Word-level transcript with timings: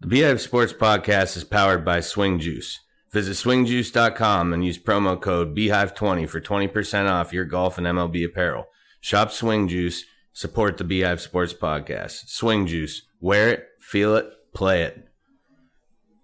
The 0.00 0.06
Beehive 0.06 0.40
Sports 0.40 0.72
Podcast 0.72 1.36
is 1.36 1.42
powered 1.42 1.84
by 1.84 1.98
Swing 1.98 2.38
Juice. 2.38 2.78
Visit 3.10 3.32
swingjuice.com 3.32 4.52
and 4.52 4.64
use 4.64 4.78
promo 4.78 5.20
code 5.20 5.56
Beehive20 5.56 6.28
for 6.28 6.40
20% 6.40 7.10
off 7.10 7.32
your 7.32 7.44
golf 7.44 7.78
and 7.78 7.86
MLB 7.86 8.24
apparel. 8.24 8.66
Shop 9.00 9.32
Swing 9.32 9.66
Juice, 9.66 10.04
support 10.32 10.76
the 10.76 10.84
Beehive 10.84 11.20
Sports 11.20 11.52
Podcast. 11.52 12.28
Swing 12.28 12.68
Juice, 12.68 13.02
wear 13.20 13.48
it, 13.50 13.64
feel 13.80 14.14
it, 14.14 14.30
play 14.54 14.84
it. 14.84 15.08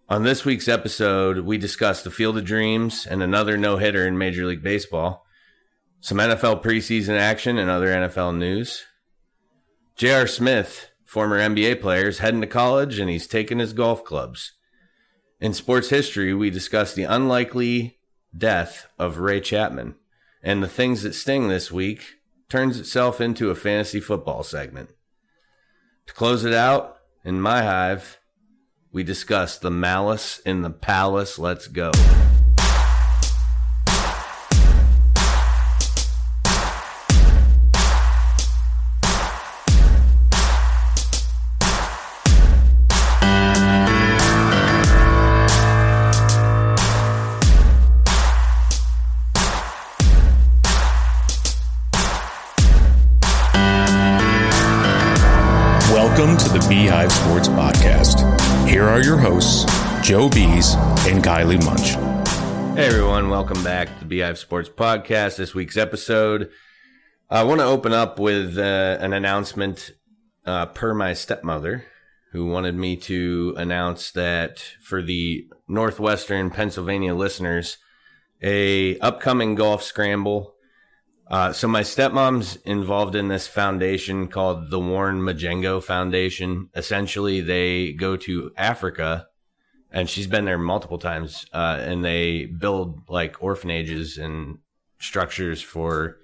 On 0.08 0.22
this 0.22 0.44
week's 0.44 0.68
episode, 0.68 1.40
we 1.40 1.58
discuss 1.58 2.04
the 2.04 2.12
Field 2.12 2.38
of 2.38 2.44
Dreams 2.44 3.08
and 3.10 3.24
another 3.24 3.56
no 3.56 3.78
hitter 3.78 4.06
in 4.06 4.16
Major 4.16 4.46
League 4.46 4.62
Baseball, 4.62 5.26
some 6.00 6.18
NFL 6.18 6.62
preseason 6.62 7.18
action 7.18 7.58
and 7.58 7.68
other 7.68 7.88
NFL 7.88 8.36
news. 8.38 8.84
J.R. 9.96 10.28
Smith, 10.28 10.90
former 11.14 11.38
NBA 11.38 11.80
player, 11.80 12.08
is 12.08 12.18
heading 12.18 12.40
to 12.40 12.46
college 12.48 12.98
and 12.98 13.08
he's 13.08 13.28
taking 13.28 13.60
his 13.60 13.72
golf 13.72 14.02
clubs. 14.02 14.54
In 15.40 15.54
sports 15.54 15.90
history, 15.90 16.34
we 16.34 16.50
discuss 16.50 16.92
the 16.92 17.04
unlikely 17.04 18.00
death 18.36 18.88
of 18.98 19.18
Ray 19.18 19.40
Chapman. 19.40 19.94
And 20.42 20.60
the 20.60 20.66
things 20.66 21.04
that 21.04 21.14
sting 21.14 21.46
this 21.46 21.70
week 21.70 22.16
turns 22.48 22.80
itself 22.80 23.20
into 23.20 23.50
a 23.50 23.54
fantasy 23.54 24.00
football 24.00 24.42
segment. 24.42 24.90
To 26.08 26.14
close 26.14 26.44
it 26.44 26.52
out, 26.52 26.96
in 27.24 27.40
my 27.40 27.62
hive, 27.62 28.18
we 28.90 29.04
discuss 29.04 29.56
the 29.56 29.70
malice 29.70 30.40
in 30.40 30.62
the 30.62 30.70
palace. 30.70 31.38
Let's 31.38 31.68
go. 31.68 31.92
Kylie 61.34 61.64
Munch. 61.64 61.94
Hey 62.76 62.86
everyone, 62.86 63.28
welcome 63.28 63.60
back 63.64 63.88
to 63.88 63.98
the 63.98 64.04
Beehive 64.04 64.38
Sports 64.38 64.68
Podcast. 64.68 65.36
This 65.36 65.52
week's 65.52 65.76
episode, 65.76 66.48
I 67.28 67.42
want 67.42 67.58
to 67.60 67.66
open 67.66 67.92
up 67.92 68.20
with 68.20 68.56
uh, 68.56 68.98
an 69.00 69.12
announcement 69.12 69.94
uh, 70.46 70.66
per 70.66 70.94
my 70.94 71.12
stepmother, 71.12 71.86
who 72.30 72.46
wanted 72.46 72.76
me 72.76 72.96
to 72.98 73.52
announce 73.56 74.12
that 74.12 74.60
for 74.80 75.02
the 75.02 75.48
Northwestern 75.66 76.50
Pennsylvania 76.50 77.16
listeners, 77.16 77.78
a 78.40 78.96
upcoming 79.00 79.56
golf 79.56 79.82
scramble. 79.82 80.54
Uh, 81.28 81.52
so 81.52 81.66
my 81.66 81.80
stepmom's 81.80 82.58
involved 82.64 83.16
in 83.16 83.26
this 83.26 83.48
foundation 83.48 84.28
called 84.28 84.70
the 84.70 84.78
Warren 84.78 85.20
Majengo 85.20 85.82
Foundation. 85.82 86.68
Essentially, 86.76 87.40
they 87.40 87.92
go 87.92 88.16
to 88.18 88.52
Africa 88.56 89.26
and 89.94 90.10
she's 90.10 90.26
been 90.26 90.44
there 90.44 90.58
multiple 90.58 90.98
times 90.98 91.46
uh, 91.54 91.78
and 91.80 92.04
they 92.04 92.44
build 92.46 93.08
like 93.08 93.36
orphanages 93.40 94.18
and 94.18 94.58
structures 94.98 95.62
for 95.62 96.18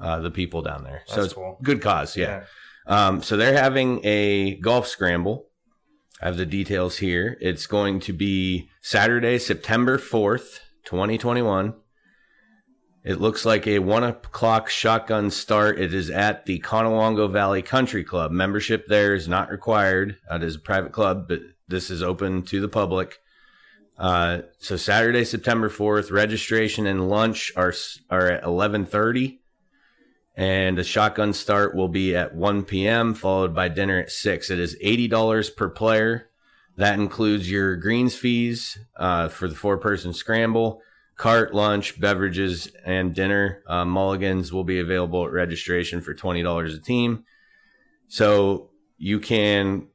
uh, 0.00 0.20
the 0.20 0.30
people 0.30 0.62
down 0.62 0.84
there 0.84 1.02
so 1.06 1.16
That's 1.16 1.26
it's 1.26 1.34
cool. 1.34 1.58
good 1.62 1.82
cause 1.82 2.16
yeah, 2.16 2.44
Um, 2.86 3.22
so 3.22 3.36
they're 3.36 3.58
having 3.58 4.00
a 4.04 4.56
golf 4.60 4.86
scramble 4.86 5.48
i 6.22 6.26
have 6.26 6.36
the 6.38 6.46
details 6.46 6.98
here 6.98 7.36
it's 7.40 7.66
going 7.66 8.00
to 8.00 8.12
be 8.14 8.70
saturday 8.80 9.38
september 9.38 9.98
4th 9.98 10.60
2021 10.84 11.74
it 13.04 13.20
looks 13.20 13.44
like 13.44 13.68
a 13.68 13.78
one 13.78 14.02
o'clock 14.02 14.68
shotgun 14.68 15.30
start. 15.30 15.78
It 15.78 15.94
is 15.94 16.10
at 16.10 16.44
the 16.44 16.58
Conewango 16.58 17.30
Valley 17.30 17.62
Country 17.62 18.02
Club. 18.02 18.32
Membership 18.32 18.88
there 18.88 19.14
is 19.14 19.28
not 19.28 19.48
required. 19.48 20.16
It 20.28 20.42
is 20.42 20.56
a 20.56 20.58
private 20.58 20.90
club, 20.90 21.28
but 21.28 21.38
this 21.68 21.90
is 21.90 22.02
open 22.02 22.42
to 22.44 22.60
the 22.60 22.68
public. 22.68 23.18
Uh, 23.98 24.42
so 24.58 24.76
Saturday, 24.76 25.24
September 25.24 25.68
fourth, 25.68 26.10
registration 26.10 26.86
and 26.86 27.08
lunch 27.08 27.52
are 27.56 27.72
are 28.10 28.30
at 28.30 28.44
eleven 28.44 28.84
thirty, 28.84 29.40
and 30.34 30.76
the 30.76 30.84
shotgun 30.84 31.32
start 31.32 31.74
will 31.74 31.88
be 31.88 32.14
at 32.14 32.34
one 32.34 32.62
p.m. 32.62 33.14
followed 33.14 33.54
by 33.54 33.68
dinner 33.68 33.98
at 33.98 34.10
six. 34.10 34.50
It 34.50 34.58
is 34.58 34.76
eighty 34.80 35.08
dollars 35.08 35.50
per 35.50 35.68
player. 35.68 36.28
That 36.76 36.98
includes 36.98 37.50
your 37.50 37.76
greens 37.76 38.14
fees 38.14 38.78
uh, 38.96 39.28
for 39.28 39.48
the 39.48 39.54
four 39.54 39.78
person 39.78 40.12
scramble 40.12 40.82
cart, 41.16 41.54
lunch, 41.54 41.98
beverages, 41.98 42.70
and 42.84 43.14
dinner. 43.14 43.62
Uh, 43.66 43.84
mulligans 43.84 44.52
will 44.52 44.64
be 44.64 44.78
available 44.78 45.24
at 45.24 45.32
registration 45.32 46.00
for 46.00 46.14
$20 46.14 46.76
a 46.76 46.78
team. 46.78 47.24
So 48.08 48.70
you 48.98 49.18
can, 49.18 49.88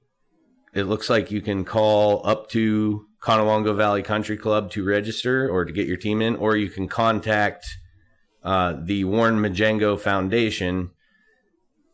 it 0.73 0.83
looks 0.83 1.09
like 1.09 1.31
you 1.31 1.41
can 1.41 1.65
call 1.65 2.25
up 2.25 2.49
to 2.49 3.05
Conewango 3.21 3.75
Valley 3.75 4.03
Country 4.03 4.37
Club 4.37 4.71
to 4.71 4.83
register 4.83 5.49
or 5.49 5.65
to 5.65 5.71
get 5.71 5.87
your 5.87 5.97
team 5.97 6.21
in, 6.21 6.35
or 6.35 6.55
you 6.55 6.69
can 6.69 6.87
contact 6.87 7.67
uh, 8.43 8.75
the 8.81 9.03
Warren 9.03 9.37
Majengo 9.37 9.99
Foundation 9.99 10.91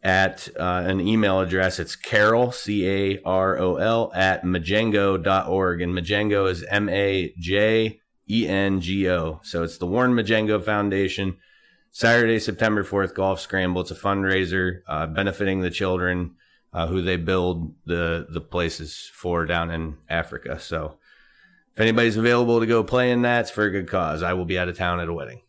at 0.03 0.47
uh, 0.57 0.83
an 0.85 1.01
email 1.01 1.41
address. 1.41 1.79
It's 1.79 1.95
Carol, 1.95 2.51
C 2.51 2.87
A 2.87 3.21
R 3.25 3.57
O 3.57 3.75
L, 3.75 4.11
at 4.15 4.43
majengo.org. 4.43 5.81
And 5.81 5.93
Majengo 5.93 6.49
is 6.49 6.63
M 6.63 6.87
A 6.87 7.33
J 7.37 7.99
E 8.29 8.47
N 8.47 8.79
G 8.79 9.09
O. 9.09 9.41
So 9.43 9.63
it's 9.63 9.77
the 9.77 9.87
Warren 9.87 10.13
Majengo 10.13 10.63
Foundation. 10.63 11.37
Saturday, 11.91 12.37
September 12.37 12.83
4th, 12.83 13.15
Golf 13.15 13.39
Scramble. 13.39 13.81
It's 13.81 13.91
a 13.91 13.95
fundraiser 13.95 14.81
uh, 14.87 15.07
benefiting 15.07 15.61
the 15.61 15.71
children 15.71 16.35
uh, 16.77 16.85
who 16.85 17.01
they 17.01 17.17
build 17.17 17.73
the, 17.87 18.27
the 18.29 18.39
places 18.39 19.09
for 19.11 19.47
down 19.47 19.71
in 19.71 19.97
Africa. 20.07 20.59
So 20.59 20.99
if 21.73 21.79
anybody's 21.79 22.17
available 22.17 22.59
to 22.59 22.67
go 22.67 22.83
play 22.83 23.09
in 23.09 23.23
that, 23.23 23.41
it's 23.41 23.49
for 23.49 23.63
a 23.63 23.71
good 23.71 23.89
cause. 23.89 24.21
I 24.21 24.33
will 24.33 24.45
be 24.45 24.59
out 24.59 24.67
of 24.67 24.77
town 24.77 24.99
at 24.99 25.07
a 25.07 25.13
wedding, 25.13 25.41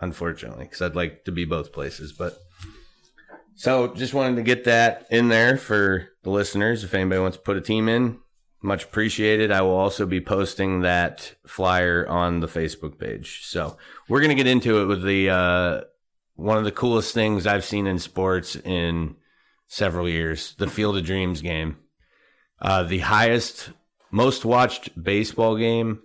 unfortunately, 0.00 0.64
because 0.64 0.82
I'd 0.82 0.94
like 0.94 1.24
to 1.24 1.32
be 1.32 1.46
both 1.46 1.72
places. 1.72 2.12
But 2.12 2.36
so 3.54 3.94
just 3.94 4.12
wanted 4.12 4.36
to 4.36 4.42
get 4.42 4.64
that 4.64 5.06
in 5.10 5.28
there 5.28 5.56
for 5.56 6.10
the 6.24 6.30
listeners. 6.30 6.84
If 6.84 6.92
anybody 6.92 7.22
wants 7.22 7.38
to 7.38 7.42
put 7.42 7.56
a 7.56 7.62
team 7.62 7.88
in, 7.88 8.18
much 8.60 8.84
appreciated. 8.84 9.50
I 9.50 9.62
will 9.62 9.70
also 9.70 10.04
be 10.04 10.20
posting 10.20 10.82
that 10.82 11.36
flyer 11.46 12.06
on 12.06 12.40
the 12.40 12.48
Facebook 12.48 12.98
page. 12.98 13.46
So 13.46 13.78
we're 14.10 14.20
gonna 14.20 14.34
get 14.34 14.46
into 14.46 14.82
it 14.82 14.84
with 14.84 15.04
the 15.04 15.30
uh, 15.30 15.80
one 16.34 16.58
of 16.58 16.64
the 16.64 16.70
coolest 16.70 17.14
things 17.14 17.46
I've 17.46 17.64
seen 17.64 17.86
in 17.86 17.98
sports 17.98 18.56
in 18.56 19.16
several 19.66 20.08
years: 20.08 20.54
the 20.58 20.68
Field 20.68 20.96
of 20.96 21.04
Dreams 21.04 21.40
game, 21.40 21.76
uh, 22.60 22.82
the 22.82 23.00
highest, 23.00 23.70
most 24.10 24.44
watched 24.44 24.90
baseball 25.02 25.56
game. 25.56 26.00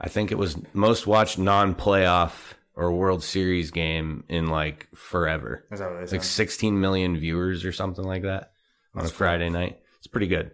I 0.00 0.08
think 0.08 0.32
it 0.32 0.38
was 0.38 0.56
most 0.74 1.06
watched 1.06 1.38
non-playoff 1.38 2.54
or 2.74 2.92
World 2.92 3.22
Series 3.22 3.70
game 3.70 4.24
in 4.28 4.48
like 4.48 4.88
forever. 4.94 5.64
Is 5.70 5.78
that 5.78 5.90
what 5.90 5.98
they 5.98 6.02
It's 6.02 6.12
like 6.12 6.24
16 6.24 6.80
million 6.80 7.16
viewers 7.18 7.64
or 7.64 7.72
something 7.72 8.04
like 8.04 8.22
that 8.22 8.52
on 8.94 9.00
a 9.00 9.02
That's 9.02 9.10
cool. 9.12 9.18
Friday 9.18 9.50
night. 9.50 9.78
It's 9.98 10.06
pretty 10.08 10.26
good. 10.26 10.52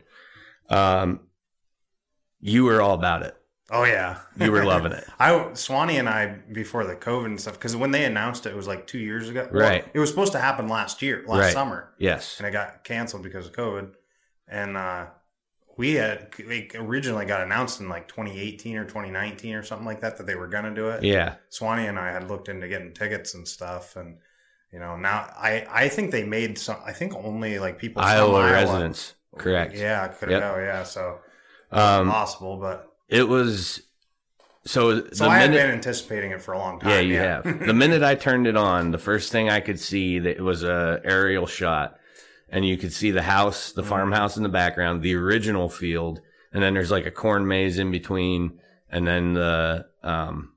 Um, 0.69 1.21
you 2.41 2.65
were 2.65 2.83
all 2.83 2.94
about 2.94 3.22
it. 3.22 3.34
Oh 3.71 3.84
yeah, 3.84 4.19
You 4.41 4.51
were 4.51 4.65
loving 4.65 4.93
it. 4.93 5.05
I 5.19 5.53
Swanee 5.53 5.99
and 5.99 6.09
I 6.09 6.27
before 6.53 6.84
the 6.84 6.97
COVID 6.97 7.27
and 7.27 7.41
stuff 7.41 7.55
because 7.55 7.77
when 7.77 7.91
they 7.91 8.05
announced 8.06 8.47
it, 8.47 8.51
it 8.51 8.56
was 8.56 8.67
like 8.67 8.87
two 8.87 8.99
years 8.99 9.29
ago. 9.29 9.47
Right. 9.51 9.84
it 9.93 9.99
was 9.99 10.09
supposed 10.09 10.33
to 10.33 10.39
happen 10.39 10.69
last 10.69 11.03
year, 11.03 11.23
last 11.27 11.39
Right. 11.41 11.53
summer, 11.53 11.93
Yes. 11.99 12.37
and 12.39 12.47
it 12.47 12.53
got 12.53 12.83
canceled 12.84 13.23
because 13.23 13.47
of 13.47 13.53
COVID. 13.53 13.91
And 14.49 14.77
uh, 14.79 15.06
we 15.77 15.95
had 15.95 16.31
it 16.38 16.75
originally 16.76 17.26
got 17.26 17.43
announced 17.43 17.81
in 17.81 17.91
like 17.91 18.09
2018 18.09 18.79
or 18.79 18.85
2019 18.85 19.55
or 19.55 19.62
something 19.62 19.87
like 19.87 20.00
that 20.00 20.17
that 20.17 20.26
they 20.26 20.35
were 20.35 20.49
gonna 20.49 20.75
do 20.75 20.88
it. 20.88 21.03
Yeah. 21.03 21.35
Swanee 21.50 21.88
and 21.88 21.99
I 21.99 22.11
had 22.11 22.29
looked 22.31 22.49
into 22.49 22.69
getting 22.69 22.94
tickets 22.94 23.35
and 23.35 23.47
stuff, 23.47 23.97
and 23.97 24.17
you 24.73 24.79
know 24.79 24.97
now 24.97 25.31
I 25.37 25.67
I 25.70 25.88
think 25.91 26.11
they 26.11 26.25
made 26.25 26.56
some. 26.59 26.79
I 26.87 26.93
think 26.93 27.15
only 27.15 27.59
like 27.59 27.79
people 27.79 28.03
from 28.03 28.11
Iowa 28.11 28.50
residents. 28.50 29.12
Correct. 29.37 29.75
Yeah, 29.75 30.09
could 30.09 30.31
Yep. 30.31 30.41
go. 30.41 30.59
Yeah, 30.59 30.85
so 30.85 31.19
Um, 31.70 32.11
possible, 32.11 32.56
but 32.56 32.88
it 33.08 33.28
was 33.28 33.82
so 34.66 35.00
the 35.00 35.14
so 35.16 35.26
I 35.28 35.38
had 35.38 35.50
minute, 35.50 35.62
been 35.64 35.70
anticipating 35.75 36.31
it 36.32 36.43
for 36.43 36.52
a 36.52 36.58
long 36.58 36.78
time. 36.81 36.90
yeah, 36.90 37.00
you 37.00 37.16
have. 37.16 37.44
the 37.66 37.72
minute 37.75 38.02
I 38.02 38.14
turned 38.14 38.46
it 38.46 38.56
on, 38.56 38.90
the 38.90 38.99
first 38.99 39.32
thing 39.32 39.49
I 39.49 39.60
could 39.60 39.81
see 39.81 40.19
that 40.19 40.37
it 40.37 40.43
was 40.43 40.62
a 40.62 41.00
aerial 41.05 41.46
shot, 41.46 41.96
and 42.50 42.66
you 42.66 42.76
could 42.76 42.93
see 42.93 43.10
the 43.10 43.22
house, 43.22 43.72
the 43.72 43.82
Mhm. 43.82 43.87
farmhouse 43.87 44.37
in 44.37 44.43
the 44.43 44.49
background, 44.49 45.02
the 45.02 45.14
original 45.14 45.69
field, 45.69 46.20
and 46.52 46.62
then 46.62 46.75
there's 46.75 46.90
like 46.90 47.06
a 47.06 47.10
corn 47.10 47.46
maze 47.49 47.78
in 47.78 47.90
between, 47.90 48.60
and 48.90 49.06
then 49.06 49.32
the 49.34 49.87
um 50.02 50.52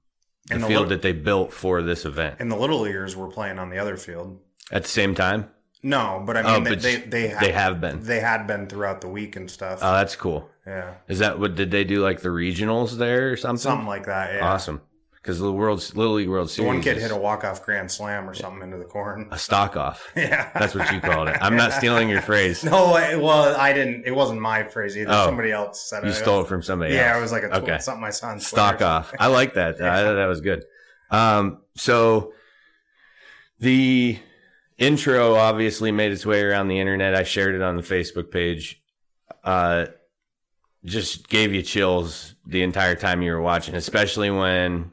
the 0.48 0.57
the 0.57 0.65
field 0.68 0.89
that 0.89 1.01
they 1.01 1.13
built 1.13 1.53
for 1.53 1.81
this 1.81 2.03
event 2.03 2.36
and 2.39 2.51
the 2.51 2.56
little 2.57 2.80
leaguers 2.81 3.15
were 3.15 3.27
playing 3.30 3.57
on 3.59 3.69
the 3.69 3.77
other 3.77 3.95
field. 3.95 4.39
at 4.71 4.83
the 4.83 4.89
same 4.89 5.15
time. 5.15 5.50
No, 5.83 6.22
but 6.25 6.38
I 6.38 6.42
mean 6.44 6.51
Oh, 6.51 6.60
they, 6.63 6.69
but 6.69 6.81
they 6.81 6.95
they 6.98 7.28
have, 7.30 7.39
they 7.42 7.51
have 7.51 7.81
been. 7.81 8.04
they 8.04 8.19
had 8.19 8.45
been 8.48 8.68
throughout 8.68 9.01
the 9.01 9.07
week 9.07 9.36
and 9.36 9.50
stuff. 9.50 9.80
Oh, 9.81 9.94
that's 9.94 10.16
cool. 10.16 10.48
yeah, 10.68 10.94
Is 11.07 11.19
that 11.19 11.39
what 11.39 11.56
did 11.56 11.72
they 11.72 11.83
do 11.83 12.01
like 12.04 12.22
the 12.22 12.30
regionals 12.30 12.98
there 12.98 13.31
or 13.31 13.38
something? 13.38 13.57
something 13.57 13.88
like 13.88 14.06
that. 14.06 14.36
Yeah. 14.36 14.51
Awesome. 14.54 14.81
Because 15.16 15.39
the 15.39 15.51
world's 15.51 15.95
Little 15.95 16.13
League 16.16 16.30
World 16.30 16.48
The 16.48 16.54
Series. 16.54 16.68
one 16.68 16.81
kid 16.81 16.98
is 16.98 17.04
hit 17.04 17.12
a 17.12 17.16
walk 17.16 17.44
off 17.44 17.63
grand 17.63 17.92
slam 17.92 18.28
or 18.28 18.33
something 18.33 18.63
into 18.63 18.78
the 18.78 18.86
corn. 18.86 19.28
a 19.31 19.38
stock 19.38 19.78
off. 19.78 20.12
Yeah, 20.16 20.50
That's 20.57 20.74
what 20.74 20.92
you 20.92 21.00
called 21.00 21.28
it. 21.28 21.38
I'm 21.39 21.56
not 21.63 21.74
stealing 21.74 22.10
your 22.10 22.22
phrase. 22.22 22.63
No, 22.63 22.94
I- 22.95 23.16
well, 23.18 23.56
I 23.56 23.72
didn't. 23.72 24.06
It 24.07 24.16
wasn't 24.16 24.42
my 24.42 24.63
phrase 24.63 24.98
either. 24.98 25.12
Oh. 25.12 25.25
Somebody 25.25 25.51
else 25.51 25.80
said 25.89 26.04
it. 26.04 26.07
You 26.07 26.13
stole 26.13 26.42
it 26.42 26.48
from 26.48 26.63
somebody 26.63 26.95
Yeah, 26.95 27.10
else. 27.12 27.18
it 27.18 27.22
was 27.22 27.31
like 27.31 27.44
a 27.44 27.50
tw- 27.50 27.63
Okay. 27.63 27.77
something 27.80 28.01
my 28.01 28.10
son 28.10 28.39
stock 28.39 28.81
off. 28.81 29.13
I 29.19 29.27
like 29.27 29.54
that. 29.56 29.75
I 29.81 30.04
thought 30.04 30.13
that 30.16 30.25
was 30.25 30.42
good. 30.42 30.63
Um, 31.12 31.62
so 31.75 32.34
the 33.60 34.18
intro 34.81 35.36
obviously 35.36 35.92
made 35.92 36.12
its 36.12 36.25
way 36.25 36.42
around 36.42 36.68
the 36.68 36.80
internet. 36.80 37.16
I 37.16 37.24
shared 37.24 37.56
it 37.56 37.62
on 37.62 37.78
the 37.78 37.83
Facebook 37.83 38.31
page. 38.31 38.81
Uh, 39.44 39.86
just 40.83 41.30
gave 41.30 41.54
you 41.54 41.62
chills 41.62 42.33
the 42.45 42.63
entire 42.63 42.95
time 42.95 43.22
you 43.22 43.31
were 43.31 43.42
watching, 43.42 43.75
especially 43.75 44.31
when 44.31 44.92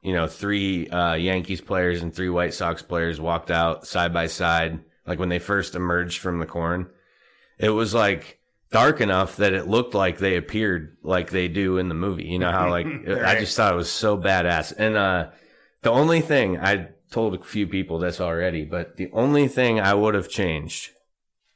you 0.00 0.12
know 0.14 0.28
three 0.28 0.88
uh, 0.88 1.14
Yankees 1.14 1.60
players 1.60 2.02
and 2.02 2.14
three 2.14 2.28
White 2.28 2.54
Sox 2.54 2.82
players 2.82 3.20
walked 3.20 3.50
out 3.50 3.86
side 3.86 4.14
by 4.14 4.28
side, 4.28 4.78
like 5.06 5.18
when 5.18 5.28
they 5.28 5.40
first 5.40 5.74
emerged 5.74 6.20
from 6.20 6.38
the 6.38 6.46
corn. 6.46 6.88
It 7.58 7.70
was 7.70 7.92
like 7.92 8.38
dark 8.70 9.00
enough 9.00 9.36
that 9.36 9.52
it 9.52 9.68
looked 9.68 9.94
like 9.94 10.18
they 10.18 10.36
appeared 10.36 10.96
like 11.02 11.30
they 11.30 11.48
do 11.48 11.78
in 11.78 11.88
the 11.88 11.94
movie. 11.94 12.26
You 12.26 12.38
know 12.38 12.52
how 12.52 12.70
like 12.70 12.86
I 13.08 13.40
just 13.40 13.56
thought 13.56 13.72
it 13.72 13.76
was 13.76 13.90
so 13.90 14.16
badass. 14.16 14.72
And 14.76 14.96
uh 14.96 15.30
the 15.82 15.90
only 15.90 16.20
thing 16.20 16.58
I 16.58 16.88
told 17.14 17.34
a 17.34 17.42
few 17.42 17.66
people 17.66 17.98
this 17.98 18.20
already, 18.20 18.64
but 18.64 18.96
the 18.96 19.10
only 19.12 19.48
thing 19.48 19.80
I 19.80 19.94
would 19.94 20.14
have 20.14 20.28
changed 20.28 20.90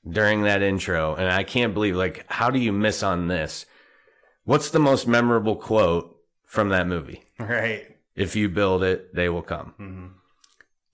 during 0.09 0.43
that 0.43 0.63
intro, 0.63 1.15
and 1.17 1.29
I 1.31 1.43
can't 1.43 1.75
believe 1.75 1.97
like 1.97 2.25
how 2.29 2.51
do 2.51 2.59
you 2.59 2.73
miss 2.73 3.03
on 3.03 3.29
this? 3.29 3.67
What's 4.45 4.71
the 4.71 4.79
most 4.79 5.07
memorable 5.07 5.57
quote 5.57 6.17
from 6.47 6.71
that 6.71 6.87
movie? 6.87 7.25
Right. 7.39 7.97
If 8.15 8.35
you 8.37 8.49
build 8.49 8.83
it, 8.83 9.15
they 9.15 9.29
will 9.29 9.43
come. 9.43 9.75
hmm 9.77 10.07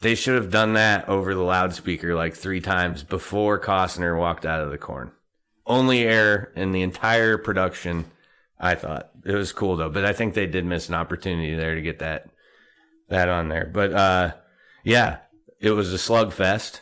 They 0.00 0.14
should 0.14 0.34
have 0.34 0.50
done 0.50 0.72
that 0.75 1.08
over 1.08 1.34
the 1.34 1.43
loudspeaker 1.43 2.14
like 2.14 2.34
three 2.34 2.61
times 2.61 3.02
before 3.02 3.61
Costner 3.61 4.19
walked 4.19 4.44
out 4.44 4.62
of 4.62 4.70
the 4.70 4.78
corn. 4.78 5.12
Only 5.66 6.02
error 6.02 6.52
in 6.56 6.72
the 6.72 6.82
entire 6.82 7.38
production, 7.38 8.06
I 8.58 8.75
thought. 8.75 9.11
It 9.25 9.34
was 9.34 9.52
cool 9.52 9.76
though, 9.76 9.90
but 9.90 10.05
I 10.05 10.12
think 10.12 10.34
they 10.34 10.46
did 10.46 10.64
miss 10.64 10.88
an 10.88 10.94
opportunity 10.94 11.55
there 11.55 11.75
to 11.75 11.82
get 11.82 12.00
that 12.00 12.28
that 13.08 13.28
on 13.28 13.49
there. 13.49 13.70
But 13.72 13.93
uh 13.93 14.32
yeah, 14.84 15.19
it 15.60 15.72
was 15.72 15.92
a 15.94 15.98
slugfest. 15.98 16.81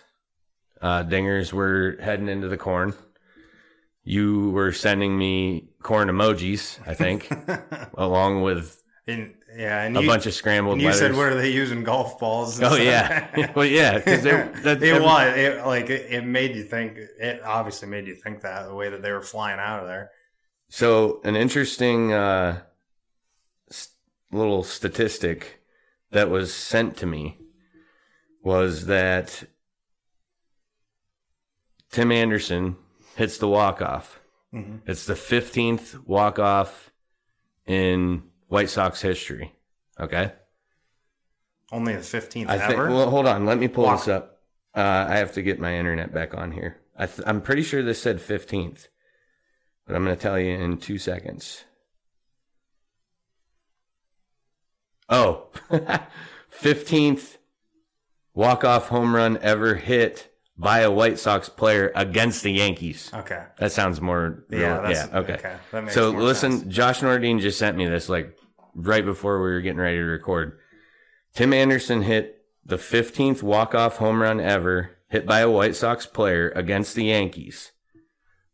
Uh 0.81 1.05
dingers 1.05 1.53
were 1.53 1.97
heading 2.01 2.29
into 2.29 2.49
the 2.49 2.59
corn. 2.59 2.95
You 4.05 4.51
were 4.51 4.73
sending 4.73 5.17
me 5.19 5.71
corn 5.83 6.09
emojis, 6.09 6.79
I 6.87 6.95
think, 6.95 7.31
along 7.95 8.43
with 8.43 8.83
And, 9.07 9.35
yeah, 9.57 9.83
and 9.83 9.97
a 9.97 10.03
you, 10.03 10.07
bunch 10.07 10.27
of 10.27 10.35
scrambled 10.35 10.81
you 10.81 10.93
said, 10.93 11.15
"What 11.15 11.27
are 11.29 11.35
they 11.35 11.51
using 11.51 11.85
golf 11.85 12.19
balls?" 12.19 12.61
Oh 12.63 12.79
stuff? 12.79 12.79
yeah, 12.79 13.53
well 13.57 13.67
yeah, 13.67 13.99
because 13.99 14.25
it 14.25 14.93
was 14.93 15.23
it, 15.37 15.67
like 15.67 15.91
it, 15.91 16.07
it 16.11 16.25
made 16.25 16.57
you 16.57 16.65
think. 16.65 16.99
It 16.99 17.43
obviously 17.45 17.89
made 17.89 18.07
you 18.07 18.15
think 18.15 18.43
that 18.43 18.67
the 18.67 18.75
way 18.75 18.91
that 18.91 19.03
they 19.03 19.13
were 19.13 19.23
flying 19.23 19.61
out 19.61 19.81
of 19.81 19.89
there. 19.89 20.11
So 20.71 21.21
an 21.25 21.37
interesting 21.37 22.13
uh, 22.13 22.63
little 24.33 24.63
statistic 24.65 25.63
that 26.11 26.31
was 26.31 26.53
sent 26.55 26.97
to 26.99 27.07
me 27.07 27.39
was 28.43 28.87
that 28.87 29.45
Tim 31.91 32.11
Anderson 32.13 32.77
hits 33.17 33.39
the 33.39 33.49
walk 33.49 33.81
off. 33.83 34.21
Mhm. 34.53 34.81
It's 34.87 35.07
the 35.07 35.17
fifteenth 35.17 35.97
walk 36.07 36.39
off 36.39 36.91
in 37.67 38.23
White 38.49 38.71
Sox 38.71 39.01
history. 39.03 39.55
Okay. 40.01 40.33
Only 41.71 41.95
the 41.95 42.03
fifteenth 42.03 42.51
I 42.51 42.59
think. 42.59 42.73
ever. 42.73 42.89
Well, 42.89 43.09
hold 43.11 43.27
on. 43.27 43.47
Let 43.47 43.59
me 43.59 43.69
pull 43.69 43.85
Walk- 43.85 44.01
this 44.01 44.09
up. 44.09 44.41
Uh, 44.75 45.07
I 45.09 45.17
have 45.17 45.33
to 45.35 45.43
get 45.43 45.61
my 45.61 45.77
internet 45.77 46.13
back 46.15 46.35
on 46.35 46.53
here. 46.53 46.79
I 46.97 47.07
th- 47.07 47.27
I'm 47.27 47.41
pretty 47.43 47.63
sure 47.63 47.83
this 47.83 48.01
said 48.01 48.19
15th, 48.21 48.89
but 49.87 49.95
I'm 49.97 50.05
going 50.05 50.17
to 50.17 50.21
tell 50.23 50.39
you 50.39 50.51
in 50.53 50.79
two 50.79 50.97
seconds. 50.99 51.65
Oh, 55.09 55.49
15th 56.51 57.37
walk 58.35 58.65
off 58.65 58.89
home 58.89 59.15
run 59.15 59.39
ever 59.43 59.75
hit 59.75 60.29
by 60.57 60.81
a 60.81 60.91
White 60.91 61.19
Sox 61.19 61.49
player 61.49 61.91
against 61.95 62.43
the 62.43 62.53
Yankees. 62.53 63.11
okay. 63.15 63.45
That 63.59 63.73
sounds 63.73 64.01
more. 64.01 64.45
Yeah. 64.51 64.59
real- 64.59 64.83
That's, 64.83 65.09
yeah. 65.11 65.19
Okay. 65.19 65.33
okay. 65.35 65.57
That 65.73 65.83
makes 65.83 65.95
So 65.95 66.11
listen, 66.11 66.61
sense. 66.61 66.75
Josh 66.75 67.01
Nordine 67.01 67.41
just 67.41 67.59
sent 67.59 67.77
me 67.77 67.87
this 67.87 68.09
like 68.09 68.37
right 68.75 69.05
before 69.05 69.43
we 69.43 69.51
were 69.51 69.61
getting 69.61 69.81
ready 69.81 69.97
to 69.99 70.03
record. 70.05 70.59
Tim 71.35 71.53
Anderson 71.53 72.03
hit 72.03 72.45
the 72.65 72.77
15th 72.77 73.43
walk-off 73.43 73.97
home 73.97 74.21
run 74.23 74.41
ever 74.41 74.91
hit 75.09 75.27
by 75.27 75.41
a 75.41 75.51
White 75.51 75.75
Sox 75.75 76.07
player 76.07 76.51
against 76.55 76.95
the 76.95 77.05
Yankees. 77.05 77.73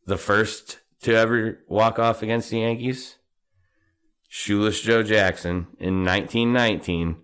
The 0.06 0.16
first 0.16 0.78
to 1.02 1.14
ever 1.14 1.58
walk 1.69 1.98
off 1.98 2.22
against 2.22 2.50
the 2.50 2.60
Yankees, 2.60 3.16
Shoeless 4.28 4.80
Joe 4.80 5.02
Jackson 5.02 5.66
in 5.78 6.04
1919, 6.04 7.16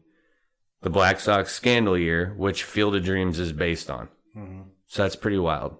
the 0.84 0.90
Black 0.90 1.18
Sox 1.18 1.52
scandal 1.52 1.98
year, 1.98 2.34
which 2.36 2.62
Field 2.62 2.94
of 2.94 3.02
Dreams 3.04 3.38
is 3.40 3.52
based 3.52 3.90
on. 3.90 4.08
Mhm. 4.36 4.66
So 4.86 5.02
that's 5.02 5.16
pretty 5.16 5.38
wild. 5.38 5.78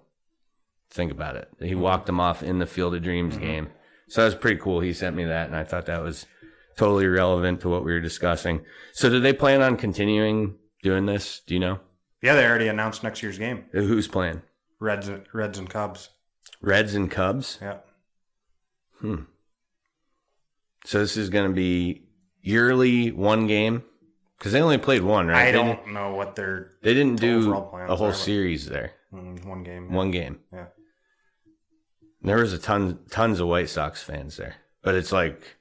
Think 0.89 1.11
about 1.11 1.35
it. 1.35 1.47
He 1.61 1.75
walked 1.75 2.09
him 2.09 2.19
off 2.19 2.41
in 2.43 2.59
the 2.59 2.65
Field 2.65 2.95
of 2.95 3.03
Dreams 3.03 3.37
game. 3.37 3.69
So 4.09 4.21
that 4.21 4.25
was 4.25 4.35
pretty 4.35 4.59
cool. 4.59 4.79
He 4.81 4.93
sent 4.93 5.15
me 5.15 5.23
that, 5.25 5.47
and 5.47 5.55
I 5.55 5.63
thought 5.63 5.85
that 5.85 6.01
was 6.01 6.25
totally 6.75 7.07
relevant 7.07 7.61
to 7.61 7.69
what 7.69 7.85
we 7.85 7.91
were 7.93 7.99
discussing. 8.01 8.65
So, 8.93 9.09
do 9.09 9.19
they 9.19 9.31
plan 9.33 9.61
on 9.61 9.77
continuing 9.77 10.55
doing 10.83 11.05
this? 11.05 11.39
Do 11.39 11.53
you 11.53 11.59
know? 11.59 11.79
Yeah, 12.21 12.35
they 12.35 12.45
already 12.45 12.67
announced 12.67 13.03
next 13.03 13.21
year's 13.23 13.37
game. 13.37 13.65
Who's 13.71 14.07
playing? 14.07 14.41
Reds, 14.79 15.09
Reds 15.33 15.57
and 15.57 15.69
Cubs. 15.69 16.09
Reds 16.61 16.93
and 16.95 17.09
Cubs? 17.11 17.59
Yeah. 17.61 17.77
Hmm. 18.99 19.23
So, 20.85 20.99
this 20.99 21.15
is 21.17 21.29
going 21.29 21.49
to 21.49 21.55
be 21.55 22.07
yearly 22.41 23.11
one 23.11 23.47
game? 23.47 23.83
Because 24.45 24.53
they 24.53 24.61
only 24.61 24.77
played 24.77 25.01
one, 25.01 25.25
right? 25.25 25.47
I 25.47 25.51
They 25.51 25.53
don't 25.53 25.87
know 25.91 26.13
what 26.13 26.35
their 26.35 26.73
They 26.83 26.93
didn't 26.93 27.19
do 27.19 27.51
a 27.51 27.95
whole 27.95 28.09
are, 28.09 28.13
series 28.13 28.67
there. 28.67 28.91
mm, 29.11 29.43
one 29.43 29.63
game. 29.63 29.91
One 29.91 30.11
game. 30.11 30.37
Yeah. 30.53 30.67
There 32.21 32.37
was 32.37 32.53
a 32.53 32.59
ton, 32.59 32.99
tons 33.09 33.39
of 33.39 33.47
White 33.47 33.69
Sox 33.69 34.03
fans 34.03 34.37
there, 34.37 34.53
but 34.83 34.93
it's 34.93 35.11
like 35.11 35.57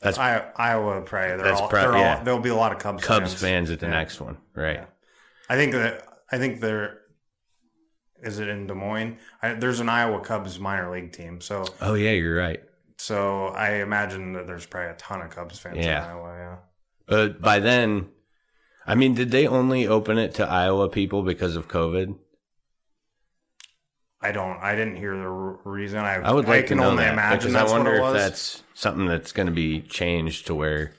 that's 0.00 0.18
I, 0.18 0.44
Iowa 0.56 1.02
probably. 1.02 1.36
They're 1.36 1.38
That's 1.44 1.60
all, 1.60 1.68
prob- 1.68 1.82
they're 1.84 1.92
all- 1.94 2.00
yeah. 2.00 2.24
There'll 2.24 2.40
be 2.40 2.48
a 2.48 2.54
lot 2.56 2.72
of 2.72 2.80
Cubs. 2.80 3.04
Cubs 3.04 3.30
fans, 3.30 3.40
fans 3.40 3.70
at 3.70 3.78
the 3.78 3.86
Yeah. 3.86 3.92
next 3.92 4.20
one, 4.20 4.38
right? 4.56 4.78
Yeah. 4.78 4.86
I 5.48 5.54
think 5.54 5.70
that 5.74 6.04
I 6.32 6.38
think 6.38 6.60
there 6.60 7.02
is 8.24 8.40
it 8.40 8.48
in 8.48 8.66
Des 8.66 8.74
Moines. 8.74 9.18
I, 9.40 9.52
there's 9.54 9.78
an 9.78 9.88
Iowa 9.88 10.18
Cubs 10.20 10.58
minor 10.58 10.90
league 10.90 11.12
team, 11.12 11.40
so 11.40 11.64
Oh 11.80 11.94
yeah, 11.94 12.10
you're 12.10 12.36
right. 12.36 12.60
so 12.98 13.46
I 13.48 13.74
imagine 13.74 14.32
that 14.32 14.48
there's 14.48 14.66
probably 14.66 14.90
a 14.90 14.94
ton 14.94 15.22
of 15.22 15.30
Cubs 15.30 15.60
fans 15.60 15.76
Yeah. 15.78 16.02
in 16.02 16.10
Iowa. 16.10 16.36
Yeah. 16.36 16.56
But 17.10 17.42
by 17.42 17.58
then, 17.58 18.08
I 18.86 18.94
mean, 18.94 19.14
did 19.14 19.32
they 19.32 19.48
only 19.48 19.84
open 19.84 20.16
it 20.16 20.32
to 20.34 20.48
Iowa 20.48 20.88
people 20.88 21.24
because 21.24 21.56
of 21.56 21.66
COVID? 21.66 22.16
I 24.22 24.30
don't. 24.30 24.58
I 24.58 24.76
didn't 24.76 24.94
hear 24.94 25.16
the 25.16 25.28
reason. 25.28 25.98
I 25.98 26.16
I 26.16 26.30
would 26.30 26.46
like 26.46 26.68
can 26.68 26.76
to 26.76 26.84
know 26.84 26.90
only 26.90 27.02
that 27.02 27.14
imagine 27.14 27.38
because 27.38 27.52
that's 27.52 27.72
I 27.72 27.76
wonder 27.76 27.94
if 27.96 28.12
that's 28.12 28.62
something 28.74 29.06
that's 29.06 29.32
going 29.32 29.46
to 29.46 29.52
be 29.52 29.80
changed 29.80 30.46
to 30.46 30.54
where, 30.54 30.92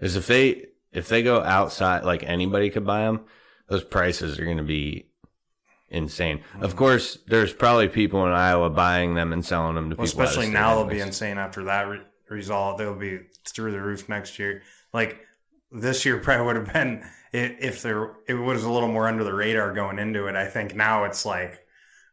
is 0.00 0.16
if 0.16 0.26
they 0.26 0.66
if 0.90 1.08
they 1.08 1.22
go 1.22 1.40
outside, 1.40 2.04
like 2.04 2.24
anybody 2.24 2.68
could 2.68 2.84
buy 2.84 3.02
them, 3.02 3.20
those 3.68 3.84
prices 3.84 4.40
are 4.40 4.44
going 4.44 4.56
to 4.56 4.64
be 4.64 5.06
insane. 5.88 6.38
Mm-hmm. 6.38 6.64
Of 6.64 6.74
course, 6.74 7.18
there's 7.28 7.52
probably 7.52 7.86
people 7.86 8.26
in 8.26 8.32
Iowa 8.32 8.70
buying 8.70 9.14
them 9.14 9.32
and 9.32 9.44
selling 9.44 9.76
them 9.76 9.90
to 9.90 9.96
Well, 9.96 10.06
people. 10.06 10.22
especially 10.22 10.50
now 10.50 10.74
they'll 10.74 10.86
be 10.86 11.00
insane 11.00 11.38
after 11.38 11.62
that 11.64 11.82
re- 11.82 12.00
result. 12.28 12.78
They'll 12.78 12.94
be 12.98 13.20
through 13.46 13.70
the 13.70 13.80
roof 13.80 14.08
next 14.08 14.40
year. 14.40 14.62
Like 14.92 15.20
this 15.70 16.04
year 16.04 16.18
probably 16.22 16.46
would 16.46 16.56
have 16.56 16.72
been 16.72 17.04
if 17.32 17.82
there 17.82 18.12
it 18.28 18.34
was 18.34 18.64
a 18.64 18.70
little 18.70 18.90
more 18.90 19.08
under 19.08 19.24
the 19.24 19.32
radar 19.34 19.72
going 19.72 19.98
into 19.98 20.26
it. 20.26 20.36
I 20.36 20.46
think 20.46 20.74
now 20.74 21.04
it's 21.04 21.24
like 21.24 21.60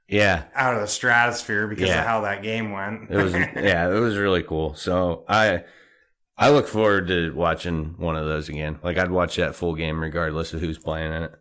Yeah, 0.07 0.45
out 0.55 0.75
of 0.75 0.81
the 0.81 0.87
stratosphere 0.87 1.67
because 1.67 1.89
Yeah. 1.89 1.99
of 1.99 2.05
how 2.05 2.21
that 2.21 2.41
game 2.43 2.71
went. 2.71 3.11
It 3.11 3.17
was 3.17 3.33
yeah, 3.55 3.89
it 3.89 3.99
was 3.99 4.17
really 4.17 4.43
cool. 4.43 4.75
So 4.75 5.25
I 5.27 5.63
I 6.37 6.51
look 6.51 6.67
forward 6.67 7.07
to 7.07 7.33
watching 7.35 7.95
one 7.97 8.15
of 8.15 8.25
those 8.25 8.49
again. 8.49 8.79
Like 8.81 8.97
I'd 8.97 9.11
watch 9.11 9.35
that 9.35 9.55
full 9.55 9.75
game 9.75 9.99
regardless 9.99 10.53
of 10.53 10.61
who's 10.61 10.77
playing 10.79 11.11
in 11.13 11.23
it. 11.23 11.35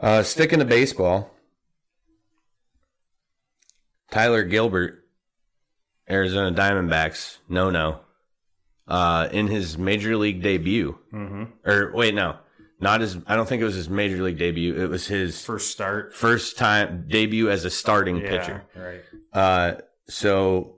Uh 0.00 0.22
sticking 0.22 0.60
to 0.60 0.64
baseball. 0.64 1.30
Tyler 4.10 4.44
Gilbert, 4.44 5.04
Arizona 6.08 6.54
Diamondbacks, 6.56 7.38
no 7.48 7.70
no. 7.70 8.00
Uh 8.86 9.28
in 9.32 9.46
his 9.46 9.78
major 9.78 10.16
league 10.16 10.42
debut. 10.42 10.98
hmm 11.10 11.44
Or 11.64 11.90
wait, 11.94 12.14
no. 12.14 12.36
not 12.80 13.00
his. 13.00 13.16
I 13.26 13.34
don't 13.36 13.48
think 13.48 13.62
it 13.62 13.64
was 13.64 13.74
his 13.76 13.88
major 13.88 14.22
league 14.22 14.38
debut. 14.38 14.74
It 14.74 14.88
was 14.90 15.06
his 15.06 15.42
First 15.44 15.70
start. 15.70 16.14
first 16.14 16.58
time 16.58 17.06
debut 17.08 17.48
as 17.50 17.64
a 17.64 17.70
starting 17.70 18.18
Yeah, 18.18 18.28
pitcher. 18.30 18.62
Right. 18.76 19.02
Uh, 19.32 19.80
so 20.08 20.76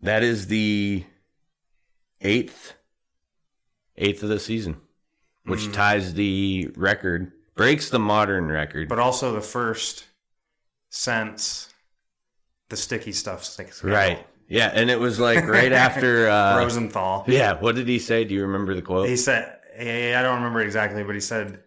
that 0.00 0.22
is 0.22 0.46
the 0.46 1.04
eighth, 2.20 2.74
eighth 3.96 4.22
of 4.22 4.28
the 4.28 4.38
season, 4.38 4.76
which 5.44 5.62
Mm. 5.62 5.72
ties 5.72 6.14
the 6.14 6.70
record, 6.76 7.32
breaks 7.56 7.90
the 7.90 7.98
modern 7.98 8.46
record. 8.46 8.88
But 8.88 9.00
also 9.00 9.32
the 9.32 9.40
first 9.40 10.04
since 10.88 11.68
the 12.68 12.76
sticky 12.76 13.12
stuff 13.12 13.42
sticks. 13.44 13.82
right. 13.82 14.24
Yeah, 14.52 14.70
and 14.74 14.90
it 14.90 15.00
was 15.00 15.18
like 15.18 15.46
right 15.46 15.72
after. 15.72 16.28
Uh, 16.32 16.58
Rosenthal. 16.58 17.24
yeah, 17.26 17.54
what 17.58 17.74
did 17.74 17.88
he 17.88 17.98
say? 17.98 18.24
Do 18.24 18.34
you 18.34 18.42
remember 18.42 18.74
the 18.74 18.82
quote? 18.82 19.08
He 19.08 19.16
said, 19.16 19.56
I 19.78 20.20
don't 20.22 20.36
remember 20.36 20.60
exactly, 20.60 21.02
but 21.02 21.14
he 21.14 21.20
said 21.20 21.60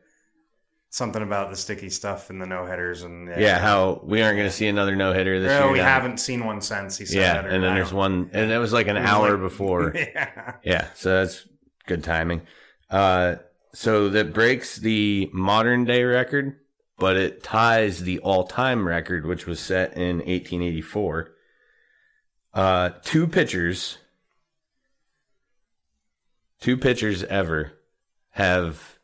something 0.90 1.22
about 1.22 1.50
the 1.50 1.56
sticky 1.58 1.90
stuff 1.90 2.30
and 2.30 2.42
the 2.42 2.46
no 2.46 2.66
hitters 2.66 3.04
and 3.04 3.28
yeah, 3.38 3.60
how 3.60 4.00
we 4.04 4.22
aren't 4.22 4.38
going 4.38 4.48
to 4.50 4.56
see 4.56 4.68
another 4.68 4.96
no 4.96 5.12
hitter 5.14 5.42
this 5.42 5.50
No, 5.50 5.66
year. 5.66 5.72
we 5.74 5.78
down- 5.80 5.88
haven't 5.88 6.18
seen 6.20 6.46
one 6.46 6.62
since. 6.62 6.98
He 6.98 7.06
said 7.06 7.18
Yeah, 7.20 7.40
and 7.54 7.64
then 7.64 7.76
there's 7.76 7.92
one, 7.92 8.30
and 8.34 8.52
it 8.52 8.58
was 8.60 8.72
like 8.72 8.88
an 8.88 8.96
was 8.96 9.06
hour 9.10 9.32
like- 9.32 9.42
before. 9.42 9.92
yeah. 9.96 10.54
Yeah, 10.64 10.88
so 10.96 11.10
that's 11.22 11.48
good 11.88 12.04
timing. 12.04 12.42
Uh, 12.90 13.36
so 13.74 14.10
that 14.10 14.34
breaks 14.34 14.78
the 14.78 15.30
modern 15.34 15.84
day 15.86 16.04
record, 16.04 16.56
but 16.98 17.18
it 17.18 17.44
ties 17.44 18.00
the 18.04 18.20
all 18.20 18.46
time 18.46 18.88
record, 18.88 19.26
which 19.26 19.46
was 19.46 19.60
set 19.60 19.98
in 19.98 20.18
1884. 20.20 21.32
Uh, 22.56 22.90
two 23.04 23.28
pitchers, 23.28 23.98
two 26.62 26.78
pitchers 26.78 27.24
ever 27.26 27.74
have 28.32 28.98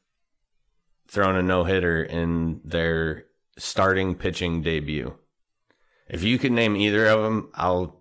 thrown 1.10 1.36
a 1.36 1.42
no 1.44 1.66
hitter 1.66 2.02
in 2.02 2.62
their 2.64 3.26
starting 3.58 4.16
pitching 4.16 4.62
debut. 4.62 5.14
If 6.08 6.24
you 6.24 6.40
could 6.40 6.54
name 6.54 6.76
either 6.78 7.06
of 7.08 7.24
them, 7.24 7.50
I'll 7.54 7.98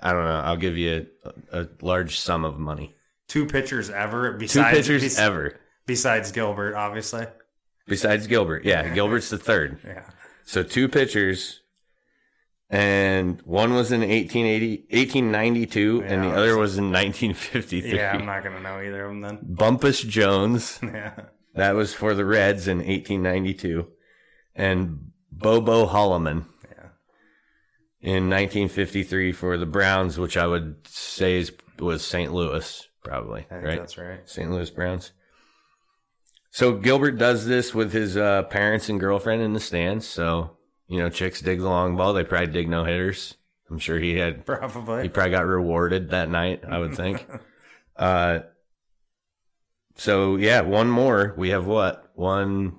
I 0.00 0.12
don't 0.12 0.24
know. 0.24 0.40
I'll 0.44 0.56
give 0.56 0.76
you 0.76 1.06
a, 1.52 1.60
a 1.62 1.68
large 1.82 2.18
sum 2.20 2.44
of 2.44 2.56
money. 2.58 2.94
Two 3.26 3.46
pitchers 3.46 3.90
ever 3.90 4.38
Two 4.38 4.62
pitchers 4.62 5.02
bes- 5.02 5.18
ever, 5.18 5.58
besides 5.86 6.30
Gilbert, 6.32 6.74
obviously. 6.76 7.26
besides 7.86 8.26
Gilbert. 8.28 8.64
Yeah, 8.64 8.92
Gilbert's 8.94 9.28
the 9.30 9.38
third. 9.38 9.78
Yeah. 9.84 10.04
So 10.44 10.62
two 10.62 10.88
pitchers, 10.88 11.62
and 12.70 13.40
one 13.42 13.72
was 13.74 13.92
in 13.92 14.00
1880, 14.00 14.86
1892, 14.90 16.02
and 16.04 16.22
the 16.24 16.28
Yeah. 16.28 16.36
other 16.36 16.56
was 16.58 16.76
in 16.78 16.90
1953. 16.92 17.96
Yeah, 17.96 18.12
I'm 18.12 18.26
not 18.26 18.44
gonna 18.44 18.60
know 18.60 18.80
either 18.80 19.04
of 19.04 19.10
them 19.10 19.20
then. 19.22 19.38
Bumpus 19.42 20.02
Jones, 20.02 20.78
Yeah. 20.82 21.14
that 21.54 21.74
was 21.74 21.94
for 21.94 22.14
the 22.14 22.24
Reds 22.24 22.68
in 22.68 22.78
1892, 22.78 23.88
and 24.54 25.12
Bobo 25.32 25.86
Holloman 25.86 26.44
Yeah. 26.64 26.88
in 28.00 28.28
1953 28.28 29.32
for 29.32 29.56
the 29.56 29.66
Browns, 29.66 30.18
which 30.18 30.36
I 30.36 30.46
would 30.46 30.86
say 30.86 31.38
is, 31.38 31.52
was 31.78 32.04
St. 32.04 32.32
Louis, 32.32 32.86
probably, 33.02 33.46
I 33.50 33.54
think 33.54 33.64
right? 33.64 33.78
that's 33.78 33.96
right. 33.96 34.20
St. 34.28 34.50
Louis 34.50 34.68
Browns. 34.70 35.12
So 36.50 36.72
Gilbert 36.76 37.12
does 37.18 37.46
this 37.46 37.74
with 37.74 37.92
his 37.92 38.16
uh, 38.16 38.42
parents 38.44 38.88
and 38.88 38.98
girlfriend 38.98 39.42
in 39.42 39.52
the 39.52 39.60
stands. 39.60 40.06
So 40.06 40.57
you 40.88 40.98
know, 40.98 41.10
chicks 41.10 41.40
dig 41.40 41.60
the 41.60 41.68
long 41.68 41.96
ball. 41.96 42.12
They 42.12 42.24
probably 42.24 42.52
dig 42.52 42.68
no 42.68 42.84
hitters. 42.84 43.36
I'm 43.70 43.78
sure 43.78 43.98
he 43.98 44.16
had. 44.16 44.46
Probably 44.46 45.02
he 45.02 45.08
Probably. 45.08 45.30
got 45.30 45.46
rewarded 45.46 46.10
that 46.10 46.30
night. 46.30 46.64
I 46.68 46.78
would 46.78 46.94
think. 46.94 47.24
uh, 47.96 48.40
so 49.96 50.36
yeah, 50.36 50.62
one 50.62 50.88
more. 50.88 51.34
We 51.36 51.50
have 51.50 51.66
what 51.66 52.10
one. 52.14 52.78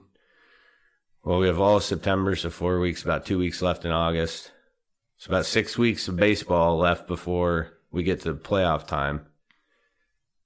Well, 1.24 1.40
we 1.40 1.48
have 1.48 1.60
all 1.60 1.78
of 1.78 1.84
September, 1.84 2.36
so 2.36 2.50
four 2.50 2.80
weeks, 2.80 3.04
about 3.04 3.26
two 3.26 3.38
weeks 3.38 3.62
left 3.62 3.86
in 3.86 3.92
August. 3.92 4.52
It's 5.18 5.28
about 5.28 5.46
six 5.46 5.78
weeks 5.78 6.08
of 6.08 6.16
baseball 6.16 6.78
left 6.78 7.06
before 7.06 7.78
we 7.92 8.04
get 8.04 8.22
to 8.22 8.34
playoff 8.34 8.88
time 8.88 9.26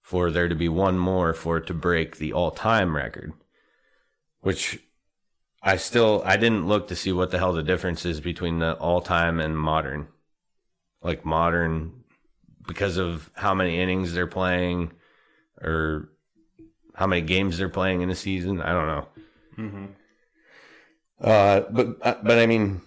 for 0.01 0.31
there 0.31 0.49
to 0.49 0.55
be 0.55 0.67
one 0.67 0.97
more 0.97 1.33
for 1.33 1.57
it 1.57 1.67
to 1.67 1.73
break 1.73 2.17
the 2.17 2.33
all-time 2.33 2.95
record, 2.95 3.33
which 4.41 4.79
I 5.63 5.77
still 5.77 6.21
I 6.25 6.35
didn't 6.37 6.67
look 6.67 6.89
to 6.89 6.95
see 6.95 7.11
what 7.11 7.31
the 7.31 7.37
hell 7.37 7.53
the 7.53 7.63
difference 7.63 8.05
is 8.05 8.19
between 8.19 8.59
the 8.59 8.73
all-time 8.73 9.39
and 9.39 9.57
modern. 9.57 10.07
Like 11.01 11.25
modern 11.25 12.03
because 12.67 12.97
of 12.97 13.29
how 13.33 13.53
many 13.53 13.79
innings 13.79 14.13
they're 14.13 14.27
playing 14.27 14.91
or 15.61 16.09
how 16.95 17.07
many 17.07 17.21
games 17.21 17.57
they're 17.57 17.69
playing 17.69 18.01
in 18.01 18.09
a 18.09 18.15
season. 18.15 18.61
I 18.61 18.71
don't 18.71 18.87
know. 18.87 19.07
hmm 19.55 19.85
Uh, 21.21 21.61
but 21.71 21.97
uh, 22.01 22.15
but 22.23 22.39
I 22.39 22.45
mean, 22.45 22.81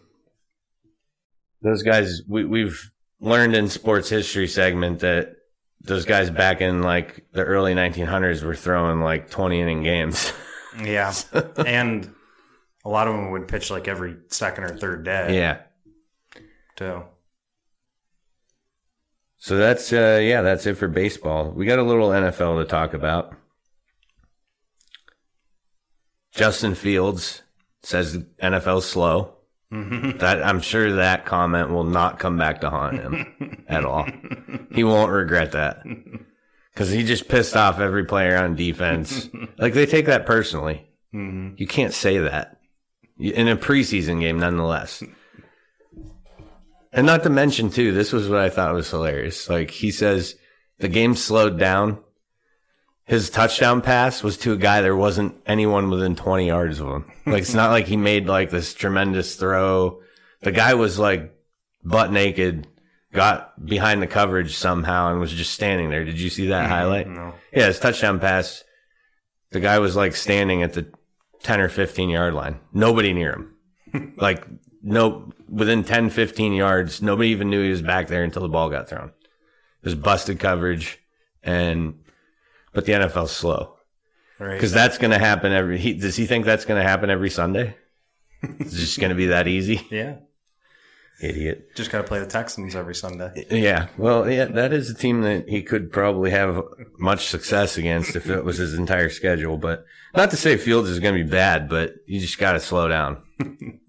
those 1.63 1.83
guys 1.83 2.23
we 2.29 2.45
we've 2.45 2.91
learned 3.21 3.55
in 3.57 3.69
sports 3.69 4.09
history 4.11 4.47
segment 4.49 5.01
that 5.01 5.37
those 5.81 6.05
guys 6.05 6.31
back 6.31 6.61
in 6.61 6.83
like 6.83 7.27
the 7.33 7.43
early 7.45 7.75
1900s 7.75 8.43
were 8.43 8.55
throwing 8.55 9.01
like 9.01 9.31
20 9.31 9.61
inning 9.61 9.83
games. 9.83 10.33
Yeah. 10.83 11.15
and 11.67 12.13
a 12.87 12.89
lot 12.89 13.09
of 13.09 13.15
them 13.15 13.33
would 13.33 13.49
pitch 13.49 13.71
like 13.71 13.89
every 13.89 14.17
second 14.29 14.63
or 14.65 14.77
third 14.77 15.05
day. 15.05 15.35
yeah. 15.37 15.59
Too. 16.77 17.03
So 19.39 19.57
that's 19.57 19.93
uh 19.93 20.21
yeah, 20.23 20.43
that's 20.43 20.67
it 20.67 20.75
for 20.77 20.89
baseball. 20.89 21.51
We 21.51 21.67
got 21.67 21.79
a 21.79 21.83
little 21.83 22.11
NFL 22.11 22.63
to 22.63 22.65
talk 22.69 22.95
about. 22.95 23.35
Justin 26.33 26.75
Fields 26.75 27.43
says 27.83 28.19
NFL 28.43 28.83
slow. 28.83 29.33
That 29.71 30.43
I'm 30.45 30.61
sure 30.61 30.93
that 30.97 31.27
comment 31.27 31.71
will 31.71 31.85
not 31.85 32.21
come 32.21 32.39
back 32.39 32.61
to 32.61 32.71
haunt 32.71 32.99
him 33.01 33.65
at 33.69 33.85
all. 33.85 34.07
He 34.73 34.85
won't 34.85 35.11
regret 35.11 35.53
that 35.53 35.83
because 36.73 36.91
he 36.91 37.03
just 37.03 37.27
pissed 37.29 37.57
off 37.57 37.81
every 37.81 38.05
player 38.05 38.37
on 38.39 38.55
defense. 38.55 39.29
like 39.59 39.75
they 39.75 39.85
take 39.85 40.07
that 40.07 40.25
personally. 40.25 40.87
Mhm. 41.13 41.59
You 41.59 41.67
can't 41.67 41.93
say 41.93 42.19
that 42.19 42.56
in 43.19 43.49
a 43.49 43.57
preseason 43.57 44.21
game, 44.21 44.39
nonetheless. 44.39 45.03
And 46.93 47.07
not 47.07 47.23
to 47.25 47.31
mention 47.31 47.71
too, 47.71 47.93
this 47.93 48.13
was 48.13 48.29
what 48.29 48.39
I 48.39 48.49
thought 48.49 48.75
was 48.75 48.91
hilarious. 48.91 49.49
Like 49.49 49.71
he 49.71 49.91
says, 49.91 50.37
the 50.79 50.89
game 50.89 51.15
slowed 51.15 51.59
down. 51.59 51.99
His 53.05 53.31
touchdown 53.31 53.83
pass 53.83 54.23
was 54.23 54.37
to 54.39 54.53
a 54.53 54.57
guy 54.57 54.81
there 54.81 54.97
wasn't 54.97 55.41
anyone 55.47 55.91
within 55.91 56.17
20 56.17 56.47
yards 56.47 56.81
of 56.81 56.89
him. 56.89 57.13
Like 57.25 57.43
it's 57.43 57.55
not 57.55 57.71
like 57.71 57.87
he 57.87 57.97
made 57.97 58.27
like 58.27 58.51
this 58.51 58.75
tremendous 58.75 59.37
throw. 59.37 60.01
The 60.43 60.53
guy 60.53 60.75
was 60.75 60.99
like 60.99 61.33
butt 61.85 62.13
naked, 62.13 62.67
got 63.13 63.65
behind 63.65 64.03
the 64.03 64.07
coverage 64.07 64.57
somehow 64.57 65.11
and 65.11 65.21
was 65.21 65.33
just 65.33 65.55
standing 65.55 65.91
there. 65.91 66.05
Did 66.05 66.21
you 66.21 66.31
see 66.31 66.49
that 66.49 66.63
mm-hmm. 66.65 66.73
highlight? 66.73 67.09
No. 67.09 67.35
Yeah, 67.53 67.67
his 67.67 67.79
touchdown 67.79 68.19
pass. 68.21 68.65
The 69.51 69.61
guy 69.61 69.79
was 69.79 69.95
like 69.95 70.17
standing 70.17 70.63
at 70.63 70.73
the 70.73 70.91
10 71.43 71.61
or 71.61 71.69
15 71.69 72.09
yard 72.11 72.35
line. 72.35 72.61
Nobody 72.73 73.13
near 73.13 73.33
him. 73.33 74.15
like, 74.17 74.47
no, 74.83 75.33
within 75.49 75.85
10, 75.85 76.11
15 76.11 76.53
yards, 76.53 77.03
nobody 77.03 77.29
even 77.31 77.51
knew 77.51 77.63
he 77.63 77.71
was 77.71 77.83
back 77.83 78.09
there 78.09 78.25
until 78.25 78.43
the 78.43 78.49
ball 78.49 78.71
got 78.71 78.89
thrown. 78.89 79.09
It 79.09 79.85
was 79.85 79.95
busted 79.95 80.39
coverage. 80.41 80.99
And, 81.43 82.01
but 82.73 82.85
the 82.87 82.93
NFL's 82.93 83.31
slow 83.33 83.75
Right. 84.39 84.53
because 84.55 84.73
that's 84.73 84.99
going 84.99 85.13
to 85.13 85.19
happen 85.19 85.53
every, 85.53 85.79
he, 85.79 85.95
does 85.95 86.15
he 86.17 86.27
think 86.27 86.45
that's 86.45 86.67
going 86.67 86.81
to 86.83 86.87
happen 86.87 87.09
every 87.11 87.31
Sunday? 87.31 87.75
It's 88.43 88.75
just 88.75 89.01
going 89.01 89.09
to 89.09 89.17
be 89.17 89.27
that 89.27 89.49
easy? 89.49 89.81
yeah. 89.91 90.17
Idiot. 91.21 91.75
Just 91.75 91.91
got 91.91 92.03
to 92.03 92.05
play 92.05 92.19
the 92.19 92.27
Texans 92.27 92.77
every 92.77 92.95
Sunday. 92.95 93.47
Yeah, 93.51 93.89
well, 93.97 94.31
yeah, 94.31 94.45
that 94.47 94.75
is 94.75 94.91
a 94.91 94.95
team 94.95 95.23
that 95.23 95.49
he 95.49 95.63
could 95.63 95.91
probably 95.91 96.31
have 96.31 96.63
much 96.99 97.29
success 97.29 97.79
against 97.79 98.17
if 98.17 98.29
it 98.29 98.45
was 98.45 98.59
his 98.59 98.75
entire 98.75 99.09
schedule. 99.09 99.57
But 99.57 99.87
not 100.15 100.29
to 100.31 100.37
say 100.37 100.59
Fields 100.59 100.91
is 100.91 101.01
going 101.01 101.17
to 101.17 101.25
be 101.25 101.31
bad, 101.31 101.71
but 101.71 101.95
you 102.07 102.21
just 102.21 102.39
got 102.39 102.53
to 102.53 102.61
slow 102.61 102.89
down. 102.89 103.23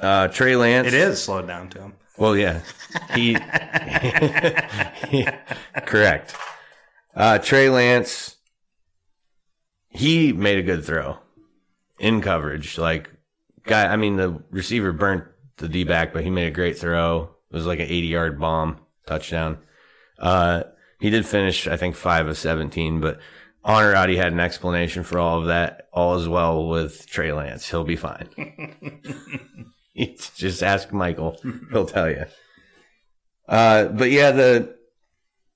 Uh, 0.00 0.28
Trey 0.28 0.56
Lance. 0.56 0.88
It 0.88 0.94
is 0.94 1.22
slowed 1.22 1.46
down 1.46 1.68
to 1.70 1.78
him. 1.78 1.94
Well, 2.16 2.36
yeah, 2.36 2.60
he. 3.14 3.34
correct. 5.86 6.34
Uh, 7.14 7.38
Trey 7.38 7.68
Lance. 7.68 8.36
He 9.88 10.32
made 10.32 10.58
a 10.58 10.62
good 10.62 10.84
throw 10.84 11.18
in 11.98 12.22
coverage. 12.22 12.78
Like, 12.78 13.10
guy, 13.64 13.92
I 13.92 13.96
mean, 13.96 14.16
the 14.16 14.42
receiver 14.50 14.92
burnt 14.92 15.24
the 15.60 15.68
D 15.68 15.84
back, 15.84 16.12
but 16.12 16.24
he 16.24 16.30
made 16.30 16.46
a 16.46 16.50
great 16.50 16.78
throw. 16.78 17.34
It 17.50 17.56
was 17.56 17.66
like 17.66 17.78
an 17.78 17.86
80 17.86 18.06
yard 18.06 18.40
bomb 18.40 18.78
touchdown. 19.06 19.58
Uh, 20.18 20.64
he 21.00 21.10
did 21.10 21.26
finish, 21.26 21.66
I 21.66 21.76
think, 21.76 21.96
five 21.96 22.26
of 22.26 22.36
17, 22.36 23.00
but 23.00 23.20
Honor 23.62 23.94
out, 23.94 24.08
he 24.08 24.16
had 24.16 24.32
an 24.32 24.40
explanation 24.40 25.04
for 25.04 25.18
all 25.18 25.40
of 25.40 25.46
that. 25.46 25.88
All 25.92 26.16
is 26.16 26.28
well 26.28 26.68
with 26.68 27.06
Trey 27.06 27.32
Lance. 27.32 27.68
He'll 27.68 27.84
be 27.84 27.96
fine. 27.96 28.28
Just 30.34 30.62
ask 30.62 30.92
Michael. 30.92 31.38
He'll 31.70 31.84
tell 31.84 32.08
you. 32.08 32.24
Uh, 33.46 33.86
but 33.86 34.10
yeah, 34.10 34.30
the 34.30 34.76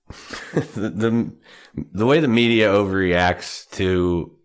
the, 0.75 0.91
the 0.91 1.33
the 1.93 2.07
way 2.07 2.21
the 2.21 2.29
media 2.29 2.69
overreacts 2.69 3.71
to 3.71 4.37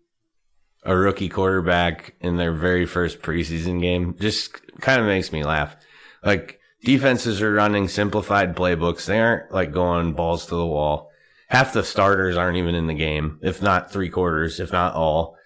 a 0.82 0.96
rookie 0.96 1.28
quarterback 1.28 2.14
in 2.20 2.36
their 2.36 2.52
very 2.52 2.86
first 2.86 3.20
preseason 3.20 3.80
game 3.80 4.16
just 4.18 4.52
kind 4.80 5.00
of 5.00 5.06
makes 5.06 5.32
me 5.32 5.44
laugh. 5.44 5.76
Like 6.24 6.60
defenses 6.82 7.42
are 7.42 7.52
running 7.52 7.88
simplified 7.88 8.56
playbooks. 8.56 9.04
They 9.06 9.20
aren't 9.20 9.52
like 9.52 9.72
going 9.72 10.14
balls 10.14 10.46
to 10.46 10.56
the 10.56 10.66
wall. 10.66 11.10
Half 11.48 11.72
the 11.72 11.82
starters 11.82 12.36
aren't 12.36 12.56
even 12.56 12.74
in 12.74 12.86
the 12.86 12.94
game, 12.94 13.38
if 13.42 13.60
not 13.60 13.90
three 13.90 14.08
quarters, 14.08 14.60
if 14.60 14.72
not 14.72 14.94
all. 14.94 15.36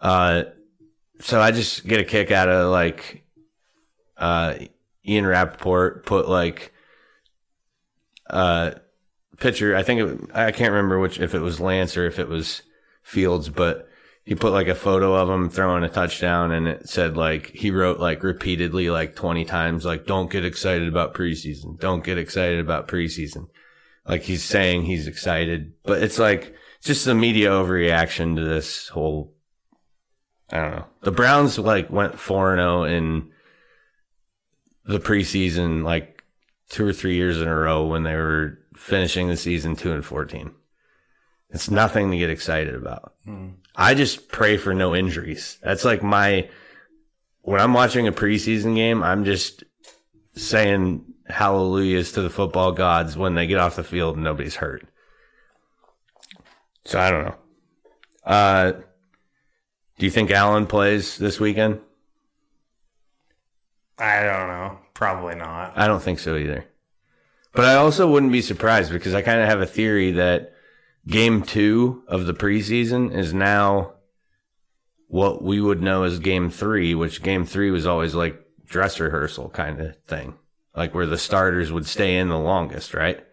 Uh, 0.00 0.44
so 1.20 1.40
I 1.40 1.50
just 1.50 1.86
get 1.86 2.00
a 2.00 2.04
kick 2.04 2.30
out 2.30 2.48
of 2.48 2.70
like, 2.70 3.24
uh, 4.16 4.54
Ian 5.06 5.26
Rapoport 5.26 6.06
put 6.06 6.28
like, 6.28 6.72
uh, 8.28 8.72
picture. 9.38 9.74
I 9.74 9.82
think 9.82 10.00
it, 10.00 10.30
I 10.32 10.52
can't 10.52 10.72
remember 10.72 11.00
which, 11.00 11.18
if 11.18 11.34
it 11.34 11.40
was 11.40 11.60
Lance 11.60 11.96
or 11.96 12.06
if 12.06 12.18
it 12.18 12.28
was 12.28 12.62
Fields, 13.02 13.48
but 13.48 13.89
he 14.24 14.34
put 14.34 14.52
like 14.52 14.68
a 14.68 14.74
photo 14.74 15.14
of 15.14 15.28
him 15.28 15.48
throwing 15.48 15.82
a 15.82 15.88
touchdown 15.88 16.52
and 16.52 16.68
it 16.68 16.88
said 16.88 17.16
like, 17.16 17.48
he 17.48 17.70
wrote 17.70 17.98
like 17.98 18.22
repeatedly 18.22 18.90
like 18.90 19.16
20 19.16 19.44
times, 19.44 19.84
like, 19.84 20.06
don't 20.06 20.30
get 20.30 20.44
excited 20.44 20.88
about 20.88 21.14
preseason. 21.14 21.78
Don't 21.78 22.04
get 22.04 22.18
excited 22.18 22.60
about 22.60 22.88
preseason. 22.88 23.48
Like 24.06 24.22
he's 24.22 24.44
saying 24.44 24.82
he's 24.82 25.06
excited, 25.06 25.72
but 25.84 26.02
it's 26.02 26.18
like, 26.18 26.54
just 26.82 27.04
the 27.04 27.14
media 27.14 27.50
overreaction 27.50 28.36
to 28.36 28.44
this 28.44 28.88
whole 28.88 29.34
I 30.52 30.60
don't 30.60 30.70
know. 30.72 30.86
The 31.02 31.12
Browns 31.12 31.58
like 31.58 31.90
went 31.90 32.18
4 32.18 32.56
0 32.56 32.84
in 32.84 33.30
the 34.84 34.98
preseason 34.98 35.84
like 35.84 36.24
two 36.68 36.86
or 36.86 36.92
three 36.92 37.14
years 37.14 37.40
in 37.40 37.48
a 37.48 37.56
row 37.56 37.86
when 37.86 38.02
they 38.02 38.16
were 38.16 38.58
finishing 38.74 39.28
the 39.28 39.36
season 39.36 39.76
2 39.76 39.92
and 39.92 40.04
14. 40.04 40.52
It's 41.50 41.70
nothing 41.70 42.10
to 42.10 42.18
get 42.18 42.30
excited 42.30 42.74
about. 42.74 43.14
Hmm. 43.24 43.50
I 43.74 43.94
just 43.94 44.28
pray 44.28 44.56
for 44.56 44.74
no 44.74 44.94
injuries. 44.94 45.58
That's 45.62 45.84
like 45.84 46.02
my 46.02 46.48
when 47.42 47.60
I'm 47.60 47.72
watching 47.72 48.06
a 48.06 48.12
preseason 48.12 48.74
game, 48.74 49.02
I'm 49.02 49.24
just 49.24 49.64
saying 50.34 51.04
hallelujahs 51.28 52.12
to 52.12 52.22
the 52.22 52.30
football 52.30 52.72
gods 52.72 53.16
when 53.16 53.34
they 53.34 53.46
get 53.46 53.58
off 53.58 53.76
the 53.76 53.84
field 53.84 54.16
and 54.16 54.24
nobody's 54.24 54.56
hurt. 54.56 54.86
So 56.84 56.98
I 56.98 57.10
don't 57.10 57.24
know. 57.24 57.36
Uh 58.24 58.72
do 59.98 60.06
you 60.06 60.10
think 60.10 60.30
Allen 60.30 60.66
plays 60.66 61.18
this 61.18 61.38
weekend? 61.38 61.80
I 63.98 64.22
don't 64.22 64.48
know. 64.48 64.78
Probably 64.94 65.34
not. 65.34 65.74
I 65.76 65.86
don't 65.86 66.02
think 66.02 66.18
so 66.18 66.36
either. 66.36 66.64
But 67.52 67.66
I 67.66 67.74
also 67.74 68.10
wouldn't 68.10 68.32
be 68.32 68.42
surprised 68.42 68.92
because 68.92 69.14
I 69.14 69.22
kind 69.22 69.40
of 69.40 69.48
have 69.48 69.60
a 69.60 69.66
theory 69.66 70.12
that 70.12 70.54
game 71.06 71.42
two 71.42 72.02
of 72.06 72.26
the 72.26 72.34
preseason 72.34 73.14
is 73.14 73.32
now 73.32 73.94
what 75.08 75.42
we 75.42 75.60
would 75.60 75.82
know 75.82 76.04
as 76.04 76.18
game 76.18 76.50
three, 76.50 76.94
which 76.94 77.22
game 77.22 77.44
three 77.44 77.70
was 77.70 77.86
always 77.86 78.14
like 78.14 78.40
dress 78.64 79.00
rehearsal 79.00 79.48
kind 79.50 79.80
of 79.80 79.96
thing, 80.04 80.34
like 80.74 80.94
where 80.94 81.06
the 81.06 81.18
starters 81.18 81.72
would 81.72 81.86
stay 81.86 82.16
in 82.16 82.28
the 82.28 82.38
longest, 82.38 82.94
right? 82.94 83.24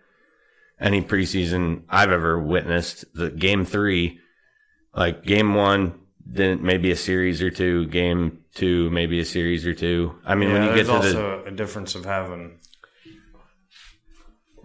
Any 0.80 1.02
preseason 1.02 1.84
I've 1.90 2.12
ever 2.12 2.40
witnessed, 2.40 3.06
the 3.14 3.30
game 3.30 3.66
three, 3.66 4.20
like 4.96 5.24
game 5.24 5.54
one, 5.54 6.00
then 6.26 6.64
maybe 6.64 6.92
a 6.92 6.96
series 6.96 7.42
or 7.42 7.50
two, 7.50 7.86
game 7.88 8.40
two, 8.54 8.90
maybe 8.90 9.20
a 9.20 9.26
series 9.26 9.66
or 9.66 9.74
two. 9.74 10.16
I 10.26 10.36
mean, 10.36 10.52
when 10.52 10.64
you 10.64 10.74
get 10.74 10.88
to 10.88 11.00
the 11.00 11.44
a 11.46 11.52
difference 11.52 11.96
of 11.96 12.06
having 12.06 12.60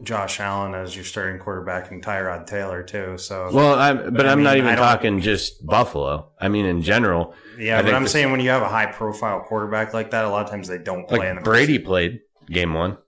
Josh 0.03 0.41
Allen 0.41 0.75
as 0.75 0.95
your 0.97 1.05
starting 1.05 1.39
quarterback 1.39 1.91
and 1.91 2.03
Tyrod 2.03 2.47
Taylor 2.47 2.83
too. 2.83 3.17
So 3.19 3.51
Well, 3.53 3.75
I'm, 3.79 4.13
but 4.15 4.27
I 4.27 4.33
I'm 4.33 4.39
mean, 4.39 4.45
not 4.45 4.57
even 4.57 4.77
talking 4.77 5.21
just 5.21 5.65
Buffalo. 5.65 6.31
I 6.41 6.49
mean, 6.49 6.65
in 6.67 6.83
general, 6.83 7.35
yeah, 7.59 7.79
I 7.79 7.83
but 7.83 7.95
I'm 7.95 8.05
the- 8.05 8.09
saying 8.09 8.31
when 8.31 8.41
you 8.41 8.51
have 8.51 8.63
a 8.63 8.69
high 8.69 8.87
profile 8.87 9.41
quarterback 9.41 9.95
like 9.95 10.11
that, 10.11 10.25
a 10.25 10.29
lot 10.29 10.45
of 10.45 10.51
times 10.51 10.69
they 10.69 10.79
don't 10.79 11.07
play 11.09 11.29
in 11.29 11.37
the 11.37 11.41
like 11.41 11.45
Brady 11.45 11.79
played 11.79 12.21
game 12.49 12.75
one. 12.75 12.99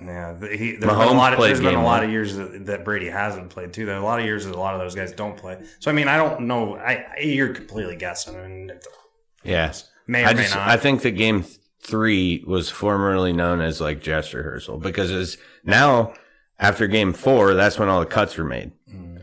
Yeah, 0.00 0.32
the- 0.32 0.48
he, 0.56 0.76
there's 0.76 0.80
been 0.80 0.88
a 0.90 1.12
lot 1.12 1.32
of 1.34 1.40
there's 1.40 1.60
been 1.60 1.74
a 1.74 1.82
lot 1.82 2.00
one. 2.00 2.04
of 2.04 2.10
years 2.10 2.36
that, 2.36 2.66
that 2.66 2.84
Brady 2.84 3.08
hasn't 3.10 3.50
played 3.50 3.72
too. 3.72 3.84
There 3.84 3.96
are 3.96 4.00
a 4.00 4.04
lot 4.04 4.20
of 4.20 4.24
years 4.26 4.46
that 4.46 4.54
a 4.54 4.58
lot 4.58 4.74
of 4.74 4.80
those 4.80 4.94
guys 4.94 5.12
don't 5.12 5.36
play. 5.36 5.60
So 5.80 5.90
I 5.90 5.94
mean, 5.94 6.08
I 6.08 6.16
don't 6.16 6.42
know. 6.42 6.76
I, 6.76 7.04
I 7.16 7.20
you're 7.20 7.52
completely 7.52 7.96
guessing. 7.96 8.36
I 8.36 8.46
mean, 8.48 8.70
it 8.70 8.86
Yeah, 9.42 9.72
may 10.06 10.24
or 10.24 10.28
I 10.28 10.34
may 10.34 10.42
just 10.42 10.54
not. 10.54 10.68
I 10.68 10.76
think 10.76 11.02
that 11.02 11.10
game 11.12 11.44
three 11.80 12.44
was 12.46 12.70
formerly 12.70 13.32
known 13.32 13.60
as 13.60 13.80
like 13.80 14.02
dress 14.02 14.32
rehearsal 14.32 14.78
because 14.78 15.10
it's 15.10 15.36
now 15.64 16.12
after 16.58 16.86
game 16.86 17.12
four, 17.12 17.54
that's 17.54 17.78
when 17.78 17.88
all 17.88 18.00
the 18.00 18.06
cuts 18.06 18.36
were 18.36 18.44
made, 18.44 18.72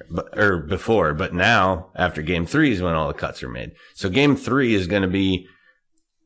but, 0.10 0.38
or 0.38 0.58
before. 0.60 1.14
But 1.14 1.34
now 1.34 1.88
after 1.96 2.22
game 2.22 2.46
three 2.46 2.72
is 2.72 2.82
when 2.82 2.96
all 2.96 3.08
the 3.08 3.14
cuts 3.14 3.44
are 3.44 3.50
made. 3.50 3.74
So 3.94 4.10
game 4.10 4.36
three 4.36 4.74
is 4.74 4.88
going 4.88 5.02
to 5.02 5.08
be 5.08 5.48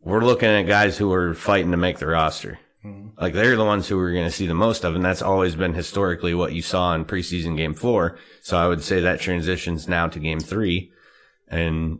we're 0.01 0.23
looking 0.23 0.49
at 0.49 0.63
guys 0.63 0.97
who 0.97 1.11
are 1.11 1.33
fighting 1.33 1.71
to 1.71 1.77
make 1.77 1.99
the 1.99 2.07
roster. 2.07 2.59
Mm. 2.85 3.11
Like 3.19 3.33
they're 3.33 3.57
the 3.57 3.65
ones 3.65 3.87
who 3.87 3.97
we're 3.97 4.13
going 4.13 4.25
to 4.25 4.31
see 4.31 4.47
the 4.47 4.53
most 4.53 4.85
of, 4.85 4.95
and 4.95 5.03
that's 5.03 5.21
always 5.21 5.55
been 5.55 5.73
historically 5.73 6.33
what 6.33 6.53
you 6.53 6.61
saw 6.61 6.95
in 6.95 7.05
preseason 7.05 7.57
game 7.57 7.73
four. 7.73 8.17
So 8.41 8.57
I 8.57 8.67
would 8.67 8.83
say 8.83 9.01
that 9.01 9.19
transitions 9.19 9.87
now 9.87 10.07
to 10.07 10.19
game 10.19 10.39
three, 10.39 10.91
and 11.47 11.99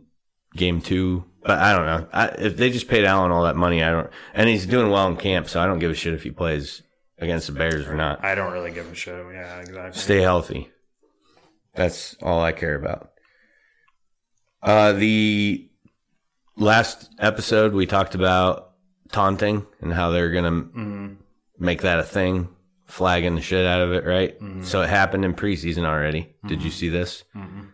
game 0.56 0.80
two. 0.80 1.24
But 1.42 1.58
I 1.58 1.74
don't 1.74 1.86
know. 1.86 2.08
I, 2.12 2.26
if 2.28 2.56
they 2.56 2.70
just 2.70 2.88
paid 2.88 3.04
Allen 3.04 3.30
all 3.30 3.44
that 3.44 3.56
money, 3.56 3.82
I 3.82 3.90
don't. 3.90 4.10
And 4.34 4.48
he's 4.48 4.66
doing 4.66 4.90
well 4.90 5.06
in 5.08 5.16
camp, 5.16 5.48
so 5.48 5.60
I 5.60 5.66
don't 5.66 5.78
give 5.78 5.90
a 5.90 5.94
shit 5.94 6.14
if 6.14 6.22
he 6.22 6.30
plays 6.30 6.82
against 7.20 7.46
the 7.46 7.52
Bears 7.52 7.86
or 7.86 7.94
not. 7.94 8.24
I 8.24 8.34
don't 8.34 8.52
really 8.52 8.70
give 8.72 8.90
a 8.90 8.94
shit. 8.94 9.14
Yeah, 9.32 9.60
exactly. 9.60 10.00
Stay 10.00 10.20
healthy. 10.20 10.70
That's 11.74 12.16
all 12.22 12.40
I 12.42 12.52
care 12.52 12.74
about. 12.74 13.12
Uh, 14.62 14.92
the 14.92 15.68
last 16.56 17.10
episode 17.18 17.72
we 17.72 17.86
talked 17.86 18.14
about 18.14 18.72
taunting 19.12 19.66
and 19.80 19.92
how 19.92 20.10
they're 20.10 20.30
gonna 20.32 20.50
Mhm. 20.50 21.16
make 21.58 21.82
that 21.82 21.98
a 21.98 22.02
thing, 22.02 22.48
flagging 22.86 23.34
the 23.36 23.40
shit 23.40 23.64
out 23.66 23.80
of 23.80 23.92
it, 23.92 24.04
right? 24.04 24.36
So 24.62 24.82
it 24.82 24.90
happened 24.90 25.24
in 25.24 25.34
preseason 25.34 25.84
already. 25.84 26.34
Did 26.46 26.62
you 26.62 26.70
see 26.70 26.88
this? 26.88 27.24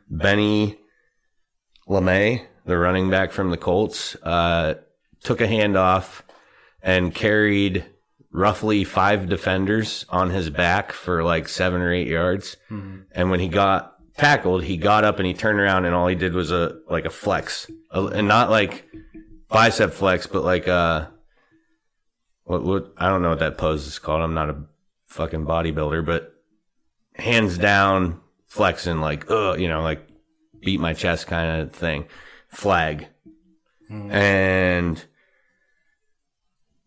Benny 0.09 0.79
LeMay, 1.89 2.45
the 2.65 2.77
running 2.79 3.11
back 3.11 3.33
from 3.33 3.51
the 3.51 3.57
Colts, 3.57 4.17
uh, 4.23 4.75
took 5.23 5.41
a 5.41 5.47
handoff 5.49 6.23
and 6.83 7.15
carried 7.15 7.85
roughly 8.37 8.85
five 8.85 9.31
defenders 9.31 10.05
on 10.11 10.29
his 10.29 10.51
back 10.51 10.92
for 10.92 11.25
like 11.25 11.49
seven 11.49 11.81
or 11.81 11.90
eight 11.90 12.07
yards. 12.07 12.59
And 13.12 13.31
when 13.31 13.40
he 13.40 13.49
got 13.49 13.94
tackled, 14.18 14.62
he 14.62 14.77
got 14.77 15.05
up 15.05 15.18
and 15.18 15.27
he 15.27 15.33
turned 15.33 15.59
around 15.59 15.87
and 15.87 15.94
all 15.94 16.07
he 16.07 16.14
did 16.14 16.35
was 16.35 16.53
a 16.53 16.79
like 16.87 17.07
a 17.07 17.11
flex, 17.11 17.66
a, 17.90 18.05
and 18.05 18.29
not 18.29 18.51
like 18.51 18.87
bicep 19.49 19.94
flex, 19.94 20.27
but 20.27 20.44
like 20.44 20.68
uh 20.68 21.07
what 22.44 22.62
what 22.62 22.92
I 22.99 23.09
don't 23.09 23.22
know 23.22 23.31
what 23.31 23.38
that 23.38 23.57
pose 23.57 23.87
is 23.87 23.99
called. 23.99 24.20
I'm 24.20 24.35
not 24.35 24.51
a 24.51 24.62
fucking 25.07 25.46
bodybuilder, 25.46 26.05
but 26.05 26.35
hands 27.14 27.57
down 27.57 28.20
flexing 28.49 29.01
like 29.01 29.31
uh 29.31 29.55
you 29.55 29.68
know 29.68 29.81
like 29.81 30.07
beat 30.61 30.79
my 30.79 30.92
chest 30.92 31.27
kind 31.27 31.62
of 31.62 31.72
thing. 31.72 32.05
Flag. 32.49 33.09
And 34.11 35.03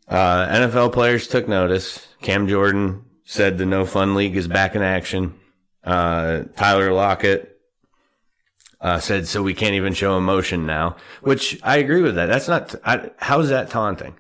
uh, 0.10 0.48
NFL 0.48 0.92
players 0.94 1.28
took 1.28 1.48
notice. 1.48 2.08
Cam 2.22 2.48
Jordan 2.48 3.06
said 3.26 3.58
the 3.58 3.66
No 3.66 3.86
Fun 3.86 4.16
League 4.16 4.36
is 4.36 4.48
back 4.48 4.76
in 4.76 4.82
action. 4.82 5.36
Uh, 5.84 6.44
Tyler 6.58 6.92
Lockett 6.92 7.58
uh, 8.82 9.00
said, 9.00 9.28
so 9.28 9.44
we 9.44 9.54
can't 9.54 9.76
even 9.76 9.94
show 9.94 10.18
emotion 10.18 10.66
now, 10.66 10.96
which 11.22 11.60
I 11.64 11.78
agree 11.78 12.02
with 12.02 12.16
that. 12.16 12.26
That's 12.28 12.48
not, 12.48 12.76
I, 12.86 13.12
how 13.18 13.40
is 13.40 13.50
that 13.50 13.70
taunting? 13.70 14.16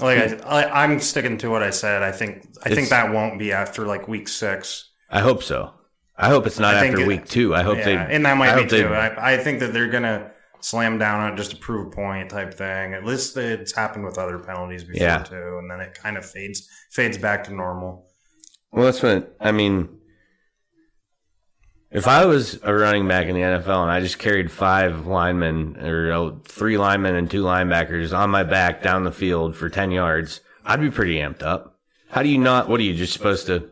Like 0.00 0.44
I, 0.44 0.64
I'm 0.84 1.00
sticking 1.00 1.38
to 1.38 1.48
what 1.48 1.62
I 1.62 1.70
said. 1.70 2.02
I 2.02 2.12
think 2.12 2.46
I 2.64 2.68
It's- 2.68 2.74
think 2.76 2.88
that 2.90 3.12
won't 3.12 3.38
be 3.38 3.52
after 3.52 3.86
like 3.86 4.06
week 4.08 4.28
six. 4.28 4.90
I 5.10 5.20
hope 5.20 5.42
so. 5.42 5.72
I 6.18 6.28
hope 6.28 6.46
it's 6.46 6.58
not 6.58 6.74
I 6.74 6.86
after 6.86 7.00
it- 7.00 7.06
week 7.06 7.26
two. 7.26 7.54
I 7.54 7.62
hope 7.62 7.78
yeah, 7.78 7.84
they, 8.06 8.14
and 8.14 8.26
that 8.26 8.36
might 8.36 8.50
I 8.50 8.62
be 8.62 8.68
too. 8.68 8.88
I, 8.88 9.34
I 9.34 9.36
think 9.38 9.60
that 9.60 9.72
they're 9.72 9.88
gonna 9.88 10.30
slam 10.66 10.98
down 10.98 11.20
on 11.20 11.32
it 11.32 11.36
just 11.36 11.52
to 11.52 11.56
prove 11.56 11.86
a 11.86 11.90
point 11.90 12.28
type 12.28 12.52
thing. 12.52 12.92
At 12.92 13.04
least 13.04 13.36
it's 13.36 13.72
happened 13.72 14.04
with 14.04 14.18
other 14.18 14.38
penalties 14.38 14.82
before 14.82 15.06
Yeah. 15.06 15.22
too, 15.22 15.58
and 15.60 15.70
then 15.70 15.80
it 15.80 15.94
kind 15.94 16.16
of 16.16 16.28
fades 16.28 16.68
fades 16.90 17.16
back 17.18 17.44
to 17.44 17.54
normal. 17.54 18.06
Well, 18.72 18.84
that's 18.86 19.02
what 19.02 19.36
I 19.40 19.52
mean. 19.52 19.88
If 21.92 22.08
I 22.08 22.26
was 22.26 22.58
a 22.64 22.74
running 22.74 23.06
back 23.06 23.26
in 23.28 23.36
the 23.36 23.42
NFL 23.42 23.82
and 23.82 23.90
I 23.92 24.00
just 24.00 24.18
carried 24.18 24.50
five 24.50 25.06
linemen 25.06 25.76
or 25.78 26.12
uh, 26.12 26.30
three 26.44 26.76
linemen 26.76 27.14
and 27.14 27.30
two 27.30 27.44
linebackers 27.44 28.16
on 28.16 28.28
my 28.30 28.42
back 28.42 28.82
down 28.82 29.04
the 29.04 29.12
field 29.12 29.54
for 29.56 29.70
10 29.70 29.92
yards, 29.92 30.40
I'd 30.64 30.80
be 30.80 30.90
pretty 30.90 31.14
amped 31.18 31.42
up. 31.42 31.78
How 32.10 32.22
do 32.24 32.28
you 32.28 32.38
not? 32.38 32.68
What 32.68 32.80
are 32.80 32.82
you 32.82 32.92
just 32.94 33.12
supposed 33.12 33.46
to? 33.46 33.70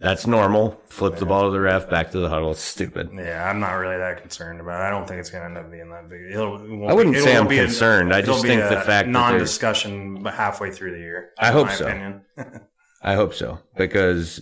That's 0.00 0.26
normal. 0.26 0.80
Flip 0.86 1.16
the 1.16 1.26
ball 1.26 1.44
to 1.44 1.50
the 1.50 1.60
ref, 1.60 1.90
back 1.90 2.10
to 2.12 2.18
the 2.20 2.28
huddle. 2.30 2.52
It's 2.52 2.62
stupid. 2.62 3.10
Yeah, 3.14 3.48
I'm 3.48 3.60
not 3.60 3.72
really 3.72 3.98
that 3.98 4.22
concerned 4.22 4.58
about. 4.60 4.80
it. 4.80 4.86
I 4.86 4.90
don't 4.90 5.06
think 5.06 5.20
it's 5.20 5.28
gonna 5.28 5.44
end 5.44 5.58
up 5.58 5.70
being 5.70 5.90
that 5.90 6.08
big. 6.08 6.22
It'll, 6.32 6.56
it 6.56 6.90
I 6.90 6.94
wouldn't 6.94 7.14
be- 7.14 7.20
say 7.20 7.36
I'm 7.36 7.46
concerned. 7.46 8.14
I 8.14 8.20
it'll 8.20 8.36
just 8.36 8.46
think 8.46 8.62
a 8.62 8.68
the 8.74 8.80
fact 8.80 9.08
non-discussion 9.08 10.24
halfway 10.24 10.70
through 10.70 10.92
the 10.92 10.98
year. 11.00 11.30
I 11.38 11.50
hope 11.52 11.66
my 11.66 11.74
so. 11.74 12.20
I 13.02 13.14
hope 13.14 13.34
so 13.34 13.58
because 13.76 14.40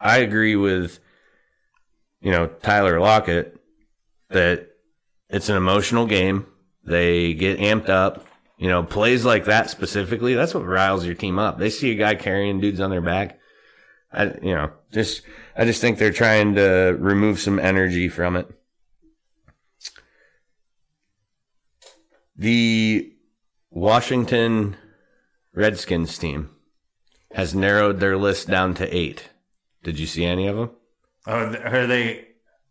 I 0.00 0.18
agree 0.18 0.54
with 0.54 1.00
you 2.20 2.30
know, 2.30 2.46
Tyler 2.46 3.00
Lockett, 3.00 3.58
that 4.28 4.68
it's 5.28 5.48
an 5.48 5.56
emotional 5.56 6.06
game. 6.06 6.46
They 6.84 7.34
get 7.34 7.58
amped 7.58 7.88
up. 7.88 8.26
You 8.58 8.68
know, 8.68 8.82
plays 8.82 9.24
like 9.24 9.46
that 9.46 9.70
specifically, 9.70 10.34
that's 10.34 10.54
what 10.54 10.66
riles 10.66 11.06
your 11.06 11.14
team 11.14 11.38
up. 11.38 11.58
They 11.58 11.70
see 11.70 11.92
a 11.92 11.94
guy 11.94 12.14
carrying 12.14 12.60
dudes 12.60 12.78
on 12.80 12.90
their 12.90 13.00
back. 13.00 13.39
I, 14.12 14.24
you 14.42 14.54
know, 14.54 14.72
just, 14.92 15.22
I 15.56 15.64
just 15.64 15.80
think 15.80 15.98
they're 15.98 16.12
trying 16.12 16.54
to 16.56 16.96
remove 16.98 17.38
some 17.38 17.58
energy 17.58 18.08
from 18.08 18.36
it. 18.36 18.48
The 22.36 23.12
Washington 23.70 24.76
Redskins 25.54 26.16
team 26.18 26.50
has 27.32 27.54
narrowed 27.54 28.00
their 28.00 28.16
list 28.16 28.48
down 28.48 28.74
to 28.74 28.96
eight. 28.96 29.30
Did 29.82 29.98
you 29.98 30.06
see 30.06 30.24
any 30.24 30.46
of 30.46 30.56
them? 30.56 30.70
Oh, 31.26 31.54
are 31.54 31.86
they? 31.86 32.28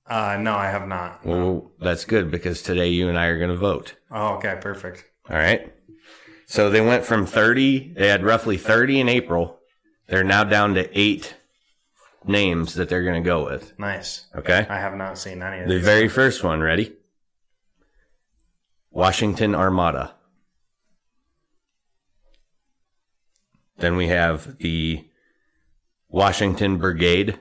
Uh, 0.08 0.38
no, 0.42 0.56
I 0.56 0.68
have 0.68 0.88
not. 0.88 1.24
Well, 1.26 1.72
that's 1.80 2.04
good 2.04 2.32
because 2.32 2.64
today 2.64 2.90
you 2.90 3.10
and 3.10 3.18
I 3.18 3.28
are 3.28 3.38
going 3.38 3.52
to 3.52 3.56
vote. 3.56 3.94
Oh, 4.12 4.36
okay, 4.36 4.58
perfect. 4.60 5.06
All 5.30 5.38
right. 5.38 5.72
So 6.48 6.72
they 6.72 6.82
went 6.82 7.06
from 7.06 7.28
30, 7.28 7.94
they 7.94 8.08
had 8.08 8.24
roughly 8.24 8.58
30 8.58 9.02
in 9.02 9.10
April. 9.10 9.59
They're 10.10 10.24
now 10.24 10.44
down 10.44 10.74
to 10.74 10.90
eight 11.00 11.36
names 12.26 12.74
that 12.76 12.90
they're 12.90 13.04
going 13.04 13.24
to 13.24 13.28
go 13.28 13.46
with. 13.46 13.78
Nice. 13.80 14.26
Okay. 14.36 14.66
I 14.70 14.80
have 14.80 14.96
not 14.96 15.18
seen 15.18 15.42
any 15.42 15.62
of 15.62 15.68
The 15.68 15.76
these. 15.76 15.86
very 15.86 16.08
first 16.08 16.44
one, 16.44 16.62
ready? 16.62 16.94
Washington 18.92 19.54
Armada. 19.56 20.16
Then 23.78 23.96
we 23.96 24.08
have 24.08 24.58
the 24.58 25.08
Washington 26.10 26.78
Brigade. 26.80 27.40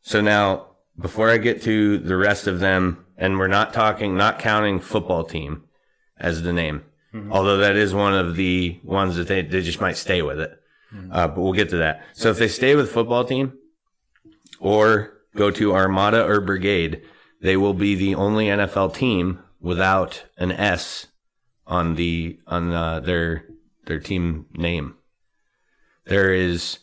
So 0.00 0.20
now, 0.20 0.68
before 0.98 1.30
I 1.30 1.36
get 1.36 1.62
to 1.62 1.98
the 1.98 2.16
rest 2.16 2.46
of 2.46 2.60
them, 2.60 3.04
and 3.16 3.38
we're 3.38 3.46
not 3.46 3.72
talking, 3.72 4.16
not 4.16 4.38
counting 4.38 4.80
football 4.80 5.22
team 5.22 5.64
as 6.18 6.42
the 6.42 6.52
name, 6.52 6.82
although 7.30 7.58
that 7.58 7.76
is 7.76 7.92
one 7.94 8.14
of 8.14 8.36
the 8.36 8.78
ones 8.82 9.16
that 9.16 9.28
they, 9.28 9.42
they 9.42 9.62
just 9.62 9.80
might 9.80 9.96
stay 9.96 10.22
with 10.22 10.40
it. 10.40 10.58
Uh, 11.10 11.28
but 11.28 11.40
we'll 11.40 11.52
get 11.54 11.70
to 11.70 11.78
that. 11.78 12.04
So 12.12 12.30
if 12.30 12.38
they 12.38 12.48
stay 12.48 12.74
with 12.74 12.90
football 12.92 13.24
team, 13.24 13.52
or 14.60 15.18
go 15.34 15.50
to 15.50 15.74
Armada 15.74 16.24
or 16.24 16.40
Brigade, 16.40 17.02
they 17.40 17.56
will 17.56 17.74
be 17.74 17.94
the 17.94 18.14
only 18.14 18.46
NFL 18.46 18.94
team 18.94 19.40
without 19.60 20.24
an 20.36 20.52
S 20.52 21.08
on 21.66 21.94
the 21.96 22.38
on 22.46 22.72
uh, 22.72 23.00
their 23.00 23.46
their 23.86 23.98
team 23.98 24.46
name. 24.52 24.94
There 26.04 26.32
is 26.32 26.78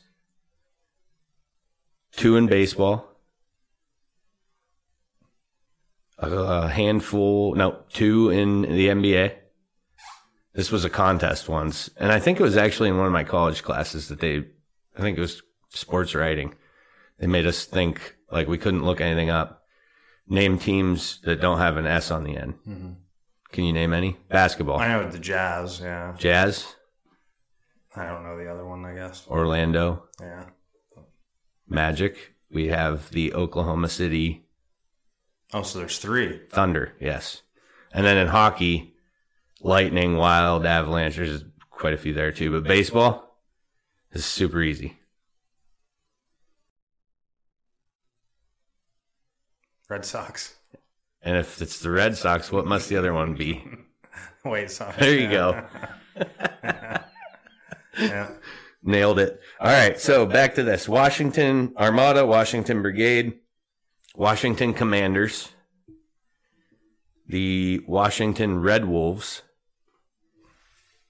two 2.16 2.36
in 2.36 2.48
baseball, 2.48 3.08
a 6.18 6.68
handful, 6.68 7.56
no, 7.56 7.80
two 7.94 8.30
in 8.30 8.64
the 8.64 8.88
NBA. 8.88 9.36
This 10.60 10.74
was 10.74 10.84
a 10.84 10.90
contest 10.90 11.48
once, 11.48 11.90
and 11.96 12.12
I 12.12 12.20
think 12.20 12.38
it 12.38 12.44
was 12.44 12.58
actually 12.58 12.90
in 12.90 12.98
one 12.98 13.06
of 13.06 13.14
my 13.14 13.24
college 13.24 13.64
classes 13.64 14.10
that 14.10 14.20
they, 14.20 14.40
I 14.98 15.00
think 15.00 15.18
it 15.18 15.22
was 15.22 15.42
sports 15.70 16.14
writing. 16.14 16.54
They 17.18 17.28
made 17.28 17.46
us 17.46 17.64
think 17.64 18.18
like 18.30 18.50
we 18.50 18.58
couldn't 18.58 18.84
look 18.84 19.00
anything 19.00 19.30
up. 19.30 19.64
Name 20.28 20.60
teams 20.60 21.22
that 21.24 21.40
don't 21.40 21.60
have 21.60 21.78
an 21.78 21.88
S 21.88 22.12
on 22.12 22.26
the 22.26 22.36
end. 22.36 22.56
Mm-hmm. 22.68 22.92
Can 23.54 23.64
you 23.64 23.72
name 23.72 23.94
any? 23.94 24.18
Basketball, 24.28 24.80
I 24.82 24.90
know 24.90 25.10
the 25.10 25.18
Jazz. 25.18 25.80
Yeah, 25.80 26.14
Jazz, 26.18 26.76
I 27.96 28.08
don't 28.08 28.24
know 28.26 28.38
the 28.38 28.52
other 28.52 28.66
one. 28.66 28.84
I 28.84 28.96
guess. 28.96 29.26
Orlando, 29.30 30.10
Yeah. 30.20 30.44
Magic. 31.70 32.34
We 32.52 32.68
have 32.68 33.12
the 33.12 33.34
Oklahoma 33.34 33.88
City 33.88 34.44
Oh, 35.54 35.62
so 35.62 35.80
there's 35.80 36.00
three. 36.00 36.42
Thunder, 36.50 36.96
yes. 37.00 37.44
And 37.94 38.06
then 38.06 38.18
in 38.18 38.28
hockey, 38.28 38.89
Lightning, 39.62 40.16
Wild, 40.16 40.66
Avalanche. 40.66 41.18
There's 41.18 41.44
quite 41.70 41.94
a 41.94 41.98
few 41.98 42.14
there 42.14 42.32
too. 42.32 42.52
But 42.52 42.68
baseball 42.68 43.38
is 44.12 44.26
super 44.26 44.62
easy. 44.62 44.98
Red 49.90 50.06
Sox. 50.06 50.56
And 51.22 51.36
if 51.36 51.62
it's 51.62 51.80
the 51.80 51.90
Red 51.90 52.16
Sox, 52.16 52.52
what 52.52 52.66
must 52.66 52.90
the 52.90 52.98
other 52.98 53.14
one 53.14 53.34
be? 53.34 53.64
Wait, 54.46 54.72
Sox. 54.72 54.98
There 54.98 55.18
you 55.18 55.30
go. 55.30 55.66
yeah. 58.00 58.30
Nailed 58.84 59.20
it. 59.20 59.42
All 59.60 59.68
right. 59.68 60.00
So 60.00 60.26
back 60.26 60.56
to 60.56 60.64
this 60.64 60.88
Washington 60.88 61.74
Armada, 61.78 62.26
Washington 62.26 62.82
Brigade, 62.82 63.40
Washington 64.16 64.74
Commanders, 64.74 65.50
the 67.28 67.82
Washington 67.88 68.62
Red 68.62 68.86
Wolves, 68.86 69.42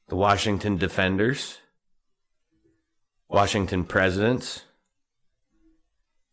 the 0.09 0.15
Washington 0.15 0.75
Defenders, 0.75 1.59
Washington 3.29 3.83
Presidents, 3.83 4.63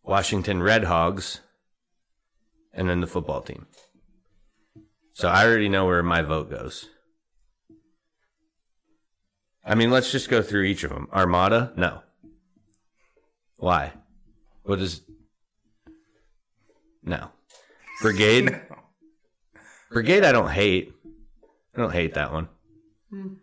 Washington 0.03 0.63
Red 0.63 0.85
Hogs, 0.85 1.41
and 2.73 2.89
then 2.89 3.01
the 3.01 3.07
football 3.07 3.43
team. 3.43 3.67
So 5.13 5.29
I 5.29 5.47
already 5.47 5.69
know 5.69 5.85
where 5.85 6.03
my 6.03 6.23
vote 6.23 6.51
goes. 6.51 6.89
I 9.65 9.75
mean, 9.75 9.91
let's 9.91 10.11
just 10.11 10.31
go 10.31 10.43
through 10.43 10.63
each 10.63 10.85
of 10.85 10.91
them. 10.91 11.09
Armada, 11.13 11.73
no. 11.77 12.01
Why? 13.57 13.93
What 14.63 14.81
is? 14.81 15.03
No. 17.03 17.31
Brigade. 18.01 18.61
Brigade, 19.91 20.25
I 20.25 20.33
don't 20.33 20.51
hate. 20.51 20.95
I 21.75 21.81
don't 21.81 21.93
hate 21.93 22.15
that 22.15 22.33
one. 22.33 22.49
Hmm. 23.11 23.35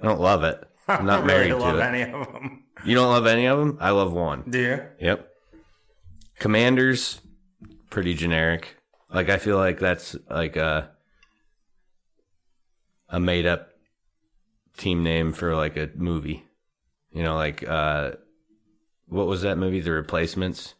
I 0.00 0.04
don't 0.06 0.20
love 0.20 0.44
it. 0.44 0.62
I'm 0.88 1.06
not 1.12 1.24
married 1.26 1.52
really 1.52 1.60
to 1.60 1.66
love 1.66 1.78
it. 1.78 1.82
any 1.82 2.02
of 2.02 2.32
them. 2.32 2.64
You 2.84 2.94
don't 2.94 3.10
love 3.10 3.26
any 3.26 3.46
of 3.46 3.58
them? 3.58 3.78
I 3.80 3.90
love 3.90 4.12
one. 4.12 4.44
Do 4.48 4.58
you? 4.58 4.82
Yep. 5.00 5.28
Commanders, 6.38 7.20
pretty 7.90 8.14
generic. 8.14 8.76
Like 9.12 9.28
I 9.28 9.36
feel 9.38 9.56
like 9.58 9.78
that's 9.78 10.16
like 10.28 10.56
a 10.56 10.90
a 13.08 13.20
made 13.20 13.46
up 13.46 13.68
team 14.76 15.02
name 15.04 15.32
for 15.32 15.54
like 15.54 15.76
a 15.76 15.90
movie. 15.94 16.44
You 17.12 17.22
know, 17.22 17.36
like 17.36 17.66
uh 17.68 18.12
what 19.06 19.26
was 19.26 19.42
that 19.42 19.58
movie? 19.58 19.80
The 19.80 19.92
Replacements. 19.92 20.74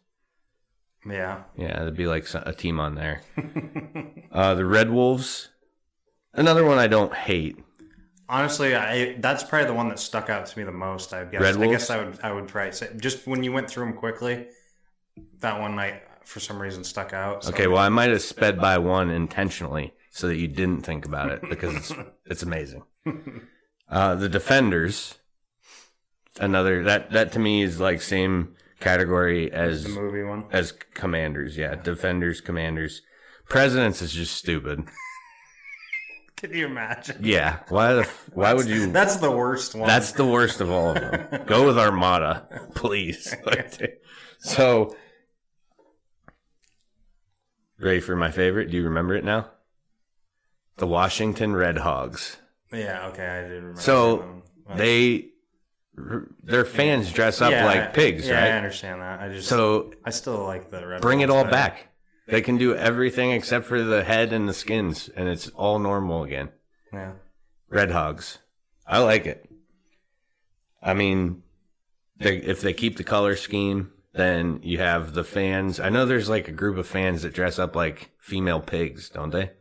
Yeah. 1.07 1.43
Yeah, 1.55 1.81
it'd 1.83 1.95
be 1.95 2.07
like 2.07 2.25
a 2.33 2.53
team 2.53 2.79
on 2.79 2.95
there. 2.95 3.21
uh 4.31 4.55
the 4.55 4.65
Red 4.65 4.89
Wolves. 4.89 5.49
Another 6.33 6.65
one 6.65 6.79
I 6.79 6.87
don't 6.87 7.13
hate. 7.13 7.57
Honestly, 8.33 8.75
I 8.75 9.13
that's 9.19 9.43
probably 9.43 9.67
the 9.67 9.73
one 9.75 9.89
that 9.89 9.99
stuck 9.99 10.27
out 10.29 10.47
to 10.47 10.57
me 10.57 10.63
the 10.65 10.71
most. 10.71 11.13
I 11.13 11.23
guess. 11.25 11.39
Red 11.41 11.57
I 11.61 11.67
guess 11.67 11.89
I 11.91 12.03
would 12.03 12.19
I 12.23 12.31
would 12.31 12.47
probably 12.47 12.71
say 12.71 12.89
just 12.97 13.27
when 13.27 13.43
you 13.43 13.51
went 13.51 13.69
through 13.69 13.85
them 13.85 13.93
quickly, 13.95 14.47
that 15.39 15.59
one 15.61 15.75
night 15.75 16.01
for 16.25 16.39
some 16.39 16.59
reason 16.59 16.83
stuck 16.83 17.13
out. 17.13 17.43
So- 17.43 17.51
Okay, 17.51 17.67
well 17.67 17.77
I 17.77 17.89
might 17.89 18.09
have 18.09 18.23
sped 18.23 18.59
by 18.59 18.79
one 18.79 19.11
intentionally 19.11 19.93
so 20.09 20.27
that 20.27 20.37
you 20.37 20.47
didn't 20.47 20.81
think 20.81 21.05
about 21.05 21.29
it 21.31 21.41
because 21.47 21.75
it's 21.75 21.91
it's 22.25 22.43
amazing. 22.43 22.83
Uh, 23.87 24.15
the 24.15 24.29
defenders, 24.29 25.15
another 26.39 26.83
that 26.85 27.11
that 27.11 27.31
to 27.33 27.39
me 27.39 27.61
is 27.61 27.79
like 27.79 28.01
same 28.01 28.55
category 28.79 29.51
as 29.51 29.83
the 29.83 29.89
movie 29.89 30.23
one. 30.23 30.45
as 30.51 30.71
commanders. 30.95 31.55
Yeah, 31.55 31.75
defenders, 31.75 32.41
commanders, 32.41 33.03
presidents 33.47 34.01
is 34.01 34.11
just 34.11 34.35
stupid. 34.35 34.85
Can 36.43 36.53
you 36.53 36.65
imagine? 36.65 37.19
Yeah, 37.21 37.59
why 37.69 37.93
the 37.93 38.03
why 38.33 38.53
would 38.53 38.67
you? 38.67 38.91
That's 38.91 39.15
the 39.15 39.31
worst 39.31 39.75
one. 39.75 39.87
That's 39.87 40.11
the 40.11 40.25
worst 40.25 40.59
of 40.59 40.69
all 40.69 40.89
of 40.89 40.95
them. 40.95 41.43
Go 41.45 41.65
with 41.65 41.79
Armada, 41.79 42.45
please. 42.75 43.33
so, 44.39 44.93
ready 47.79 48.01
for 48.01 48.17
my 48.17 48.29
favorite? 48.29 48.69
Do 48.71 48.75
you 48.75 48.83
remember 48.83 49.15
it 49.15 49.23
now? 49.23 49.51
The 50.79 50.87
Washington 50.87 51.55
Red 51.55 51.77
Hogs. 51.77 52.35
yeah. 52.73 53.07
Okay, 53.07 53.25
I 53.25 53.41
did 53.43 53.53
remember. 53.53 53.79
So. 53.79 54.41
They, 54.75 55.29
their 56.43 56.65
fans 56.65 57.11
dress 57.11 57.41
up 57.41 57.51
Yeah, 57.51 57.65
like 57.65 57.93
pigs, 57.93 58.29
right? 58.29 58.35
yeah, 58.47 58.55
I 58.55 58.57
understand 58.57 59.01
that. 59.01 59.19
I 59.21 59.29
just 59.29 59.47
So 59.47 59.93
I 60.03 60.09
still 60.09 60.43
like 60.43 60.71
the 60.71 60.85
red. 60.87 61.01
bring 61.01 61.19
it 61.21 61.29
all 61.29 61.43
better. 61.43 61.51
back. 61.51 61.92
They 62.27 62.41
can 62.41 62.57
do 62.57 62.75
everything 62.75 63.31
except 63.31 63.65
for 63.65 63.81
the 63.83 64.03
head 64.03 64.31
and 64.31 64.47
the 64.47 64.53
skins, 64.53 65.09
and 65.09 65.27
it's 65.27 65.49
all 65.49 65.77
normal 65.79 66.23
again. 66.23 66.49
Yeah. 66.91 67.13
Red 67.69 67.91
Hogs. 67.91 68.39
I 68.87 68.99
like 68.99 69.25
it. 69.25 69.49
I 70.81 70.93
mean, 70.93 71.43
they, 72.17 72.37
if 72.37 72.61
they 72.61 72.73
keep 72.73 72.97
the 72.97 73.03
color 73.03 73.35
scheme, 73.35 73.91
then 74.13 74.59
you 74.63 74.77
have 74.79 75.13
the 75.13 75.23
fans. 75.23 75.79
I 75.79 75.89
know 75.89 76.05
there's 76.05 76.29
like 76.29 76.47
a 76.47 76.51
group 76.53 76.77
of 76.77 76.87
fans 76.87 77.23
that 77.23 77.33
dress 77.33 77.59
up 77.59 77.75
like 77.75 78.11
female 78.19 78.59
pigs, 78.61 79.09
don't 79.09 79.31
they? 79.31 79.51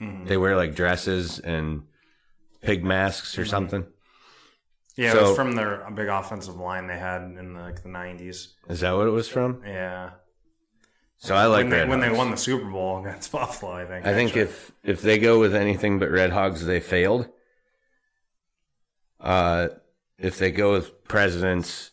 Mhm. 0.00 0.26
They 0.28 0.36
wear 0.36 0.56
like 0.56 0.74
dresses 0.74 1.38
and 1.38 1.84
pig 2.60 2.84
masks 2.84 3.38
or 3.38 3.44
Mhm. 3.44 3.48
something. 3.48 3.86
Yeah, 4.96 5.08
it 5.10 5.12
So- 5.12 5.22
was 5.28 5.36
from 5.36 5.52
their 5.52 5.88
big 5.94 6.08
offensive 6.08 6.56
line 6.56 6.86
they 6.86 6.98
had 6.98 7.22
in 7.22 7.54
the, 7.54 7.60
like 7.60 7.82
the 7.82 7.88
nineties. 7.88 8.54
Is 8.68 8.80
that 8.80 8.92
what 8.92 9.06
it 9.06 9.10
was 9.10 9.28
from? 9.28 9.62
Yeah, 9.64 10.10
So 11.24 11.34
I 11.34 11.46
like 11.46 11.62
when 11.62 11.70
they 11.70 11.86
when 11.86 12.00
they 12.00 12.10
won 12.10 12.30
the 12.30 12.36
Super 12.36 12.66
Bowl 12.66 12.98
against 13.06 13.32
Buffalo, 13.32 13.72
I 13.72 13.86
think. 13.86 14.04
I 14.04 14.12
think 14.12 14.36
if 14.36 14.72
if 14.82 15.00
they 15.00 15.18
go 15.18 15.40
with 15.40 15.54
anything 15.54 15.98
but 15.98 16.10
Red 16.10 16.32
Hogs, 16.32 16.66
they 16.66 16.80
failed. 16.80 17.30
Uh, 19.18 19.68
if 20.18 20.36
they 20.36 20.50
go 20.50 20.72
with 20.72 21.02
presidents, 21.04 21.92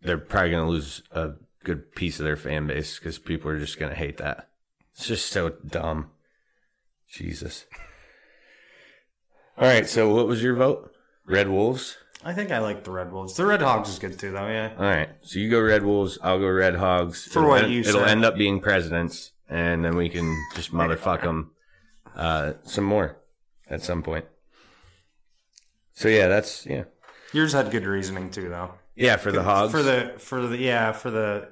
they're 0.00 0.16
probably 0.16 0.52
going 0.52 0.64
to 0.64 0.70
lose 0.70 1.02
a 1.10 1.32
good 1.62 1.94
piece 1.94 2.20
of 2.20 2.24
their 2.24 2.38
fan 2.38 2.66
base 2.66 2.98
because 2.98 3.18
people 3.18 3.50
are 3.50 3.58
just 3.58 3.78
going 3.78 3.90
to 3.90 3.98
hate 3.98 4.16
that. 4.16 4.48
It's 4.94 5.06
just 5.06 5.26
so 5.26 5.50
dumb. 5.50 6.12
Jesus. 7.06 7.66
All 9.58 9.68
right. 9.68 9.86
So, 9.86 10.14
what 10.14 10.26
was 10.26 10.42
your 10.42 10.54
vote? 10.54 10.90
Red 11.26 11.50
Wolves. 11.50 11.98
I 12.24 12.32
think 12.34 12.50
I 12.50 12.58
like 12.58 12.84
the 12.84 12.90
Red 12.90 13.12
Wolves. 13.12 13.34
The 13.34 13.46
Red 13.46 13.62
Hogs 13.62 13.88
is 13.88 13.98
good 13.98 14.18
too, 14.18 14.30
though. 14.30 14.46
Yeah, 14.46 14.72
All 14.76 14.84
right. 14.84 15.08
So 15.22 15.38
you 15.38 15.48
go 15.50 15.60
Red 15.60 15.84
Wolves. 15.84 16.18
I'll 16.22 16.38
go 16.38 16.48
Red 16.48 16.74
Hogs. 16.76 17.24
For 17.24 17.38
it'll 17.40 17.50
what 17.50 17.64
end, 17.64 17.72
you 17.72 17.80
It'll 17.80 18.00
said. 18.00 18.08
end 18.08 18.24
up 18.24 18.36
being 18.36 18.60
presidents, 18.60 19.32
and 19.48 19.84
then 19.84 19.96
we 19.96 20.08
can 20.10 20.36
just 20.54 20.72
motherfuck 20.72 21.22
them 21.22 21.52
uh, 22.14 22.52
some 22.64 22.84
more 22.84 23.16
at 23.68 23.82
some 23.82 24.02
point. 24.02 24.26
So 25.94 26.08
yeah, 26.08 26.28
that's 26.28 26.66
yeah, 26.66 26.84
yours 27.32 27.52
had 27.54 27.70
good 27.70 27.86
reasoning 27.86 28.30
too, 28.30 28.48
though. 28.50 28.74
yeah 28.96 29.16
for 29.16 29.32
the 29.32 29.42
Hogs. 29.42 29.70
For 29.72 29.82
the 29.82 30.14
for 30.18 30.46
the 30.46 30.58
yeah 30.58 30.92
for 30.92 31.10
the 31.10 31.48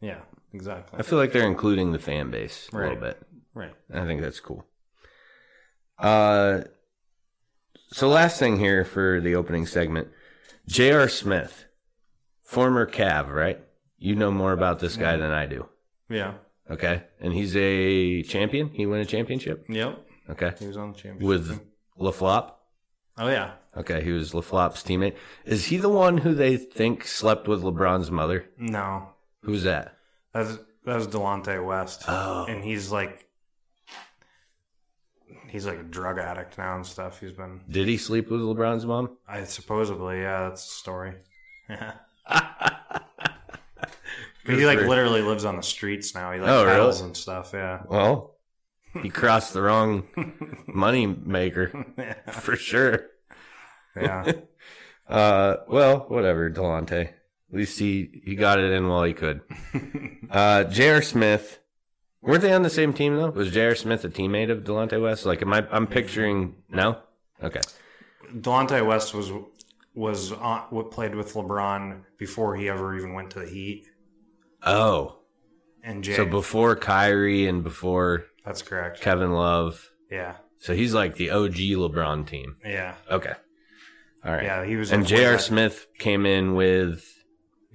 yeah 0.00 0.18
exactly 0.52 0.98
I 0.98 1.02
feel 1.02 1.18
like 1.18 1.32
they're 1.32 1.46
including 1.46 1.92
the 1.92 1.98
fan 1.98 2.30
base 2.30 2.68
a 2.72 2.76
little 2.76 2.96
bit. 2.96 3.20
right. 3.54 3.74
I 3.92 4.04
think 4.06 4.20
that's 4.22 4.40
cool. 4.40 4.64
Uh, 5.98 6.62
so 7.92 8.08
last 8.08 8.38
thing 8.38 8.58
here 8.58 8.84
for 8.84 9.20
the 9.20 9.34
opening 9.34 9.66
segment, 9.66 10.08
J.R. 10.66 11.08
Smith, 11.08 11.64
former 12.42 12.86
Cav, 12.86 13.28
right? 13.32 13.60
You 13.98 14.14
know 14.14 14.30
more 14.30 14.52
about 14.52 14.78
this 14.80 14.96
guy 14.96 15.16
than 15.16 15.30
I 15.30 15.46
do. 15.46 15.68
Yeah. 16.08 16.34
Okay, 16.70 17.04
and 17.20 17.32
he's 17.32 17.56
a 17.56 18.22
champion. 18.22 18.70
He 18.70 18.86
won 18.86 18.98
a 19.00 19.04
championship. 19.04 19.66
Yep. 19.68 19.98
Okay, 20.30 20.52
He 20.58 20.66
was 20.66 20.76
on 20.76 20.92
the 20.92 20.98
championship. 20.98 21.28
with. 21.28 21.60
LaFlop. 21.98 22.52
oh 23.16 23.28
yeah. 23.28 23.52
Okay, 23.76 24.02
he 24.04 24.10
was 24.10 24.32
LaFlop's 24.32 24.82
teammate. 24.82 25.14
Is 25.46 25.66
he 25.66 25.76
the 25.78 25.88
one 25.88 26.18
who 26.18 26.34
they 26.34 26.56
think 26.58 27.06
slept 27.06 27.48
with 27.48 27.62
LeBron's 27.62 28.10
mother? 28.10 28.44
No, 28.58 29.08
Who's 29.42 29.62
that? 29.62 29.96
that's 30.34 30.58
that 30.84 30.96
was 30.96 31.08
Delonte 31.08 31.64
West, 31.64 32.04
Oh, 32.08 32.44
and 32.48 32.62
he's 32.62 32.90
like 32.92 33.25
he's 35.56 35.64
like 35.66 35.78
a 35.78 35.82
drug 35.82 36.18
addict 36.18 36.58
now 36.58 36.76
and 36.76 36.84
stuff. 36.84 37.18
He's 37.20 37.32
been 37.32 37.60
did 37.68 37.88
he 37.88 37.96
sleep 37.96 38.30
with 38.30 38.40
LeBron's 38.40 38.84
mom? 38.84 39.16
I 39.26 39.44
supposedly 39.44 40.18
yeah 40.20 40.48
that's 40.48 40.64
the 40.66 40.70
story. 40.72 41.12
Yeah. 41.70 41.92
He 44.46 44.64
like 44.64 44.78
literally 44.78 45.22
lives 45.22 45.44
on 45.44 45.56
the 45.56 45.62
streets 45.62 46.14
now. 46.14 46.30
He 46.30 46.38
like 46.38 46.48
Oh, 46.48 46.64
really? 46.64 47.00
and 47.00 47.16
stuff. 47.16 47.50
Yeah. 47.52 47.82
Well, 47.88 48.36
he 49.02 49.08
crossed 49.08 49.52
the 49.52 49.60
wrong 49.60 50.04
money 50.68 51.04
maker 51.06 51.84
for 52.30 52.54
sure. 52.56 53.06
yeah. 54.00 54.32
Uh, 55.08 55.58
well, 55.68 56.00
whatever, 56.08 56.50
Delonte. 56.50 56.92
At 57.10 57.14
least 57.52 57.78
he, 57.78 58.22
he 58.24 58.34
got 58.34 58.58
it 58.58 58.72
in 58.72 58.88
while 58.88 59.04
he 59.04 59.12
could. 59.14 59.40
Uh, 60.28 60.64
J.R. 60.64 61.00
Smith. 61.00 61.60
Weren't 62.22 62.42
they 62.42 62.52
on 62.52 62.62
the 62.62 62.70
same 62.70 62.92
team 62.92 63.16
though? 63.16 63.30
Was 63.30 63.52
J.R. 63.52 63.74
Smith 63.74 64.04
a 64.04 64.08
teammate 64.08 64.50
of 64.50 64.64
Delonte 64.64 65.00
West? 65.00 65.26
Like, 65.26 65.42
am 65.42 65.52
I? 65.52 65.66
I'm 65.70 65.86
picturing 65.86 66.56
no. 66.70 66.98
Okay. 67.42 67.60
Delonte 68.34 68.84
West 68.84 69.14
was 69.14 69.30
was 69.94 70.32
on, 70.32 70.60
what 70.70 70.90
played 70.90 71.14
with 71.14 71.32
LeBron 71.34 72.02
before 72.18 72.56
he 72.56 72.68
ever 72.68 72.96
even 72.96 73.14
went 73.14 73.30
to 73.30 73.40
the 73.40 73.46
Heat. 73.46 73.86
Oh, 74.62 75.18
And 75.84 76.02
Jay, 76.04 76.16
so 76.16 76.26
before 76.26 76.76
Kyrie 76.76 77.46
and 77.46 77.62
before 77.62 78.26
that's 78.44 78.62
correct. 78.62 79.00
Kevin 79.00 79.32
Love. 79.32 79.90
Yeah, 80.10 80.36
So 80.58 80.74
he's 80.74 80.92
like 80.94 81.14
the 81.16 81.30
OG 81.30 81.54
LeBron 81.54 82.26
team. 82.26 82.56
yeah, 82.64 82.94
Okay. 83.10 83.32
All 84.24 84.32
right. 84.32 84.42
yeah. 84.44 84.64
He 84.64 84.76
was 84.76 84.90
And 84.92 85.06
J.R. 85.06 85.38
Smith 85.38 85.86
came 85.98 86.26
in 86.26 86.54
with. 86.54 87.12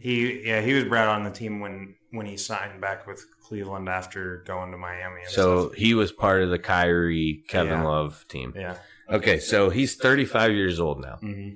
He 0.01 0.41
yeah 0.45 0.61
he 0.61 0.73
was 0.73 0.85
brought 0.85 1.07
on 1.07 1.23
the 1.23 1.31
team 1.31 1.59
when 1.59 1.95
when 2.11 2.25
he 2.25 2.35
signed 2.37 2.81
back 2.81 3.07
with 3.07 3.25
Cleveland 3.41 3.87
after 3.87 4.43
going 4.45 4.71
to 4.71 4.77
Miami. 4.77 5.21
And 5.21 5.29
So 5.31 5.67
stuff. 5.67 5.77
he 5.77 5.93
was 5.93 6.11
part 6.11 6.41
of 6.43 6.49
the 6.49 6.59
Kyrie 6.59 7.43
Kevin 7.47 7.79
Yeah. 7.79 7.83
Love 7.87 8.25
team. 8.27 8.53
yeah, 8.55 8.77
Okay, 9.09 9.39
so 9.39 9.69
he's 9.69 9.95
35 9.95 10.51
years 10.53 10.79
old 10.79 10.99
now. 11.01 11.17
hmm 11.17 11.51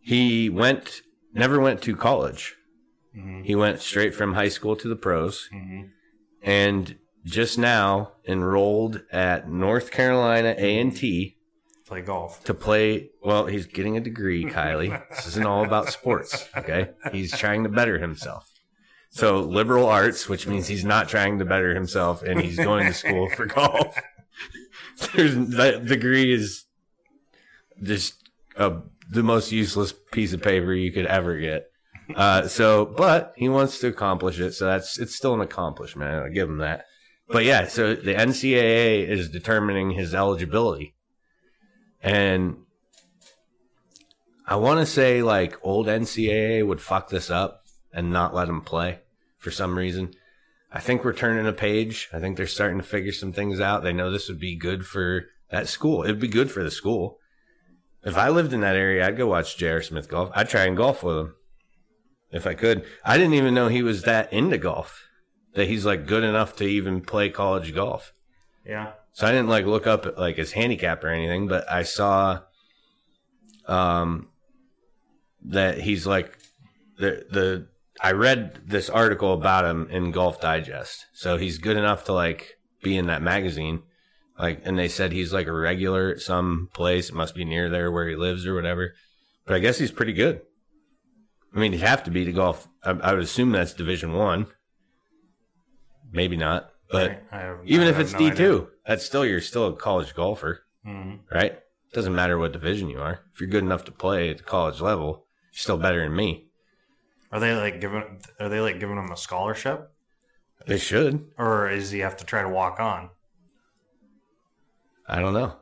He 0.00 0.48
went, 0.48 1.02
never 1.32 1.60
went 1.60 1.82
to 1.82 1.96
college. 1.96 2.56
hmm 3.14 3.42
He 3.42 3.54
went 3.54 3.80
straight 3.80 4.14
from 4.14 4.34
high 4.34 4.48
school 4.48 4.76
to 4.76 4.88
the 4.88 4.96
pros 4.96 5.48
hmm 5.52 5.82
and 6.42 6.96
just 7.24 7.58
now 7.58 8.12
enrolled 8.26 9.02
at 9.12 9.46
North 9.50 9.90
Carolina 9.90 10.54
A&T 10.56 11.36
play 11.90 12.02
golf. 12.02 12.44
to 12.44 12.54
play. 12.54 13.10
Well, 13.20 13.46
he's 13.46 13.66
getting 13.66 13.96
a 13.96 14.00
degree, 14.00 14.44
Kylie. 14.44 15.02
this 15.10 15.26
isn't 15.26 15.44
all 15.44 15.64
about 15.64 15.90
sports, 15.90 16.48
okay? 16.56 16.90
He's 17.10 17.36
trying 17.36 17.64
to 17.64 17.68
better 17.68 17.98
himself. 17.98 18.48
So 19.10 19.40
liberal 19.40 19.86
arts, 19.86 20.28
which 20.28 20.46
means 20.46 20.68
he's 20.68 20.84
not 20.84 21.08
trying 21.08 21.40
to 21.40 21.44
better 21.44 21.74
himself 21.74 22.22
and 22.22 22.40
he's 22.40 22.56
going 22.56 22.86
to 22.86 22.94
school 22.94 23.28
for 23.30 23.46
golf. 23.46 24.00
There's, 25.16 25.34
that 25.56 25.86
degree 25.86 26.32
is 26.32 26.64
just 27.82 28.14
a, 28.56 28.82
the 29.10 29.24
most 29.24 29.50
useless 29.50 29.92
piece 30.12 30.32
of 30.32 30.42
paper 30.42 30.72
you 30.72 30.92
could 30.92 31.06
ever 31.06 31.38
get. 31.38 31.72
Uh, 32.14 32.46
so, 32.46 32.86
but 32.86 33.32
he 33.36 33.48
wants 33.48 33.80
to 33.80 33.88
accomplish 33.88 34.38
it. 34.38 34.52
So 34.52 34.66
that's, 34.66 34.96
it's 35.00 35.16
still 35.16 35.34
an 35.34 35.40
accomplishment. 35.40 36.14
I'll 36.14 36.30
give 36.30 36.48
him 36.48 36.58
that. 36.58 36.84
But 37.26 37.44
yeah, 37.44 37.66
so 37.66 37.94
the 37.96 38.14
NCAA 38.14 39.08
is 39.08 39.28
determining 39.28 39.90
his 39.90 40.14
eligibility. 40.14 40.94
And 42.02 42.56
I 44.46 44.56
want 44.56 44.80
to 44.80 44.86
say 44.86 45.22
like 45.22 45.58
old 45.62 45.86
NCAA 45.86 46.66
would 46.66 46.80
fuck 46.80 47.08
this 47.08 47.30
up 47.30 47.64
and 47.92 48.10
not 48.10 48.34
let 48.34 48.48
him 48.48 48.62
play 48.62 49.00
for 49.38 49.50
some 49.50 49.76
reason. 49.76 50.14
I 50.72 50.80
think 50.80 51.04
we're 51.04 51.12
turning 51.12 51.46
a 51.46 51.52
page. 51.52 52.08
I 52.12 52.20
think 52.20 52.36
they're 52.36 52.46
starting 52.46 52.78
to 52.78 52.84
figure 52.84 53.12
some 53.12 53.32
things 53.32 53.60
out. 53.60 53.82
They 53.82 53.92
know 53.92 54.10
this 54.10 54.28
would 54.28 54.38
be 54.38 54.56
good 54.56 54.86
for 54.86 55.26
that 55.50 55.68
school. 55.68 56.04
It'd 56.04 56.20
be 56.20 56.28
good 56.28 56.50
for 56.50 56.62
the 56.62 56.70
school. 56.70 57.18
If 58.02 58.16
I 58.16 58.28
lived 58.28 58.52
in 58.52 58.60
that 58.60 58.76
area, 58.76 59.06
I'd 59.06 59.16
go 59.16 59.26
watch 59.26 59.56
J.R. 59.56 59.82
Smith 59.82 60.08
golf. 60.08 60.30
I'd 60.34 60.48
try 60.48 60.64
and 60.64 60.76
golf 60.76 61.02
with 61.02 61.18
him 61.18 61.34
if 62.30 62.46
I 62.46 62.54
could. 62.54 62.84
I 63.04 63.18
didn't 63.18 63.34
even 63.34 63.54
know 63.54 63.68
he 63.68 63.82
was 63.82 64.02
that 64.02 64.32
into 64.32 64.58
golf, 64.58 65.08
that 65.54 65.68
he's 65.68 65.84
like 65.84 66.06
good 66.06 66.24
enough 66.24 66.56
to 66.56 66.64
even 66.64 67.02
play 67.02 67.28
college 67.28 67.74
golf. 67.74 68.14
Yeah, 68.64 68.92
So 69.12 69.26
I 69.26 69.32
didn't 69.32 69.48
like 69.48 69.66
look 69.66 69.86
up 69.86 70.18
like 70.18 70.36
his 70.36 70.52
handicap 70.52 71.02
or 71.04 71.08
anything, 71.08 71.48
but 71.48 71.70
I 71.70 71.82
saw 71.82 72.40
um 73.66 74.28
that 75.42 75.80
he's 75.80 76.06
like 76.06 76.38
the 76.98 77.26
the 77.30 77.68
I 78.00 78.12
read 78.12 78.62
this 78.66 78.88
article 78.88 79.34
about 79.34 79.64
him 79.64 79.88
in 79.90 80.10
Golf 80.10 80.40
Digest. 80.40 81.06
So 81.12 81.36
he's 81.36 81.58
good 81.58 81.76
enough 81.76 82.04
to 82.04 82.12
like 82.12 82.56
be 82.82 82.96
in 82.96 83.06
that 83.06 83.22
magazine. 83.22 83.82
Like 84.38 84.62
and 84.64 84.78
they 84.78 84.88
said 84.88 85.12
he's 85.12 85.32
like 85.32 85.46
a 85.46 85.52
regular 85.52 86.10
at 86.10 86.20
some 86.20 86.70
place. 86.72 87.10
It 87.10 87.14
must 87.14 87.34
be 87.34 87.44
near 87.44 87.68
there 87.68 87.90
where 87.90 88.08
he 88.08 88.16
lives 88.16 88.46
or 88.46 88.54
whatever. 88.54 88.94
But 89.44 89.56
I 89.56 89.58
guess 89.58 89.78
he's 89.78 89.90
pretty 89.90 90.12
good. 90.12 90.42
I 91.54 91.58
mean, 91.58 91.72
he'd 91.72 91.80
have 91.80 92.04
to 92.04 92.10
be 92.10 92.24
to 92.24 92.32
golf. 92.32 92.68
I, 92.84 92.90
I 92.90 93.12
would 93.12 93.22
assume 93.22 93.50
that's 93.50 93.72
Division 93.72 94.12
One. 94.12 94.46
Maybe 96.12 96.36
not, 96.36 96.70
but 96.90 97.22
I 97.32 97.38
have- 97.40 97.58
even 97.64 97.86
if 97.88 97.98
it's 97.98 98.12
no 98.12 98.18
D 98.18 98.30
two, 98.32 98.68
that's 98.86 99.04
still 99.04 99.24
you're 99.24 99.40
still 99.40 99.66
a 99.68 99.76
college 99.76 100.14
golfer, 100.14 100.64
Mhm. 100.86 101.20
right? 101.32 101.58
Doesn't 101.92 102.14
matter 102.14 102.38
what 102.38 102.52
division 102.52 102.88
you 102.88 103.00
are. 103.00 103.20
If 103.34 103.40
you're 103.40 103.50
good 103.50 103.64
enough 103.64 103.84
to 103.86 103.92
play 103.92 104.30
at 104.30 104.38
the 104.38 104.42
college 104.44 104.80
level, 104.80 105.26
you're 105.52 105.58
still 105.58 105.78
better 105.78 106.00
than 106.00 106.14
me. 106.14 106.46
Are 107.32 107.40
they 107.40 107.54
like 107.54 107.80
giving? 107.80 108.20
Are 108.40 108.48
they 108.48 108.60
like 108.60 108.80
giving 108.80 108.96
him 108.96 109.10
a 109.10 109.16
scholarship, 109.16 109.90
They 110.66 110.78
should. 110.78 111.30
or 111.38 111.68
does 111.70 111.90
he 111.90 112.00
have 112.00 112.16
to 112.18 112.24
try 112.24 112.42
to 112.42 112.48
walk 112.48 112.80
on? 112.80 113.10
I 115.08 115.20
don't 115.20 115.34
know. 115.34 115.56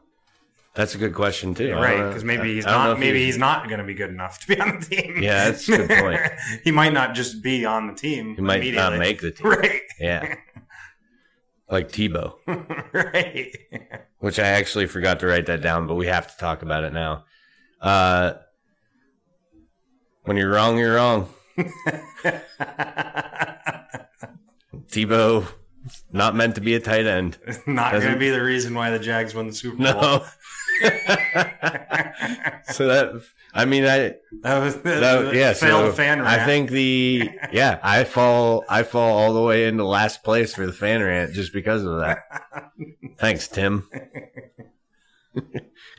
That's 0.75 0.95
a 0.95 0.99
good 0.99 1.15
question 1.15 1.55
too. 1.55 1.75
Right, 1.75 2.07
because 2.07 2.23
maybe 2.25 2.55
he's 2.55 2.65
not. 2.67 2.99
Maybe 3.01 3.25
he's 3.25 3.39
not 3.39 3.67
going 3.69 3.81
to 3.81 3.85
be 3.87 3.95
good 3.95 4.11
enough 4.11 4.39
to 4.41 4.47
be 4.49 4.61
on 4.61 4.79
the 4.79 4.87
team. 4.87 5.17
Yeah, 5.21 5.51
that's 5.51 5.69
a 5.69 5.77
good 5.79 5.91
point. 5.99 6.21
he 6.65 6.71
might 6.71 6.93
not 6.93 7.15
just 7.15 7.43
be 7.43 7.65
on 7.65 7.89
the 7.89 7.95
team. 7.95 8.37
He 8.37 8.43
might 8.43 8.73
not 8.75 8.97
make 8.99 9.21
the 9.21 9.31
team. 9.33 9.47
Right, 9.47 9.81
Yeah, 9.99 10.37
like 11.71 11.91
Tebow, 11.91 12.35
right. 12.93 13.57
which 14.19 14.39
I 14.39 14.49
actually 14.49 14.87
forgot 14.87 15.21
to 15.21 15.27
write 15.27 15.47
that 15.47 15.61
down, 15.63 15.87
but 15.87 15.95
we 15.95 16.07
have 16.07 16.31
to 16.31 16.37
talk 16.39 16.63
about 16.63 16.85
it 16.85 16.93
now. 16.93 17.25
Uh, 17.81 18.35
when 20.25 20.37
you're 20.37 20.51
wrong, 20.51 20.79
you're 20.79 20.97
wrong. 20.97 21.29
Tebow, 24.89 25.47
not 26.13 26.35
meant 26.35 26.55
to 26.55 26.61
be 26.61 26.75
a 26.75 26.81
tight 26.81 27.07
end. 27.07 27.39
not 27.67 27.93
going 27.93 28.13
to 28.13 28.19
be 28.19 28.31
the 28.31 28.43
reason 28.43 28.75
why 28.75 28.91
the 28.91 28.99
Jags 28.99 29.35
won 29.35 29.47
the 29.47 29.53
Super 29.53 29.77
Bowl. 29.77 29.87
No. 29.87 30.25
so 32.73 32.87
that 32.87 33.23
I 33.55 33.65
mean, 33.65 33.85
I 33.85 34.15
That 34.43 34.59
was 34.59 34.77
the, 34.77 34.91
that, 34.91 35.35
yeah. 35.35 35.53
failed 35.53 35.91
So 35.91 35.93
fan 35.93 36.21
I 36.21 36.45
think 36.45 36.71
the 36.71 37.31
yeah, 37.53 37.79
I 37.83 38.05
fall 38.05 38.65
I 38.69 38.83
fall 38.83 39.19
all 39.19 39.33
the 39.33 39.43
way 39.43 39.67
into 39.67 39.85
last 39.85 40.23
place 40.23 40.55
for 40.55 40.67
the 40.67 40.73
fan 40.73 41.03
rant 41.03 41.33
just 41.33 41.53
because 41.53 41.85
of 41.85 41.99
that. 42.01 42.19
Thanks, 43.19 43.49
Tim. 43.49 43.89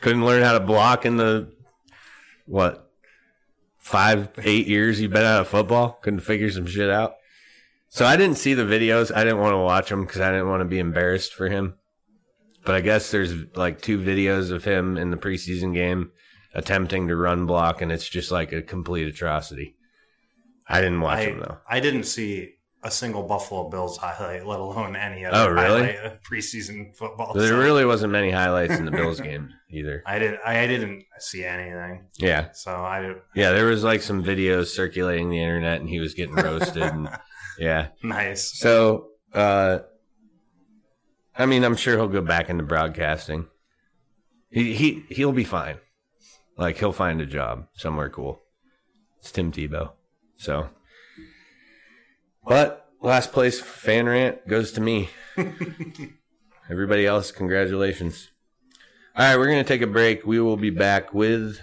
Couldn't 0.01 0.25
learn 0.25 0.43
how 0.43 0.53
to 0.53 0.59
block 0.59 1.05
in 1.05 1.17
the 1.17 1.51
what 2.45 2.91
five 3.77 4.29
eight 4.43 4.67
years 4.67 5.01
you've 5.01 5.11
been 5.11 5.23
out 5.23 5.41
of 5.41 5.47
football. 5.47 5.99
Couldn't 6.01 6.21
figure 6.21 6.51
some 6.51 6.67
shit 6.67 6.89
out. 6.89 7.15
So 7.89 8.05
I 8.05 8.15
didn't 8.15 8.37
see 8.37 8.53
the 8.53 8.63
videos. 8.63 9.11
I 9.13 9.23
didn't 9.23 9.39
want 9.39 9.53
to 9.53 9.57
watch 9.57 9.89
them 9.89 10.05
because 10.05 10.21
I 10.21 10.31
didn't 10.31 10.49
want 10.49 10.61
to 10.61 10.65
be 10.65 10.79
embarrassed 10.79 11.33
for 11.33 11.49
him. 11.49 11.73
But 12.63 12.75
I 12.75 12.81
guess 12.81 13.09
there's 13.09 13.33
like 13.55 13.81
two 13.81 13.97
videos 13.97 14.51
of 14.51 14.63
him 14.63 14.97
in 14.97 15.09
the 15.09 15.17
preseason 15.17 15.73
game 15.73 16.11
attempting 16.53 17.07
to 17.07 17.15
run 17.15 17.45
block, 17.45 17.81
and 17.81 17.91
it's 17.91 18.07
just 18.07 18.31
like 18.31 18.51
a 18.51 18.61
complete 18.61 19.07
atrocity. 19.07 19.75
I 20.67 20.81
didn't 20.81 21.01
watch 21.01 21.19
I, 21.19 21.25
them 21.25 21.39
though. 21.39 21.57
I 21.67 21.79
didn't 21.79 22.03
see 22.03 22.53
a 22.81 22.89
single 22.91 23.23
Buffalo 23.23 23.69
Bills 23.69 23.97
highlight, 23.97 24.45
let 24.45 24.59
alone 24.59 24.95
any 24.95 25.25
other 25.25 25.37
Oh, 25.37 25.49
really? 25.49 25.97
preseason 26.29 26.95
football. 26.95 27.33
There 27.33 27.49
So 27.49 27.57
really 27.59 27.83
wasn't 27.85 28.13
many 28.13 28.31
highlights 28.31 28.75
in 28.77 28.85
the 28.85 28.91
Bills 28.91 29.19
game 29.19 29.49
either. 29.69 30.01
I 30.05 30.17
did. 30.19 30.39
I 30.45 30.65
didn't 30.67 31.03
see 31.19 31.43
anything. 31.43 32.05
Yeah, 32.17 32.51
So 32.53 32.71
I 32.71 33.15
yeah, 33.35 33.51
there 33.51 33.65
was 33.65 33.83
like 33.83 34.01
some 34.01 34.23
videos 34.23 34.67
circulating 34.67 35.29
the 35.29 35.41
internet, 35.41 35.81
and 35.81 35.89
he 35.89 35.99
was 35.99 36.13
getting 36.13 36.35
roasted. 36.35 36.83
and 36.83 37.09
yeah, 37.59 37.87
nice. 38.01 38.57
so 38.57 39.09
uh, 39.33 39.79
I 41.35 41.45
mean, 41.45 41.63
I'm 41.63 41.75
sure 41.75 41.95
he'll 41.97 42.07
go 42.07 42.21
back 42.21 42.49
into 42.49 42.63
broadcasting. 42.63 43.47
He 44.49 44.73
he 44.73 45.03
he'll 45.09 45.31
be 45.33 45.43
fine. 45.43 45.77
Like 46.59 46.77
he'll 46.77 46.91
find 46.91 47.21
a 47.21 47.25
job 47.25 47.67
somewhere 47.71 48.09
cool. 48.09 48.41
It's 49.19 49.31
Tim 49.31 49.49
Tebow. 49.49 49.91
So, 50.35 50.67
but 52.45 52.91
last 53.01 53.31
place 53.31 53.61
fan 53.61 54.07
rant 54.07 54.45
goes 54.45 54.73
to 54.73 54.81
me. 54.81 55.09
Everybody 56.69 57.05
else, 57.05 57.31
congratulations. 57.31 58.29
All 59.15 59.23
right, 59.23 59.37
we're 59.37 59.45
going 59.45 59.63
to 59.63 59.67
take 59.67 59.81
a 59.81 59.87
break. 59.87 60.25
We 60.25 60.41
will 60.41 60.57
be 60.57 60.69
back 60.69 61.13
with 61.13 61.61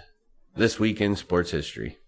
this 0.56 0.80
week 0.80 1.02
in 1.02 1.14
sports 1.14 1.50
history. 1.50 1.98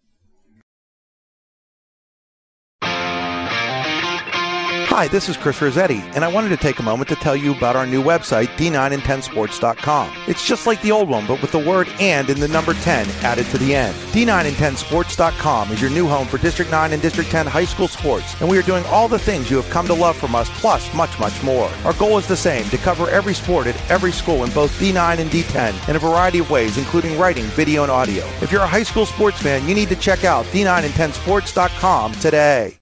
Hi, 4.99 5.07
this 5.07 5.29
is 5.29 5.37
Chris 5.37 5.63
Rossetti, 5.63 6.03
and 6.17 6.25
I 6.25 6.29
wanted 6.29 6.49
to 6.49 6.57
take 6.57 6.81
a 6.81 6.83
moment 6.83 7.09
to 7.11 7.15
tell 7.15 7.37
you 7.37 7.55
about 7.55 7.77
our 7.77 7.87
new 7.87 8.03
website, 8.03 8.49
d9and10sports.com. 8.57 10.13
It's 10.27 10.45
just 10.45 10.67
like 10.67 10.83
the 10.83 10.91
old 10.91 11.09
one, 11.09 11.25
but 11.25 11.41
with 11.41 11.53
the 11.53 11.61
word 11.61 11.87
and 12.01 12.29
in 12.29 12.41
the 12.41 12.49
number 12.49 12.75
10 12.75 13.09
added 13.23 13.47
to 13.51 13.59
the 13.59 13.77
end. 13.77 13.95
d9and10sports.com 13.95 15.71
is 15.71 15.81
your 15.81 15.93
new 15.93 16.09
home 16.09 16.27
for 16.27 16.39
District 16.39 16.69
9 16.69 16.93
and 16.93 17.01
District 17.01 17.31
10 17.31 17.47
high 17.47 17.65
school 17.65 17.87
sports, 17.87 18.35
and 18.41 18.51
we 18.51 18.59
are 18.59 18.63
doing 18.63 18.85
all 18.87 19.07
the 19.07 19.21
things 19.21 19.53
you 19.53 19.57
have 19.57 19.71
come 19.71 19.87
to 19.87 19.95
love 19.95 20.17
from 20.17 20.35
us, 20.35 20.51
plus 20.59 20.93
much, 20.95 21.17
much 21.21 21.45
more. 21.45 21.71
Our 21.85 21.95
goal 21.95 22.19
is 22.19 22.27
the 22.27 22.37
same, 22.37 22.69
to 22.71 22.79
cover 22.79 23.09
every 23.09 23.35
sport 23.35 23.69
at 23.69 23.81
every 23.89 24.11
school 24.11 24.43
in 24.43 24.51
both 24.51 24.77
D9 24.81 25.21
and 25.21 25.31
D10 25.31 25.89
in 25.89 25.95
a 25.95 26.01
variety 26.01 26.41
of 26.41 26.51
ways, 26.51 26.77
including 26.77 27.17
writing, 27.21 27.45
video, 27.45 27.85
and 27.85 27.93
audio. 27.93 28.25
If 28.43 28.51
you're 28.51 28.63
a 28.63 28.67
high 28.67 28.83
school 28.83 29.07
sports 29.07 29.41
fan, 29.41 29.69
you 29.69 29.77
need 29.77 29.91
to 29.91 29.97
check 29.97 30.25
out 30.25 30.45
d9and10sports.com 30.47 32.15
today. 32.15 32.78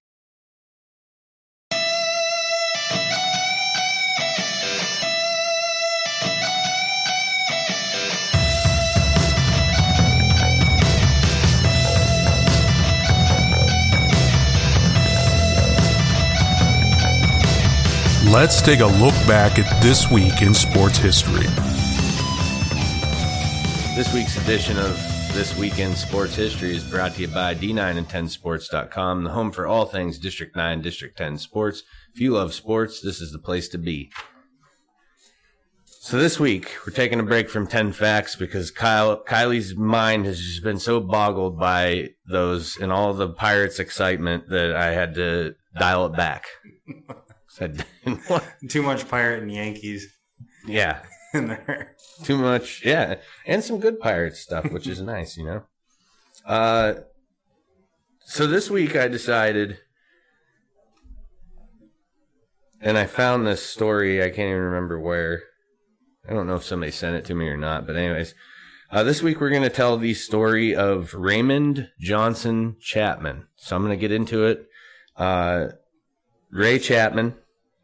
Let's 18.32 18.60
take 18.60 18.80
a 18.80 18.86
look 18.86 19.14
back 19.28 19.56
at 19.56 19.80
this 19.80 20.10
week 20.10 20.42
in 20.42 20.52
sports 20.52 20.98
history. 20.98 21.46
This 23.94 24.12
week's 24.12 24.36
edition 24.42 24.76
of 24.78 24.96
This 25.32 25.56
Week 25.56 25.78
in 25.78 25.94
Sports 25.94 26.34
History 26.34 26.74
is 26.74 26.82
brought 26.82 27.14
to 27.14 27.20
you 27.20 27.28
by 27.28 27.54
D9 27.54 27.96
and 27.96 28.08
10sports.com, 28.08 29.22
the 29.22 29.30
home 29.30 29.52
for 29.52 29.68
all 29.68 29.86
things 29.86 30.18
District 30.18 30.56
9, 30.56 30.82
District 30.82 31.16
10 31.16 31.38
sports. 31.38 31.84
If 32.14 32.20
you 32.20 32.32
love 32.32 32.52
sports, 32.52 33.00
this 33.00 33.20
is 33.20 33.30
the 33.30 33.38
place 33.38 33.68
to 33.68 33.78
be. 33.78 34.10
So 35.84 36.18
this 36.18 36.40
week, 36.40 36.72
we're 36.84 36.92
taking 36.92 37.20
a 37.20 37.22
break 37.24 37.48
from 37.48 37.68
10 37.68 37.92
facts 37.92 38.34
because 38.34 38.72
Kyle, 38.72 39.22
Kylie's 39.22 39.76
mind 39.76 40.26
has 40.26 40.40
just 40.40 40.64
been 40.64 40.80
so 40.80 40.98
boggled 40.98 41.60
by 41.60 42.08
those 42.28 42.76
and 42.76 42.90
all 42.90 43.14
the 43.14 43.28
Pirates 43.28 43.78
excitement 43.78 44.48
that 44.48 44.74
I 44.74 44.90
had 44.90 45.14
to 45.14 45.54
dial 45.78 46.06
it 46.06 46.16
back. 46.16 46.46
Said, 47.56 47.86
Too 48.68 48.82
much 48.82 49.08
pirate 49.08 49.42
and 49.42 49.50
Yankees. 49.50 50.14
Yeah, 50.66 51.00
in 51.32 51.46
there. 51.48 51.96
too 52.22 52.36
much 52.36 52.84
yeah. 52.84 53.14
And 53.46 53.64
some 53.64 53.80
good 53.80 53.98
pirate 53.98 54.36
stuff 54.36 54.70
which 54.70 54.86
is 54.86 55.00
nice 55.14 55.38
you 55.38 55.46
know? 55.46 55.62
Uh 56.44 56.94
so 58.26 58.46
this 58.46 58.68
week 58.68 58.94
i 58.94 59.08
decided 59.08 59.78
and 62.80 62.98
i 62.98 63.06
found 63.06 63.46
this 63.46 63.64
story 63.64 64.20
i 64.22 64.26
can't 64.26 64.50
even 64.50 64.60
remember 64.60 65.00
where. 65.00 65.42
I 66.28 66.34
don't 66.34 66.46
know 66.46 66.56
if 66.56 66.64
somebody 66.64 66.92
sent 66.92 67.16
it 67.16 67.24
to 67.26 67.34
me 67.34 67.48
or 67.48 67.56
not 67.56 67.86
but 67.86 67.96
anyways. 67.96 68.34
Uh, 68.90 69.02
this 69.02 69.22
week 69.22 69.40
we're 69.40 69.50
going 69.50 69.62
to 69.62 69.70
tell 69.70 69.96
the 69.96 70.12
story 70.12 70.76
of 70.76 71.14
raymond 71.14 71.88
johnson 71.98 72.76
chapman. 72.80 73.46
So 73.56 73.76
i'm 73.76 73.82
going 73.82 73.96
to 73.96 74.00
get 74.00 74.12
into 74.12 74.44
it. 74.44 74.66
Uh, 75.16 75.68
ray 76.50 76.78
chapman 76.78 77.34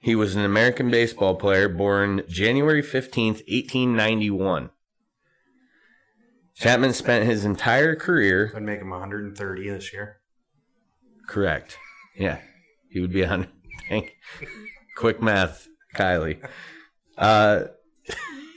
he 0.03 0.15
was 0.17 0.35
an 0.35 0.45
American 0.45 0.91
baseball 0.91 1.37
player 1.37 1.69
born 1.69 2.23
January 2.29 2.83
15th, 2.83 3.41
1891. 3.49 4.71
Chapman 6.55 6.93
spent 6.93 7.25
his 7.25 7.45
entire 7.45 7.95
career, 7.97 8.53
I'd 8.55 8.63
make 8.63 8.81
him 8.81 8.91
130 8.91 9.71
this 9.71 9.93
year. 9.93 10.19
correct. 11.27 11.79
Yeah, 12.17 12.39
he 12.91 13.01
would 13.01 13.13
be 13.13 13.25
on. 13.25 13.47
Thank, 13.89 14.17
quick 14.97 15.23
math, 15.23 15.69
Kylie. 15.95 16.39
Uh, 17.17 17.65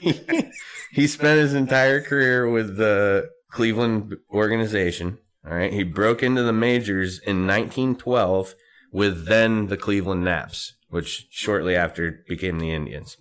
he 0.92 1.06
spent 1.06 1.40
his 1.40 1.54
entire 1.54 2.00
career 2.02 2.48
with 2.50 2.76
the 2.76 3.30
Cleveland 3.50 4.16
organization. 4.30 5.18
All 5.46 5.54
right, 5.54 5.72
he 5.72 5.84
broke 5.84 6.22
into 6.22 6.42
the 6.42 6.52
majors 6.52 7.18
in 7.20 7.46
1912 7.46 8.54
with 8.92 9.26
then 9.26 9.68
the 9.68 9.76
Cleveland 9.76 10.24
Naps, 10.24 10.74
which 10.88 11.26
shortly 11.30 11.76
after 11.76 12.24
became 12.28 12.58
the 12.58 12.72
Indians. 12.72 13.16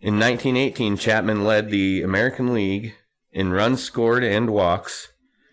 In 0.00 0.18
1918, 0.18 0.96
Chapman 0.96 1.44
led 1.44 1.70
the 1.70 2.02
American 2.02 2.54
League 2.54 2.94
in 3.32 3.52
runs 3.52 3.82
scored 3.82 4.24
and 4.24 4.50
walks. 4.50 5.12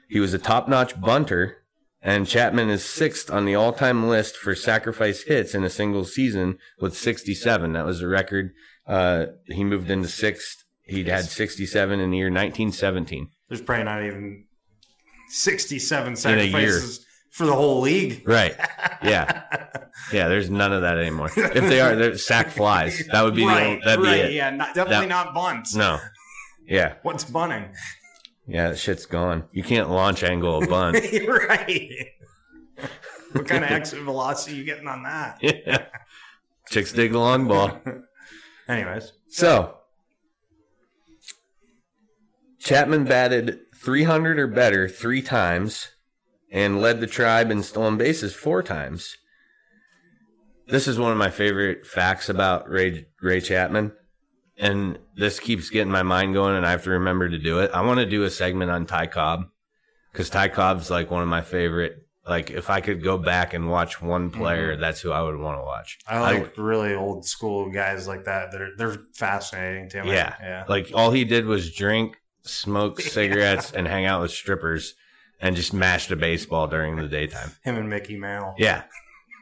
He 0.09 0.19
was 0.19 0.33
a 0.33 0.39
top 0.39 0.69
notch 0.69 0.99
bunter, 0.99 1.57
and 2.01 2.27
Chapman 2.27 2.69
is 2.69 2.83
sixth 2.83 3.29
on 3.29 3.45
the 3.45 3.55
all 3.55 3.73
time 3.73 4.07
list 4.07 4.37
for 4.37 4.55
sacrifice 4.55 5.23
hits 5.23 5.53
in 5.53 5.63
a 5.65 5.69
single 5.69 6.05
season 6.05 6.57
with 6.79 6.95
67. 6.95 7.73
That 7.73 7.85
was 7.85 7.99
the 7.99 8.07
record. 8.07 8.53
Uh, 8.87 9.25
he 9.47 9.65
moved 9.65 9.91
into 9.91 10.07
sixth. 10.07 10.63
He'd 10.83 11.07
had 11.07 11.25
67 11.25 11.99
in 11.99 12.11
the 12.11 12.17
year 12.17 12.27
1917. 12.27 13.29
There's 13.49 13.61
probably 13.61 13.83
not 13.83 14.03
even 14.03 14.45
67 15.29 16.07
a 16.07 16.15
year. 16.15 16.15
sacrifices 16.15 17.05
for 17.37 17.45
the 17.45 17.53
whole 17.53 17.81
league. 17.81 18.23
Right. 18.27 18.55
Yeah. 19.03 19.43
Yeah. 20.13 20.29
There's 20.29 20.49
none 20.49 20.71
of 20.71 20.83
that 20.83 20.97
anymore. 20.99 21.29
If 21.35 21.53
they 21.53 21.81
are, 21.81 21.95
they're 21.95 22.17
sack 22.17 22.49
flies. 22.49 23.03
That 23.11 23.23
would 23.23 23.35
be 23.35 23.41
the 23.41 23.47
right, 23.47 23.65
only, 23.67 23.81
that'd 23.83 24.03
be 24.05 24.09
it. 24.09 24.31
Yeah, 24.31 24.51
not, 24.51 24.73
definitely 24.73 25.07
That- 25.07 25.25
not 25.25 25.33
bunts. 25.33 25.75
No. 25.75 25.99
Yeah. 26.65 26.93
What's 27.01 27.25
bunting? 27.25 27.65
Yeah. 28.47 28.69
That 28.69 28.77
shit's 28.77 29.05
gone. 29.05 29.45
You 29.51 29.63
can't 29.63 29.89
launch 29.89 30.23
angle 30.23 30.63
a 30.63 30.67
bunt. 30.67 30.97
right. 31.27 31.91
what 33.33 33.47
kind 33.47 33.65
of 33.65 33.71
exit 33.71 34.01
velocity 34.03 34.55
you 34.55 34.63
getting 34.63 34.87
on 34.87 35.03
that? 35.03 35.39
yeah. 35.41 35.85
Chicks 36.69 36.93
dig 36.93 37.11
the 37.11 37.19
long 37.19 37.47
ball. 37.47 37.81
Anyways, 38.69 39.11
So, 39.29 39.77
Chapman 42.59 43.03
batted 43.05 43.59
300 43.75 44.39
or 44.39 44.47
better 44.47 44.87
three 44.87 45.21
times 45.21 45.89
and 46.51 46.81
led 46.81 46.99
the 46.99 47.07
tribe 47.07 47.51
in 47.51 47.63
stolen 47.63 47.97
bases 47.97 48.33
four 48.33 48.63
times. 48.63 49.17
This 50.67 50.87
is 50.87 50.99
one 50.99 51.11
of 51.11 51.17
my 51.17 51.29
favorite 51.29 51.85
facts 51.85 52.29
about 52.29 52.69
Ray, 52.69 53.07
Ray 53.21 53.39
Chapman. 53.39 53.93
And 54.59 54.97
this 55.15 55.39
keeps 55.39 55.69
getting 55.69 55.91
my 55.91 56.03
mind 56.03 56.33
going, 56.33 56.55
and 56.55 56.65
I 56.65 56.71
have 56.71 56.83
to 56.83 56.89
remember 56.89 57.29
to 57.29 57.37
do 57.37 57.59
it. 57.59 57.69
I 57.73 57.81
want 57.81 57.99
to 57.99 58.05
do 58.05 58.23
a 58.23 58.29
segment 58.29 58.71
on 58.71 58.85
Ty 58.85 59.07
Cobb 59.07 59.49
because 60.11 60.29
Ty 60.29 60.47
Cobb's 60.49 60.89
like 60.89 61.11
one 61.11 61.21
of 61.21 61.29
my 61.29 61.41
favorite. 61.41 62.07
Like, 62.27 62.49
if 62.49 62.69
I 62.69 62.81
could 62.81 63.03
go 63.03 63.17
back 63.17 63.53
and 63.53 63.69
watch 63.69 64.01
one 64.01 64.29
mm-hmm. 64.29 64.41
player, 64.41 64.75
that's 64.75 64.99
who 64.99 65.11
I 65.11 65.21
would 65.21 65.37
want 65.37 65.59
to 65.59 65.63
watch. 65.63 65.99
I 66.07 66.19
like 66.19 66.57
really 66.57 66.95
old 66.95 67.25
school 67.25 67.71
guys 67.71 68.07
like 68.07 68.25
that. 68.25 68.51
They're 68.51 68.71
they're 68.75 68.97
fascinating 69.13 69.89
to 69.89 70.03
me. 70.03 70.11
Yeah. 70.11 70.33
yeah. 70.41 70.63
Like 70.67 70.91
all 70.93 71.11
he 71.11 71.23
did 71.23 71.45
was 71.45 71.71
drink 71.73 72.17
smoke 72.41 72.99
cigarettes, 72.99 73.71
and 73.71 73.87
hang 73.87 74.05
out 74.05 74.21
with 74.21 74.31
strippers, 74.31 74.95
and 75.39 75.55
just 75.55 75.73
mashed 75.73 76.11
a 76.11 76.15
baseball 76.15 76.67
during 76.67 76.95
the 76.95 77.07
daytime. 77.07 77.51
Him 77.63 77.75
and 77.77 77.89
Mickey 77.89 78.17
Mantle. 78.17 78.55
Yeah, 78.57 78.83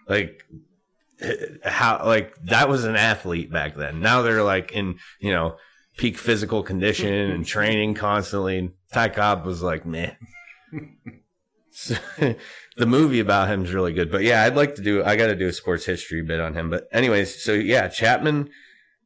like 0.08 0.44
how 1.64 2.06
like 2.06 2.36
that 2.46 2.70
was 2.70 2.86
an 2.86 2.96
athlete 2.96 3.52
back 3.52 3.76
then. 3.76 4.02
Now 4.02 4.22
they're 4.22 4.44
like 4.44 4.72
in 4.72 5.00
you 5.20 5.32
know 5.32 5.58
peak 5.98 6.18
physical 6.18 6.64
condition 6.64 7.14
and 7.14 7.46
training 7.46 7.94
constantly. 7.94 8.72
Ty 8.94 9.10
Cobb 9.10 9.46
was 9.46 9.62
like 9.62 9.86
meh. 9.86 10.12
So, 11.72 11.96
the 12.78 12.86
movie 12.86 13.20
about 13.20 13.50
him 13.50 13.66
is 13.66 13.74
really 13.74 13.94
good, 13.94 14.10
but 14.10 14.24
yeah, 14.24 14.44
I'd 14.44 14.56
like 14.56 14.76
to 14.76 14.82
do. 14.82 15.04
I 15.04 15.16
got 15.16 15.28
to 15.28 15.36
do 15.36 15.48
a 15.48 15.54
sports 15.54 15.86
history 15.86 16.22
bit 16.22 16.40
on 16.40 16.54
him. 16.54 16.70
But 16.70 16.88
anyways, 16.92 17.44
so 17.44 17.54
yeah, 17.54 17.88
Chapman. 17.88 18.50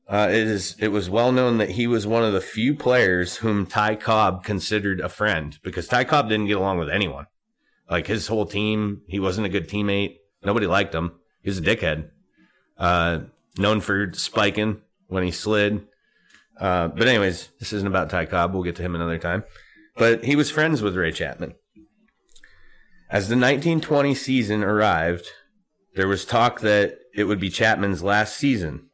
Uh, 0.09 0.27
it 0.31 0.47
is. 0.47 0.75
It 0.79 0.87
was 0.87 1.07
well 1.07 1.31
known 1.31 1.59
that 1.59 1.71
he 1.71 1.85
was 1.85 2.07
one 2.07 2.23
of 2.23 2.33
the 2.33 2.41
few 2.41 2.73
players 2.73 3.37
whom 3.37 3.67
Ty 3.67 3.95
Cobb 3.95 4.43
considered 4.43 4.99
a 4.99 5.07
friend 5.07 5.59
because 5.63 5.87
Ty 5.87 6.05
Cobb 6.05 6.29
didn't 6.29 6.47
get 6.47 6.57
along 6.57 6.79
with 6.79 6.89
anyone. 6.89 7.27
Like 7.87 8.07
his 8.07 8.25
whole 8.27 8.47
team, 8.47 9.03
he 9.07 9.19
wasn't 9.19 9.45
a 9.45 9.51
good 9.51 9.69
teammate. 9.69 10.17
Nobody 10.43 10.65
liked 10.65 10.95
him. 10.95 11.19
He 11.43 11.49
was 11.49 11.59
a 11.59 11.61
dickhead. 11.61 12.09
Uh, 12.75 13.19
known 13.57 13.81
for 13.81 14.11
spiking 14.13 14.81
when 15.07 15.23
he 15.23 15.31
slid. 15.31 15.85
Uh, 16.59 16.87
but 16.87 17.07
anyways, 17.07 17.49
this 17.59 17.71
isn't 17.71 17.87
about 17.87 18.09
Ty 18.09 18.25
Cobb. 18.25 18.53
We'll 18.53 18.63
get 18.63 18.75
to 18.77 18.81
him 18.81 18.95
another 18.95 19.19
time. 19.19 19.43
But 19.95 20.23
he 20.23 20.35
was 20.35 20.49
friends 20.49 20.81
with 20.81 20.95
Ray 20.95 21.11
Chapman. 21.11 21.53
As 23.11 23.27
the 23.27 23.35
1920 23.35 24.15
season 24.15 24.63
arrived, 24.63 25.27
there 25.95 26.07
was 26.07 26.25
talk 26.25 26.61
that 26.61 26.97
it 27.13 27.25
would 27.25 27.39
be 27.39 27.49
Chapman's 27.49 28.03
last 28.03 28.37
season. 28.37 28.88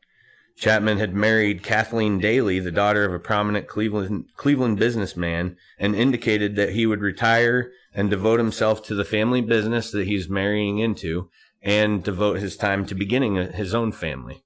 Chapman 0.56 1.00
had 1.00 1.14
married 1.14 1.64
Kathleen 1.64 2.18
Daly, 2.18 2.60
the 2.60 2.72
daughter 2.72 3.04
of 3.04 3.14
a 3.14 3.20
prominent 3.20 3.68
Cleveland, 3.68 4.30
Cleveland 4.38 4.80
businessman, 4.80 5.58
and 5.78 5.94
indicated 5.96 6.56
that 6.56 6.72
he 6.72 6.86
would 6.86 7.02
retire 7.02 7.72
and 7.94 8.10
devote 8.10 8.40
himself 8.40 8.82
to 8.84 8.96
the 8.96 9.04
family 9.04 9.42
business 9.42 9.92
that 9.92 10.08
he's 10.08 10.30
marrying 10.30 10.80
into 10.80 11.30
and 11.62 12.04
devote 12.04 12.40
his 12.40 12.56
time 12.56 12.86
to 12.86 12.96
beginning 12.96 13.36
his 13.36 13.74
own 13.74 13.92
family. 13.92 14.44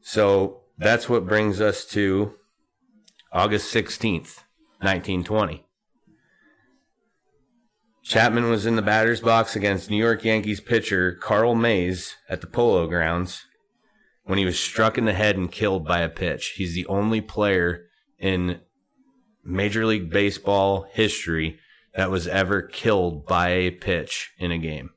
So 0.00 0.62
that's 0.76 1.08
what 1.08 1.26
brings 1.26 1.60
us 1.60 1.84
to 1.86 2.34
August 3.32 3.72
16th, 3.72 4.42
1920. 4.80 5.64
Chapman 8.02 8.48
was 8.48 8.64
in 8.64 8.74
the 8.74 8.82
batter's 8.82 9.20
box 9.20 9.54
against 9.54 9.90
New 9.90 9.98
York 9.98 10.24
Yankees 10.24 10.62
pitcher 10.62 11.12
Carl 11.12 11.54
Mays 11.54 12.16
at 12.28 12.40
the 12.40 12.46
Polo 12.46 12.86
Grounds 12.86 13.44
when 14.28 14.38
he 14.38 14.44
was 14.44 14.60
struck 14.60 14.98
in 14.98 15.06
the 15.06 15.14
head 15.14 15.38
and 15.38 15.50
killed 15.50 15.86
by 15.86 16.00
a 16.00 16.08
pitch. 16.08 16.52
He's 16.56 16.74
the 16.74 16.86
only 16.86 17.22
player 17.22 17.86
in 18.18 18.60
Major 19.42 19.86
League 19.86 20.10
Baseball 20.10 20.86
history 20.92 21.58
that 21.94 22.10
was 22.10 22.28
ever 22.28 22.60
killed 22.60 23.24
by 23.26 23.48
a 23.48 23.70
pitch 23.70 24.30
in 24.38 24.52
a 24.52 24.58
game. 24.58 24.90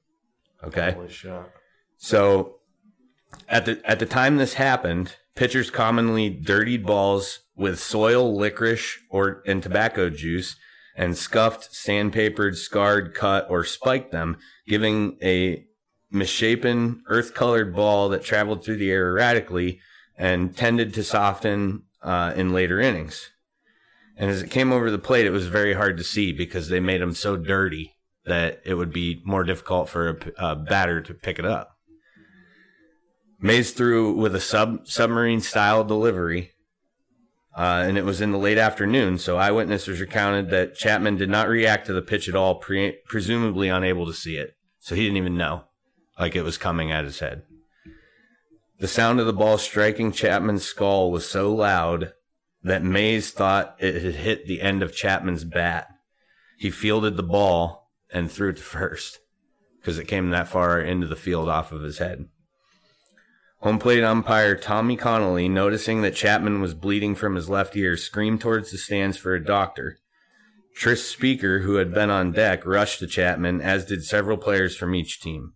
Okay? 0.62 0.92
Holy 0.92 1.08
shit. 1.08 1.44
So 1.96 2.58
at 3.48 3.66
the 3.66 3.82
at 3.86 4.00
the 4.00 4.06
time 4.06 4.36
this 4.36 4.56
happened, 4.56 5.16
pitchers 5.34 5.72
commonly 5.72 6.30
dirtied 6.30 6.86
balls 6.86 7.40
with 7.56 7.80
soil, 7.80 8.38
licorice, 8.38 8.98
or 9.10 9.44
and 9.48 9.64
tobacco 9.64 10.10
juice, 10.10 10.58
and 10.98 11.18
scuffed, 11.18 11.72
sandpapered, 11.72 12.58
scarred, 12.58 13.14
cut, 13.14 13.48
or 13.50 13.64
spiked 13.64 14.12
them, 14.12 14.40
giving 14.68 15.18
a 15.24 15.66
misshapen, 16.12 17.04
earth-colored 17.08 17.76
ball 17.76 18.10
that 18.10 18.24
traveled 18.24 18.64
through 18.64 18.78
the 18.78 18.92
air 18.92 19.10
erratically 19.10 19.80
and 20.18 20.56
tended 20.56 20.94
to 20.94 21.04
soften 21.04 21.84
uh, 22.04 22.34
in 22.36 22.54
later 22.54 22.80
innings. 22.80 23.32
And 24.18 24.30
as 24.30 24.42
it 24.42 24.52
came 24.52 24.72
over 24.72 24.92
the 24.92 25.00
plate, 25.00 25.26
it 25.26 25.32
was 25.32 25.48
very 25.48 25.74
hard 25.74 25.98
to 25.98 26.04
see 26.04 26.32
because 26.32 26.70
they 26.70 26.80
made 26.80 27.02
them 27.02 27.14
so 27.14 27.38
dirty 27.38 27.96
that 28.26 28.62
it 28.66 28.76
would 28.76 28.94
be 28.94 29.22
more 29.26 29.44
difficult 29.44 29.90
for 29.90 30.20
a 30.38 30.56
batter 30.56 31.02
to 31.02 31.14
pick 31.14 31.40
it 31.40 31.46
up. 31.46 31.78
Mays 33.40 33.72
threw 33.72 34.14
with 34.14 34.36
a 34.36 34.40
sub 34.40 34.88
submarine 34.88 35.42
style 35.42 35.84
delivery, 35.84 36.52
uh, 37.58 37.84
and 37.88 37.98
it 37.98 38.06
was 38.06 38.22
in 38.22 38.32
the 38.32 38.38
late 38.38 38.60
afternoon. 38.60 39.18
So 39.18 39.38
eyewitnesses 39.38 40.00
recounted 40.00 40.52
that 40.52 40.76
Chapman 40.76 41.18
did 41.18 41.30
not 41.30 41.48
react 41.48 41.88
to 41.88 41.94
the 41.94 42.04
pitch 42.04 42.30
at 42.30 42.36
all, 42.36 42.56
pre- 42.56 43.00
presumably 43.06 43.70
unable 43.70 44.06
to 44.06 44.14
see 44.14 44.38
it. 44.38 44.56
So 44.78 44.94
he 44.94 45.02
didn't 45.02 45.18
even 45.18 45.38
know, 45.38 45.64
like 46.22 46.36
it 46.36 46.44
was 46.44 46.60
coming 46.60 46.92
at 46.92 47.04
his 47.04 47.18
head. 47.18 47.42
The 48.80 48.88
sound 48.88 49.20
of 49.20 49.26
the 49.26 49.34
ball 49.34 49.58
striking 49.58 50.12
Chapman's 50.12 50.64
skull 50.64 51.10
was 51.10 51.28
so 51.28 51.52
loud 51.52 52.14
that 52.62 52.84
Mays 52.84 53.32
thought 53.32 53.76
it 53.80 54.04
had 54.04 54.14
hit 54.14 54.46
the 54.46 54.62
end 54.62 54.84
of 54.84 54.96
Chapman's 54.96 55.44
bat. 55.44 55.88
He 56.60 56.70
fielded 56.70 57.18
the 57.18 57.24
ball 57.24 57.90
and 58.14 58.32
threw 58.32 58.50
it 58.50 58.58
to 58.58 58.62
first 58.62 59.18
because 59.80 59.98
it 59.98 60.08
came 60.08 60.30
that 60.30 60.48
far 60.48 60.80
into 60.80 61.08
the 61.08 61.16
field 61.16 61.50
off 61.50 61.72
of 61.72 61.82
his 61.82 61.98
head. 61.98 62.28
Home 63.62 63.80
plate 63.80 64.04
umpire 64.04 64.56
Tommy 64.56 64.96
Connolly, 64.96 65.50
noticing 65.50 66.04
that 66.04 66.14
Chapman 66.14 66.62
was 66.62 66.76
bleeding 66.76 67.16
from 67.16 67.34
his 67.34 67.50
left 67.50 67.76
ear, 67.76 67.98
screamed 67.98 68.42
towards 68.42 68.70
the 68.70 68.78
stands 68.78 69.18
for 69.18 69.34
a 69.34 69.44
doctor. 69.44 69.98
Tris 70.76 71.04
Speaker, 71.10 71.60
who 71.60 71.76
had 71.76 71.92
been 71.92 72.12
on 72.12 72.32
deck, 72.32 72.64
rushed 72.64 73.00
to 73.00 73.08
Chapman, 73.08 73.60
as 73.60 73.86
did 73.86 74.04
several 74.04 74.38
players 74.38 74.78
from 74.78 74.94
each 74.94 75.20
team. 75.20 75.54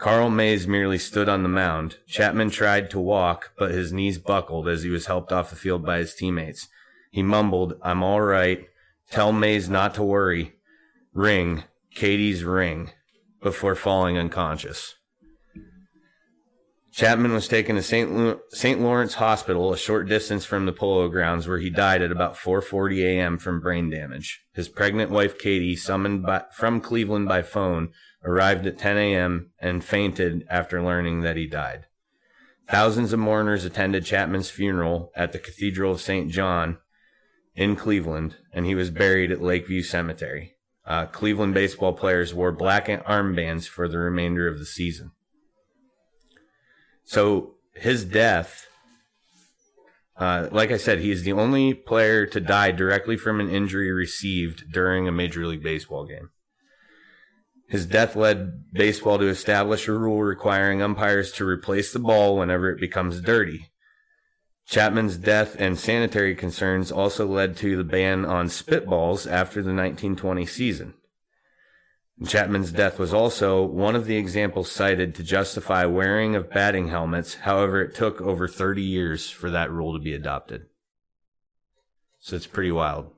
Carl 0.00 0.30
Mays 0.30 0.66
merely 0.66 0.96
stood 0.96 1.28
on 1.28 1.42
the 1.42 1.48
mound. 1.48 1.98
Chapman 2.06 2.48
tried 2.48 2.88
to 2.88 2.98
walk, 2.98 3.52
but 3.58 3.70
his 3.70 3.92
knees 3.92 4.18
buckled 4.18 4.66
as 4.66 4.82
he 4.82 4.88
was 4.88 5.04
helped 5.04 5.30
off 5.30 5.50
the 5.50 5.56
field 5.56 5.84
by 5.84 5.98
his 5.98 6.14
teammates. 6.14 6.68
He 7.10 7.22
mumbled, 7.22 7.74
I'm 7.82 8.02
all 8.02 8.22
right. 8.22 8.64
Tell 9.10 9.30
Mays 9.30 9.68
not 9.68 9.94
to 9.96 10.02
worry. 10.02 10.54
Ring. 11.12 11.64
Katie's 11.94 12.44
ring. 12.44 12.92
Before 13.42 13.74
falling 13.74 14.16
unconscious. 14.16 14.94
Chapman 16.92 17.32
was 17.32 17.46
taken 17.46 17.76
to 17.76 17.82
St. 17.82 18.80
Lawrence 18.80 19.14
Hospital, 19.14 19.72
a 19.72 19.76
short 19.76 20.08
distance 20.08 20.44
from 20.44 20.66
the 20.66 20.72
polo 20.72 21.08
grounds, 21.08 21.46
where 21.46 21.58
he 21.58 21.70
died 21.70 22.02
at 22.02 22.10
about 22.10 22.36
4:40 22.36 23.04
a.m. 23.04 23.38
from 23.38 23.60
brain 23.60 23.90
damage. 23.90 24.40
His 24.54 24.68
pregnant 24.68 25.10
wife 25.10 25.38
Katie, 25.38 25.76
summoned 25.76 26.24
by, 26.24 26.44
from 26.52 26.80
Cleveland 26.80 27.28
by 27.28 27.42
phone, 27.42 27.90
arrived 28.24 28.66
at 28.66 28.78
10 28.78 28.96
a.m. 28.96 29.50
and 29.58 29.84
fainted 29.84 30.46
after 30.48 30.82
learning 30.82 31.22
that 31.22 31.36
he 31.36 31.46
died. 31.46 31.86
Thousands 32.68 33.12
of 33.12 33.18
mourners 33.18 33.64
attended 33.64 34.04
Chapman's 34.04 34.50
funeral 34.50 35.10
at 35.16 35.32
the 35.32 35.38
Cathedral 35.38 35.92
of 35.92 36.00
St. 36.00 36.30
John 36.30 36.78
in 37.54 37.74
Cleveland, 37.74 38.36
and 38.52 38.64
he 38.64 38.74
was 38.74 38.90
buried 38.90 39.32
at 39.32 39.42
Lakeview 39.42 39.82
Cemetery. 39.82 40.54
Uh, 40.86 41.06
Cleveland 41.06 41.54
baseball 41.54 41.92
players 41.92 42.32
wore 42.32 42.52
black 42.52 42.86
armbands 42.86 43.66
for 43.66 43.88
the 43.88 43.98
remainder 43.98 44.46
of 44.46 44.58
the 44.58 44.66
season. 44.66 45.12
So 47.04 47.54
his 47.74 48.04
death, 48.04 48.66
uh, 50.16 50.48
like 50.52 50.70
I 50.70 50.76
said, 50.76 51.00
he 51.00 51.10
is 51.10 51.24
the 51.24 51.32
only 51.32 51.74
player 51.74 52.24
to 52.26 52.40
die 52.40 52.70
directly 52.70 53.16
from 53.16 53.40
an 53.40 53.50
injury 53.50 53.90
received 53.90 54.72
during 54.72 55.08
a 55.08 55.12
Major 55.12 55.46
League 55.46 55.62
Baseball 55.62 56.06
game. 56.06 56.30
His 57.70 57.86
death 57.86 58.16
led 58.16 58.72
baseball 58.72 59.18
to 59.18 59.28
establish 59.28 59.86
a 59.86 59.92
rule 59.92 60.24
requiring 60.24 60.82
umpires 60.82 61.30
to 61.32 61.46
replace 61.46 61.92
the 61.92 62.00
ball 62.00 62.36
whenever 62.36 62.68
it 62.68 62.80
becomes 62.80 63.20
dirty. 63.20 63.70
Chapman's 64.66 65.16
death 65.16 65.54
and 65.56 65.78
sanitary 65.78 66.34
concerns 66.34 66.90
also 66.90 67.28
led 67.28 67.56
to 67.58 67.76
the 67.76 67.84
ban 67.84 68.24
on 68.24 68.48
spitballs 68.48 69.30
after 69.30 69.62
the 69.62 69.72
1920 69.72 70.46
season. 70.46 70.94
Chapman's 72.26 72.72
death 72.72 72.98
was 72.98 73.14
also 73.14 73.62
one 73.62 73.94
of 73.94 74.06
the 74.06 74.16
examples 74.16 74.70
cited 74.70 75.14
to 75.14 75.22
justify 75.22 75.84
wearing 75.84 76.34
of 76.34 76.50
batting 76.50 76.88
helmets. 76.88 77.34
However, 77.34 77.80
it 77.82 77.94
took 77.94 78.20
over 78.20 78.48
30 78.48 78.82
years 78.82 79.30
for 79.30 79.48
that 79.50 79.70
rule 79.70 79.92
to 79.92 80.00
be 80.00 80.12
adopted. 80.12 80.66
So 82.18 82.34
it's 82.34 82.48
pretty 82.48 82.72
wild. 82.72 83.12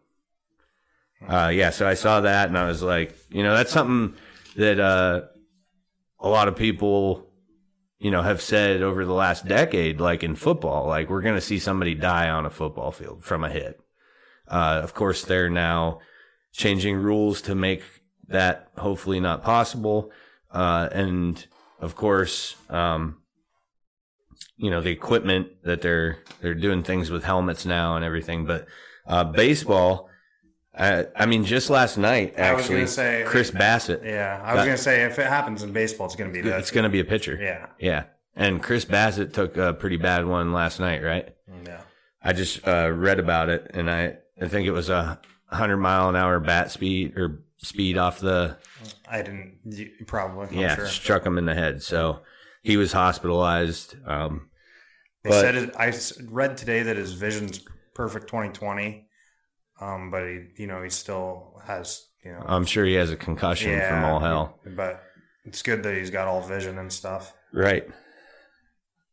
Uh, 1.27 1.51
yeah, 1.55 1.71
so 1.71 1.89
I 1.89 1.95
saw 1.95 2.21
that 2.21 2.49
and 2.49 2.59
I 2.59 2.67
was 2.67 2.83
like, 2.83 3.17
you 3.31 3.43
know, 3.43 3.57
that's 3.57 3.73
something 3.73 4.15
that 4.57 4.79
uh, 4.79 5.23
a 6.21 6.29
lot 6.29 6.49
of 6.49 6.57
people, 6.57 7.29
you 7.99 8.11
know, 8.11 8.23
have 8.23 8.41
said 8.41 8.83
over 8.83 9.05
the 9.05 9.13
last 9.13 9.47
decade, 9.47 10.01
like 10.01 10.23
in 10.23 10.35
football, 10.35 10.87
like 10.87 11.09
we're 11.09 11.23
going 11.23 11.35
to 11.35 11.41
see 11.41 11.59
somebody 11.59 11.95
die 11.95 12.29
on 12.29 12.47
a 12.47 12.51
football 12.51 12.91
field 12.91 13.25
from 13.25 13.45
a 13.45 13.51
hit. 13.51 13.81
Uh, 14.49 14.81
of 14.83 14.95
course, 14.95 15.25
they're 15.25 15.51
now 15.51 16.01
changing 16.53 16.97
rules 16.97 17.41
to 17.43 17.55
make 17.55 17.83
that 18.29 18.69
hopefully 18.77 19.21
not 19.21 19.43
possible. 19.43 20.11
Uh, 20.51 20.89
and 20.93 21.47
of 21.81 21.97
course, 21.97 22.57
um, 22.69 23.19
you 24.57 24.71
know, 24.71 24.81
the 24.81 24.91
equipment 24.91 25.49
that 25.65 25.81
they're, 25.83 26.19
they're 26.41 26.55
doing 26.55 26.83
things 26.83 27.11
with 27.11 27.25
helmets 27.25 27.65
now 27.65 27.97
and 27.97 28.05
everything. 28.05 28.45
But, 28.45 28.67
uh, 29.07 29.25
baseball, 29.25 30.09
uh, 30.75 31.05
I 31.16 31.27
mean, 31.27 31.45
just 31.45 31.68
last 31.70 31.99
night, 31.99 32.35
I 32.39 32.41
actually, 32.43 32.87
say- 32.87 33.25
Chris 33.27 33.51
Bassitt, 33.51 34.05
Yeah, 34.05 34.41
I 34.43 34.55
was 34.55 34.64
gonna 34.64 34.77
say 34.77 35.03
if 35.05 35.18
it 35.18 35.27
happens 35.27 35.62
in 35.62 35.73
baseball, 35.73 36.07
it's 36.07 36.16
gonna 36.16 36.31
be 36.33 36.41
that. 36.43 36.59
it's 36.61 36.70
going 36.70 36.85
to 36.85 36.91
be 36.91 37.01
a 37.01 37.05
pitcher. 37.05 37.39
Yeah, 37.41 37.66
Yeah. 37.79 38.05
And 38.35 38.62
Chris 38.62 38.87
Bassitt 38.87 39.35
took 39.35 39.59
a 39.59 39.75
pretty 39.75 39.99
bad 39.99 40.25
one 40.27 40.53
last 40.55 40.81
night, 40.81 41.03
right? 41.03 41.35
yeah. 41.66 41.83
I 42.23 42.33
just 42.33 42.66
uh, 42.66 42.91
read 42.91 43.18
about 43.18 43.49
it, 43.51 43.70
and 43.75 43.91
I 43.91 44.16
I 44.41 44.49
think 44.49 44.66
it 44.66 44.70
was 44.70 44.89
a 44.89 45.20
hundred 45.49 45.77
mile 45.79 46.09
an 46.09 46.16
hour 46.16 46.41
bat 46.41 46.70
speed 46.70 47.18
or 47.18 47.43
speed 47.59 47.99
off 47.99 48.20
the 48.20 48.57
I 49.07 49.18
didn't 49.23 49.59
probably. 50.07 50.47
I'm 50.49 50.55
yeah 50.55 50.77
sure. 50.77 50.87
struck 50.87 51.27
him 51.27 51.37
in 51.37 51.45
the 51.45 51.55
head. 51.55 51.83
So 51.83 52.20
he 52.62 52.77
was 52.79 52.93
hospitalized. 52.93 53.97
Um, 54.07 54.49
They 55.25 55.31
But- 55.31 55.41
said 55.41 55.55
it, 55.57 55.75
I 55.79 55.93
read 56.31 56.57
today 56.57 56.83
that 56.85 56.97
his 56.97 57.12
vision's 57.12 57.61
perfect 57.95 58.29
2020, 58.29 59.07
um, 59.83 60.11
but 60.11 60.22
he, 60.22 60.45
you 60.57 60.66
know, 60.66 60.83
he 60.83 60.91
still 60.91 61.61
has, 61.64 62.07
you 62.24 62.33
know, 62.33 62.45
I'm 62.47 62.64
sure 62.64 62.85
he 62.85 62.95
has 62.95 63.11
a 63.11 63.16
concussion 63.16 63.80
from 63.80 64.05
all 64.05 64.20
hell. 64.20 64.59
But 64.64 65.03
it's 65.45 65.62
good 65.62 65.83
that 65.83 65.97
he's 65.97 66.11
got 66.11 66.28
all 66.28 66.41
vision 66.41 66.78
and 66.78 66.93
stuff. 66.93 67.33
Right. 67.53 67.89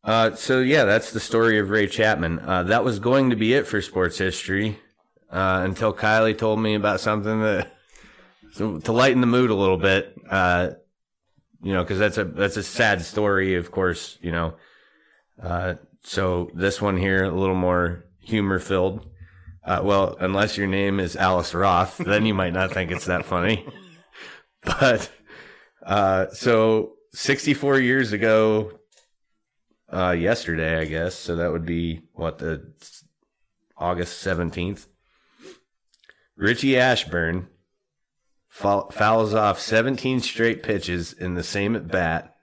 Uh, 0.04 0.34
so 0.34 0.60
yeah, 0.60 0.84
that's 0.84 1.12
the 1.12 1.20
story 1.20 1.58
of 1.58 1.70
Ray 1.70 1.86
Chapman. 1.86 2.38
Uh, 2.38 2.62
that 2.64 2.84
was 2.84 2.98
going 3.00 3.30
to 3.30 3.36
be 3.36 3.52
it 3.52 3.66
for 3.66 3.82
sports 3.82 4.16
history 4.18 4.78
uh, 5.30 5.62
until 5.64 5.92
Kylie 5.92 6.38
told 6.38 6.60
me 6.60 6.74
about 6.74 7.00
something 7.00 7.40
that 7.42 7.74
so 8.52 8.78
to 8.84 8.92
lighten 8.92 9.20
the 9.20 9.26
mood 9.26 9.50
a 9.50 9.54
little 9.54 9.76
bit. 9.76 10.16
Uh, 10.28 10.70
you 11.62 11.74
know, 11.74 11.82
because 11.82 11.98
that's 11.98 12.16
a 12.16 12.24
that's 12.24 12.56
a 12.56 12.62
sad 12.62 13.02
story, 13.02 13.56
of 13.56 13.70
course. 13.70 14.18
You 14.22 14.32
know, 14.32 14.54
uh, 15.42 15.74
so 16.02 16.50
this 16.54 16.80
one 16.80 16.96
here 16.96 17.24
a 17.24 17.30
little 17.30 17.56
more 17.56 18.06
humor 18.20 18.58
filled. 18.58 19.06
Uh, 19.64 19.80
well, 19.82 20.16
unless 20.20 20.56
your 20.56 20.66
name 20.66 20.98
is 21.00 21.16
Alice 21.16 21.54
Roth, 21.54 21.98
then 21.98 22.24
you 22.24 22.34
might 22.34 22.52
not 22.52 22.72
think 22.72 22.90
it's 22.90 23.06
that 23.06 23.24
funny. 23.24 23.66
But 24.62 25.10
uh, 25.82 26.26
so 26.34 26.96
64 27.14 27.78
years 27.80 28.12
ago, 28.12 28.78
uh, 29.90 30.10
yesterday, 30.10 30.78
I 30.78 30.84
guess. 30.84 31.14
So 31.14 31.36
that 31.36 31.50
would 31.50 31.64
be 31.64 32.02
what 32.12 32.38
the 32.38 32.72
August 33.76 34.22
17th. 34.24 34.86
Richie 36.36 36.78
Ashburn 36.78 37.48
foul- 38.48 38.90
fouls 38.90 39.34
off 39.34 39.58
17 39.58 40.20
straight 40.20 40.62
pitches 40.62 41.12
in 41.12 41.34
the 41.34 41.42
same 41.42 41.74
at 41.74 41.88
bat 41.88 42.36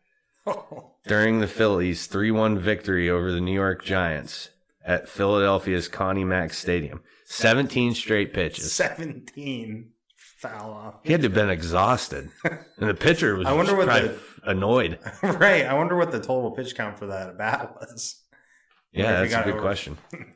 during 1.07 1.39
the 1.39 1.47
Phillies' 1.47 2.07
3 2.07 2.31
1 2.31 2.57
victory 2.59 3.09
over 3.09 3.31
the 3.31 3.41
New 3.41 3.53
York 3.53 3.83
Giants 3.83 4.49
at 4.87 5.07
Philadelphia's 5.07 5.87
Connie 5.87 6.23
Mack 6.23 6.53
Stadium. 6.53 7.01
17 7.25 7.93
straight 7.93 8.33
pitches. 8.33 8.71
17 8.71 9.91
foul 10.15 10.71
off. 10.71 10.95
He 11.03 11.11
had 11.11 11.21
to 11.21 11.27
have 11.27 11.35
been 11.35 11.49
exhausted. 11.51 12.29
And 12.79 12.89
the 12.89 12.93
pitcher 12.93 13.35
was 13.35 13.47
I 13.47 13.53
wonder 13.53 13.75
what 13.75 13.87
the- 13.87 14.19
annoyed. 14.45 14.99
right. 15.23 15.65
I 15.65 15.73
wonder 15.73 15.95
what 15.95 16.11
the 16.11 16.19
total 16.19 16.51
pitch 16.51 16.75
count 16.75 16.97
for 16.99 17.07
that 17.07 17.29
at 17.29 17.37
bat 17.37 17.75
was. 17.79 18.23
Yeah, 18.93 19.21
that's 19.23 19.33
a 19.33 19.43
good 19.43 19.53
over- 19.53 19.61
question. 19.61 19.97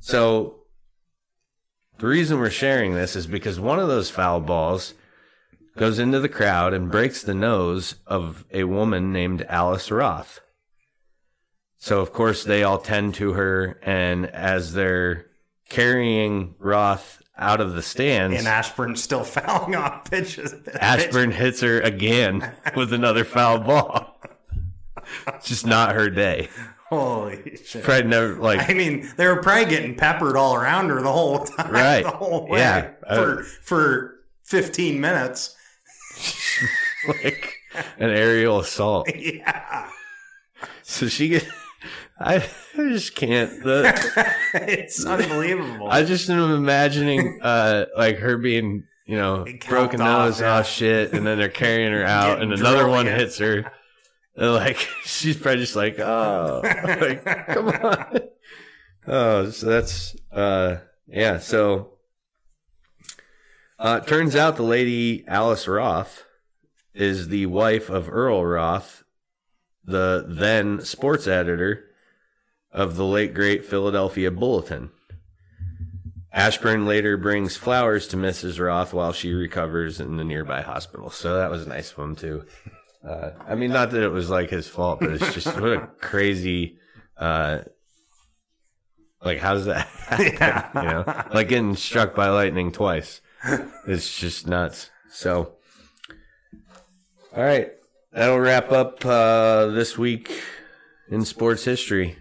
So, 0.00 0.60
the 1.98 2.06
reason 2.06 2.38
we're 2.38 2.50
sharing 2.50 2.94
this 2.94 3.16
is 3.16 3.26
because 3.26 3.58
one 3.58 3.80
of 3.80 3.88
those 3.88 4.08
foul 4.10 4.40
balls 4.40 4.94
goes 5.76 5.98
into 5.98 6.20
the 6.20 6.28
crowd 6.28 6.72
and 6.72 6.90
breaks 6.90 7.22
the 7.22 7.34
nose 7.34 7.96
of 8.06 8.44
a 8.52 8.64
woman 8.64 9.12
named 9.12 9.44
Alice 9.48 9.90
Roth. 9.90 10.40
So, 11.78 12.00
of 12.00 12.12
course, 12.12 12.44
they 12.44 12.62
all 12.62 12.78
tend 12.78 13.14
to 13.16 13.34
her, 13.34 13.78
and 13.82 14.26
as 14.26 14.72
they're 14.72 15.26
carrying 15.68 16.54
Roth 16.58 17.22
out 17.38 17.60
of 17.60 17.74
the 17.74 17.82
stands, 17.82 18.36
And 18.38 18.48
Ashburn's 18.48 19.02
still 19.02 19.24
fouling 19.24 19.74
off 19.76 20.10
pitches. 20.10 20.54
Ashburn 20.80 21.30
hits 21.32 21.60
her 21.60 21.80
again 21.80 22.50
with 22.74 22.92
another 22.92 23.24
foul 23.24 23.58
ball. 23.58 24.20
It's 25.28 25.46
just 25.48 25.66
not 25.66 25.94
her 25.94 26.08
day. 26.10 26.48
Holy 26.88 27.56
shit. 27.64 27.84
Fred 27.84 28.08
never 28.08 28.36
like 28.36 28.70
I 28.70 28.72
mean, 28.72 29.08
they 29.16 29.26
were 29.26 29.42
probably 29.42 29.66
getting 29.66 29.96
peppered 29.96 30.36
all 30.36 30.54
around 30.54 30.88
her 30.88 31.02
the 31.02 31.12
whole 31.12 31.40
time. 31.44 31.70
Right. 31.72 32.04
The 32.04 32.10
whole 32.10 32.48
way. 32.48 32.60
Yeah. 32.60 32.90
For, 33.06 33.40
uh, 33.40 33.44
for 33.62 34.14
15 34.44 35.00
minutes. 35.00 35.56
like 37.08 37.54
an 37.98 38.10
aerial 38.10 38.60
assault. 38.60 39.08
Yeah. 39.14 39.90
So 40.82 41.08
she 41.08 41.28
get, 41.28 41.46
I, 42.20 42.42
just 42.74 43.14
can't. 43.14 43.62
The, 43.62 44.34
it's 44.54 45.04
unbelievable. 45.04 45.88
I 45.90 46.02
just 46.02 46.30
am 46.30 46.50
imagining, 46.50 47.40
uh, 47.42 47.86
like 47.94 48.16
her 48.18 48.38
being, 48.38 48.84
you 49.04 49.16
know, 49.16 49.44
broken 49.68 50.00
off, 50.00 50.24
nose, 50.24 50.40
yeah. 50.40 50.58
oh 50.58 50.62
shit, 50.62 51.12
and 51.12 51.26
then 51.26 51.36
they're 51.36 51.48
carrying 51.50 51.92
her 51.92 52.04
out, 52.04 52.38
Getting 52.38 52.52
and 52.52 52.60
another 52.60 52.88
one 52.88 53.04
yeah. 53.04 53.16
hits 53.16 53.36
her. 53.36 53.70
And 54.34 54.54
like 54.54 54.78
she's 55.04 55.36
probably 55.36 55.60
just 55.60 55.76
like, 55.76 55.98
oh, 55.98 56.62
like 56.64 57.22
come 57.48 57.68
on. 57.68 58.20
Oh, 59.06 59.50
so 59.50 59.66
that's 59.66 60.16
uh, 60.32 60.78
yeah. 61.06 61.38
So, 61.38 61.98
uh, 63.78 64.00
turns 64.00 64.34
out 64.34 64.56
the 64.56 64.62
lady 64.62 65.22
Alice 65.28 65.68
Roth 65.68 66.24
is 66.94 67.28
the 67.28 67.44
wife 67.44 67.90
of 67.90 68.08
Earl 68.08 68.44
Roth, 68.44 69.04
the 69.84 70.24
then 70.26 70.80
sports 70.80 71.26
editor 71.26 71.85
of 72.76 72.96
the 72.96 73.04
late 73.06 73.32
great 73.32 73.64
Philadelphia 73.64 74.30
Bulletin. 74.30 74.90
Ashburn 76.30 76.84
later 76.84 77.16
brings 77.16 77.56
flowers 77.56 78.06
to 78.08 78.18
Mrs. 78.18 78.62
Roth 78.62 78.92
while 78.92 79.14
she 79.14 79.32
recovers 79.32 79.98
in 79.98 80.18
the 80.18 80.24
nearby 80.24 80.60
hospital. 80.60 81.08
So 81.08 81.38
that 81.38 81.50
was 81.50 81.66
nice 81.66 81.90
of 81.92 81.98
him 81.98 82.14
too. 82.14 82.44
Uh, 83.02 83.30
I 83.48 83.54
mean, 83.54 83.72
not 83.72 83.92
that 83.92 84.02
it 84.02 84.10
was 84.10 84.28
like 84.28 84.50
his 84.50 84.68
fault, 84.68 85.00
but 85.00 85.12
it's 85.12 85.32
just 85.32 85.46
what 85.58 85.72
a 85.72 85.88
crazy, 86.02 86.76
uh, 87.16 87.60
like 89.24 89.38
how 89.38 89.54
does 89.54 89.64
that 89.64 89.86
happen? 89.86 90.82
You 90.82 90.88
know, 90.90 91.24
like 91.32 91.48
getting 91.48 91.76
struck 91.76 92.14
by 92.14 92.28
lightning 92.28 92.72
twice. 92.72 93.22
It's 93.86 94.18
just 94.18 94.46
nuts. 94.46 94.90
So, 95.08 95.54
all 97.34 97.42
right, 97.42 97.70
that'll 98.12 98.38
wrap 98.38 98.70
up 98.70 99.02
uh, 99.06 99.66
this 99.68 99.96
week 99.96 100.42
in 101.08 101.24
sports 101.24 101.64
history. 101.64 102.18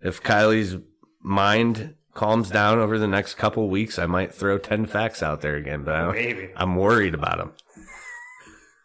If 0.00 0.22
Kylie's 0.22 0.76
mind 1.20 1.94
calms 2.14 2.50
down 2.50 2.78
over 2.78 2.98
the 2.98 3.06
next 3.06 3.34
couple 3.34 3.68
weeks, 3.68 3.98
I 3.98 4.06
might 4.06 4.34
throw 4.34 4.58
10 4.58 4.86
facts 4.86 5.22
out 5.22 5.40
there 5.40 5.56
again, 5.56 5.84
but 5.84 5.94
I, 5.94 6.12
Maybe. 6.12 6.50
I'm 6.56 6.76
worried 6.76 7.14
about 7.14 7.38
them. 7.38 7.52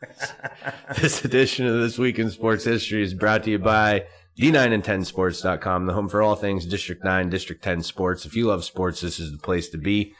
this 1.01 1.23
edition 1.23 1.65
of 1.65 1.79
This 1.79 1.97
Week 1.97 2.19
in 2.19 2.29
Sports 2.29 2.65
History 2.65 3.03
is 3.03 3.13
brought 3.13 3.43
to 3.43 3.51
you 3.51 3.59
by 3.59 4.05
D9 4.39 4.73
and 4.73 4.83
10sports.com, 4.83 5.85
the 5.85 5.93
home 5.93 6.09
for 6.09 6.21
all 6.21 6.35
things 6.35 6.65
District 6.65 7.03
9, 7.03 7.29
District 7.29 7.63
10 7.63 7.83
sports. 7.83 8.25
If 8.25 8.35
you 8.35 8.47
love 8.47 8.63
sports, 8.63 9.01
this 9.01 9.19
is 9.19 9.31
the 9.31 9.37
place 9.37 9.69
to 9.69 9.77
be. 9.77 10.13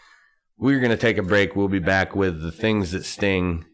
We're 0.58 0.80
going 0.80 0.92
to 0.92 0.98
take 0.98 1.18
a 1.18 1.24
break. 1.24 1.56
We'll 1.56 1.68
be 1.68 1.80
back 1.80 2.16
with 2.16 2.42
the 2.42 2.52
things 2.52 2.92
that 2.92 3.04
sting 3.04 3.66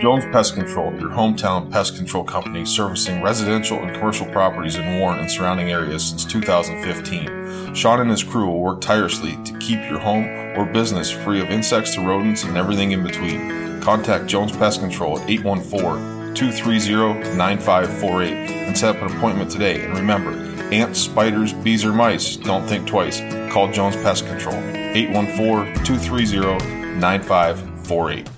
Jones 0.00 0.24
Pest 0.32 0.54
Control, 0.54 0.94
your 0.94 1.10
hometown 1.10 1.70
pest 1.70 1.94
control 1.94 2.24
company 2.24 2.64
servicing 2.64 3.20
residential 3.20 3.76
and 3.80 3.94
commercial 3.94 4.26
properties 4.28 4.76
in 4.76 4.98
Warren 4.98 5.18
and 5.18 5.30
surrounding 5.30 5.70
areas 5.70 6.08
since 6.08 6.24
2015. 6.24 7.74
Sean 7.74 8.00
and 8.00 8.10
his 8.10 8.24
crew 8.24 8.46
will 8.46 8.62
work 8.62 8.80
tirelessly 8.80 9.36
to 9.44 9.58
keep 9.58 9.78
your 9.90 9.98
home 9.98 10.24
or 10.56 10.64
business 10.64 11.10
free 11.10 11.42
of 11.42 11.50
insects 11.50 11.94
to 11.96 12.00
rodents 12.00 12.44
and 12.44 12.56
everything 12.56 12.92
in 12.92 13.02
between. 13.02 13.82
Contact 13.82 14.26
Jones 14.26 14.52
Pest 14.52 14.80
Control 14.80 15.18
at 15.18 15.28
814 15.28 16.34
230 16.34 17.36
9548 17.36 18.32
and 18.68 18.78
set 18.78 18.96
up 18.96 19.02
an 19.02 19.14
appointment 19.14 19.50
today. 19.50 19.84
And 19.84 19.94
remember, 19.94 20.30
ants, 20.72 20.98
spiders, 20.98 21.52
bees, 21.52 21.84
or 21.84 21.92
mice, 21.92 22.36
don't 22.36 22.66
think 22.66 22.86
twice. 22.86 23.20
Call 23.52 23.70
Jones 23.70 23.96
Pest 23.96 24.26
Control 24.26 24.56
814 24.56 25.84
230 25.84 26.98
9548. 26.98 28.30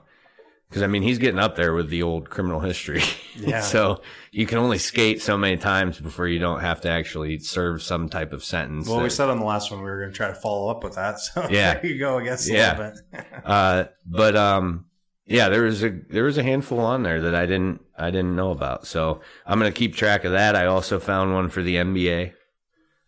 Because 0.68 0.82
I 0.82 0.88
mean, 0.88 1.02
he's 1.02 1.18
getting 1.18 1.38
up 1.38 1.54
there 1.56 1.72
with 1.74 1.90
the 1.90 2.02
old 2.02 2.28
criminal 2.30 2.60
history. 2.60 3.02
Yeah. 3.38 3.60
so 3.60 4.00
you 4.32 4.46
can 4.46 4.56
only 4.56 4.78
skate 4.78 5.20
so 5.20 5.36
many 5.36 5.58
times 5.58 6.00
before 6.00 6.26
you 6.26 6.38
don't 6.38 6.60
have 6.60 6.80
to 6.80 6.88
actually 6.88 7.38
serve 7.38 7.82
some 7.82 8.08
type 8.08 8.32
of 8.32 8.42
sentence. 8.42 8.88
well, 8.88 9.02
we 9.02 9.10
said 9.10 9.28
on 9.28 9.38
the 9.40 9.44
last 9.44 9.70
one 9.70 9.80
we 9.80 9.90
were 9.90 10.00
going 10.00 10.10
to 10.10 10.16
try 10.16 10.28
to 10.28 10.34
follow 10.34 10.70
up 10.70 10.82
with 10.82 10.94
that. 10.94 11.20
So 11.20 11.46
Yeah. 11.50 11.74
there 11.74 11.84
you 11.86 11.98
go. 11.98 12.18
I 12.18 12.24
guess 12.24 12.48
a 12.48 12.52
Yeah. 12.54 12.78
little 12.78 12.92
bit. 13.12 13.26
uh, 13.44 13.84
but 14.06 14.36
um, 14.36 14.86
yeah, 15.26 15.50
there 15.50 15.62
was 15.64 15.84
a 15.84 15.90
there 15.90 16.24
was 16.24 16.38
a 16.38 16.42
handful 16.42 16.80
on 16.80 17.02
there 17.02 17.20
that 17.20 17.34
I 17.34 17.44
didn't 17.44 17.82
I 17.98 18.10
didn't 18.10 18.34
know 18.34 18.52
about. 18.52 18.86
So 18.86 19.20
I'm 19.44 19.58
gonna 19.58 19.70
keep 19.70 19.94
track 19.94 20.24
of 20.24 20.32
that. 20.32 20.56
I 20.56 20.64
also 20.64 20.98
found 20.98 21.34
one 21.34 21.50
for 21.50 21.62
the 21.62 21.76
NBA, 21.76 22.32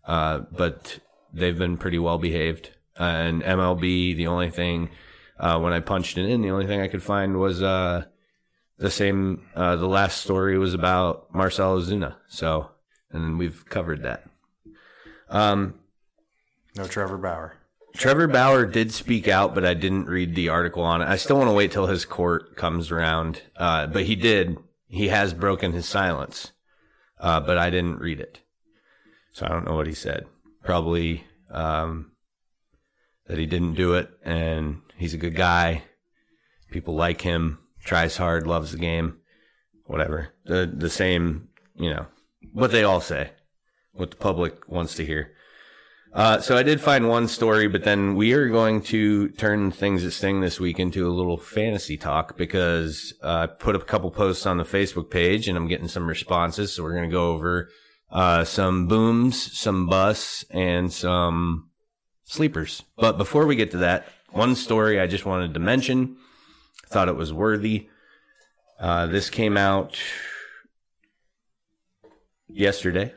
uh, 0.05 0.41
but 0.53 0.99
they've 1.33 1.59
been 1.59 1.79
pretty 1.79 1.99
well 1.99 2.19
behaved. 2.19 2.73
Uh, 3.01 3.05
and 3.05 3.43
MLB, 3.43 4.15
the 4.15 4.27
only 4.27 4.51
thing 4.51 4.91
uh, 5.39 5.59
when 5.61 5.73
I 5.73 5.81
punched 5.81 6.19
it 6.19 6.29
in, 6.29 6.43
the 6.43 6.51
only 6.51 6.67
thing 6.67 6.81
I 6.81 6.89
could 6.89 7.03
find 7.03 7.39
was 7.39 7.63
uh, 7.63 8.05
the 8.79 8.91
same. 8.91 9.47
Uh, 9.55 9.77
the 9.77 9.89
last 9.89 10.23
story 10.23 10.59
was 10.59 10.75
about 10.75 11.33
Marcell 11.35 11.79
Ozuna. 11.79 12.17
So 12.29 12.71
and 13.11 13.39
we've 13.39 13.65
covered 13.69 14.03
that. 14.03 14.25
Um, 15.29 15.75
No 16.77 16.87
Trevor 16.87 17.19
Bauer. 17.19 17.55
Trevor 17.95 18.29
Bauer 18.29 18.67
did 18.67 18.93
speak 18.93 19.29
out, 19.29 19.55
but 19.55 19.65
I 19.65 19.75
didn't 19.75 20.07
read 20.07 20.35
the 20.35 20.51
article 20.51 20.83
on 20.83 21.03
it. 21.03 21.09
I 21.09 21.17
still 21.17 21.39
want 21.39 21.49
to 21.49 21.55
wait 21.55 21.73
till 21.73 21.87
his 21.87 22.05
court 22.05 22.55
comes 22.55 22.91
around. 22.91 23.43
Uh, 23.57 23.87
but 23.87 24.05
he 24.05 24.15
did. 24.15 24.59
He 24.87 25.09
has 25.09 25.35
broken 25.35 25.73
his 25.73 25.87
silence. 25.87 26.53
Uh, 27.19 27.41
but 27.41 27.59
I 27.59 27.71
didn't 27.71 27.99
read 27.99 28.21
it. 28.21 28.41
So 29.33 29.47
I 29.47 29.49
don't 29.49 29.67
know 29.67 29.75
what 29.75 29.87
he 29.87 29.95
said. 29.95 30.27
Probably, 30.63 31.25
um, 31.51 32.13
that 33.27 33.39
he 33.39 33.47
didn't 33.47 33.75
do 33.75 33.95
it 33.95 34.11
and 34.23 34.81
he's 34.99 35.15
a 35.15 35.19
good 35.19 35.35
guy. 35.35 35.83
People 36.71 36.95
like 36.95 37.23
him, 37.23 37.59
tries 37.85 38.19
hard, 38.19 38.47
loves 38.47 38.73
the 38.73 38.79
game, 38.79 39.19
whatever. 39.85 40.35
The, 40.45 40.71
the 40.73 40.91
same, 40.91 41.49
you 41.77 41.91
know, 41.91 42.07
what 42.53 42.73
they 42.73 42.85
all 42.85 43.01
say, 43.01 43.31
what 43.93 44.11
the 44.11 44.17
public 44.17 44.69
wants 44.69 44.95
to 44.97 45.07
hear. 45.07 45.33
Uh, 46.13 46.41
so 46.41 46.57
I 46.57 46.63
did 46.63 46.81
find 46.81 47.09
one 47.09 47.29
story, 47.29 47.69
but 47.69 47.85
then 47.85 48.17
we 48.17 48.33
are 48.33 48.49
going 48.49 48.81
to 48.83 49.29
turn 49.31 49.71
things 49.71 50.03
that 50.03 50.13
sting 50.13 50.41
this 50.41 50.59
week 50.59 50.81
into 50.81 51.07
a 51.07 51.13
little 51.13 51.37
fantasy 51.37 51.97
talk 51.97 52.37
because 52.37 53.15
uh, 53.23 53.27
I 53.43 53.47
put 53.47 53.77
a 53.77 53.81
couple 53.81 54.11
posts 54.11 54.47
on 54.47 54.57
the 54.57 54.65
Facebook 54.65 55.11
page 55.11 55.49
and 55.49 55.57
I'm 55.57 55.69
getting 55.69 55.89
some 55.89 56.09
responses. 56.09 56.73
So 56.73 56.83
we're 56.83 56.95
going 56.95 57.11
to 57.11 57.15
go 57.15 57.33
over 57.33 57.69
uh, 58.11 58.45
some 58.45 58.87
booms, 58.89 59.59
some 59.59 59.87
busts, 59.87 60.45
and 60.51 60.91
some 60.91 61.71
sleepers. 62.25 62.85
But 62.97 63.19
before 63.19 63.47
we 63.47 63.55
get 63.55 63.71
to 63.73 63.79
that, 63.79 64.09
one 64.31 64.55
story 64.55 65.01
I 65.01 65.07
just 65.07 65.27
wanted 65.27 65.55
to 65.55 65.61
mention. 65.61 66.17
Thought 66.87 67.09
it 67.09 67.17
was 67.17 67.33
worthy. 67.33 67.89
Uh, 68.79 69.07
this 69.07 69.31
came 69.31 69.57
out 69.57 69.99
yesterday. 72.49 73.15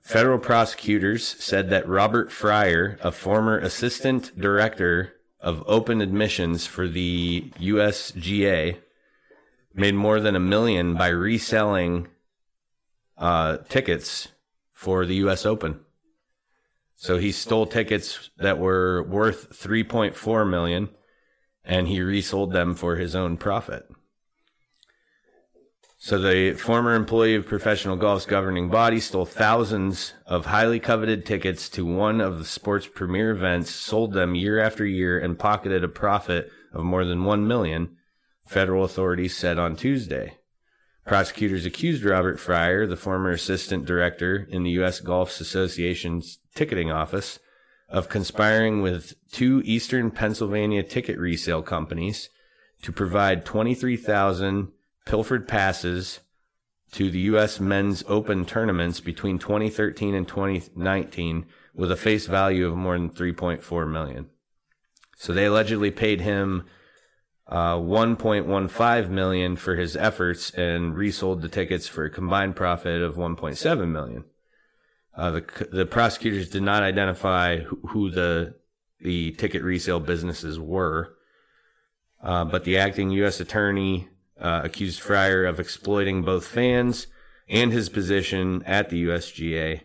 Federal 0.00 0.38
prosecutors 0.38 1.26
said 1.26 1.70
that 1.70 1.88
Robert 1.88 2.30
Fryer, 2.30 2.98
a 3.02 3.10
former 3.10 3.58
assistant 3.58 4.38
director 4.38 5.14
of 5.40 5.64
open 5.66 6.00
admissions 6.00 6.66
for 6.66 6.86
the 6.86 7.50
USGA, 7.58 8.78
made 9.72 9.94
more 9.94 10.20
than 10.20 10.36
a 10.36 10.40
million 10.40 10.94
by 10.94 11.08
reselling 11.08 12.08
uh, 13.16 13.58
tickets 13.68 14.28
for 14.72 15.06
the 15.06 15.16
U.S. 15.16 15.46
Open. 15.46 15.80
So 17.04 17.18
he 17.18 17.32
stole 17.32 17.66
tickets 17.66 18.30
that 18.38 18.58
were 18.58 19.02
worth 19.02 19.50
3.4 19.50 20.48
million, 20.48 20.88
and 21.62 21.86
he 21.86 22.00
resold 22.00 22.54
them 22.54 22.74
for 22.74 22.96
his 22.96 23.14
own 23.14 23.36
profit. 23.36 23.86
So 25.98 26.18
the 26.18 26.54
former 26.54 26.94
employee 26.94 27.34
of 27.34 27.44
professional 27.44 27.96
golf's 27.96 28.24
governing 28.24 28.70
body 28.70 29.00
stole 29.00 29.26
thousands 29.26 30.14
of 30.24 30.46
highly 30.46 30.80
coveted 30.80 31.26
tickets 31.26 31.68
to 31.70 31.84
one 31.84 32.22
of 32.22 32.38
the 32.38 32.44
sport's 32.46 32.86
premier 32.86 33.32
events, 33.32 33.70
sold 33.70 34.14
them 34.14 34.34
year 34.34 34.58
after 34.58 34.86
year, 34.86 35.18
and 35.18 35.38
pocketed 35.38 35.84
a 35.84 35.88
profit 35.88 36.50
of 36.72 36.84
more 36.84 37.04
than 37.04 37.24
one 37.24 37.46
million. 37.46 37.98
Federal 38.46 38.82
authorities 38.82 39.36
said 39.36 39.58
on 39.58 39.76
Tuesday. 39.76 40.38
Prosecutors 41.04 41.66
accused 41.66 42.02
Robert 42.02 42.40
Fryer, 42.40 42.86
the 42.86 42.96
former 42.96 43.28
assistant 43.28 43.84
director 43.84 44.48
in 44.48 44.62
the 44.62 44.70
U.S. 44.70 45.00
Golf 45.00 45.38
Association's 45.38 46.38
ticketing 46.54 46.90
office, 46.90 47.38
of 47.88 48.08
conspiring 48.08 48.82
with 48.82 49.14
two 49.30 49.62
Eastern 49.64 50.10
Pennsylvania 50.10 50.82
ticket 50.82 51.18
resale 51.18 51.62
companies 51.62 52.30
to 52.82 52.92
provide 52.92 53.44
23,000 53.44 54.68
pilfered 55.06 55.46
passes 55.46 56.20
to 56.92 57.10
the 57.10 57.20
U.S. 57.20 57.60
Men's 57.60 58.04
Open 58.06 58.44
tournaments 58.44 59.00
between 59.00 59.38
2013 59.38 60.14
and 60.14 60.26
2019 60.26 61.46
with 61.74 61.90
a 61.90 61.96
face 61.96 62.26
value 62.26 62.66
of 62.66 62.76
more 62.76 62.96
than 62.96 63.10
3.4 63.10 63.90
million. 63.90 64.26
So 65.16 65.32
they 65.32 65.46
allegedly 65.46 65.90
paid 65.90 66.20
him 66.20 66.64
uh, 67.46 67.76
1.15 67.76 69.08
million 69.10 69.56
for 69.56 69.76
his 69.76 69.96
efforts 69.96 70.50
and 70.50 70.96
resold 70.96 71.42
the 71.42 71.48
tickets 71.48 71.86
for 71.86 72.04
a 72.04 72.10
combined 72.10 72.56
profit 72.56 73.02
of 73.02 73.16
1.7 73.16 73.88
million. 73.88 74.24
Uh, 75.16 75.30
the 75.30 75.68
the 75.70 75.86
prosecutors 75.86 76.50
did 76.50 76.62
not 76.62 76.82
identify 76.82 77.58
who, 77.58 77.80
who 77.88 78.10
the 78.10 78.54
the 79.00 79.32
ticket 79.32 79.62
resale 79.62 80.00
businesses 80.00 80.58
were, 80.58 81.16
uh, 82.22 82.44
but 82.44 82.64
the 82.64 82.78
acting 82.78 83.10
U.S. 83.10 83.38
attorney 83.38 84.08
uh, 84.40 84.62
accused 84.64 85.00
Fryer 85.00 85.44
of 85.44 85.60
exploiting 85.60 86.22
both 86.22 86.46
fans 86.46 87.06
and 87.48 87.72
his 87.72 87.88
position 87.88 88.62
at 88.64 88.88
the 88.88 89.04
USGA, 89.04 89.82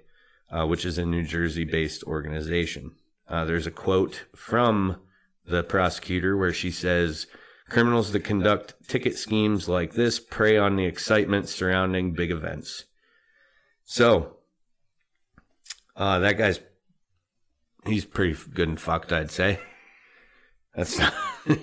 uh, 0.50 0.66
which 0.66 0.86
is 0.86 0.98
a 0.98 1.06
New 1.06 1.24
Jersey-based 1.24 2.04
organization. 2.06 2.92
Uh, 3.28 3.46
there's 3.46 3.68
a 3.68 3.72
quote 3.72 4.26
from 4.36 4.98
the 5.46 5.64
prosecutor 5.64 6.38
where 6.38 6.54
she 6.54 6.72
says. 6.72 7.28
Criminals 7.70 8.14
that 8.14 8.24
conduct 8.24 8.74
ticket 8.88 9.16
schemes 9.16 9.70
like 9.70 9.94
this 9.94 10.20
prey 10.20 10.58
on 10.58 10.76
the 10.76 10.86
excitement 10.86 11.48
surrounding 11.48 12.14
big 12.14 12.32
events. 12.32 12.86
So, 13.86 14.39
uh, 16.00 16.20
that 16.20 16.38
guy's 16.38 16.60
he's 17.86 18.06
pretty 18.06 18.36
good 18.54 18.70
and 18.70 18.80
fucked, 18.80 19.12
I'd 19.12 19.32
say. 19.32 19.60
That's 20.74 20.98
not 20.98 21.14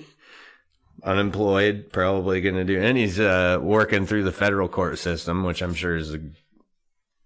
unemployed, 1.03 1.89
probably 1.91 2.39
going 2.41 2.55
to 2.55 2.63
do, 2.63 2.79
and 2.79 2.97
he's 2.97 3.19
uh, 3.19 3.57
working 3.61 4.05
through 4.05 4.23
the 4.23 4.31
federal 4.31 4.69
court 4.69 4.99
system, 4.99 5.43
which 5.43 5.61
I'm 5.61 5.73
sure 5.73 5.95
is 5.95 6.13
a 6.13 6.19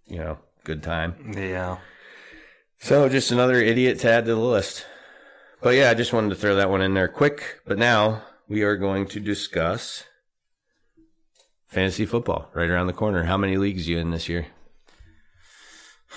you 0.07 0.17
know 0.17 0.37
good 0.63 0.81
time. 0.81 1.33
Yeah. 1.35 1.77
So, 2.79 3.09
just 3.09 3.31
another 3.31 3.61
idiot 3.61 3.99
to 3.99 4.09
add 4.09 4.25
to 4.25 4.33
the 4.33 4.39
list. 4.39 4.85
But 5.61 5.75
yeah, 5.75 5.91
I 5.91 5.93
just 5.93 6.13
wanted 6.13 6.29
to 6.29 6.35
throw 6.35 6.55
that 6.55 6.71
one 6.71 6.81
in 6.81 6.95
there 6.95 7.07
quick. 7.07 7.59
But 7.65 7.77
now 7.77 8.23
we 8.47 8.63
are 8.63 8.75
going 8.75 9.05
to 9.07 9.19
discuss 9.19 10.05
fantasy 11.67 12.05
football 12.05 12.49
right 12.53 12.69
around 12.69 12.87
the 12.87 12.93
corner. 12.93 13.25
How 13.25 13.37
many 13.37 13.57
leagues 13.57 13.87
you 13.87 13.99
in 13.99 14.09
this 14.09 14.27
year? 14.27 14.47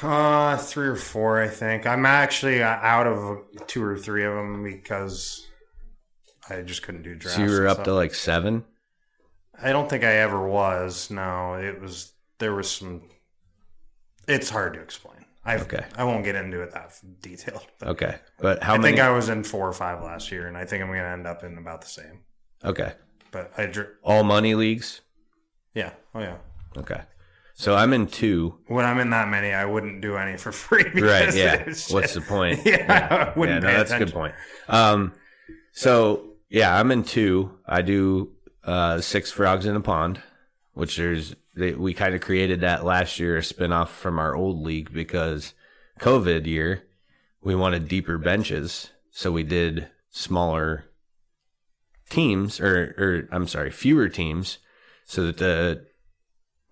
Uh, 0.03 0.57
three 0.57 0.89
or 0.89 0.97
four, 0.97 1.41
I 1.41 1.49
think. 1.49 1.87
I'm 1.87 2.05
actually 2.05 2.63
uh, 2.63 2.69
out 2.69 3.07
of 3.07 3.39
two 3.67 3.83
or 3.83 3.97
three 3.97 4.25
of 4.25 4.35
them 4.35 4.63
because 4.65 5.47
I 6.51 6.63
just 6.63 6.83
couldn't 6.83 7.03
do 7.03 7.15
drafts. 7.15 7.37
So 7.37 7.45
you 7.45 7.51
were 7.51 7.67
up 7.69 7.77
stuff. 7.77 7.85
to 7.87 7.95
like 7.95 8.15
seven. 8.15 8.65
I 9.63 9.71
don't 9.71 9.89
think 9.89 10.03
I 10.03 10.15
ever 10.17 10.47
was. 10.49 11.11
No, 11.11 11.55
it 11.55 11.81
was 11.81 12.13
there 12.39 12.55
was 12.55 12.71
some. 12.71 13.03
It's 14.27 14.51
hard 14.51 14.75
to 14.75 14.81
explain. 14.81 15.25
I 15.45 15.57
Okay. 15.59 15.85
I 15.97 16.05
won't 16.05 16.25
get 16.25 16.35
into 16.35 16.61
it 16.63 16.73
that 16.73 16.99
detailed. 17.21 17.65
But 17.79 17.89
Okay, 17.91 18.17
but 18.41 18.63
how 18.63 18.75
I 18.75 18.79
many? 18.79 18.97
think 18.97 19.01
I 19.07 19.11
was 19.11 19.29
in 19.29 19.45
four 19.45 19.69
or 19.69 19.73
five 19.75 20.03
last 20.03 20.33
year, 20.33 20.49
and 20.49 20.57
I 20.57 20.65
think 20.65 20.83
I'm 20.83 20.89
going 20.89 21.01
to 21.01 21.07
end 21.07 21.27
up 21.27 21.45
in 21.45 21.57
about 21.59 21.83
the 21.83 21.89
same. 21.89 22.21
okay, 22.65 22.95
But 23.31 23.53
I, 23.57 23.67
dr- 23.67 23.91
all 24.03 24.25
money 24.25 24.55
leagues. 24.55 25.03
yeah, 25.75 25.91
oh 26.15 26.21
yeah. 26.21 26.37
Okay, 26.79 27.01
so 27.55 27.77
I'm 27.77 27.93
in 27.93 28.09
two. 28.09 28.59
When 28.67 28.85
I'm 28.85 28.99
in 28.99 29.11
that 29.11 29.29
many, 29.29 29.53
I 29.53 29.65
wouldn't 29.65 30.01
do 30.01 30.17
any 30.17 30.37
for 30.37 30.53
free. 30.53 30.85
Right? 31.01 31.35
Yeah. 31.35 31.65
What's 31.91 32.15
the 32.15 32.21
point? 32.27 32.61
Yeah, 32.67 33.33
I 33.35 33.39
wouldn't 33.39 33.63
yeah, 33.63 33.71
no, 33.71 33.77
that's 33.79 33.93
a 33.93 33.99
good 33.99 34.13
point. 34.13 34.35
Um, 34.69 35.13
so 35.73 36.35
yeah, 36.49 36.79
I'm 36.79 36.91
in 36.91 37.05
two. 37.05 37.53
I 37.67 37.83
do 37.83 38.33
uh, 38.65 39.01
six 39.01 39.31
frogs 39.31 39.67
in 39.67 39.77
a 39.77 39.81
pond, 39.81 40.21
which 40.73 40.97
there's 40.97 41.35
they, 41.57 41.73
we 41.73 41.95
kind 41.95 42.15
of 42.15 42.21
created 42.21 42.61
that 42.61 42.85
last 42.85 43.21
year, 43.21 43.37
a 43.37 43.41
spinoff 43.41 43.89
from 43.89 44.19
our 44.19 44.35
old 44.35 44.61
league 44.61 44.93
because 44.93 45.55
COVID 46.01 46.47
year 46.47 46.83
we 47.41 47.55
wanted 47.55 47.87
deeper 47.87 48.19
benches, 48.19 48.91
so 49.11 49.31
we 49.31 49.45
did 49.45 49.89
smaller 50.11 50.87
teams, 52.11 52.59
or 52.59 52.95
or 52.99 53.29
I'm 53.31 53.47
sorry, 53.47 53.71
fewer 53.71 54.09
teams, 54.09 54.59
so 55.05 55.27
that 55.27 55.37
the 55.37 55.87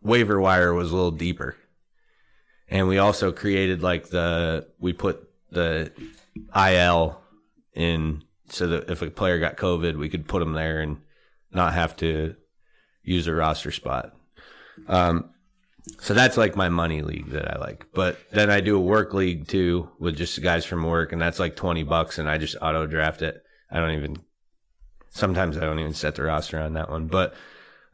waiver 0.02 0.40
wire 0.40 0.74
was 0.74 0.90
a 0.90 0.94
little 0.94 1.10
deeper. 1.10 1.56
And 2.68 2.88
we 2.88 2.98
also 2.98 3.32
created 3.32 3.82
like 3.82 4.08
the 4.08 4.66
we 4.78 4.92
put 4.92 5.28
the 5.50 5.92
IL 6.56 7.20
in 7.74 8.24
so 8.48 8.66
that 8.68 8.90
if 8.90 9.02
a 9.02 9.10
player 9.10 9.38
got 9.38 9.56
COVID, 9.56 9.96
we 9.96 10.08
could 10.08 10.26
put 10.26 10.40
them 10.40 10.52
there 10.52 10.80
and 10.80 10.98
not 11.52 11.74
have 11.74 11.96
to 11.96 12.36
use 13.02 13.26
a 13.26 13.34
roster 13.34 13.70
spot. 13.70 14.14
Um, 14.88 15.30
so 16.00 16.14
that's 16.14 16.36
like 16.36 16.56
my 16.56 16.68
money 16.68 17.02
league 17.02 17.30
that 17.30 17.50
I 17.50 17.58
like. 17.58 17.86
But 17.92 18.18
then 18.30 18.50
I 18.50 18.60
do 18.60 18.76
a 18.76 18.80
work 18.80 19.14
league 19.14 19.48
too 19.48 19.90
with 19.98 20.16
just 20.16 20.40
guys 20.42 20.64
from 20.64 20.84
work, 20.84 21.12
and 21.12 21.20
that's 21.20 21.38
like 21.38 21.56
twenty 21.56 21.82
bucks, 21.82 22.18
and 22.18 22.28
I 22.28 22.38
just 22.38 22.56
auto 22.62 22.86
draft 22.86 23.22
it. 23.22 23.42
I 23.70 23.80
don't 23.80 23.92
even. 23.92 24.16
Sometimes 25.10 25.58
I 25.58 25.60
don't 25.60 25.78
even 25.78 25.92
set 25.92 26.14
the 26.14 26.22
roster 26.22 26.58
on 26.58 26.72
that 26.72 26.88
one, 26.88 27.06
but 27.06 27.34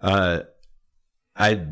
uh, 0.00 0.42
I, 1.34 1.66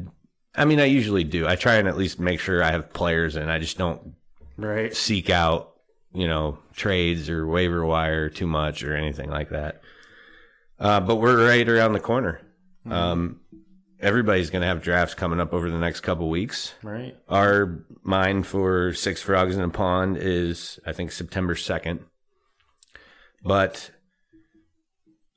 I 0.57 0.65
mean, 0.65 0.81
I 0.81 0.85
usually 0.87 1.25
do. 1.25 1.47
I 1.47 1.57
try 1.57 1.75
and 1.77 1.87
at 1.89 1.97
least 1.97 2.19
make 2.19 2.41
sure 2.41 2.63
I 2.63 2.71
have 2.73 2.93
players, 2.93 3.37
and 3.37 3.51
I 3.51 3.59
just 3.59 3.77
don't 3.79 4.15
Right. 4.57 4.95
seek 4.95 5.29
out, 5.31 5.73
you 6.15 6.27
know, 6.27 6.59
trades 6.75 7.29
or 7.29 7.47
waiver 7.47 7.85
wire 7.85 8.29
too 8.31 8.47
much 8.47 8.83
or 8.83 8.97
anything 8.97 9.29
like 9.31 9.51
that. 9.51 9.83
Uh, 10.79 11.01
but 11.01 11.17
we're 11.17 11.47
right 11.47 11.69
around 11.69 11.93
the 11.93 12.01
corner. 12.01 12.41
Um, 12.89 13.41
everybody's 14.01 14.51
going 14.51 14.61
to 14.63 14.69
have 14.69 14.83
drafts 14.83 15.15
coming 15.15 15.41
up 15.41 15.53
over 15.53 15.71
the 15.71 15.79
next 15.79 16.01
couple 16.01 16.29
weeks. 16.31 16.75
Right. 16.83 17.17
Our 17.29 17.85
mine 18.03 18.43
for 18.45 18.93
Six 18.95 19.21
Frogs 19.23 19.57
in 19.57 19.63
a 19.63 19.69
Pond 19.71 20.17
is, 20.19 20.79
I 20.87 20.93
think, 20.93 21.13
September 21.13 21.55
2nd. 21.55 22.01
But, 23.43 23.91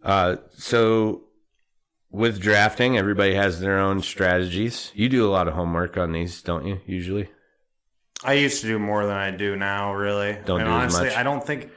uh, 0.04 0.38
so 0.58 1.24
with 2.12 2.40
drafting, 2.40 2.98
everybody 2.98 3.36
has 3.36 3.60
their 3.60 3.80
own 3.80 4.02
strategies. 4.02 4.92
You 4.96 5.10
do 5.10 5.28
a 5.28 5.32
lot 5.32 5.48
of 5.48 5.54
homework 5.54 5.98
on 5.98 6.12
these, 6.12 6.42
don't 6.42 6.66
you, 6.66 6.82
usually? 6.86 7.30
I 8.24 8.34
used 8.34 8.62
to 8.62 8.68
do 8.68 8.80
more 8.80 9.06
than 9.06 9.16
I 9.16 9.32
do 9.32 9.56
now, 9.56 9.94
really. 9.94 10.38
Don't 10.46 10.62
and 10.62 10.68
do 10.68 10.74
as 10.74 10.82
honestly, 10.96 11.06
much? 11.08 11.18
I 11.18 11.24
don't 11.24 11.46
think 11.46 11.70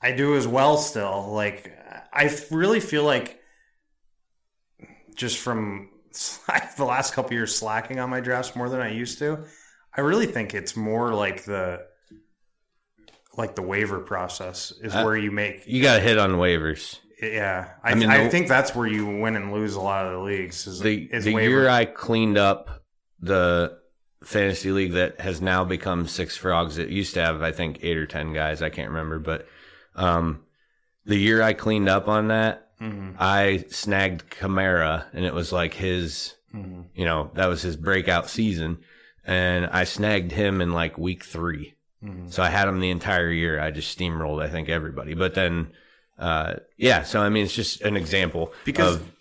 I 0.00 0.12
do 0.12 0.36
as 0.36 0.46
well 0.46 0.76
still. 0.76 1.32
Like 1.32 1.76
I 2.12 2.30
really 2.50 2.80
feel 2.80 3.04
like 3.04 3.40
just 5.14 5.38
from 5.38 5.90
the 6.76 6.84
last 6.84 7.14
couple 7.14 7.32
years 7.32 7.54
slacking 7.56 7.98
on 7.98 8.10
my 8.10 8.20
drafts 8.20 8.54
more 8.54 8.68
than 8.68 8.80
I 8.80 8.90
used 8.92 9.18
to. 9.18 9.44
I 9.96 10.02
really 10.02 10.26
think 10.26 10.54
it's 10.54 10.76
more 10.76 11.12
like 11.12 11.44
the 11.44 11.84
like 13.36 13.56
the 13.56 13.62
waiver 13.62 14.00
process 14.00 14.72
is 14.82 14.94
Uh, 14.94 15.02
where 15.02 15.16
you 15.16 15.30
make 15.30 15.66
You 15.66 15.82
got 15.82 15.96
to 15.96 16.00
hit 16.00 16.18
on 16.18 16.32
waivers. 16.34 16.98
Yeah. 17.22 17.68
I, 17.82 17.90
I 17.92 17.92
I, 18.20 18.24
the- 18.24 18.30
think 18.30 18.48
that's 18.48 18.74
where 18.74 18.86
you 18.86 19.06
win 19.06 19.36
and 19.36 19.52
lose 19.52 19.74
a 19.74 19.80
lot 19.80 20.06
of 20.06 20.12
the 20.12 20.18
leagues. 20.20 20.66
Is, 20.66 20.80
the 20.80 21.08
is 21.12 21.24
the 21.24 21.32
year 21.32 21.68
I 21.68 21.84
cleaned 21.84 22.38
up 22.38 22.84
the 23.20 23.78
fantasy 24.24 24.70
league 24.72 24.92
that 24.92 25.20
has 25.20 25.40
now 25.40 25.64
become 25.64 26.06
six 26.06 26.36
frogs. 26.36 26.78
It 26.78 26.88
used 26.90 27.14
to 27.14 27.20
have 27.22 27.42
I 27.42 27.52
think 27.52 27.78
eight 27.82 27.96
or 27.96 28.06
ten 28.06 28.32
guys. 28.32 28.62
I 28.62 28.70
can't 28.70 28.88
remember, 28.90 29.18
but 29.18 29.46
um, 29.96 30.44
the 31.04 31.16
year 31.16 31.42
I 31.42 31.52
cleaned 31.54 31.88
up 31.88 32.06
on 32.08 32.28
that, 32.28 32.68
Mhm. 32.80 33.16
I 33.18 33.64
snagged 33.70 34.30
Kamara, 34.30 35.06
and 35.12 35.24
it 35.24 35.34
was 35.34 35.50
like 35.52 35.74
his, 35.74 36.34
Mhm. 36.54 36.84
you 36.94 37.04
know, 37.04 37.30
that 37.34 37.46
was 37.46 37.62
his 37.62 37.76
breakout 37.76 38.28
season, 38.30 38.78
and 39.24 39.66
I 39.66 39.82
snagged 39.84 40.30
him 40.32 40.60
in 40.60 40.72
like 40.72 40.96
week 40.98 41.24
three. 41.24 41.74
Mhm. 42.04 42.30
So 42.32 42.42
I 42.44 42.50
had 42.50 42.68
him 42.68 42.78
the 42.78 42.90
entire 42.90 43.30
year. 43.30 43.58
I 43.60 43.72
just 43.72 43.96
steamrolled, 43.98 44.40
I 44.42 44.48
think, 44.48 44.68
everybody. 44.68 45.14
But 45.14 45.34
then, 45.34 45.72
uh, 46.18 46.54
yeah. 46.76 47.02
So 47.02 47.20
I 47.20 47.28
mean, 47.28 47.44
it's 47.44 47.54
just 47.54 47.80
an 47.82 47.96
example 47.96 48.52
Because 48.64 48.96
of 48.96 49.12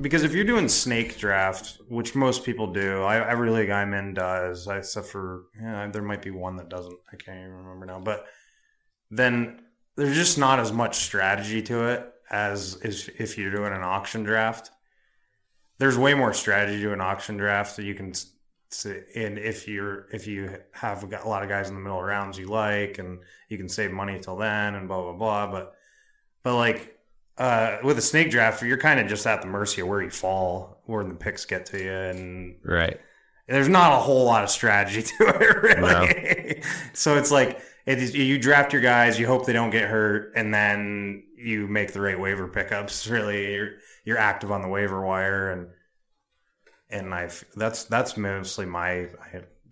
Because 0.00 0.22
if 0.22 0.32
you're 0.34 0.44
doing 0.44 0.68
snake 0.68 1.18
draft, 1.18 1.78
which 1.88 2.14
most 2.14 2.44
people 2.44 2.72
do, 2.72 3.02
I, 3.02 3.28
every 3.28 3.50
league 3.50 3.70
I'm 3.70 3.92
in 3.94 4.14
does, 4.14 4.66
except 4.68 5.08
for 5.08 5.44
yeah, 5.60 5.88
there 5.92 6.02
might 6.02 6.22
be 6.22 6.30
one 6.30 6.56
that 6.56 6.68
doesn't. 6.68 6.98
I 7.12 7.16
can't 7.16 7.38
even 7.38 7.52
remember 7.52 7.86
now. 7.86 7.98
But 8.00 8.26
then 9.10 9.60
there's 9.96 10.16
just 10.16 10.38
not 10.38 10.60
as 10.60 10.72
much 10.72 10.96
strategy 10.96 11.62
to 11.62 11.88
it 11.88 12.12
as 12.30 12.76
is 12.82 13.08
if 13.18 13.38
you're 13.38 13.50
doing 13.50 13.72
an 13.72 13.82
auction 13.82 14.22
draft. 14.22 14.70
There's 15.78 15.96
way 15.96 16.14
more 16.14 16.32
strategy 16.34 16.82
to 16.82 16.92
an 16.92 17.00
auction 17.00 17.36
draft 17.36 17.76
that 17.76 17.84
you 17.84 17.94
can. 17.94 18.10
s- 18.10 18.32
s- 18.72 18.86
And 19.14 19.38
if 19.38 19.66
you're 19.68 20.06
if 20.12 20.26
you 20.26 20.58
have 20.72 21.08
got 21.08 21.24
a 21.24 21.28
lot 21.28 21.42
of 21.42 21.48
guys 21.48 21.68
in 21.68 21.74
the 21.74 21.80
middle 21.80 22.02
rounds 22.02 22.38
you 22.38 22.46
like, 22.48 22.98
and 22.98 23.20
you 23.48 23.56
can 23.58 23.68
save 23.68 23.90
money 23.92 24.18
till 24.20 24.36
then, 24.36 24.74
and 24.74 24.88
blah 24.88 25.02
blah 25.02 25.12
blah. 25.12 25.46
But 25.50 25.74
but 26.42 26.56
like 26.56 26.98
uh, 27.36 27.78
with 27.84 27.98
a 27.98 28.02
snake 28.02 28.30
draft, 28.30 28.62
you're 28.62 28.78
kind 28.78 28.98
of 29.00 29.06
just 29.06 29.26
at 29.26 29.42
the 29.42 29.48
mercy 29.48 29.80
of 29.80 29.88
where 29.88 30.02
you 30.02 30.10
fall, 30.10 30.82
where 30.86 31.04
the 31.04 31.14
picks 31.14 31.44
get 31.44 31.66
to 31.66 31.78
you, 31.82 31.92
and 31.92 32.56
right. 32.64 33.00
there's 33.46 33.68
not 33.68 33.92
a 33.92 33.96
whole 33.96 34.24
lot 34.24 34.42
of 34.44 34.50
strategy 34.50 35.02
to 35.18 35.24
it, 35.28 35.62
really. 35.62 36.62
so 36.94 37.16
it's 37.16 37.30
like 37.30 37.60
it 37.86 37.98
is, 37.98 38.14
you 38.14 38.38
draft 38.38 38.72
your 38.72 38.82
guys, 38.82 39.18
you 39.18 39.26
hope 39.26 39.46
they 39.46 39.52
don't 39.52 39.70
get 39.70 39.88
hurt, 39.88 40.32
and 40.34 40.52
then 40.52 41.22
you 41.36 41.66
make 41.68 41.92
the 41.92 42.00
right 42.00 42.18
waiver 42.18 42.48
pickups. 42.48 43.06
Really, 43.06 43.54
you're 43.54 43.70
you're 44.04 44.18
active 44.18 44.50
on 44.50 44.62
the 44.62 44.68
waiver 44.68 45.00
wire, 45.04 45.52
and 45.52 45.68
and 46.90 47.14
I 47.14 47.30
that's 47.56 47.84
that's 47.84 48.16
mostly 48.16 48.66
my 48.66 49.08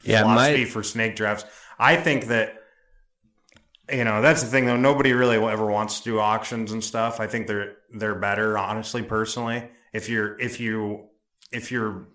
Yeah, 0.04 0.22
philosophy 0.22 0.64
my- 0.64 0.70
for 0.70 0.82
snake 0.82 1.16
drafts. 1.16 1.44
I 1.78 1.96
think 1.96 2.26
that 2.26 2.55
you 3.90 4.04
know 4.04 4.20
that's 4.20 4.42
the 4.42 4.48
thing 4.48 4.66
though. 4.66 4.76
Nobody 4.76 5.12
really 5.12 5.36
ever 5.36 5.66
wants 5.66 5.98
to 6.00 6.04
do 6.04 6.18
auctions 6.18 6.72
and 6.72 6.82
stuff. 6.82 7.20
I 7.20 7.26
think 7.26 7.46
they're 7.46 7.76
they're 7.92 8.14
better, 8.14 8.58
honestly, 8.58 9.02
personally. 9.02 9.68
If 9.92 10.08
you're 10.08 10.38
if 10.38 10.60
you 10.60 11.08
if 11.52 11.70
you're 11.70 12.08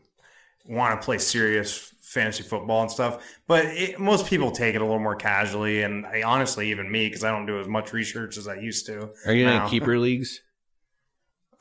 want 0.66 1.00
to 1.00 1.04
play 1.04 1.18
serious 1.18 1.94
fantasy 2.02 2.44
football 2.44 2.82
and 2.82 2.92
stuff, 2.92 3.24
but 3.48 3.66
it, 3.66 4.00
most 4.00 4.28
people 4.28 4.52
take 4.52 4.76
it 4.76 4.82
a 4.82 4.84
little 4.84 5.00
more 5.00 5.16
casually. 5.16 5.84
And 5.84 6.06
I 6.06 6.24
honestly, 6.24 6.70
even 6.72 6.92
me, 6.92 7.08
because 7.08 7.24
I 7.24 7.32
don't 7.32 7.46
do 7.46 7.60
as 7.60 7.68
much 7.68 7.94
research 7.94 8.38
as 8.38 8.48
I 8.48 8.56
used 8.56 8.86
to. 8.88 9.10
Are 9.26 9.34
you 9.34 9.48
in 9.48 9.54
now. 9.54 9.62
any 9.62 9.70
keeper 9.70 9.98
leagues? 9.98 10.42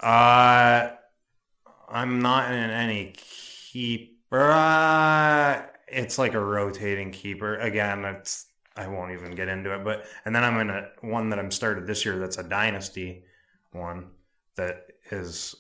Uh, 0.01 0.91
I'm 1.89 2.21
not 2.21 2.53
in 2.53 2.71
any 2.71 3.15
keeper. 3.17 4.51
Uh, 4.51 5.63
it's 5.87 6.19
like 6.19 6.35
a 6.35 6.41
rotating 6.41 7.13
keeper. 7.13 7.57
Again, 7.57 8.05
it's 8.05 8.47
I 8.77 8.87
won't 8.89 9.13
even 9.13 9.35
get 9.35 9.49
into 9.49 9.75
it. 9.75 9.85
But 9.85 10.05
and 10.25 10.35
then 10.35 10.45
I'm 10.45 10.59
in 10.61 10.71
a 10.71 10.89
one 11.03 11.31
that 11.31 11.39
I'm 11.39 11.51
started 11.51 11.87
this 11.87 12.05
year. 12.05 12.19
That's 12.19 12.39
a 12.39 12.43
dynasty 12.43 13.25
one 13.73 14.11
that 14.57 14.87
is. 15.11 15.55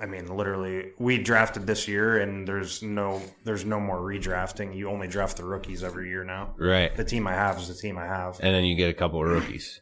I 0.00 0.06
mean, 0.06 0.26
literally, 0.36 0.92
we 1.00 1.18
drafted 1.18 1.66
this 1.66 1.88
year, 1.88 2.18
and 2.18 2.46
there's 2.46 2.82
no 2.84 3.20
there's 3.44 3.64
no 3.64 3.80
more 3.80 3.98
redrafting. 3.98 4.76
You 4.76 4.88
only 4.90 5.08
draft 5.08 5.36
the 5.38 5.44
rookies 5.44 5.82
every 5.82 6.08
year 6.08 6.22
now. 6.22 6.54
Right. 6.56 6.94
The 6.96 7.04
team 7.04 7.26
I 7.26 7.34
have 7.34 7.58
is 7.58 7.66
the 7.68 7.74
team 7.74 7.98
I 7.98 8.06
have. 8.06 8.38
And 8.40 8.54
then 8.54 8.64
you 8.64 8.76
get 8.76 8.90
a 8.90 8.94
couple 8.94 9.20
of 9.20 9.28
rookies. 9.28 9.80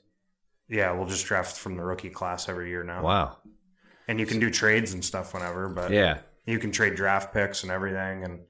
Yeah, 0.68 0.90
we'll 0.92 1.06
just 1.06 1.26
draft 1.26 1.56
from 1.56 1.76
the 1.76 1.84
rookie 1.84 2.08
class 2.10 2.48
every 2.48 2.70
year 2.70 2.82
now. 2.82 3.02
Wow. 3.02 3.36
And 4.08 4.18
you 4.18 4.24
can 4.26 4.40
do 4.40 4.50
trades 4.50 4.94
and 4.94 5.04
stuff 5.04 5.34
whenever, 5.34 5.68
but 5.68 5.90
Yeah. 5.92 6.18
you 6.46 6.58
can 6.58 6.72
trade 6.72 6.94
draft 6.96 7.34
picks 7.34 7.62
and 7.62 7.70
everything. 7.70 8.24
And 8.24 8.40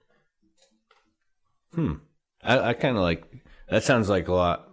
Hmm. 1.74 1.92
I, 2.42 2.58
I 2.70 2.72
kind 2.74 2.96
of 2.96 3.02
like 3.02 3.24
that. 3.68 3.84
Sounds 3.84 4.08
like 4.08 4.28
a 4.28 4.32
lot. 4.34 4.68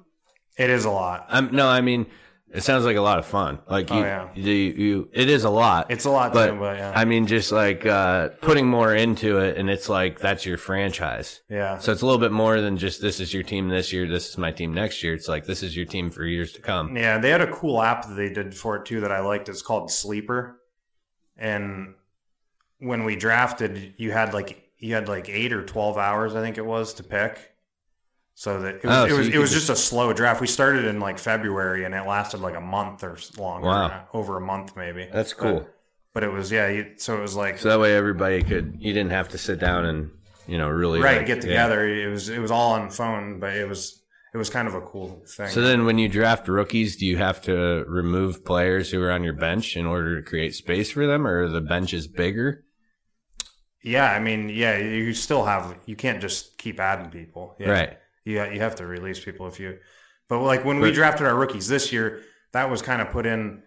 it 0.57 0.69
is 0.69 0.85
a 0.85 0.91
lot. 0.91 1.25
I'm 1.29 1.55
no. 1.55 1.67
I 1.67 1.81
mean, 1.81 2.05
it 2.53 2.61
sounds 2.63 2.85
like 2.85 2.95
a 2.97 3.01
lot 3.01 3.17
of 3.19 3.25
fun. 3.25 3.59
Like 3.67 3.89
you, 3.89 3.95
Oh, 3.97 3.99
yeah. 4.01 4.29
you, 4.35 4.51
you, 4.51 5.09
it 5.11 5.27
is 5.27 5.43
a 5.43 5.49
lot. 5.49 5.89
It's 5.89 6.05
a 6.05 6.11
lot, 6.11 6.33
but, 6.33 6.51
too, 6.51 6.59
but 6.59 6.77
yeah. 6.77 6.91
I 6.95 7.03
mean, 7.05 7.25
just 7.25 7.51
like 7.51 7.83
uh, 7.85 8.29
putting 8.41 8.67
more 8.67 8.93
into 8.93 9.39
it, 9.39 9.57
and 9.57 9.69
it's 9.71 9.89
like 9.89 10.19
that's 10.19 10.45
your 10.45 10.57
franchise. 10.57 11.41
yeah. 11.49 11.79
So 11.79 11.91
it's 11.91 12.01
a 12.01 12.05
little 12.05 12.19
bit 12.21 12.31
more 12.31 12.61
than 12.61 12.77
just 12.77 13.01
this 13.01 13.19
is 13.19 13.33
your 13.33 13.41
team 13.43 13.69
this 13.69 13.91
year, 13.91 14.07
this 14.07 14.29
is 14.29 14.37
my 14.37 14.51
team 14.51 14.71
next 14.73 15.01
year. 15.03 15.13
It's 15.15 15.27
like 15.27 15.45
this 15.45 15.63
is 15.63 15.75
your 15.75 15.85
team 15.87 16.11
for 16.11 16.23
years 16.25 16.51
to 16.53 16.61
come. 16.61 16.95
Yeah, 16.95 17.17
they 17.17 17.31
had 17.31 17.41
a 17.41 17.51
cool 17.51 17.81
app 17.81 18.07
that 18.07 18.13
they 18.13 18.29
did 18.29 18.55
for 18.55 18.75
it 18.75 18.85
too 18.85 19.01
that 19.01 19.11
I 19.11 19.21
liked. 19.21 19.49
It's 19.49 19.63
called 19.63 19.89
Sleeper. 19.91 20.59
And 21.35 21.95
when 22.77 23.03
we 23.05 23.15
drafted, 23.15 23.95
you 23.97 24.11
had 24.11 24.33
like 24.35 24.69
you 24.77 24.93
had 24.93 25.07
like 25.07 25.27
eight 25.29 25.51
or 25.53 25.63
twelve 25.65 25.97
hours, 25.97 26.35
I 26.35 26.41
think 26.41 26.59
it 26.59 26.65
was, 26.65 26.93
to 26.95 27.03
pick. 27.03 27.52
So 28.35 28.61
that 28.61 28.75
it 28.75 28.83
was, 28.83 28.95
Oh, 28.97 29.05
it 29.05 29.09
so 29.11 29.17
was, 29.17 29.27
it 29.27 29.37
was 29.37 29.51
just- 29.51 29.67
just 29.67 29.79
a 29.79 29.81
slow 29.81 30.11
draft. 30.13 30.41
We 30.41 30.47
started 30.47 30.85
in 30.85 30.99
like 30.99 31.19
February 31.19 31.85
and 31.85 31.93
it 31.93 32.05
lasted 32.07 32.39
like 32.41 32.55
a 32.55 32.61
month 32.61 33.03
or 33.03 33.17
longer, 33.37 33.67
Wow. 33.67 33.85
Uh, 33.87 34.01
over 34.17 34.37
a 34.37 34.41
month 34.41 34.75
maybe. 34.75 35.07
That's 35.11 35.33
cool. 35.33 35.59
But, 35.59 35.73
but 36.13 36.23
it 36.23 36.31
was 36.31 36.51
yeah. 36.51 36.67
You, 36.69 36.93
so 36.97 37.17
it 37.17 37.21
was 37.21 37.35
like 37.35 37.59
So 37.59 37.69
that 37.69 37.79
way 37.79 37.95
everybody 37.95 38.41
could 38.41 38.75
you 38.79 38.91
didn't 38.93 39.11
have 39.11 39.29
to 39.29 39.37
sit 39.37 39.59
down 39.59 39.85
and 39.85 40.11
you 40.47 40.57
know 40.57 40.67
really 40.67 40.99
right 40.99 41.17
like- 41.17 41.27
get 41.27 41.37
yeah. 41.37 41.41
together. 41.41 41.87
It 41.87 42.07
was 42.09 42.29
it 42.29 42.39
was 42.39 42.49
all 42.51 42.73
on 42.73 42.89
phone, 42.89 43.39
but 43.39 43.55
it 43.55 43.69
was 43.69 44.01
it 44.33 44.37
was 44.37 44.49
kind 44.49 44.67
of 44.67 44.73
a 44.73 44.81
cool 44.81 45.23
thing. 45.27 45.49
So 45.49 45.61
then 45.61 45.85
when 45.85 45.99
you 45.99 46.09
draft 46.09 46.47
rookies, 46.47 46.97
do 46.97 47.05
you 47.05 47.17
have 47.17 47.39
to 47.43 47.85
remove 47.87 48.43
players 48.43 48.89
who 48.89 48.99
are 49.03 49.11
on 49.11 49.23
your 49.23 49.33
bench 49.33 49.77
in 49.77 49.85
order 49.85 50.19
to 50.19 50.27
create 50.27 50.55
space 50.55 50.89
for 50.89 51.05
them 51.05 51.27
or 51.27 51.47
the 51.47 51.61
benches 51.61 52.07
bigger? 52.07 52.65
yeah, 53.83 54.11
I 54.11 54.19
mean 54.19 54.49
yeah, 54.49 54.77
you 54.77 55.13
still 55.13 55.45
have 55.45 55.75
you 55.85 55.95
can't 55.95 56.19
just 56.19 56.57
keep 56.57 56.79
adding 56.79 57.11
people. 57.11 57.55
Yeah. 57.59 57.69
Right. 57.69 57.97
You 58.25 58.43
you 58.45 58.59
have 58.59 58.75
to 58.75 58.85
release 58.85 59.19
people 59.23 59.47
if 59.47 59.59
you 59.59 59.77
but 60.27 60.39
like 60.39 60.63
when 60.65 60.79
we 60.79 60.91
drafted 60.91 61.25
our 61.27 61.35
rookies 61.35 61.67
this 61.67 61.91
year 61.91 62.21
that 62.51 62.69
was 62.69 62.81
kind 62.81 63.01
of 63.01 63.09
put 63.09 63.25
in 63.25 63.61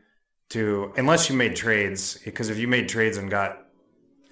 to 0.50 0.92
unless 0.96 1.28
you 1.28 1.36
made 1.36 1.54
trades 1.56 2.18
because 2.24 2.48
if 2.48 2.58
you 2.58 2.68
made 2.68 2.88
trades 2.88 3.16
and 3.16 3.30
got 3.30 3.66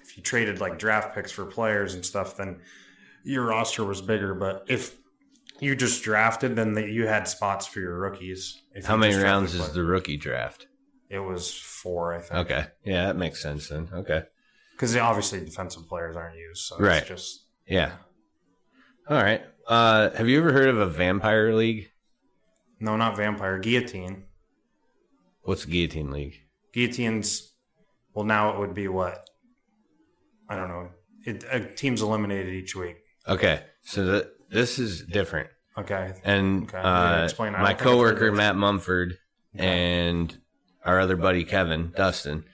if 0.01 0.17
you 0.17 0.23
traded 0.23 0.59
like 0.59 0.79
draft 0.79 1.13
picks 1.13 1.31
for 1.31 1.45
players 1.45 1.93
and 1.93 2.05
stuff 2.05 2.37
then 2.37 2.59
your 3.23 3.45
roster 3.45 3.83
was 3.83 4.01
bigger 4.01 4.33
but 4.33 4.63
if 4.67 4.97
you 5.59 5.75
just 5.75 6.03
drafted 6.03 6.55
then 6.55 6.73
the, 6.73 6.81
you 6.89 7.07
had 7.07 7.27
spots 7.27 7.65
for 7.67 7.79
your 7.79 7.97
rookies 7.99 8.61
How 8.85 8.95
you 8.95 8.99
many 9.01 9.15
rounds 9.15 9.53
is 9.53 9.71
the 9.73 9.83
rookie 9.83 10.17
draft? 10.17 10.67
it 11.09 11.19
was 11.19 11.53
four 11.53 12.13
i 12.13 12.19
think 12.19 12.33
Okay. 12.33 12.65
Yeah, 12.83 13.05
that 13.07 13.15
makes 13.15 13.41
sense 13.41 13.69
then. 13.69 13.89
Okay. 13.93 14.23
because 14.71 14.95
obviously 14.97 15.39
defensive 15.41 15.87
players 15.87 16.15
aren't 16.15 16.37
used 16.37 16.61
so 16.65 16.77
Right. 16.79 16.99
it's 16.99 17.07
just 17.07 17.45
Yeah. 17.67 17.91
All 19.07 19.21
right. 19.21 19.43
Uh, 19.67 20.11
have 20.11 20.27
you 20.27 20.37
ever 20.39 20.51
heard 20.53 20.69
of 20.69 20.77
a 20.77 20.85
vampire 20.87 21.53
league? 21.53 21.89
no 22.79 22.97
not 22.97 23.15
vampire 23.15 23.57
guillotine 23.57 24.23
What's 25.43 25.63
guillotine 25.65 26.11
league? 26.11 26.35
guillotines 26.73 27.53
well 28.13 28.25
now 28.25 28.51
it 28.53 28.59
would 28.59 28.73
be 28.73 28.87
what 28.89 29.25
i 30.49 30.55
don't 30.57 30.67
know 30.67 30.89
it, 31.25 31.45
a 31.49 31.61
team's 31.61 32.01
eliminated 32.01 32.53
each 32.53 32.75
week 32.75 32.97
Okay. 33.27 33.63
So 33.81 34.23
this 34.51 34.77
is 34.77 35.01
different. 35.03 35.49
okay 35.77 36.13
And 36.23 36.63
Okay, 36.69 36.77
uh, 36.77 37.23
explain. 37.23 37.53
My 37.53 37.59
don't 37.59 37.67
think 37.69 37.79
I've 37.81 37.85
heard 37.85 37.91
coworker. 38.17 38.31
Matt 38.31 38.55
Mumford 38.55 39.17
and 39.55 40.37
our 40.85 40.99
other 40.99 41.15
buddy 41.15 41.43
Kevin 41.43 41.91
Dustin, 41.95 42.45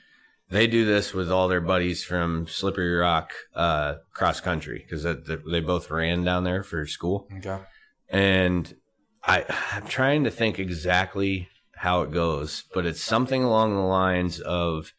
they 0.51 0.67
do 0.67 0.85
this 0.85 1.13
with 1.13 1.31
all 1.31 1.47
their 1.47 1.61
buddies 1.61 2.03
from 2.03 2.45
Slippery 2.45 2.93
Rock 2.93 3.31
uh, 3.55 3.95
cross 4.13 4.41
country 4.41 4.85
because 4.85 5.03
they 5.49 5.61
both 5.61 5.89
ran 5.89 6.23
down 6.23 6.43
there 6.43 6.61
for 6.61 6.85
school. 6.85 7.27
okay 7.37 7.59
And 8.09 8.75
I, 9.23 9.45
I'm 9.71 9.87
trying 9.87 10.25
to 10.25 10.31
think 10.31 10.59
exactly 10.59 11.47
how 11.77 12.01
it 12.01 12.11
goes, 12.11 12.65
but 12.73 12.85
it's 12.85 13.01
something 13.01 13.43
along 13.43 13.75
the 13.75 13.81
lines 13.81 14.39
of, 14.41 14.91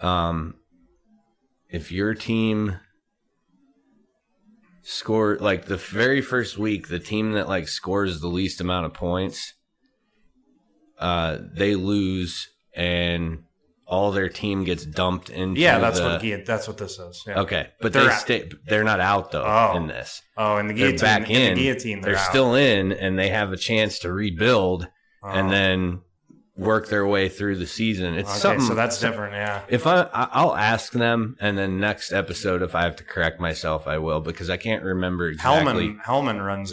um, 0.00 0.54
if 1.68 1.90
your 1.90 2.14
team 2.14 2.78
score 4.82 5.36
like 5.40 5.64
the 5.64 5.76
very 5.76 6.20
first 6.20 6.56
week, 6.56 6.86
the 6.86 7.00
team 7.00 7.32
that 7.32 7.48
like 7.48 7.66
scores 7.66 8.20
the 8.20 8.28
least 8.28 8.60
amount 8.60 8.86
of 8.86 8.94
points, 8.94 9.54
uh, 11.00 11.38
they 11.52 11.74
lose 11.74 12.48
and 12.76 13.42
all 13.94 14.10
their 14.12 14.28
team 14.28 14.64
gets 14.64 14.84
dumped 14.84 15.30
into 15.30 15.60
yeah 15.60 15.78
that's 15.78 15.98
the, 15.98 16.04
what 16.06 16.20
guillotine 16.20 16.44
that's 16.44 16.66
what 16.68 16.76
this 16.78 16.98
is 16.98 17.22
yeah. 17.26 17.40
Okay, 17.40 17.68
but 17.80 17.92
They're 17.92 18.08
they 18.08 18.14
stay. 18.14 18.50
They're 18.66 18.84
not 18.84 19.00
out 19.00 19.30
though 19.32 19.44
Oh. 19.46 19.76
in 19.76 19.86
this 19.86 20.20
oh 20.36 20.56
and 20.56 20.68
the 20.68 20.74
they're 20.74 20.98
back 20.98 21.30
in. 21.30 21.54
the 21.54 21.62
guillotine 21.62 22.00
They're, 22.00 22.14
they're, 22.14 22.24
still 22.24 22.54
in, 22.54 22.92
and 22.92 23.18
they 23.18 23.28
have 23.30 23.52
a 23.52 23.56
chance 23.56 23.98
to 24.00 24.12
rebuild 24.12 24.88
Oh. 25.22 25.28
and 25.28 25.50
then 25.50 26.00
work 26.56 26.88
their 26.88 27.04
way 27.06 27.28
through 27.28 27.56
the 27.56 27.66
season. 27.66 28.14
It's 28.14 28.30
okay 28.30 28.38
something. 28.38 28.66
so 28.66 28.74
that's 28.76 29.00
different 29.00 29.32
yeah 29.34 29.62
If 29.68 29.86
I, 29.88 30.02
I- 30.02 30.28
I'll 30.32 30.54
ask 30.54 30.92
them, 30.92 31.36
and 31.40 31.58
then 31.58 31.80
next 31.80 32.12
episode, 32.12 32.62
if 32.62 32.74
I 32.76 32.82
have 32.82 32.94
to 32.96 33.04
correct 33.04 33.40
myself, 33.40 33.88
I 33.88 33.98
will 33.98 34.20
because 34.20 34.50
I 34.50 34.56
can't 34.56 34.84
remember 34.84 35.28
exactly. 35.30 35.88
Hellman 35.88 36.02
Hellman 36.04 36.46
runs 36.46 36.72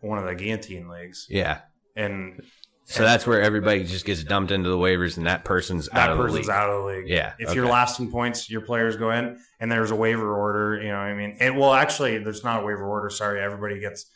one 0.00 0.18
of 0.18 0.24
the 0.24 0.34
guillotine 0.34 0.88
leagues 0.88 1.26
Yeah, 1.30 1.60
and 1.94 2.42
so 2.90 3.02
that's 3.02 3.26
where 3.26 3.40
everybody 3.40 3.84
just 3.84 4.04
gets 4.04 4.22
dumped 4.24 4.50
into 4.50 4.68
the 4.68 4.76
waivers, 4.76 5.16
and 5.16 5.26
that 5.26 5.44
person's 5.44 5.88
that 5.88 5.96
out 5.96 6.10
of 6.12 6.18
the 6.18 6.24
person's 6.24 6.46
league. 6.48 6.54
out 6.56 6.70
of 6.70 6.82
the 6.82 6.86
league. 6.88 7.08
Yeah, 7.08 7.32
If 7.38 7.54
you're 7.54 7.66
last 7.66 8.00
in 8.00 8.10
points, 8.10 8.50
your 8.50 8.60
players 8.62 8.96
go 8.96 9.10
in, 9.10 9.38
and 9.60 9.70
there's 9.70 9.90
a 9.90 9.96
waiver 9.96 10.34
order. 10.36 10.80
You 10.82 10.88
know, 10.88 10.96
what 10.96 11.04
I 11.04 11.14
mean, 11.14 11.36
it 11.40 11.54
well, 11.54 11.72
actually, 11.72 12.18
there's 12.18 12.44
not 12.44 12.62
a 12.62 12.66
waiver 12.66 12.84
order. 12.84 13.10
Sorry, 13.10 13.40
everybody 13.40 13.78
gets 13.80 14.06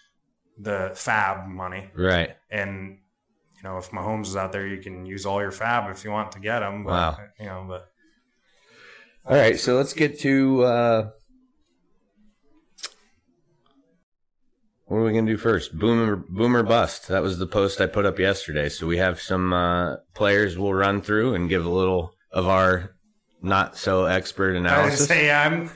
the 0.59 0.93
fab 0.95 1.47
money, 1.49 1.91
Right. 1.95 2.37
and 2.51 2.99
you 3.57 3.63
know, 3.63 3.79
if 3.79 3.91
Mahomes 3.91 4.27
is 4.27 4.37
out 4.37 4.53
there, 4.53 4.67
you 4.67 4.83
can 4.83 5.07
use 5.07 5.25
all 5.25 5.41
your 5.41 5.51
fab 5.53 5.91
if 5.91 6.05
you 6.05 6.11
want 6.11 6.33
to 6.33 6.39
get 6.39 6.63
him. 6.63 6.85
But, 6.85 6.91
Wow. 6.91 7.19
You 7.41 7.47
know, 7.47 7.65
but 7.67 7.89
All 9.27 9.37
right, 9.37 9.59
so 9.59 9.77
let's 9.77 9.95
get 9.95 10.19
to 10.21 10.63
uh, 10.65 11.11
what 14.87 14.99
are 14.99 15.05
we 15.05 15.13
gonna 15.13 15.27
do 15.27 15.37
first? 15.37 15.79
Boomer, 15.79 16.17
boomer 16.17 16.63
bust. 16.63 17.09
That 17.09 17.23
was 17.23 17.39
the 17.39 17.47
post 17.47 17.81
I 17.81 17.87
put 17.87 18.05
up 18.07 18.19
yesterday. 18.19 18.69
So 18.69 18.87
we 18.87 18.99
have 18.99 19.21
some 19.21 19.53
uh, 19.53 19.97
players 20.15 20.59
we'll 20.59 20.75
run 20.75 21.01
through 21.03 21.35
and 21.35 21.49
give 21.49 21.65
a 21.65 21.71
little 21.71 22.15
of 22.33 22.47
our 22.49 22.95
not 23.43 23.77
so 23.77 24.05
expert 24.07 24.51
I 24.57 24.61
was 24.61 24.61
analysis. 24.61 25.07
say 25.09 25.31
I'm. 25.31 25.71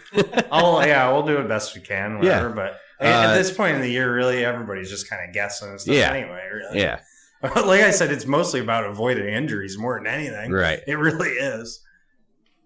I'll 0.51 0.87
yeah, 0.87 1.11
we'll 1.13 1.27
do 1.27 1.39
it 1.39 1.49
best 1.49 1.75
we 1.75 1.81
can. 1.83 2.19
Whatever, 2.19 2.49
Yeah. 2.49 2.55
but 2.55 2.73
Uh, 3.01 3.05
at 3.11 3.35
this 3.37 3.51
point 3.57 3.77
in 3.77 3.81
the 3.83 3.91
year, 3.91 4.13
really, 4.15 4.45
everybody's 4.45 4.91
just 4.91 5.09
kind 5.09 5.27
of 5.27 5.33
guessing 5.35 5.69
and 5.71 5.81
stuff 5.81 5.95
Yeah. 5.95 6.11
anyway. 6.13 6.43
Really. 6.53 6.81
Yeah, 6.81 7.01
like 7.43 7.83
I 7.83 7.91
said, 7.93 8.11
it's 8.11 8.27
mostly 8.27 8.61
about 8.61 8.85
avoiding 8.85 9.27
injuries 9.29 9.79
more 9.79 9.99
than 9.99 10.07
anything. 10.13 10.51
right. 10.51 10.81
It 10.87 10.95
really 10.99 11.31
is. 11.31 11.81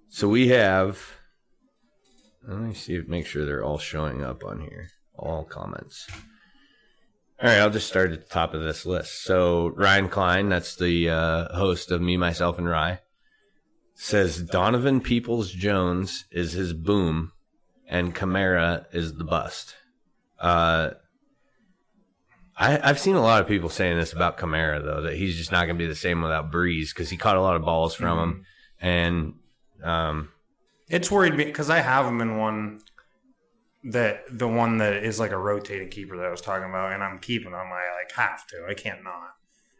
So 0.08 0.28
we 0.28 0.48
have. 0.48 0.98
Let 2.46 2.58
me 2.58 2.74
see. 2.74 3.00
Make 3.06 3.26
sure 3.26 3.44
they're 3.44 3.62
all 3.64 3.78
showing 3.78 4.24
up 4.24 4.42
on 4.44 4.60
here. 4.60 4.88
All 5.14 5.44
comments. 5.44 6.08
All 7.42 7.48
right, 7.48 7.58
I'll 7.58 7.70
just 7.70 7.88
start 7.88 8.12
at 8.12 8.20
the 8.20 8.32
top 8.32 8.54
of 8.54 8.62
this 8.62 8.86
list. 8.86 9.24
So 9.24 9.72
Ryan 9.74 10.08
Klein, 10.08 10.48
that's 10.48 10.76
the 10.76 11.10
uh, 11.10 11.56
host 11.56 11.90
of 11.90 12.00
Me, 12.00 12.16
Myself, 12.16 12.56
and 12.56 12.68
Rye, 12.68 13.00
says 13.96 14.40
Donovan 14.44 15.00
Peoples 15.00 15.50
Jones 15.50 16.24
is 16.30 16.52
his 16.52 16.72
boom, 16.72 17.32
and 17.88 18.14
Kamara 18.14 18.84
is 18.92 19.14
the 19.14 19.24
bust. 19.24 19.74
Uh, 20.38 20.90
I, 22.56 22.78
I've 22.80 23.00
seen 23.00 23.16
a 23.16 23.20
lot 23.20 23.42
of 23.42 23.48
people 23.48 23.70
saying 23.70 23.96
this 23.96 24.12
about 24.12 24.38
Kamara 24.38 24.80
though 24.80 25.02
that 25.02 25.16
he's 25.16 25.36
just 25.36 25.50
not 25.50 25.64
going 25.64 25.76
to 25.76 25.84
be 25.84 25.88
the 25.88 25.96
same 25.96 26.22
without 26.22 26.52
Brees 26.52 26.90
because 26.90 27.10
he 27.10 27.16
caught 27.16 27.36
a 27.36 27.42
lot 27.42 27.56
of 27.56 27.64
balls 27.64 27.92
from 27.92 28.18
him, 28.20 28.44
and 28.80 29.34
um, 29.82 30.28
It's 30.88 31.10
worried 31.10 31.34
me 31.34 31.46
because 31.46 31.70
I 31.70 31.80
have 31.80 32.06
him 32.06 32.20
in 32.20 32.38
one 32.38 32.82
that 33.84 34.24
the 34.30 34.46
one 34.48 34.78
that 34.78 34.92
is 34.94 35.18
like 35.18 35.32
a 35.32 35.38
rotating 35.38 35.88
keeper 35.88 36.16
that 36.16 36.26
I 36.26 36.30
was 36.30 36.40
talking 36.40 36.68
about, 36.68 36.92
and 36.92 37.02
I'm 37.02 37.18
keeping 37.18 37.48
him. 37.48 37.54
I 37.54 37.88
like 38.00 38.12
have 38.14 38.46
to. 38.48 38.66
I 38.68 38.74
can't 38.74 39.02
not, 39.02 39.30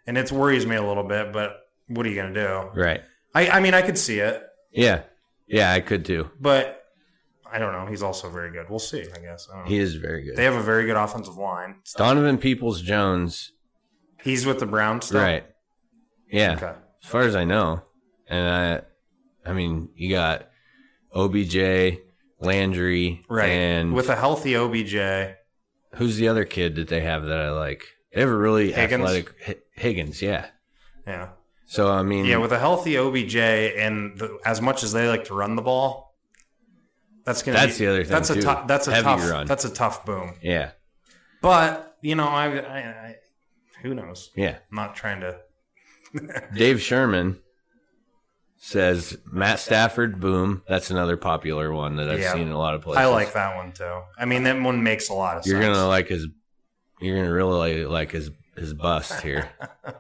and 0.07 0.19
it 0.19 0.31
worries 0.33 0.67
me 0.67 0.77
a 0.77 0.83
little 0.83 1.05
bit. 1.05 1.33
But 1.33 1.57
what 1.89 2.05
are 2.07 2.09
you 2.09 2.17
gonna 2.17 2.35
do? 2.35 2.71
right. 2.81 3.03
I 3.35 3.49
I 3.49 3.61
mean 3.61 3.75
I 3.75 3.83
could 3.83 3.99
see 3.99 4.19
it, 4.21 4.43
Yeah. 4.73 5.03
Yeah, 5.47 5.73
I 5.73 5.81
could 5.81 6.05
too. 6.05 6.31
but 6.41 6.79
I 7.51 7.59
don't 7.59 7.73
know. 7.73 7.85
He's 7.87 8.03
also 8.03 8.31
very 8.31 8.51
good. 8.51 8.71
We'll 8.71 8.79
see. 8.79 9.03
I 9.15 9.19
guess 9.19 9.47
I 9.51 9.57
don't 9.57 9.65
know. 9.65 9.69
He 9.71 9.77
is 9.79 9.97
very 9.97 10.23
good. 10.23 10.37
they 10.37 10.45
have 10.45 10.55
a 10.55 10.63
very 10.63 10.87
good 10.87 10.97
offensive 10.97 11.37
line. 11.37 11.77
Donovan 11.97 12.39
Peoples 12.39 12.81
Jones, 12.81 13.53
He's 14.23 14.47
with 14.47 14.59
the 14.61 14.67
Browns. 14.67 15.07
Still? 15.07 15.21
right. 15.21 15.45
Yeah. 16.31 16.53
Okay. 16.57 16.73
As 17.05 17.09
far 17.11 17.23
as 17.23 17.37
I 17.37 17.45
know. 17.45 17.83
And 18.29 18.49
I 18.49 19.51
I 19.51 19.53
mean, 19.53 19.91
you 19.95 20.11
got 20.11 20.49
OBJ, 21.15 21.99
Landry, 22.43 23.23
Right. 23.29 23.49
and 23.51 23.93
with 23.95 24.09
a 24.09 24.17
healthy 24.17 24.55
OBJ. 24.57 25.37
who's 25.95 26.17
the 26.17 26.29
other 26.29 26.45
kid 26.45 26.75
that 26.77 26.89
they 26.89 27.01
have 27.01 27.25
that 27.27 27.39
I 27.39 27.51
like? 27.51 27.85
They 28.13 28.21
have 28.21 28.31
a 28.31 28.37
really 28.37 28.73
Higgins? 28.73 29.03
athletic 29.05 29.35
Hi- 29.47 29.57
Higgins, 29.75 30.21
yeah. 30.23 30.47
Yeah. 31.07 31.29
So 31.67 31.91
I 31.91 32.03
mean 32.03 32.25
Yeah, 32.27 32.37
with 32.39 32.53
a 32.53 32.59
healthy 32.59 32.97
OBJ 32.99 33.37
and 33.37 34.19
the, 34.19 34.39
as 34.45 34.61
much 34.61 34.83
as 34.83 34.93
they 34.93 35.09
like 35.09 35.25
to 35.25 35.35
run 35.35 35.57
the 35.57 35.63
ball, 35.63 36.15
that's 37.25 37.43
gonna. 37.43 37.57
That's 37.59 37.79
be, 37.79 37.85
the 37.87 37.91
other 37.93 38.05
thing, 38.05 38.13
That's 38.13 38.31
a 38.31 38.35
too. 38.35 38.43
tough. 38.43 38.67
That's 38.67 38.89
a 38.89 38.93
Heavy 38.93 39.05
tough. 39.05 39.31
run. 39.31 39.47
That's 39.47 39.65
a 39.65 39.71
tough 39.73 40.05
boom. 40.05 40.35
yeah. 40.43 40.73
But 41.41 41.97
you 42.03 42.15
know, 42.17 42.27
I, 42.27 42.47
I, 42.59 42.79
I 42.79 43.17
who 43.83 43.95
knows? 43.95 44.31
Yeah. 44.37 44.57
I'm 44.71 44.77
not 44.77 44.95
trying 44.97 45.21
to. 45.21 45.39
Dave 46.55 46.81
Sherman 46.83 47.41
says 48.65 49.19
Matt 49.31 49.59
Stafford, 49.59 50.21
boom. 50.21 50.63
That's 50.69 50.89
another 50.91 51.17
popular 51.17 51.73
one 51.73 51.97
that 51.97 52.09
I've 52.09 52.21
Yeah. 52.21 52.33
seen 52.33 52.43
in 52.43 52.53
a 52.53 52.59
lot 52.59 52.75
of 52.75 52.83
places. 52.83 53.01
I 53.01 53.07
like 53.07 53.33
that 53.33 53.57
one 53.57 53.73
too. 53.73 54.03
I 54.17 54.25
mean, 54.25 54.45
that 54.45 54.61
one 54.61 54.85
makes 54.85 55.09
a 55.09 55.15
lot 55.15 55.37
of 55.37 55.43
sense. 55.43 55.51
You're 55.53 55.61
gonna 55.61 55.89
like 55.89 56.07
his. 56.09 56.29
You're 57.01 57.17
gonna 57.17 57.35
really 57.35 57.85
like 57.85 58.13
his 58.13 58.31
his 58.57 58.73
bust 58.73 59.21
here, 59.23 59.49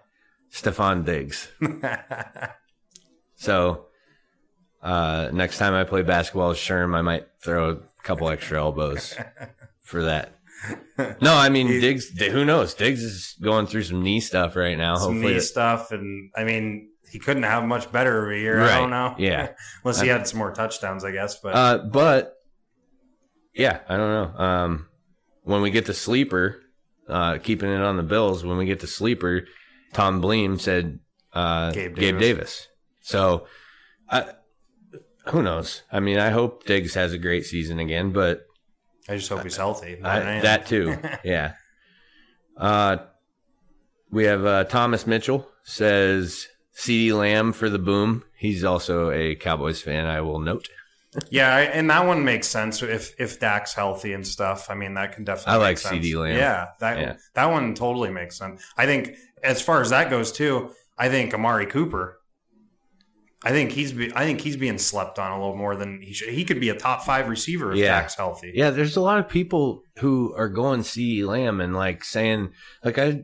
Stefon 0.53 1.05
Diggs. 1.05 1.51
So, 3.35 3.87
uh, 4.83 5.31
next 5.33 5.59
time 5.59 5.75
I 5.75 5.83
play 5.83 6.03
basketball 6.03 6.51
with 6.51 6.59
Sherm, 6.59 6.95
I 6.95 7.01
might 7.03 7.27
throw 7.43 7.71
a 7.71 7.77
couple 8.05 8.29
extra 8.29 8.59
elbows 8.61 9.17
for 9.81 10.05
that. 10.05 10.39
No, 11.21 11.35
I 11.35 11.49
mean 11.49 11.67
Diggs. 11.81 12.11
Who 12.21 12.45
knows? 12.45 12.73
Diggs 12.75 13.03
is 13.03 13.35
going 13.43 13.67
through 13.67 13.83
some 13.83 14.05
knee 14.05 14.21
stuff 14.21 14.55
right 14.55 14.79
now. 14.79 14.95
Some 14.95 15.15
Hopefully, 15.15 15.33
knee 15.33 15.39
it- 15.39 15.43
stuff, 15.43 15.91
and 15.91 16.31
I 16.37 16.45
mean, 16.45 16.91
he 17.13 17.19
couldn't 17.19 17.43
have 17.43 17.65
much 17.65 17.93
better 17.93 18.25
of 18.25 18.33
a 18.33 18.39
year. 18.39 18.59
Right. 18.59 18.73
I 18.73 18.79
don't 18.79 18.89
know. 18.89 19.15
Yeah. 19.19 19.51
unless 19.85 20.01
he 20.01 20.09
had 20.09 20.27
some 20.27 20.39
more 20.39 20.51
touchdowns, 20.51 21.05
I 21.05 21.11
guess. 21.11 21.39
But 21.39 21.55
Uh, 21.55 21.79
but 21.85 22.37
yeah, 23.55 23.81
I 23.87 23.99
don't 23.99 24.35
know. 24.35 24.43
Um, 24.43 24.89
when 25.43 25.61
we 25.61 25.71
get 25.71 25.85
to 25.87 25.95
sleeper, 25.95 26.63
uh, 27.09 27.37
keeping 27.37 27.71
it 27.71 27.83
on 27.83 27.99
the 27.99 28.03
Bills, 28.03 28.47
when 28.47 28.57
we 28.57 28.65
get 28.65 28.81
to 28.81 28.87
sleeper, 28.87 29.43
Tom 29.93 30.23
Bleem 30.23 30.59
said 30.59 31.01
uh, 31.35 31.71
Gabe 31.73 31.95
Gabe, 31.95 32.19
Davis. 32.19 32.21
Davis. 32.21 32.69
So, 33.03 33.47
I, 34.09 34.33
who 35.27 35.43
knows? 35.43 35.83
I 35.93 36.01
mean, 36.01 36.19
I 36.19 36.31
hope 36.31 36.65
Diggs 36.65 36.95
has 36.95 37.13
a 37.13 37.19
great 37.19 37.45
season 37.45 37.79
again, 37.79 38.13
but 38.13 38.47
I 39.07 39.17
just 39.17 39.29
hope 39.29 39.43
he's 39.43 39.57
healthy. 39.57 40.03
I, 40.03 40.41
that 40.41 40.65
too. 40.65 40.97
yeah. 41.25 41.55
Uh, 42.57 42.99
we 44.11 44.25
have 44.25 44.47
uh, 44.47 44.65
Thomas 44.65 45.07
Mitchell 45.07 45.47
says 45.63 46.49
CeeDee 46.77 47.12
Lamb 47.16 47.53
for 47.53 47.68
the 47.68 47.79
boom. 47.79 48.25
He's 48.37 48.64
also 48.64 49.11
a 49.11 49.35
Cowboys 49.35 49.81
fan. 49.83 50.07
I 50.07 50.20
will 50.20 50.39
note. 50.41 50.68
Yeah, 51.31 51.57
and 51.59 51.91
that 51.91 52.07
one 52.07 52.25
makes 52.25 52.47
sense 52.47 52.83
if 52.83 53.14
if 53.20 53.39
Dak's 53.39 53.75
healthy 53.75 54.14
and 54.14 54.27
stuff. 54.27 54.70
I 54.70 54.75
mean, 54.75 54.95
that 54.95 55.12
can 55.12 55.25
definitely. 55.25 55.53
I 55.53 55.57
like. 55.57 55.77
CeeDee 55.77 56.14
Lamb. 56.14 56.37
Yeah, 56.37 56.68
that 56.81 56.99
Yeah. 56.99 57.16
that 57.35 57.47
one 57.51 57.75
totally 57.75 58.11
makes 58.11 58.39
sense. 58.39 58.62
I 58.79 58.87
think 58.87 59.16
as 59.43 59.61
far 59.61 59.81
as 59.83 59.91
that 59.91 60.09
goes 60.09 60.33
too, 60.33 60.70
I 60.97 61.09
think 61.11 61.35
Amari 61.35 61.66
Cooper. 61.66 62.18
I 63.45 63.51
think 63.51 63.73
he's 63.73 63.93
be, 63.93 64.12
I 64.14 64.25
think 64.25 64.41
he's 64.41 64.57
being 64.57 64.79
slept 64.79 65.18
on 65.18 65.33
a 65.33 65.39
little 65.39 65.57
more 65.57 65.75
than 65.75 66.01
he 66.01 66.12
should. 66.12 66.29
He 66.29 66.45
could 66.45 66.61
be 66.61 66.68
a 66.68 66.77
top 66.77 67.03
five 67.05 67.29
receiver 67.29 67.73
if 67.73 67.79
Yeah. 67.79 68.01
Dak's 68.01 68.14
healthy. 68.14 68.53
Yeah, 68.55 68.70
there's 68.70 68.97
a 68.97 69.01
lot 69.01 69.18
of 69.18 69.29
people 69.29 69.83
who 69.99 70.33
are 70.37 70.49
going 70.49 70.81
CeeDee 70.81 71.27
Lamb 71.27 71.61
and 71.61 71.75
like 71.75 72.05
saying 72.05 72.53
like 72.85 72.99
I 72.99 73.23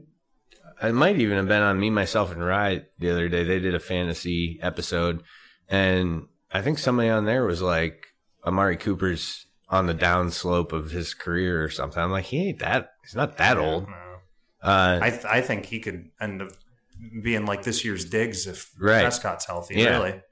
I 0.81 0.93
might 0.93 1.19
even 1.19 1.37
have 1.37 1.49
been 1.49 1.63
on 1.63 1.81
me 1.81 1.91
myself 1.91 2.31
and 2.33 2.45
Rye 2.45 2.83
the 2.99 3.11
other 3.11 3.29
day. 3.29 3.45
They 3.45 3.59
did 3.59 3.75
a 3.75 3.81
fantasy 3.81 4.59
episode 4.63 5.23
and 5.69 6.27
I 6.53 6.63
think 6.63 6.79
somebody 6.79 7.09
on 7.09 7.25
there 7.27 7.45
was 7.45 7.61
like 7.61 8.07
Amari 8.47 8.77
Cooper's 8.77 9.47
on 9.69 9.87
the 9.87 9.95
downslope 9.95 10.73
of 10.73 10.91
his 10.91 11.13
career 11.15 11.63
or 11.63 11.69
something. 11.69 12.03
I'm 12.03 12.11
like, 12.11 12.25
he 12.27 12.49
ain't 12.49 12.61
that 12.61 12.93
he's 13.03 13.15
not 13.15 13.37
that 13.39 13.57
Yeah, 13.57 13.63
old. 13.63 13.89
no. 13.89 13.95
Uh 14.63 14.99
I 15.03 15.11
th- 15.11 15.25
I 15.25 15.41
think 15.41 15.67
he 15.67 15.79
could 15.81 16.11
end 16.21 16.43
up 16.43 16.51
being 17.23 17.45
like 17.47 17.63
this 17.63 17.85
year's 17.85 18.05
Diggs 18.05 18.47
if 18.47 18.71
Right. 18.79 19.03
Prescott's 19.03 19.47
healthy. 19.47 19.77
Yeah. 19.77 19.99
Really. 19.99 20.23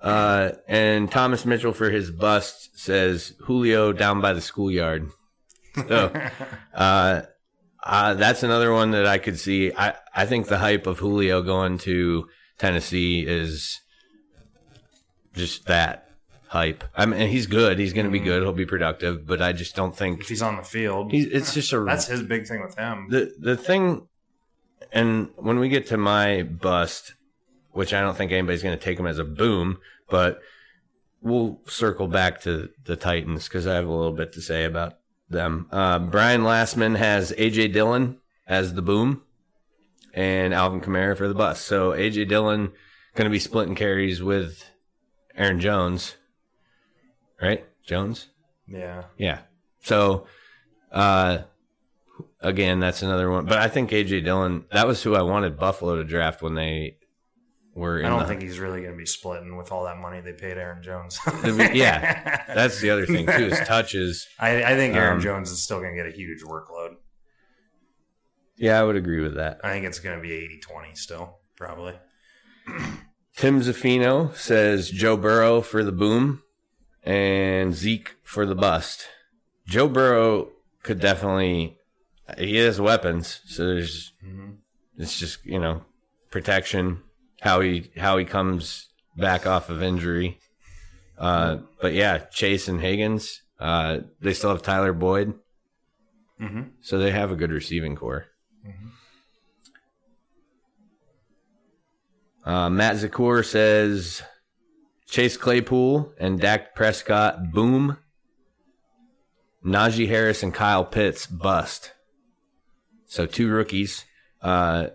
uh 0.00 0.52
and 0.68 1.10
Thomas 1.10 1.44
Mitchell 1.44 1.72
for 1.72 1.90
his 1.90 2.10
bust 2.10 2.78
says 2.78 3.34
Julio 3.44 3.92
down 3.92 4.20
by 4.20 4.32
the 4.32 4.40
schoolyard. 4.40 5.10
So 5.88 6.12
Uh, 6.74 7.22
uh, 7.84 8.14
that's 8.14 8.42
another 8.42 8.72
one 8.72 8.90
that 8.90 9.06
I 9.06 9.18
could 9.18 9.38
see. 9.38 9.72
I, 9.72 9.94
I 10.14 10.26
think 10.26 10.48
the 10.48 10.58
hype 10.58 10.86
of 10.86 10.98
Julio 10.98 11.42
going 11.42 11.78
to 11.78 12.28
Tennessee 12.58 13.24
is 13.26 13.80
just 15.34 15.66
that 15.66 16.10
hype. 16.48 16.84
I 16.94 17.06
mean, 17.06 17.28
he's 17.28 17.46
good. 17.46 17.78
He's 17.78 17.92
going 17.92 18.06
to 18.06 18.12
be 18.12 18.18
good. 18.18 18.42
He'll 18.42 18.52
be 18.52 18.66
productive, 18.66 19.26
but 19.26 19.40
I 19.40 19.52
just 19.52 19.74
don't 19.74 19.96
think 19.96 20.20
if 20.20 20.28
he's 20.28 20.42
on 20.42 20.56
the 20.56 20.62
field, 20.62 21.12
he's. 21.12 21.26
It's 21.26 21.54
just 21.54 21.72
a 21.72 21.80
that's 21.86 22.06
his 22.06 22.22
big 22.22 22.46
thing 22.46 22.62
with 22.62 22.76
him. 22.76 23.06
the 23.08 23.32
the 23.38 23.56
thing. 23.56 24.06
And 24.92 25.28
when 25.36 25.60
we 25.60 25.68
get 25.68 25.86
to 25.88 25.96
my 25.96 26.42
bust, 26.42 27.14
which 27.70 27.94
I 27.94 28.00
don't 28.00 28.16
think 28.16 28.32
anybody's 28.32 28.62
going 28.62 28.76
to 28.76 28.84
take 28.84 28.98
him 28.98 29.06
as 29.06 29.20
a 29.20 29.24
boom, 29.24 29.78
but 30.08 30.40
we'll 31.22 31.60
circle 31.66 32.08
back 32.08 32.40
to 32.42 32.70
the 32.84 32.96
Titans 32.96 33.44
because 33.44 33.66
I 33.66 33.74
have 33.74 33.86
a 33.86 33.92
little 33.92 34.12
bit 34.12 34.32
to 34.32 34.40
say 34.40 34.64
about 34.64 34.94
them. 35.30 35.68
Uh, 35.70 35.98
Brian 35.98 36.42
Lastman 36.42 36.96
has 36.96 37.32
AJ 37.32 37.72
Dillon 37.72 38.18
as 38.46 38.74
the 38.74 38.82
boom 38.82 39.22
and 40.12 40.52
Alvin 40.52 40.80
Kamara 40.80 41.16
for 41.16 41.28
the 41.28 41.34
bus. 41.34 41.60
So 41.60 41.92
AJ 41.92 42.28
Dillon 42.28 42.72
going 43.14 43.24
to 43.24 43.30
be 43.30 43.38
splitting 43.38 43.74
carries 43.74 44.22
with 44.22 44.68
Aaron 45.36 45.60
Jones, 45.60 46.16
right? 47.40 47.64
Jones? 47.84 48.28
yeah. 48.66 49.04
Yeah. 49.16 49.40
So, 49.82 50.26
uh, 50.92 51.38
again, 52.40 52.80
that's 52.80 53.02
another 53.02 53.30
one. 53.30 53.46
But 53.46 53.58
I 53.58 53.68
think 53.68 53.90
AJ 53.90 54.24
Dillon, 54.24 54.64
that 54.72 54.86
was 54.86 55.02
who 55.02 55.14
I 55.14 55.22
wanted 55.22 55.58
Buffalo 55.58 55.96
to 55.96 56.04
draft 56.04 56.42
when 56.42 56.54
they 56.54 56.96
were 57.74 58.04
I 58.04 58.08
don't 58.08 58.20
the, 58.20 58.26
think 58.26 58.42
he's 58.42 58.58
really 58.58 58.80
going 58.80 58.92
to 58.92 58.98
be 58.98 59.06
splitting 59.06 59.56
with 59.56 59.70
all 59.72 59.84
that 59.84 59.98
money 59.98 60.20
they 60.20 60.32
paid 60.32 60.58
Aaron 60.58 60.82
Jones. 60.82 61.18
yeah. 61.44 62.44
That's 62.54 62.80
the 62.80 62.90
other 62.90 63.06
thing 63.06 63.26
too. 63.26 63.46
Is 63.46 63.58
touches. 63.66 64.26
I, 64.38 64.62
I 64.64 64.76
think 64.76 64.94
Aaron 64.94 65.16
Um, 65.16 65.20
Jones 65.20 65.50
is 65.50 65.62
still 65.62 65.80
going 65.80 65.96
to 65.96 66.02
get 66.02 66.12
a 66.12 66.16
huge 66.16 66.42
workload. 66.42 66.96
Yeah, 68.56 68.80
I 68.80 68.84
would 68.84 68.96
agree 68.96 69.20
with 69.20 69.36
that. 69.36 69.60
I 69.64 69.70
think 69.70 69.86
it's 69.86 70.00
going 70.00 70.16
to 70.16 70.22
be 70.22 70.32
80 70.32 70.58
20 70.60 70.94
still, 70.94 71.38
probably. 71.56 71.94
Tim 73.36 73.60
Zaffino 73.62 74.34
says 74.36 74.90
Joe 74.90 75.16
Burrow 75.16 75.62
for 75.62 75.82
the 75.82 75.92
boom 75.92 76.42
and 77.02 77.72
Zeke 77.74 78.16
for 78.22 78.44
the 78.44 78.54
bust. 78.54 79.06
Joe 79.66 79.88
Burrow 79.88 80.48
could 80.82 81.00
definitely 81.00 81.78
he 82.38 82.56
has 82.56 82.80
weapons, 82.80 83.40
so 83.46 83.64
there's 83.64 84.12
it's 84.98 85.18
just, 85.18 85.44
you 85.46 85.58
know, 85.58 85.84
protection, 86.30 87.02
how 87.40 87.60
he 87.60 87.90
how 87.96 88.18
he 88.18 88.24
comes 88.24 88.88
back 89.16 89.46
off 89.46 89.70
of 89.70 89.82
injury. 89.82 90.38
Uh 91.18 91.58
but 91.80 91.92
yeah, 91.92 92.18
Chase 92.18 92.68
and 92.68 92.80
Higgins, 92.80 93.42
uh 93.58 93.98
they 94.20 94.32
still 94.32 94.50
have 94.50 94.62
Tyler 94.62 94.92
Boyd. 94.92 95.34
Mm-hmm. 96.40 96.62
So 96.80 96.98
they 96.98 97.10
have 97.10 97.30
a 97.30 97.36
good 97.36 97.50
receiving 97.50 97.96
core. 97.96 98.26
Uh, 102.44 102.70
Matt 102.70 102.96
Zakur 102.96 103.44
says 103.44 104.22
Chase 105.06 105.36
Claypool 105.36 106.12
and 106.18 106.40
Dak 106.40 106.74
Prescott 106.74 107.52
boom. 107.52 107.98
Najee 109.64 110.08
Harris 110.08 110.42
and 110.42 110.54
Kyle 110.54 110.84
Pitts 110.84 111.26
bust. 111.26 111.92
So 113.06 113.26
two 113.26 113.48
rookies. 113.48 114.04
Uh, 114.40 114.88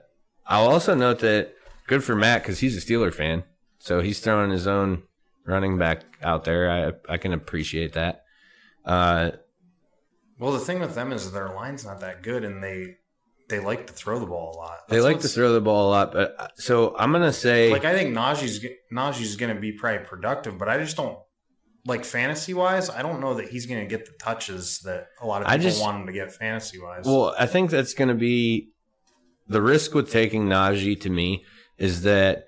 I'll 0.47 0.67
also 0.67 0.95
note 0.95 1.19
that 1.19 1.53
good 1.87 2.03
for 2.03 2.15
Matt 2.15 2.43
because 2.43 2.59
he's 2.59 2.75
a 2.77 2.81
Steeler 2.85 3.13
fan. 3.13 3.43
So 3.79 4.01
he's 4.01 4.19
throwing 4.19 4.51
his 4.51 4.67
own 4.67 5.03
running 5.45 5.77
back 5.77 6.03
out 6.21 6.43
there. 6.43 6.69
I 7.07 7.13
I 7.13 7.17
can 7.17 7.33
appreciate 7.33 7.93
that. 7.93 8.23
Uh, 8.83 9.31
Well, 10.39 10.51
the 10.53 10.59
thing 10.59 10.79
with 10.79 10.95
them 10.95 11.11
is 11.11 11.31
their 11.31 11.49
line's 11.53 11.85
not 11.85 11.99
that 12.01 12.23
good, 12.23 12.43
and 12.43 12.63
they 12.63 12.95
they 13.47 13.59
like 13.59 13.85
to 13.87 13.93
throw 13.93 14.17
the 14.19 14.25
ball 14.25 14.55
a 14.55 14.57
lot. 14.57 14.87
they 14.89 15.01
like 15.01 15.19
to 15.19 15.27
throw 15.27 15.53
the 15.53 15.61
ball 15.61 15.89
a 15.89 15.91
lot, 15.91 16.11
but 16.11 16.35
uh, 16.39 16.47
so 16.55 16.95
I'm 16.97 17.11
gonna 17.11 17.31
say 17.33 17.69
Like 17.71 17.85
I 17.85 17.93
think 17.93 18.15
Najee's 18.15 18.65
Najee's 18.91 19.35
going 19.35 19.53
to 19.53 19.61
be 19.61 19.71
probably 19.71 20.03
productive, 20.05 20.57
but 20.57 20.67
I 20.67 20.79
just 20.79 20.97
don't 20.97 21.19
like 21.85 22.03
fantasy 22.03 22.55
wise. 22.55 22.89
I 22.89 23.03
don't 23.03 23.19
know 23.21 23.35
that 23.35 23.49
he's 23.49 23.67
going 23.67 23.81
to 23.81 23.85
get 23.87 24.07
the 24.07 24.13
touches 24.19 24.79
that 24.79 25.09
a 25.21 25.27
lot 25.27 25.43
of 25.43 25.47
I 25.47 25.57
people 25.57 25.69
just- 25.69 25.81
want 25.81 25.99
him 26.01 26.07
to 26.07 26.13
get 26.13 26.33
fantasy 26.33 26.79
wise. 26.79 27.03
Well, 27.05 27.35
I 27.37 27.45
think 27.45 27.69
that's 27.69 27.93
going 27.93 28.07
to 28.07 28.15
be 28.15 28.71
the 29.47 29.61
risk 29.61 29.93
with 29.93 30.11
taking 30.11 30.47
Najee 30.47 30.99
to 31.01 31.11
me 31.11 31.45
is 31.77 32.03
that 32.03 32.47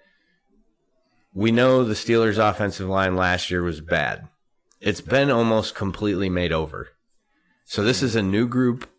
we 1.33 1.51
know 1.51 1.83
the 1.83 1.93
Steelers' 1.93 2.37
offensive 2.37 2.87
line 2.87 3.15
last 3.15 3.51
year 3.51 3.63
was 3.63 3.81
bad. 3.81 4.27
It's 4.79 5.01
been 5.01 5.29
almost 5.29 5.75
completely 5.75 6.29
made 6.29 6.51
over. 6.51 6.89
So 7.65 7.83
this 7.83 8.01
is 8.01 8.15
a 8.15 8.21
new 8.21 8.47
group 8.47 8.89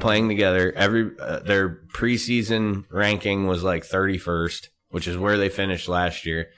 playing 0.00 0.28
together. 0.28 0.72
Every 0.76 1.10
uh, 1.18 1.40
their 1.40 1.80
preseason 1.92 2.84
ranking 2.90 3.46
was 3.46 3.62
like 3.62 3.84
31st, 3.84 4.68
which 4.90 5.08
is 5.08 5.16
where 5.16 5.36
they 5.36 5.48
finished 5.48 5.88
last 5.88 6.26
year 6.26 6.48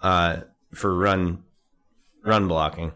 uh, 0.00 0.38
for 0.74 0.94
run 0.94 1.44
run 2.24 2.48
blocking. 2.48 2.92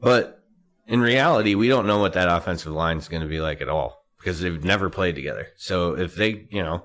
But 0.00 0.42
in 0.86 1.00
reality, 1.00 1.54
we 1.54 1.68
don't 1.68 1.86
know 1.86 1.98
what 1.98 2.12
that 2.12 2.28
offensive 2.28 2.72
line 2.72 2.98
is 2.98 3.08
going 3.08 3.22
to 3.22 3.28
be 3.28 3.40
like 3.40 3.60
at 3.60 3.68
all 3.68 4.04
because 4.18 4.40
they've 4.40 4.64
never 4.64 4.90
played 4.90 5.14
together. 5.14 5.48
So 5.56 5.96
if 5.96 6.14
they, 6.14 6.46
you 6.50 6.62
know, 6.62 6.84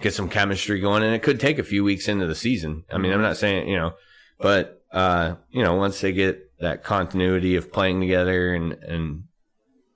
get 0.00 0.14
some 0.14 0.28
chemistry 0.28 0.80
going, 0.80 1.02
and 1.02 1.14
it 1.14 1.22
could 1.22 1.40
take 1.40 1.58
a 1.58 1.64
few 1.64 1.84
weeks 1.84 2.08
into 2.08 2.26
the 2.26 2.34
season. 2.34 2.84
I 2.90 2.98
mean, 2.98 3.12
I'm 3.12 3.22
not 3.22 3.36
saying, 3.36 3.68
you 3.68 3.76
know, 3.76 3.94
but 4.38 4.82
uh, 4.92 5.36
you 5.50 5.62
know, 5.62 5.74
once 5.74 6.00
they 6.00 6.12
get 6.12 6.52
that 6.60 6.84
continuity 6.84 7.56
of 7.56 7.72
playing 7.72 8.00
together 8.00 8.54
and 8.54 8.72
and 8.72 9.24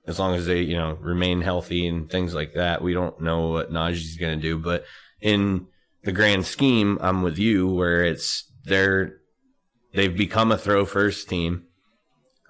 as 0.07 0.17
long 0.17 0.33
as 0.33 0.47
they, 0.47 0.61
you 0.61 0.75
know, 0.75 0.97
remain 0.99 1.41
healthy 1.41 1.87
and 1.87 2.09
things 2.09 2.33
like 2.33 2.53
that, 2.55 2.81
we 2.81 2.93
don't 2.93 3.21
know 3.21 3.49
what 3.49 3.71
Najee's 3.71 4.17
going 4.17 4.39
to 4.39 4.41
do. 4.41 4.57
But 4.57 4.83
in 5.21 5.67
the 6.03 6.11
grand 6.11 6.47
scheme, 6.47 6.97
I'm 6.99 7.21
with 7.21 7.37
you 7.37 7.67
where 7.67 8.03
it's 8.03 8.51
they're 8.63 9.17
they've 9.93 10.15
become 10.15 10.51
a 10.51 10.57
throw 10.57 10.85
first 10.85 11.29
team. 11.29 11.65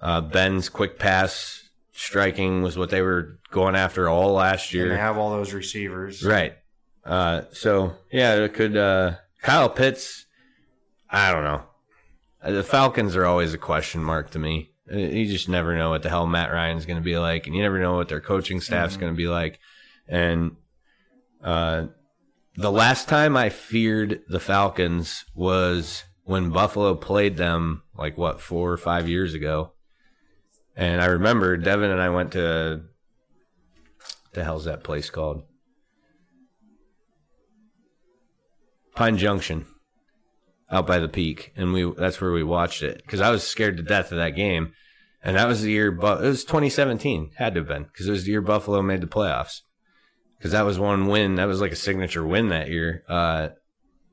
Uh, 0.00 0.22
Ben's 0.22 0.70
quick 0.70 0.98
pass 0.98 1.68
striking 1.92 2.62
was 2.62 2.78
what 2.78 2.88
they 2.88 3.02
were 3.02 3.38
going 3.50 3.76
after 3.76 4.08
all 4.08 4.32
last 4.32 4.72
and 4.72 4.92
they 4.92 4.96
have 4.96 5.18
all 5.18 5.30
those 5.30 5.52
receivers. 5.52 6.24
Right. 6.24 6.54
Uh, 7.04 7.42
so 7.52 7.94
yeah, 8.12 8.34
it 8.36 8.54
could, 8.54 8.76
uh, 8.76 9.14
Kyle 9.42 9.68
Pitts, 9.70 10.26
I 11.08 11.32
don't 11.32 11.44
know. 11.44 11.62
Uh, 12.42 12.52
The 12.52 12.62
Falcons 12.62 13.16
are 13.16 13.24
always 13.26 13.54
a 13.54 13.58
question 13.58 14.02
mark 14.04 14.30
to 14.30 14.38
me. 14.38 14.70
Uh, 14.92 14.96
You 14.98 15.26
just 15.26 15.48
never 15.48 15.76
know 15.76 15.90
what 15.90 16.02
the 16.02 16.08
hell 16.08 16.26
Matt 16.26 16.52
Ryan's 16.52 16.86
going 16.86 16.98
to 16.98 17.02
be 17.04 17.18
like, 17.18 17.46
and 17.46 17.56
you 17.56 17.62
never 17.62 17.78
know 17.78 17.96
what 17.96 18.08
their 18.08 18.20
coaching 18.20 18.60
staff's 18.60 18.96
going 18.96 19.12
to 19.12 19.16
be 19.16 19.28
like. 19.28 19.58
And 20.06 20.56
uh, 21.42 21.86
the 22.56 22.72
last 22.72 23.08
time 23.08 23.36
I 23.36 23.48
feared 23.48 24.22
the 24.28 24.40
Falcons 24.40 25.24
was 25.34 26.04
when 26.24 26.50
Buffalo 26.50 26.94
played 26.94 27.36
them, 27.36 27.82
like 27.96 28.18
what 28.18 28.40
four 28.40 28.70
or 28.72 28.76
five 28.76 29.08
years 29.08 29.34
ago. 29.34 29.72
And 30.76 31.00
I 31.00 31.06
remember 31.06 31.56
Devin 31.56 31.90
and 31.90 32.00
I 32.00 32.10
went 32.10 32.32
to 32.32 32.82
the 34.32 34.44
hell's 34.44 34.64
that 34.66 34.84
place 34.84 35.10
called? 35.10 35.42
Pine 38.94 39.16
Junction, 39.16 39.66
out 40.70 40.86
by 40.86 40.98
the 40.98 41.08
peak, 41.08 41.52
and 41.56 41.72
we 41.72 41.90
that's 41.96 42.20
where 42.20 42.32
we 42.32 42.42
watched 42.42 42.82
it 42.82 43.02
because 43.02 43.20
I 43.20 43.30
was 43.30 43.42
scared 43.42 43.76
to 43.76 43.82
death 43.82 44.12
of 44.12 44.18
that 44.18 44.30
game, 44.30 44.72
and 45.22 45.36
that 45.36 45.48
was 45.48 45.62
the 45.62 45.70
year. 45.70 45.90
But 45.90 46.24
it 46.24 46.28
was 46.28 46.44
2017, 46.44 47.32
had 47.36 47.54
to 47.54 47.60
have 47.60 47.68
been 47.68 47.84
because 47.84 48.08
it 48.08 48.12
was 48.12 48.24
the 48.24 48.32
year 48.32 48.40
Buffalo 48.40 48.82
made 48.82 49.00
the 49.00 49.06
playoffs. 49.06 49.60
Because 50.38 50.52
that 50.52 50.64
was 50.64 50.78
one 50.78 51.08
win, 51.08 51.34
that 51.34 51.44
was 51.44 51.60
like 51.60 51.72
a 51.72 51.76
signature 51.76 52.26
win 52.26 52.48
that 52.48 52.70
year, 52.70 53.04
uh, 53.08 53.48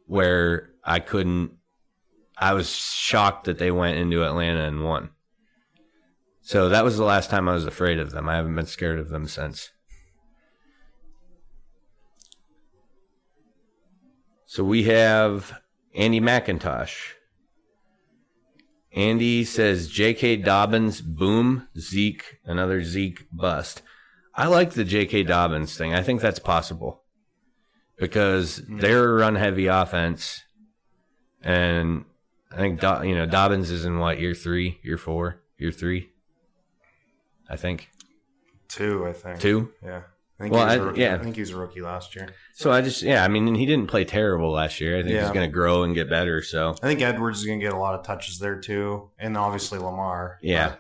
where 0.08 0.72
I 0.84 1.00
couldn't. 1.00 1.52
I 2.38 2.54
was 2.54 2.70
shocked 2.70 3.46
that 3.46 3.60
they 3.60 3.72
went 3.72 3.98
into 3.98 4.26
Atlanta 4.26 4.66
and 4.66 4.84
won. 4.84 5.12
So 6.42 6.70
that 6.70 6.84
was 6.84 6.98
the 6.98 7.04
last 7.04 7.30
time 7.30 7.50
I 7.50 7.54
was 7.54 7.66
afraid 7.66 8.00
of 8.00 8.12
them. 8.12 8.30
I 8.30 8.36
haven't 8.36 8.56
been 8.56 8.68
scared 8.68 9.00
of 9.00 9.10
them 9.10 9.28
since. 9.28 9.72
So 14.48 14.64
we 14.64 14.84
have 14.84 15.60
Andy 15.94 16.22
McIntosh. 16.22 17.16
Andy 18.94 19.44
says 19.44 19.90
J.K. 19.90 20.38
Dobbins, 20.38 21.02
boom, 21.02 21.68
Zeke, 21.78 22.40
another 22.46 22.82
Zeke 22.82 23.28
bust. 23.30 23.82
I 24.34 24.48
like 24.48 24.72
the 24.72 24.86
J.K. 24.86 25.24
Dobbins 25.24 25.78
thing. 25.78 25.94
I 25.94 26.02
think 26.02 26.22
that's 26.22 26.40
possible 26.40 27.04
because 28.00 28.60
hmm. 28.60 28.80
they're 28.80 29.04
a 29.04 29.14
run 29.16 29.36
heavy 29.36 29.68
offense. 29.68 30.44
And 31.42 32.06
I 32.50 32.56
think, 32.56 32.80
Do- 32.80 33.06
you 33.06 33.16
know, 33.16 33.26
Dobbins 33.26 33.70
is 33.70 33.84
in 33.84 34.00
what, 34.00 34.18
year 34.18 34.34
three, 34.34 34.80
year 34.82 34.98
four, 34.98 35.42
year 35.58 35.74
three? 35.74 36.10
I 37.50 37.58
think. 37.58 37.90
Two, 38.70 39.06
I 39.06 39.12
think. 39.12 39.42
Two? 39.42 39.74
Yeah. 39.84 40.04
I 40.40 40.44
think 40.44 40.54
Well, 40.54 40.62
he 40.62 40.68
was 40.68 40.76
a 40.78 40.82
I- 40.82 40.86
rookie. 40.86 41.02
yeah. 41.02 41.16
I 41.16 41.18
think 41.18 41.36
he 41.36 41.42
was 41.42 41.50
a 41.50 41.58
rookie 41.58 41.82
last 41.82 42.16
year. 42.16 42.30
So 42.54 42.72
I 42.72 42.82
just, 42.82 43.02
yeah, 43.02 43.24
I 43.24 43.28
mean, 43.28 43.56
he 43.56 43.66
didn't 43.66 43.88
play 43.88 44.06
terrible 44.06 44.52
last 44.52 44.80
year. 44.80 44.98
I 45.00 45.02
think 45.04 45.16
he's 45.20 45.30
going 45.32 45.50
to 45.50 45.54
grow 45.54 45.84
and 45.84 45.96
get 45.96 46.10
better. 46.10 46.42
So 46.44 46.76
I 46.82 46.88
think 46.88 47.02
Edwards 47.02 47.40
is 47.40 47.46
going 47.46 47.60
to 47.60 47.66
get 47.66 47.74
a 47.74 47.78
lot 47.78 47.96
of 48.00 48.06
touches 48.06 48.38
there 48.40 48.60
too, 48.60 49.10
and 49.18 49.36
obviously 49.38 49.80
Lamar. 49.80 50.38
Yeah. 50.42 50.76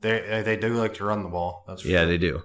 They 0.00 0.42
they 0.44 0.56
do 0.56 0.74
like 0.74 0.94
to 0.94 1.04
run 1.04 1.22
the 1.24 1.28
ball. 1.28 1.64
That's 1.68 1.84
yeah, 1.84 2.04
they 2.06 2.16
do. 2.18 2.42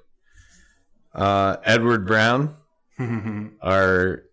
Uh, 1.13 1.55
Edward 1.63 2.05
Brown, 2.05 2.57
our 3.61 4.23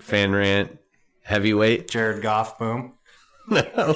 fan 0.00 0.32
rant 0.32 0.78
heavyweight. 1.22 1.88
Jared 1.90 2.22
Goff, 2.22 2.58
boom. 2.58 2.94
No. 3.48 3.94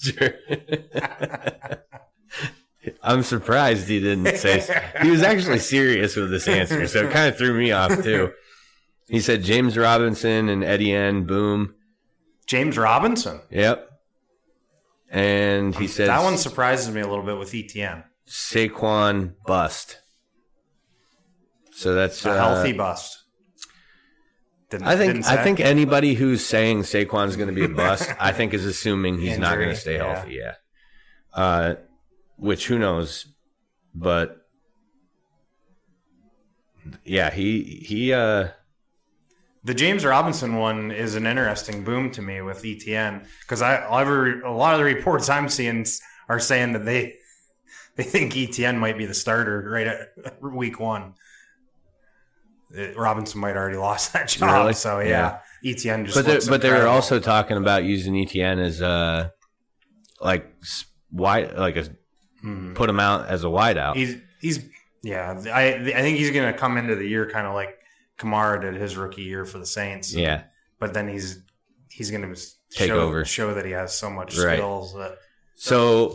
Sure. 0.00 0.32
I'm 3.02 3.22
surprised 3.22 3.88
he 3.88 4.00
didn't 4.00 4.36
say. 4.36 4.64
He 5.02 5.10
was 5.10 5.22
actually 5.22 5.58
serious 5.58 6.16
with 6.16 6.30
this 6.30 6.48
answer, 6.48 6.86
so 6.86 7.06
it 7.06 7.12
kind 7.12 7.28
of 7.28 7.38
threw 7.38 7.56
me 7.58 7.72
off 7.72 8.02
too. 8.02 8.32
He 9.08 9.20
said 9.20 9.42
James 9.42 9.76
Robinson 9.76 10.48
and 10.48 10.62
Etienne, 10.62 11.24
boom. 11.24 11.74
James 12.46 12.76
Robinson. 12.76 13.40
Yep. 13.50 13.88
And 15.10 15.74
he 15.74 15.86
says 15.86 16.08
that 16.08 16.22
one 16.22 16.36
surprises 16.36 16.94
me 16.94 17.00
a 17.00 17.08
little 17.08 17.24
bit 17.24 17.38
with 17.38 17.54
Etienne. 17.54 18.04
Saquon 18.26 19.34
bust. 19.46 20.00
So 21.72 21.94
that's 21.94 22.24
A 22.26 22.30
uh, 22.30 22.36
healthy 22.36 22.72
bust. 22.72 23.22
Didn't, 24.70 24.86
I 24.86 24.96
think 24.96 25.24
I 25.26 25.42
think 25.42 25.60
anybody 25.60 26.12
who's 26.12 26.44
saying 26.44 26.82
Saquon's 26.82 27.36
going 27.36 27.48
to 27.48 27.54
be 27.54 27.64
a 27.64 27.68
bust, 27.74 28.10
I 28.20 28.32
think 28.32 28.52
is 28.52 28.66
assuming 28.66 29.18
he's 29.18 29.38
not 29.38 29.56
going 29.56 29.70
to 29.70 29.76
stay 29.76 29.96
yeah. 29.96 30.14
healthy. 30.14 30.34
Yeah. 30.34 30.54
Uh, 31.32 31.74
which 32.38 32.66
who 32.68 32.78
knows, 32.78 33.26
but 33.94 34.48
yeah, 37.04 37.30
he 37.30 37.82
he 37.86 38.12
uh 38.12 38.48
the 39.64 39.74
James 39.74 40.04
Robinson 40.04 40.56
one 40.56 40.90
is 40.90 41.14
an 41.14 41.26
interesting 41.26 41.84
boom 41.84 42.10
to 42.12 42.22
me 42.22 42.40
with 42.40 42.64
Etienne 42.64 43.26
because 43.42 43.60
I 43.60 44.00
every 44.00 44.40
a 44.40 44.50
lot 44.50 44.74
of 44.74 44.78
the 44.78 44.84
reports 44.84 45.28
I'm 45.28 45.48
seeing 45.48 45.84
are 46.28 46.38
saying 46.40 46.72
that 46.72 46.84
they 46.84 47.16
they 47.96 48.04
think 48.04 48.36
Etienne 48.36 48.78
might 48.78 48.96
be 48.96 49.04
the 49.06 49.14
starter 49.14 49.68
right 49.68 49.86
at 49.86 50.42
week 50.42 50.78
one. 50.80 51.14
Uh, 52.76 52.92
Robinson 52.94 53.40
might 53.40 53.56
already 53.56 53.76
lost 53.88 54.12
that 54.12 54.28
job, 54.28 54.60
Really? 54.62 54.74
so 54.74 55.00
yeah, 55.00 55.38
Etienne 55.64 56.06
just. 56.06 56.16
but 56.16 56.24
they 56.24 56.38
but 56.48 56.62
they 56.62 56.70
were 56.70 56.86
also 56.86 57.18
talking 57.18 57.56
about 57.56 57.84
using 57.84 58.16
Etienne 58.16 58.60
as 58.60 58.80
uh 58.80 59.28
like 60.20 60.46
why 61.10 61.42
like 61.44 61.76
a 61.76 61.88
Mhm. 62.44 62.74
put 62.74 62.88
him 62.88 63.00
out 63.00 63.26
as 63.28 63.42
a 63.44 63.48
wideout. 63.48 63.96
He's 63.96 64.16
he's 64.40 64.60
yeah. 65.02 65.40
I 65.52 65.74
I 65.74 66.00
think 66.02 66.18
he's 66.18 66.30
gonna 66.30 66.52
come 66.52 66.76
into 66.76 66.94
the 66.94 67.06
year 67.06 67.28
kind 67.30 67.46
of 67.46 67.54
like 67.54 67.78
Kamara 68.18 68.60
did 68.60 68.74
his 68.74 68.96
rookie 68.96 69.22
year 69.22 69.44
for 69.44 69.58
the 69.58 69.66
Saints. 69.66 70.12
yeah. 70.14 70.44
but 70.78 70.94
then 70.94 71.08
he's 71.08 71.42
he's 71.90 72.10
gonna 72.10 72.34
Take 72.70 72.88
show, 72.88 73.00
over. 73.00 73.24
show 73.24 73.54
that 73.54 73.64
he 73.64 73.72
has 73.72 73.96
so 73.96 74.08
much 74.10 74.36
Right. 74.38 74.56
skills 74.58 74.94
that 74.94 75.18
So 75.56 76.14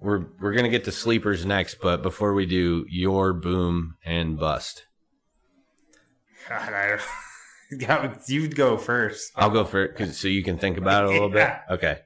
we're 0.00 0.26
we're 0.40 0.52
gonna 0.52 0.68
get 0.68 0.84
to 0.84 0.92
sleepers 0.92 1.44
next, 1.44 1.76
but 1.80 2.02
before 2.02 2.32
we 2.34 2.46
do, 2.46 2.86
your 2.88 3.32
boom 3.32 3.96
and 4.04 4.38
bust. 4.38 4.86
God, 6.48 6.72
I, 6.72 6.98
Yeah, 7.72 8.14
you'd 8.28 8.54
go 8.54 8.76
first. 8.76 9.32
I'll 9.34 9.50
go 9.50 9.64
first, 9.64 10.14
so 10.20 10.28
you 10.28 10.44
can 10.44 10.56
think 10.56 10.78
about 10.78 11.04
it 11.04 11.08
a 11.08 11.12
little 11.12 11.30
Yeah. 11.34 11.62
bit. 11.68 11.74
Okay. 11.74 11.98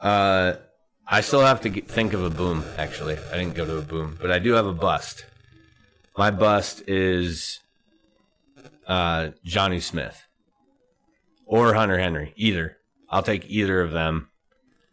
Uh, 0.00 0.54
I 1.12 1.22
still 1.22 1.40
have 1.40 1.60
to 1.62 1.68
get, 1.68 1.88
think 1.88 2.12
of 2.12 2.22
a 2.24 2.30
boom. 2.30 2.64
Actually, 2.78 3.18
I 3.32 3.36
didn't 3.36 3.54
go 3.54 3.66
to 3.66 3.78
a 3.78 3.82
boom, 3.82 4.16
but 4.20 4.30
I 4.30 4.38
do 4.38 4.52
have 4.52 4.66
a 4.66 4.72
bust. 4.72 5.24
My 6.16 6.30
bust 6.30 6.82
is 6.86 7.58
uh, 8.86 9.30
Jonnu 9.44 9.82
Smith 9.82 10.26
or 11.46 11.74
Hunter 11.74 11.98
Henry. 11.98 12.32
Either. 12.36 12.76
I'll 13.08 13.24
take 13.24 13.50
either 13.50 13.80
of 13.80 13.90
them. 13.90 14.28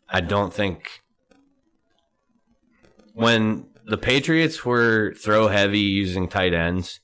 I 0.09 0.21
don't 0.21 0.51
think 0.51 1.01
when 3.13 3.67
the 3.85 3.97
Patriots 3.97 4.65
were 4.65 5.13
throw 5.13 5.49
heavy 5.49 5.79
using 5.79 6.27
tight 6.27 6.53
ends, 6.53 6.99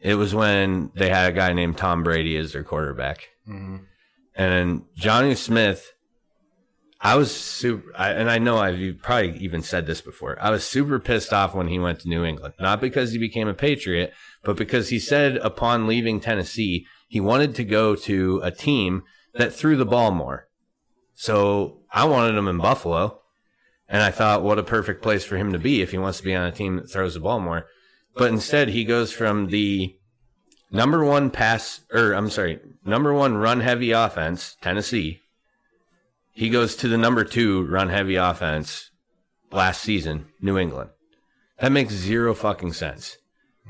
it 0.00 0.14
was 0.14 0.34
when 0.34 0.90
they 0.94 1.08
had 1.08 1.30
a 1.30 1.34
guy 1.34 1.52
named 1.52 1.76
Tom 1.76 2.02
Brady 2.02 2.36
as 2.36 2.52
their 2.52 2.64
quarterback. 2.64 3.28
Mhm. 3.48 3.86
And 4.34 4.82
Jonnu 4.98 5.36
Smith, 5.36 5.92
I 7.00 7.14
was 7.14 7.34
super, 7.34 7.92
I, 7.96 8.10
and 8.10 8.28
I 8.28 8.38
know 8.38 8.58
I've 8.58 8.98
probably 9.02 9.38
even 9.38 9.62
said 9.62 9.86
this 9.86 10.00
before. 10.00 10.36
I 10.40 10.50
was 10.50 10.64
super 10.64 10.98
pissed 10.98 11.32
off 11.32 11.54
when 11.54 11.68
he 11.68 11.78
went 11.78 12.00
to 12.00 12.08
New 12.08 12.24
England, 12.24 12.54
not 12.58 12.80
because 12.80 13.12
he 13.12 13.18
became 13.18 13.46
a 13.46 13.54
Patriot, 13.54 14.12
but 14.42 14.56
because 14.56 14.88
he 14.88 14.98
said 14.98 15.36
upon 15.36 15.86
leaving 15.86 16.18
Tennessee, 16.18 16.86
he 17.08 17.20
wanted 17.20 17.54
to 17.54 17.64
go 17.64 17.94
to 17.94 18.40
a 18.42 18.50
team 18.50 19.04
that 19.34 19.52
threw 19.52 19.76
the 19.76 19.86
ball 19.86 20.10
more. 20.10 20.48
So 21.14 21.82
I 21.92 22.04
wanted 22.04 22.36
him 22.36 22.48
in 22.48 22.58
Buffalo. 22.58 23.20
And 23.88 24.02
I 24.02 24.10
thought, 24.10 24.42
what 24.42 24.58
a 24.58 24.62
perfect 24.62 25.02
place 25.02 25.24
for 25.24 25.38
him 25.38 25.52
to 25.52 25.58
be 25.58 25.80
if 25.80 25.92
he 25.92 25.98
wants 25.98 26.18
to 26.18 26.24
be 26.24 26.34
on 26.34 26.44
a 26.44 26.52
team 26.52 26.76
that 26.76 26.90
throws 26.90 27.14
the 27.14 27.20
ball 27.20 27.40
more. 27.40 27.66
But 28.14 28.30
instead, 28.30 28.68
he 28.68 28.84
goes 28.84 29.12
from 29.12 29.46
the 29.46 29.96
number 30.70 31.04
one 31.04 31.30
pass, 31.30 31.80
or 31.92 32.12
I'm 32.12 32.28
sorry, 32.28 32.60
number 32.84 33.14
one 33.14 33.38
run 33.38 33.60
heavy 33.60 33.92
offense, 33.92 34.56
Tennessee. 34.60 35.22
He 36.38 36.50
goes 36.50 36.76
to 36.76 36.86
the 36.86 36.96
number 36.96 37.24
two 37.24 37.66
run 37.66 37.88
heavy 37.88 38.14
offense 38.14 38.92
last 39.50 39.82
season, 39.82 40.26
New 40.40 40.56
England. 40.56 40.90
That 41.58 41.72
makes 41.72 41.92
zero 41.92 42.32
fucking 42.32 42.74
sense. 42.74 43.16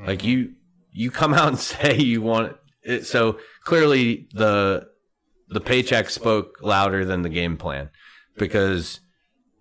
Like 0.04 0.22
you, 0.22 0.52
you 0.92 1.10
come 1.10 1.32
out 1.32 1.48
and 1.48 1.58
say 1.58 1.96
you 1.96 2.20
want 2.20 2.58
it. 2.82 3.06
So 3.06 3.38
clearly 3.64 4.28
the, 4.34 4.86
the 5.48 5.62
paycheck 5.62 6.10
spoke 6.10 6.58
louder 6.60 7.06
than 7.06 7.22
the 7.22 7.30
game 7.30 7.56
plan 7.56 7.88
because 8.36 9.00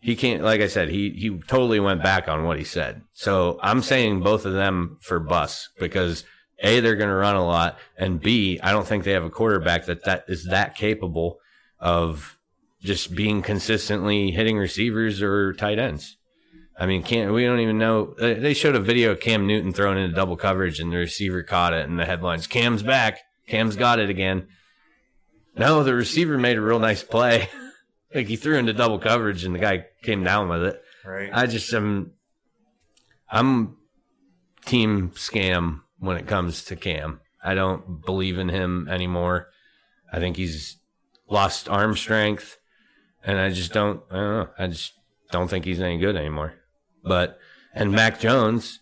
he 0.01 0.17
can't, 0.17 0.43
like 0.43 0.59
I 0.59 0.67
said, 0.67 0.89
he, 0.89 1.11
he 1.11 1.29
totally 1.47 1.79
went 1.79 2.03
back 2.03 2.27
on 2.27 2.43
what 2.43 2.57
he 2.57 2.65
said. 2.65 3.03
So 3.13 3.57
I'm 3.63 3.83
saying 3.83 4.19
both 4.19 4.45
of 4.45 4.51
them 4.51 4.97
for 4.99 5.21
bus 5.21 5.69
because 5.79 6.25
A, 6.59 6.81
they're 6.81 6.97
going 6.97 7.07
to 7.07 7.15
run 7.15 7.37
a 7.37 7.45
lot. 7.45 7.77
And 7.97 8.19
B, 8.19 8.59
I 8.61 8.73
don't 8.73 8.85
think 8.85 9.05
they 9.05 9.13
have 9.13 9.23
a 9.23 9.29
quarterback 9.29 9.85
that, 9.85 10.03
that 10.03 10.25
is 10.27 10.47
that 10.47 10.75
capable 10.75 11.39
of 11.79 12.36
just 12.81 13.15
being 13.15 13.41
consistently 13.41 14.31
hitting 14.31 14.57
receivers 14.57 15.21
or 15.21 15.53
tight 15.53 15.79
ends. 15.79 16.17
I 16.79 16.85
mean, 16.85 17.01
can't 17.01 17.33
we 17.33 17.43
don't 17.43 17.59
even 17.59 17.77
know. 17.79 18.13
They 18.19 18.53
showed 18.53 18.75
a 18.75 18.79
video 18.79 19.11
of 19.11 19.19
Cam 19.19 19.47
Newton 19.47 19.73
throwing 19.73 19.97
into 19.97 20.15
double 20.15 20.37
coverage, 20.37 20.79
and 20.79 20.91
the 20.91 20.97
receiver 20.97 21.41
caught 21.41 21.73
it, 21.73 21.89
and 21.89 21.99
the 21.99 22.05
headlines: 22.05 22.45
"Cam's 22.45 22.83
back, 22.83 23.19
Cam's 23.47 23.75
got 23.75 23.99
it 23.99 24.09
again." 24.09 24.47
No, 25.55 25.83
the 25.83 25.95
receiver 25.95 26.37
made 26.37 26.57
a 26.57 26.61
real 26.61 26.79
nice 26.79 27.03
play. 27.03 27.49
Like 28.15 28.27
he 28.27 28.37
threw 28.37 28.57
into 28.57 28.71
double 28.71 28.99
coverage 28.99 29.43
and 29.43 29.53
the 29.53 29.59
guy 29.59 29.85
came 30.01 30.23
down 30.23 30.47
with 30.47 30.63
it. 30.63 30.81
Right. 31.05 31.29
I 31.31 31.45
just 31.45 31.71
am. 31.73 32.13
I'm 33.29 33.75
team 34.65 35.11
scam 35.11 35.81
when 35.99 36.17
it 36.17 36.25
comes 36.25 36.63
to 36.65 36.75
Cam. 36.75 37.19
I 37.43 37.53
don't 37.53 38.05
believe 38.05 38.37
in 38.37 38.49
him 38.49 38.87
anymore. 38.89 39.49
I 40.11 40.19
think 40.19 40.37
he's 40.37 40.77
lost 41.29 41.67
arm 41.67 41.95
strength, 41.95 42.57
and 43.23 43.39
I 43.39 43.49
just 43.49 43.73
don't. 43.73 44.01
I 44.11 44.15
don't 44.15 44.33
know. 44.37 44.49
I 44.57 44.67
just 44.67 44.93
don't 45.31 45.47
think 45.49 45.65
he's 45.65 45.81
any 45.81 45.97
good 45.97 46.15
anymore. 46.15 46.53
But 47.03 47.39
and 47.73 47.91
Mac 47.91 48.19
Jones, 48.19 48.79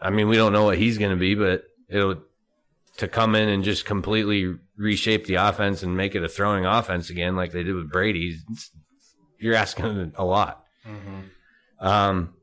I 0.00 0.10
mean, 0.10 0.28
we 0.28 0.36
don't 0.36 0.52
know 0.52 0.64
what 0.64 0.78
he's 0.78 0.98
going 0.98 1.10
to 1.10 1.16
be, 1.16 1.34
but 1.34 1.64
it'll 1.88 2.22
to 2.98 3.08
come 3.08 3.34
in 3.34 3.48
and 3.48 3.62
just 3.64 3.84
completely 3.84 4.56
reshape 4.76 5.26
the 5.26 5.36
offense 5.36 5.82
and 5.82 5.96
make 5.96 6.14
it 6.14 6.22
a 6.24 6.28
throwing 6.28 6.66
offense 6.66 7.10
again, 7.10 7.36
like 7.36 7.52
they 7.52 7.62
did 7.62 7.74
with 7.74 7.90
Brady. 7.90 8.38
You're 9.38 9.54
asking 9.54 10.12
a 10.16 10.24
lot. 10.24 10.64
Um, 11.80 12.34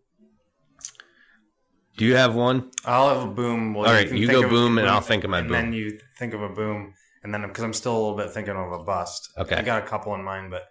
do 1.98 2.06
you 2.06 2.16
have 2.16 2.36
one? 2.36 2.72
I'll 2.86 3.10
have 3.20 3.28
a 3.28 3.32
boom. 3.32 3.74
Well, 3.74 3.88
All 3.88 3.94
right, 3.94 4.08
can 4.08 4.18
you 4.18 4.28
go 4.28 4.48
boom 4.48 4.78
and 4.78 4.88
I'll 4.88 5.02
think 5.02 5.24
of 5.24 5.30
my 5.30 5.40
and 5.40 5.48
boom. 5.48 5.54
then 5.58 5.74
you 5.74 6.00
think 6.18 6.34
of 6.34 6.42
a 6.42 6.50
boom, 6.50 6.94
and 7.24 7.34
then 7.34 7.42
because 7.48 7.64
I'm 7.64 7.74
still 7.74 7.94
a 7.94 8.00
little 8.00 8.18
bit 8.18 8.32
thinking 8.32 8.56
of 8.56 8.72
a 8.72 8.84
bust. 8.84 9.30
Okay. 9.38 9.56
I 9.56 9.62
got 9.62 9.84
a 9.84 9.86
couple 9.86 10.14
in 10.16 10.24
mind, 10.24 10.52
but 10.52 10.64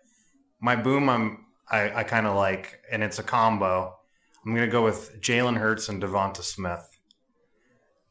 my 0.65 0.77
boom, 0.77 1.09
I'm 1.11 1.45
I, 1.70 2.01
I 2.01 2.03
kind 2.05 2.27
of 2.27 2.35
like, 2.36 2.81
and 2.91 3.03
it's 3.03 3.19
a 3.19 3.23
combo. 3.23 3.95
I'm 4.45 4.55
gonna 4.55 4.66
go 4.78 4.82
with 4.82 5.20
Jalen 5.20 5.57
Hurts 5.59 5.89
and 5.91 6.03
Devonta 6.03 6.43
Smith. 6.43 6.86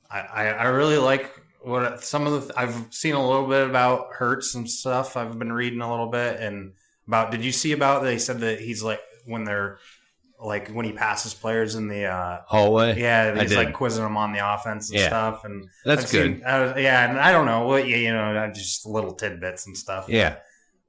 I, 0.09 0.19
I 0.19 0.43
I 0.49 0.63
really 0.65 0.97
like 0.97 1.31
what 1.61 2.03
some 2.03 2.27
of 2.27 2.47
the 2.47 2.59
I've 2.59 2.75
seen 2.91 3.15
a 3.15 3.25
little 3.27 3.47
bit 3.47 3.67
about 3.67 4.13
Hurts 4.13 4.55
and 4.55 4.69
stuff. 4.69 5.17
I've 5.17 5.37
been 5.39 5.51
reading 5.53 5.81
a 5.81 5.89
little 5.89 6.09
bit 6.09 6.39
and 6.39 6.73
about. 7.07 7.31
Did 7.31 7.43
you 7.43 7.51
see 7.51 7.71
about? 7.71 8.03
They 8.03 8.17
said 8.17 8.39
that 8.41 8.59
he's 8.59 8.83
like 8.83 9.01
when 9.25 9.43
they're 9.45 9.79
like 10.39 10.69
when 10.69 10.85
he 10.85 10.91
passes 10.91 11.33
players 11.33 11.75
in 11.75 11.87
the 11.87 12.05
uh, 12.05 12.41
Hallway. 12.47 12.99
yeah, 12.99 13.39
he's 13.41 13.55
like 13.55 13.73
quizzing 13.73 14.03
them 14.03 14.17
on 14.17 14.33
the 14.33 14.53
offense 14.53 14.89
and 14.91 14.99
Yeah. 14.99 15.07
stuff, 15.07 15.45
and 15.45 15.67
That's 15.85 16.03
I've 16.05 16.11
good. 16.11 16.35
Seen, 16.37 16.43
uh, 16.45 16.73
yeah, 16.77 17.09
and 17.09 17.17
I 17.19 17.31
don't 17.31 17.45
know 17.45 17.65
what 17.65 17.87
you 17.87 18.11
know, 18.11 18.51
just 18.53 18.85
little 18.85 19.13
tidbits 19.13 19.65
and 19.67 19.77
stuff. 19.77 20.05
Yeah. 20.09 20.35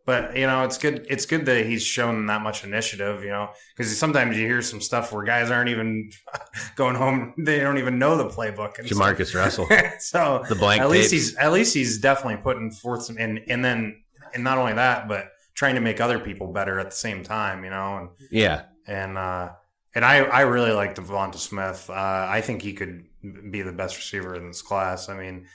But 0.07 0.37
you 0.37 0.47
know, 0.47 0.65
it's 0.65 0.77
good. 0.79 1.07
It's 1.09 1.27
good 1.27 1.47
that 1.47 1.65
he's 1.67 1.83
shown 1.83 2.27
that 2.27 2.41
much 2.43 2.63
initiative. 2.65 3.23
You 3.23 3.31
know, 3.31 3.51
because 3.77 3.97
sometimes 3.99 4.37
you 4.37 4.47
hear 4.47 4.61
some 4.63 4.81
stuff 4.81 5.13
where 5.13 5.25
guys 5.25 5.51
aren't 5.51 5.71
even 5.71 6.11
going 6.77 6.95
home; 6.97 7.35
they 7.39 7.61
don't 7.61 7.79
even 7.79 7.99
know 7.99 8.17
the 8.17 8.29
playbook. 8.29 8.79
And 8.79 8.87
Jamarcus 8.89 9.35
Russell. 9.35 9.67
so 9.99 10.45
The 10.49 10.55
blank 10.55 10.83
at 10.83 10.89
least 10.91 11.11
tapes. 11.11 11.29
he's 11.29 11.37
at 11.37 11.53
least 11.53 11.75
he's 11.75 11.99
definitely 11.99 12.43
putting 12.43 12.71
forth 12.71 13.05
some, 13.05 13.17
and 13.19 13.41
and 13.49 13.65
then 13.65 14.03
and 14.35 14.45
not 14.45 14.59
only 14.59 14.75
that, 14.75 15.09
but 15.09 15.29
trying 15.55 15.77
to 15.77 15.81
make 15.81 16.01
other 16.01 16.19
people 16.19 16.49
better 16.53 16.79
at 16.81 16.91
the 16.91 16.97
same 16.97 17.23
time. 17.23 17.65
You 17.65 17.71
know, 17.71 17.97
and 17.99 18.09
Yeah. 18.31 18.63
and 18.87 19.17
uh, 19.17 19.51
and 19.95 20.05
I 20.05 20.19
I 20.25 20.41
really 20.43 20.73
like 20.73 20.97
Devonta 20.97 21.37
Smith. 21.37 21.89
Uh, 21.89 21.95
I 22.29 22.41
think 22.43 22.61
he 22.63 22.73
could 22.73 23.05
be 23.51 23.63
the 23.63 23.73
best 23.73 23.97
receiver 23.97 24.35
in 24.35 24.49
this 24.49 24.61
class. 24.61 25.09
I 25.09 25.17
mean, 25.17 25.47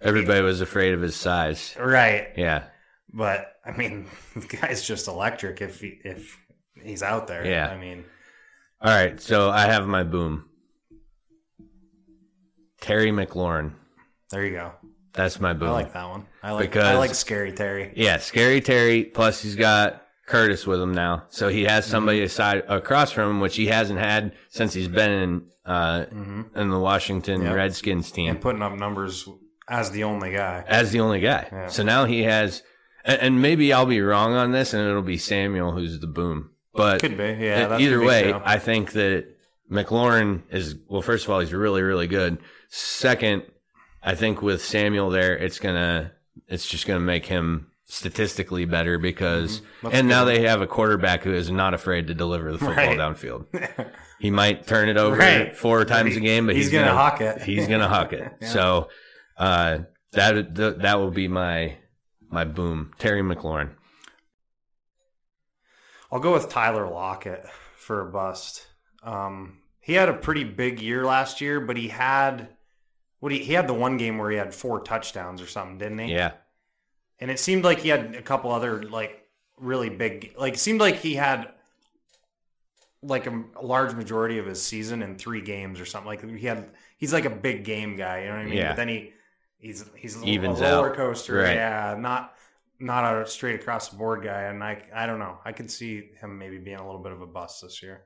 Everybody 0.00 0.42
was 0.42 0.60
afraid 0.60 0.92
of 0.94 1.00
his 1.00 1.16
size. 1.16 1.74
right? 1.78 2.28
Yeah. 2.36 2.64
But 3.16 3.52
I 3.64 3.70
mean, 3.76 4.06
the 4.34 4.46
guy's 4.56 4.84
just 4.86 5.06
electric 5.08 5.60
if 5.62 5.80
he, 5.80 6.00
if 6.04 6.36
he's 6.82 7.02
out 7.02 7.28
there. 7.28 7.46
Yeah. 7.46 7.68
I 7.68 7.78
mean, 7.78 8.04
All 8.80 8.90
right. 8.90 9.20
So 9.20 9.50
I 9.50 9.66
have 9.66 9.86
my 9.86 10.02
boom. 10.02 10.46
Terry 12.80 13.10
McLaurin. 13.10 13.72
there 14.30 14.44
you 14.44 14.52
go. 14.52 14.72
That's 15.12 15.38
my 15.40 15.52
boom. 15.52 15.68
I 15.68 15.72
like 15.72 15.92
that 15.92 16.08
one. 16.08 16.26
I 16.42 16.50
like 16.52 16.76
I 16.76 16.98
like 16.98 17.14
scary 17.14 17.52
Terry. 17.52 17.92
Yeah, 17.96 18.18
scary 18.18 18.60
Terry. 18.60 19.04
Plus, 19.04 19.40
he's 19.40 19.54
got 19.54 20.02
Curtis 20.26 20.66
with 20.66 20.80
him 20.80 20.92
now, 20.92 21.24
so 21.28 21.48
he 21.48 21.62
has 21.64 21.86
somebody 21.86 22.20
aside 22.22 22.64
across 22.68 23.12
from 23.12 23.30
him, 23.30 23.40
which 23.40 23.54
he 23.56 23.66
hasn't 23.66 24.00
had 24.00 24.34
since 24.50 24.74
he's 24.74 24.88
been 24.88 25.10
in 25.12 25.46
uh, 25.64 26.06
in 26.56 26.68
the 26.68 26.78
Washington 26.80 27.42
Yep. 27.42 27.54
Redskins 27.54 28.10
team 28.10 28.28
and 28.30 28.40
putting 28.40 28.60
up 28.60 28.72
numbers 28.76 29.26
as 29.68 29.92
the 29.92 30.02
only 30.04 30.32
guy. 30.32 30.64
as 30.66 30.90
the 30.90 30.98
only 31.00 31.20
guy. 31.20 31.48
Yeah. 31.50 31.68
So 31.68 31.84
now 31.84 32.04
he 32.06 32.24
has, 32.24 32.62
and, 33.04 33.20
and 33.20 33.42
maybe 33.42 33.72
I'll 33.72 33.86
be 33.86 34.00
wrong 34.00 34.34
on 34.34 34.52
this, 34.52 34.74
and 34.74 34.86
it'll 34.88 35.02
be 35.02 35.18
Samuel 35.18 35.72
who's 35.72 36.00
the 36.00 36.06
boom. 36.06 36.50
But 36.72 37.00
Could 37.00 37.16
be, 37.16 37.36
yeah. 37.40 37.76
Either 37.78 38.00
way, 38.02 38.32
too. 38.32 38.40
I 38.44 38.58
think 38.58 38.92
that 38.92 39.26
McLaurin 39.70 40.42
is 40.50 40.74
well. 40.88 41.02
First 41.02 41.24
of 41.24 41.30
all, 41.30 41.40
he's 41.40 41.52
really, 41.52 41.82
really 41.82 42.06
good. 42.08 42.38
Second, 42.68 43.44
I 44.02 44.14
think 44.14 44.42
with 44.42 44.62
Samuel 44.64 45.10
there, 45.10 45.36
it's 45.36 45.58
gonna, 45.60 46.12
it's 46.48 46.66
just 46.66 46.86
gonna 46.86 47.00
make 47.00 47.26
him 47.26 47.68
statistically 47.86 48.64
better 48.64 48.98
because, 48.98 49.60
Mm-hmm. 49.82 49.88
And 49.94 50.08
now 50.08 50.24
they 50.24 50.46
have 50.48 50.62
a 50.62 50.66
quarterback 50.66 51.22
who 51.24 51.32
is 51.34 51.50
not 51.50 51.74
afraid 51.74 52.06
to 52.08 52.14
deliver 52.14 52.50
the 52.52 52.58
football 52.58 52.74
Right. 52.76 52.98
downfield. 52.98 53.46
He 54.20 54.30
might 54.30 54.66
turn 54.66 54.88
it 54.88 54.96
over 54.96 55.16
Right. 55.16 55.54
four 55.54 55.84
times 55.84 56.16
a 56.16 56.20
game, 56.20 56.46
but 56.46 56.54
he's 56.56 56.66
he's, 56.66 56.72
gonna 56.72 56.94
hawk 56.94 57.20
it. 57.20 57.42
He's 57.42 57.68
gonna 57.68 57.88
huck 57.88 58.12
it. 58.14 58.32
Yeah. 58.40 58.48
So 58.48 58.88
uh, 59.36 59.78
that 60.12 60.54
th- 60.56 60.76
that 60.78 60.98
will 60.98 61.10
be 61.10 61.28
my 61.28 61.76
my 62.34 62.44
boom. 62.44 62.92
Terry 62.98 63.22
McLaurin. 63.22 63.70
I'll 66.12 66.20
go 66.20 66.32
with 66.32 66.48
Tyler 66.48 66.88
Lockett 66.88 67.46
for 67.76 68.00
a 68.06 68.10
bust. 68.10 68.66
Um, 69.02 69.58
he 69.80 69.94
had 69.94 70.08
a 70.08 70.14
pretty 70.14 70.44
big 70.44 70.80
year 70.80 71.04
last 71.04 71.40
year, 71.40 71.60
but 71.60 71.76
he 71.76 71.88
had 71.88 72.48
what 73.20 73.32
he, 73.32 73.38
he 73.38 73.52
had 73.54 73.66
the 73.66 73.74
one 73.74 73.96
game 73.96 74.18
where 74.18 74.30
he 74.30 74.36
had 74.36 74.54
four 74.54 74.80
touchdowns 74.80 75.40
or 75.40 75.46
something, 75.46 75.78
didn't 75.78 75.98
he? 75.98 76.12
Yeah, 76.12 76.32
And 77.18 77.30
it 77.30 77.38
seemed 77.40 77.64
like 77.64 77.80
he 77.80 77.88
had 77.88 78.14
a 78.14 78.22
couple 78.22 78.52
other 78.52 78.82
like 78.82 79.22
really 79.56 79.88
big 79.88 80.34
like 80.36 80.54
it 80.54 80.58
seemed 80.58 80.80
like 80.80 80.96
he 80.96 81.14
had 81.14 81.52
like 83.02 83.26
a, 83.26 83.44
a 83.56 83.64
large 83.64 83.94
majority 83.94 84.38
of 84.38 84.46
his 84.46 84.62
season 84.62 85.02
in 85.02 85.16
three 85.16 85.40
games 85.40 85.80
or 85.80 85.84
something. 85.84 86.06
Like 86.06 86.24
he 86.38 86.46
had 86.46 86.70
he's 86.96 87.12
like 87.12 87.24
a 87.24 87.30
big 87.30 87.64
game 87.64 87.96
guy, 87.96 88.20
you 88.22 88.28
know 88.28 88.36
what 88.36 88.42
I 88.42 88.46
mean? 88.46 88.56
Yeah. 88.58 88.68
But 88.68 88.76
then 88.76 88.88
he 88.88 89.12
he's 89.64 89.84
he's 89.96 90.20
a, 90.22 90.24
Evens 90.26 90.60
a 90.60 90.64
roller 90.64 90.90
out. 90.90 90.96
coaster, 90.96 91.34
Right. 91.36 91.54
yeah, 91.56 91.96
not 91.98 92.34
not 92.78 93.22
a 93.22 93.26
straight 93.26 93.60
across 93.60 93.88
the 93.88 93.96
board 93.96 94.22
guy. 94.24 94.42
And 94.42 94.62
I 94.62 94.82
I 94.94 95.06
don't 95.06 95.18
know. 95.18 95.38
I 95.44 95.52
could 95.52 95.70
see 95.70 96.10
him 96.20 96.38
maybe 96.38 96.58
being 96.58 96.76
a 96.78 96.84
little 96.86 97.02
bit 97.02 97.12
of 97.12 97.20
a 97.22 97.26
bust 97.26 97.62
this 97.62 97.82
year. 97.82 98.04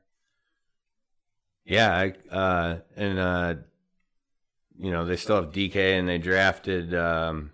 yeah. 1.65 1.95
I, 2.31 2.35
uh, 2.35 2.79
and 2.97 3.19
uh, 3.19 3.55
you 4.79 4.91
know 4.91 5.05
they 5.05 5.17
still 5.17 5.37
have 5.37 5.53
DK, 5.53 5.99
and 5.99 6.09
they 6.09 6.19
drafted 6.19 6.95
um, 6.95 7.51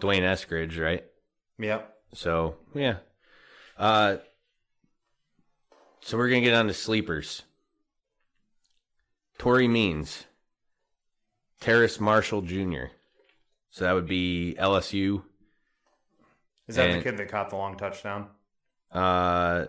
D'Wayne 0.00 0.22
Eskridge, 0.22 0.78
right? 0.82 1.04
Yep. 1.58 1.94
So 2.14 2.56
yeah. 2.74 2.96
Uh, 3.78 4.16
so 6.00 6.16
we're 6.16 6.28
gonna 6.28 6.40
get 6.40 6.54
on 6.54 6.66
to 6.66 6.74
sleepers. 6.74 7.42
Tory 9.38 9.66
Means, 9.68 10.24
Terrace 11.62 12.00
Marshall 12.00 12.42
Jr. 12.42 12.86
So 13.70 13.84
that 13.84 13.92
would 13.92 14.06
be 14.06 14.54
LSU. 14.58 15.22
Is 16.66 16.76
that 16.76 16.90
And- 16.90 17.00
the 17.00 17.04
kid 17.04 17.16
that 17.16 17.28
caught 17.28 17.50
the 17.50 17.56
long 17.56 17.76
touchdown? 17.76 18.28
Uh, 18.92 19.66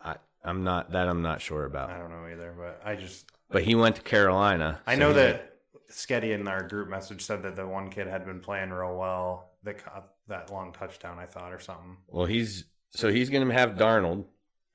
I, 0.00 0.16
I'm 0.44 0.64
not 0.64 0.92
that 0.92 1.08
I'm 1.08 1.20
not 1.20 1.40
sure 1.42 1.66
about. 1.66 1.90
I 1.90 1.98
don't 1.98 2.10
know 2.10 2.26
either, 2.32 2.54
but 2.56 2.80
I 2.84 2.94
just 2.96 3.30
but 3.50 3.62
he 3.64 3.74
went 3.74 3.96
to 3.96 4.02
Carolina. 4.02 4.80
I 4.86 4.94
so 4.94 5.00
know 5.00 5.12
that 5.12 5.56
Sketty 5.90 6.32
in 6.32 6.46
our 6.48 6.62
group 6.62 6.88
message 6.88 7.20
said 7.22 7.42
that 7.42 7.56
the 7.56 7.66
one 7.66 7.90
kid 7.90 8.06
had 8.06 8.24
been 8.24 8.40
playing 8.40 8.70
real 8.70 8.96
well 8.96 9.50
that 9.64 9.84
caught 9.84 10.08
that 10.28 10.50
long 10.50 10.72
touchdown, 10.72 11.18
I 11.18 11.26
thought, 11.26 11.52
or 11.52 11.58
something. 11.60 11.96
Well, 12.08 12.24
he's 12.26 12.64
so 12.90 13.10
he's 13.12 13.28
gonna 13.28 13.52
have 13.52 13.72
Darnold, 13.72 14.24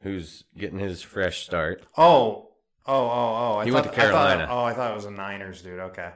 who's 0.02 0.44
getting 0.58 0.78
his 0.80 1.02
fresh 1.02 1.44
start. 1.46 1.84
Oh, 1.98 2.50
oh, 2.86 2.94
oh, 2.94 3.08
oh. 3.08 3.58
I 3.60 3.66
He 3.66 3.72
thought, 3.72 3.86
went 3.86 3.86
to 3.86 3.92
I 3.92 4.12
thought- 4.12 4.12
Carolina. 4.30 4.48
oh, 4.52 4.64
I 4.64 4.74
thought 4.74 4.92
it 4.92 4.96
was 4.96 5.06
a 5.06 5.12
Niners 5.12 5.64
dude. 5.64 5.80
Okay. 5.80 6.12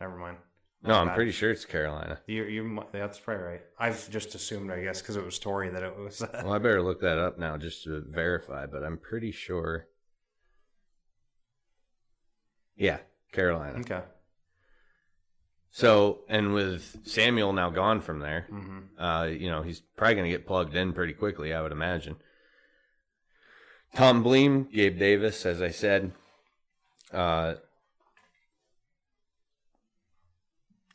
Never 0.00 0.16
mind. 0.16 0.38
No, 0.82 0.94
I'm 0.94 1.08
bad. 1.08 1.14
pretty 1.16 1.30
sure 1.32 1.50
it's 1.50 1.66
Carolina. 1.66 2.20
You, 2.26 2.44
you, 2.44 2.82
that's 2.90 3.18
probably 3.18 3.44
right. 3.44 3.60
I've 3.78 4.08
just 4.08 4.34
assumed, 4.34 4.70
I 4.72 4.82
guess, 4.82 5.02
because 5.02 5.16
it 5.16 5.24
was 5.24 5.38
Tory 5.38 5.68
that 5.68 5.82
it 5.82 5.94
was. 5.98 6.22
Well, 6.42 6.54
I 6.54 6.58
better 6.58 6.80
look 6.82 7.00
that 7.02 7.18
up 7.18 7.38
now 7.38 7.58
just 7.58 7.84
to 7.84 8.00
verify, 8.08 8.64
but 8.64 8.82
I'm 8.82 8.96
pretty 8.96 9.30
sure. 9.30 9.86
Yeah, 12.76 12.98
Carolina. 13.32 13.80
okay. 13.80 14.00
So, 15.70 16.20
and 16.28 16.54
with 16.54 17.00
Samuel 17.04 17.52
now 17.52 17.68
gone 17.70 18.00
from 18.00 18.20
there, 18.20 18.46
hmm 18.48 18.78
uh, 18.98 19.24
you 19.30 19.50
know, 19.50 19.62
he's 19.62 19.80
probably 19.96 20.14
going 20.14 20.30
to 20.30 20.36
get 20.36 20.46
plugged 20.46 20.74
in 20.74 20.92
pretty 20.94 21.12
quickly, 21.12 21.52
I 21.54 21.60
would 21.62 21.72
imagine. 21.72 22.16
Tom 23.94 24.24
Bleem, 24.24 24.70
Gabe 24.72 24.98
Davis, 24.98 25.44
as 25.46 25.60
I 25.62 25.70
said. 25.70 26.12
Uh, 27.12 27.54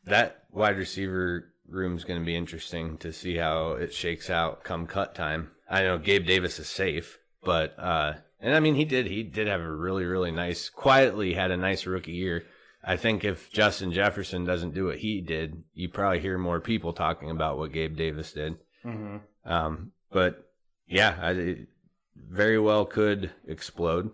that 0.06 0.44
wide 0.50 0.76
receiver 0.76 1.52
room 1.68 1.96
is 1.96 2.04
going 2.04 2.20
to 2.20 2.26
be 2.26 2.36
interesting 2.36 2.96
to 2.98 3.12
see 3.12 3.36
how 3.36 3.72
it 3.72 3.92
shakes 3.92 4.30
out 4.30 4.64
come 4.64 4.86
cut 4.86 5.14
time. 5.14 5.50
I 5.68 5.82
know 5.82 5.98
Gabe 5.98 6.26
Davis 6.26 6.58
is 6.58 6.68
safe, 6.68 7.18
but 7.42 7.78
uh, 7.78 8.14
and 8.40 8.54
I 8.54 8.60
mean 8.60 8.76
he 8.76 8.84
did 8.84 9.06
he 9.06 9.22
did 9.22 9.48
have 9.48 9.60
a 9.60 9.70
really 9.70 10.04
really 10.04 10.30
nice 10.30 10.68
quietly 10.68 11.34
had 11.34 11.50
a 11.50 11.56
nice 11.56 11.86
rookie 11.86 12.12
year. 12.12 12.44
I 12.84 12.96
think 12.96 13.24
if 13.24 13.50
Justin 13.50 13.92
Jefferson 13.92 14.44
doesn't 14.44 14.74
do 14.74 14.86
what 14.86 14.98
he 14.98 15.20
did, 15.20 15.64
you 15.74 15.88
probably 15.88 16.20
hear 16.20 16.38
more 16.38 16.60
people 16.60 16.92
talking 16.92 17.30
about 17.30 17.58
what 17.58 17.72
Gabe 17.72 17.96
Davis 17.96 18.32
did. 18.32 18.58
hmm 18.82 19.16
Um, 19.44 19.90
but 20.12 20.50
yeah, 20.86 21.16
I, 21.20 21.30
it 21.32 21.68
very 22.16 22.60
well 22.60 22.84
could 22.84 23.32
explode. 23.46 24.12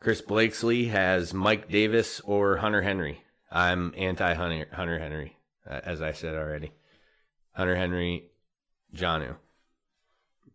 Chris 0.00 0.20
Blakesley 0.20 0.86
has 0.86 1.32
Mike 1.32 1.68
Davis 1.68 2.20
or 2.24 2.58
Hunter 2.58 2.82
Henry. 2.82 3.22
I'm 3.50 3.94
anti 3.96 4.34
Hunter 4.34 4.66
Hunter 4.72 4.98
Henry, 4.98 5.36
uh, 5.68 5.80
as 5.84 6.02
I 6.02 6.12
said 6.12 6.34
already. 6.34 6.72
Hunter 7.52 7.76
Henry, 7.76 8.30
Jonnu. 8.94 9.36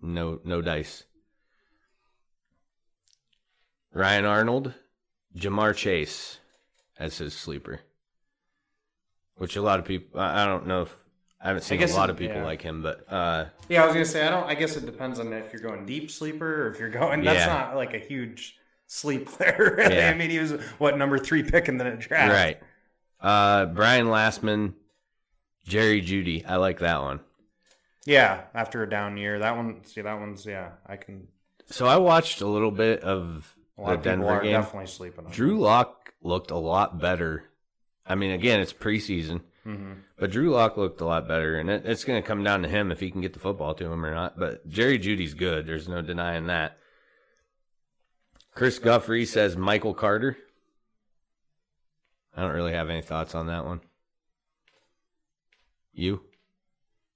No, 0.01 0.39
no 0.43 0.61
dice. 0.61 1.03
Ryan 3.93 4.25
Arnold, 4.25 4.73
Ja'Marr 5.35 5.75
Chase 5.75 6.39
as 6.97 7.17
his 7.17 7.33
sleeper. 7.33 7.81
Which 9.35 9.55
a 9.55 9.61
lot 9.61 9.79
of 9.79 9.85
people, 9.85 10.19
I 10.19 10.43
I 10.43 10.45
don't 10.45 10.67
know 10.67 10.83
if 10.83 10.95
I 11.41 11.47
haven't 11.47 11.63
seen 11.63 11.81
a 11.81 11.87
lot 11.87 12.09
it- 12.09 12.13
of 12.13 12.17
people 12.17 12.37
yeah. 12.37 12.45
like 12.45 12.61
him, 12.61 12.81
but 12.81 13.11
uh, 13.11 13.45
Yeah, 13.69 13.83
I 13.83 13.85
was 13.85 13.93
gonna 13.93 14.05
say 14.05 14.25
I 14.25 14.29
don't. 14.29 14.45
I 14.47 14.55
guess 14.55 14.75
it 14.75 14.85
depends 14.85 15.19
on 15.19 15.33
if 15.33 15.51
you're 15.51 15.61
going 15.61 15.85
deep 15.85 16.09
sleeper 16.11 16.63
or 16.67 16.71
if 16.71 16.79
you're 16.79 16.89
going. 16.89 17.23
That's 17.23 17.39
Yeah. 17.39 17.53
not 17.53 17.75
like 17.75 17.93
a 17.93 17.99
huge 17.99 18.57
sleep 18.87 19.27
player. 19.27 19.75
Really. 19.77 19.95
Yeah. 19.95 20.09
I 20.11 20.13
mean, 20.13 20.29
he 20.29 20.39
was 20.39 20.51
what 20.77 20.97
number 20.97 21.17
three 21.17 21.43
pick 21.43 21.67
in 21.67 21.77
the 21.77 21.91
draft. 21.91 22.31
right. 22.33 22.59
Uh, 23.23 23.65
Brian 23.67 24.07
Lastman, 24.07 24.73
Jerry 25.65 26.01
Jeudy. 26.01 26.43
I 26.47 26.57
like 26.57 26.79
that 26.79 27.01
one. 27.01 27.21
Yeah, 28.05 28.41
after 28.53 28.83
a 28.83 28.89
down 28.89 29.15
year, 29.17 29.39
that 29.39 29.55
one. 29.55 29.85
See, 29.85 30.01
that 30.01 30.19
one's 30.19 30.45
yeah. 30.45 30.71
I 30.85 30.97
can. 30.97 31.29
So 31.67 31.87
I 31.87 31.95
watched 31.97 32.41
a 32.41 32.47
little 32.47 32.69
bit 32.71 32.99
of 33.01 33.55
A 33.77 33.81
lot 33.81 33.87
the 33.87 33.93
of 33.95 34.01
Denver 34.03 34.41
game. 34.41 34.51
definitely 34.51 34.87
sleeping 34.87 35.25
on. 35.25 35.31
Drew 35.31 35.57
Lock 35.59 36.13
looked 36.21 36.51
a 36.51 36.57
lot 36.57 36.99
better. 36.99 37.45
I 38.05 38.15
mean, 38.15 38.31
again, 38.31 38.59
it's 38.59 38.73
preseason, 38.73 39.39
hmm 39.63 39.93
but 40.17 40.31
Drew 40.31 40.49
Lock 40.51 40.75
looked 40.75 40.99
a 40.99 41.05
lot 41.05 41.27
better, 41.27 41.57
and 41.57 41.69
it, 41.69 41.85
it's 41.85 42.03
going 42.03 42.21
to 42.21 42.27
come 42.27 42.43
down 42.43 42.61
to 42.63 42.67
him 42.67 42.91
if 42.91 42.99
he 42.99 43.09
can 43.11 43.21
get 43.21 43.31
the 43.33 43.39
football 43.39 43.73
to 43.75 43.85
him 43.91 44.05
or 44.05 44.13
not. 44.13 44.37
But 44.37 44.67
Jerry 44.67 44.99
Jeudy's 44.99 45.33
good. 45.33 45.65
There's 45.65 45.87
no 45.87 46.01
denying 46.01 46.47
that. 46.47 46.77
Chris 48.53 48.79
Guffrey 48.79 49.25
says 49.25 49.55
Michael 49.57 49.93
Carter. 49.93 50.37
I 52.35 52.41
don't 52.41 52.53
really 52.53 52.73
have 52.73 52.89
any 52.89 53.01
thoughts 53.01 53.35
on 53.35 53.47
that 53.47 53.65
one. 53.65 53.81
You? 55.93 56.21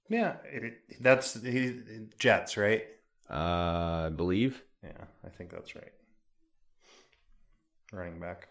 Yeah, 0.08 0.36
it, 0.44 0.80
that's 1.00 1.40
he, 1.42 1.80
Jets, 2.18 2.56
right? 2.56 2.84
Uh, 3.30 4.06
I 4.06 4.10
believe. 4.14 4.62
Yeah, 4.82 5.04
I 5.24 5.28
think 5.28 5.50
that's 5.50 5.74
right. 5.74 5.92
Running 7.92 8.20
back 8.20 8.48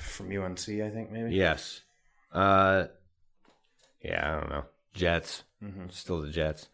from 0.00 0.30
UNC, 0.30 0.68
I 0.68 0.90
think 0.90 1.10
maybe. 1.10 1.34
Yes. 1.34 1.80
Uh, 2.32 2.84
yeah, 4.02 4.36
I 4.36 4.40
don't 4.40 4.50
know. 4.50 4.64
Jets. 4.94 5.42
hmm 5.60 5.88
Still 5.90 6.22
the 6.22 6.30
Jets. 6.30 6.68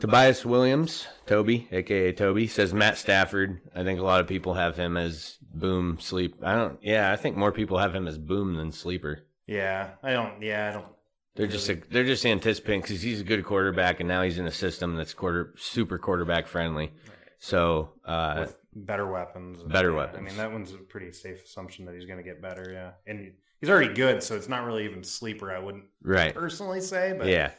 Tobias 0.00 0.46
Williams, 0.46 1.06
Toby, 1.26 1.68
aka 1.72 2.12
Toby, 2.12 2.46
says 2.46 2.72
Matt 2.72 2.98
Stafford. 2.98 3.60
I 3.74 3.82
think 3.82 3.98
a 3.98 4.04
lot 4.04 4.20
of 4.20 4.28
people 4.28 4.54
have 4.54 4.76
him 4.76 4.96
as 4.96 5.38
boom 5.40 5.98
sleep. 6.00 6.36
I 6.42 6.54
don't. 6.54 6.78
Yeah, 6.82 7.12
I 7.12 7.16
think 7.16 7.36
more 7.36 7.50
people 7.50 7.78
have 7.78 7.94
him 7.94 8.06
as 8.06 8.16
boom 8.16 8.54
than 8.54 8.70
sleeper. 8.70 9.24
Yeah, 9.46 9.90
I 10.02 10.12
don't. 10.12 10.40
Yeah, 10.40 10.68
I 10.68 10.72
don't. 10.72 10.86
They're 11.34 11.46
just 11.46 11.70
they're 11.90 12.04
just 12.04 12.24
anticipating 12.26 12.80
because 12.80 13.00
he's 13.00 13.20
a 13.20 13.24
good 13.24 13.44
quarterback, 13.44 13.98
and 14.00 14.08
now 14.08 14.22
he's 14.22 14.38
in 14.38 14.46
a 14.46 14.52
system 14.52 14.96
that's 14.96 15.14
quarter 15.14 15.54
super 15.56 15.98
quarterback 15.98 16.46
friendly. 16.46 16.92
So 17.38 17.90
uh, 18.04 18.36
with 18.40 18.56
better 18.74 19.06
weapons. 19.06 19.62
better 19.64 19.92
Yeah, 19.92 20.10
I 20.16 20.20
mean, 20.20 20.36
that 20.36 20.52
one's 20.52 20.72
a 20.72 20.78
pretty 20.78 21.12
safe 21.12 21.44
assumption 21.44 21.84
that 21.86 21.94
he's 21.94 22.06
going 22.06 22.18
to 22.18 22.24
get 22.24 22.40
better. 22.40 22.70
Yeah, 22.72 22.90
and 23.06 23.32
he's 23.60 23.70
already 23.70 23.94
good, 23.94 24.22
so 24.22 24.36
it's 24.36 24.48
not 24.48 24.64
really 24.64 24.84
even 24.84 25.02
sleeper. 25.02 25.52
I 25.52 25.58
wouldn't 25.58 25.84
right, 26.02 26.34
personally 26.34 26.80
say, 26.80 27.14
but 27.16 27.28
yeah. 27.28 27.50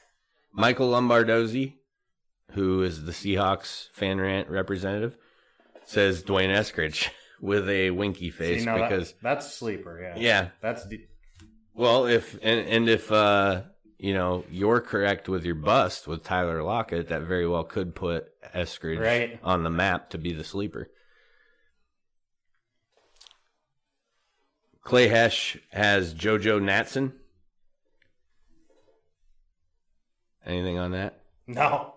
Michael 0.51 0.89
Lombardozzi, 0.89 1.73
who 2.51 2.83
is 2.83 3.05
the 3.05 3.11
Seahawks 3.11 3.89
fan 3.91 4.19
rant 4.19 4.49
representative, 4.49 5.15
says 5.85 6.23
D'Wayne 6.23 6.49
Eskridge 6.49 7.09
with 7.41 7.69
a 7.69 7.91
winky 7.91 8.29
See, 8.29 8.37
face 8.37 8.65
no, 8.65 8.77
that- 8.77 8.89
because 8.89 9.13
that's 9.21 9.53
sleeper. 9.53 9.99
Yeah, 10.01 10.15
yeah, 10.17 10.47
that's 10.61 10.85
the, 10.87 11.01
Well, 11.73 12.05
if 12.05 12.33
and, 12.41 12.67
and 12.67 12.89
if 12.89 13.11
uh, 13.11 13.61
you 13.97 14.13
know 14.13 14.45
you're 14.49 14.81
correct 14.81 15.29
with 15.29 15.45
your 15.45 15.55
bust 15.55 16.07
with 16.07 16.23
Tyler 16.23 16.63
Lockett, 16.63 17.07
that 17.09 17.21
very 17.23 17.47
well 17.47 17.63
could 17.63 17.95
put 17.95 18.27
Eskridge 18.55 18.99
Right. 18.99 19.39
on 19.43 19.63
the 19.63 19.69
map 19.69 20.09
to 20.11 20.17
be 20.17 20.33
the 20.33 20.43
sleeper. 20.43 20.89
Clay 24.83 25.07
Hesh 25.07 25.57
has 25.71 26.15
JoJo 26.15 26.59
Natson. 26.61 27.13
Anything 30.45 30.79
on 30.79 30.91
that? 30.91 31.21
no. 31.45 31.93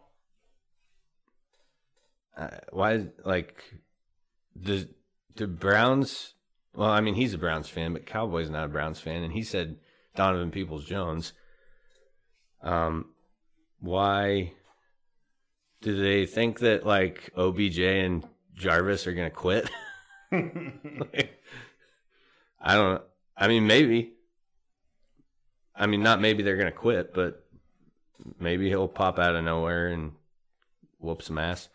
Uh, 2.37 2.49
why, 2.71 3.07
like, 3.25 3.63
the 4.57 4.89
the 5.37 5.47
Browns? 5.47 6.35
Well, 6.75 6.89
I 6.89 7.01
mean, 7.01 7.15
he's 7.15 7.35
a 7.35 7.39
Browns 7.39 7.69
fan, 7.69 7.93
but 7.93 8.07
Cowboys 8.07 8.51
not 8.51 8.65
a 8.65 8.69
Browns 8.69 9.01
fan, 9.01 9.23
and 9.23 9.33
he 9.33 9.43
said 9.43 9.77
Donovan 10.17 10.51
Peoples 10.51 10.85
Jones. 10.85 11.33
Um, 12.63 13.07
why 13.81 14.53
do 15.83 16.01
they 16.01 16.27
think 16.27 16.61
that 16.61 16.87
like 16.87 17.31
OBJ 17.37 17.81
and 17.81 18.27
Jarvis 18.55 19.07
are 19.07 19.13
gonna 19.13 19.31
quit? 19.31 19.69
I 20.33 21.29
don't. 22.75 23.03
I 23.37 23.49
mean, 23.49 23.67
maybe. 23.67 24.13
I 25.75 25.87
mean, 25.87 26.03
not 26.03 26.21
maybe 26.21 26.43
they're 26.43 26.57
gonna 26.57 26.71
quit, 26.71 27.13
but 27.13 27.45
maybe 28.39 28.69
he'll 28.69 28.89
pop 28.89 29.19
out 29.19 29.35
of 29.35 29.45
nowhere 29.45 29.89
and 29.89 30.13
whoop 30.99 31.23
some 31.23 31.39
ass. 31.39 31.69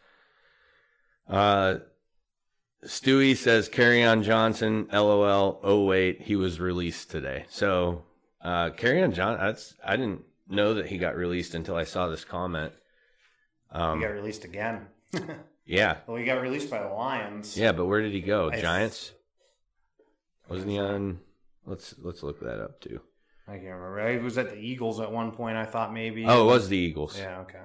Uh, 1.29 1.79
Stewie 2.85 3.35
says 3.35 3.69
Kerryon 3.69 4.23
Johnson. 4.23 4.87
LOL. 4.91 5.59
Oh 5.63 5.83
wait, 5.85 6.21
he 6.21 6.35
was 6.35 6.59
released 6.59 7.11
today. 7.11 7.45
So, 7.49 8.03
uh, 8.41 8.69
carry 8.71 9.01
on 9.03 9.11
John. 9.13 9.37
That's 9.37 9.73
I 9.83 9.95
didn't 9.97 10.21
know 10.47 10.75
that 10.75 10.85
he 10.87 10.97
got 10.97 11.15
released 11.15 11.53
until 11.55 11.75
I 11.75 11.83
saw 11.83 12.07
this 12.07 12.23
comment. 12.23 12.71
he 13.73 13.77
Um, 13.79 13.99
got 13.99 14.07
released 14.07 14.45
again. 14.45 14.87
yeah, 15.65 15.97
well, 16.07 16.17
he 16.17 16.25
got 16.25 16.41
released 16.41 16.69
by 16.69 16.81
the 16.81 16.89
Lions. 16.89 17.57
yeah, 17.57 17.71
but 17.71 17.87
where 17.87 18.01
did 18.01 18.13
he 18.13 18.21
go? 18.21 18.49
I- 18.51 18.61
Giants. 18.61 19.11
Wasn't 20.49 20.69
he 20.71 20.79
on? 20.79 21.19
Let's 21.65 21.95
let's 22.01 22.23
look 22.23 22.39
that 22.41 22.61
up 22.61 22.79
too. 22.79 23.01
I 23.49 23.53
can't 23.53 23.65
remember. 23.75 24.11
He 24.11 24.17
was 24.19 24.37
at 24.37 24.49
the 24.51 24.57
Eagles 24.57 24.99
at 25.01 25.11
one 25.11 25.31
point. 25.31 25.57
I 25.57 25.65
thought 25.65 25.93
maybe. 25.93 26.25
Oh, 26.25 26.43
it 26.43 26.45
was 26.45 26.69
the 26.69 26.77
Eagles. 26.77 27.17
Yeah. 27.17 27.39
Okay. 27.41 27.59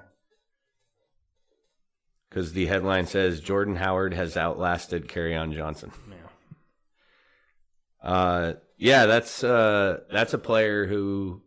Because 2.33 2.53
the 2.53 2.65
headline 2.65 3.05
says 3.05 3.39
Jordan 3.39 3.75
Howard 3.75 4.15
has 4.15 4.35
outlasted 4.35 5.07
Kerryon 5.07 5.53
Johnson. 5.53 5.91
Yeah. 6.09 8.09
Uh, 8.09 8.53
yeah, 8.75 9.05
that's 9.05 9.43
uh, 9.43 9.99
that's 10.11 10.33
a 10.33 10.39
player 10.39 10.87
who 10.87 11.43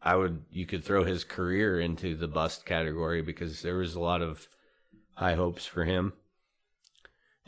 I 0.00 0.14
would 0.14 0.44
you 0.52 0.64
could 0.64 0.84
throw 0.84 1.02
his 1.02 1.24
career 1.24 1.80
into 1.80 2.14
the 2.14 2.28
bust 2.28 2.64
category 2.64 3.20
because 3.20 3.62
there 3.62 3.74
was 3.74 3.96
a 3.96 4.00
lot 4.00 4.22
of 4.22 4.46
high 5.14 5.34
hopes 5.34 5.66
for 5.66 5.84
him. 5.84 6.12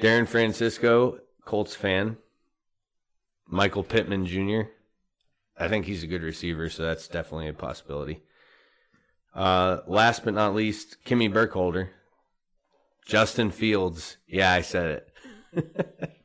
Darren 0.01 0.27
Francisco, 0.27 1.21
Colts 1.45 1.77
fan. 1.77 2.17
Michael 3.47 3.85
Pittman 3.85 4.27
Jr. 4.27 4.69
I 5.57 5.69
think 5.69 5.87
he's 5.87 6.03
a 6.03 6.09
good 6.09 6.23
receiver, 6.23 6.69
so 6.69 6.83
that's 6.83 7.07
definitely 7.07 7.47
a 7.47 7.53
possibility. 7.53 8.23
Uh, 9.33 9.79
last 9.87 10.25
but 10.25 10.35
not 10.35 10.57
least, 10.57 10.97
Kimmy 11.05 11.33
Burkholder. 11.33 11.93
Justin 13.07 13.51
Fields. 13.51 14.17
Yeah, 14.27 14.53
I 14.53 14.61
said 14.63 15.03
it. 15.57 16.17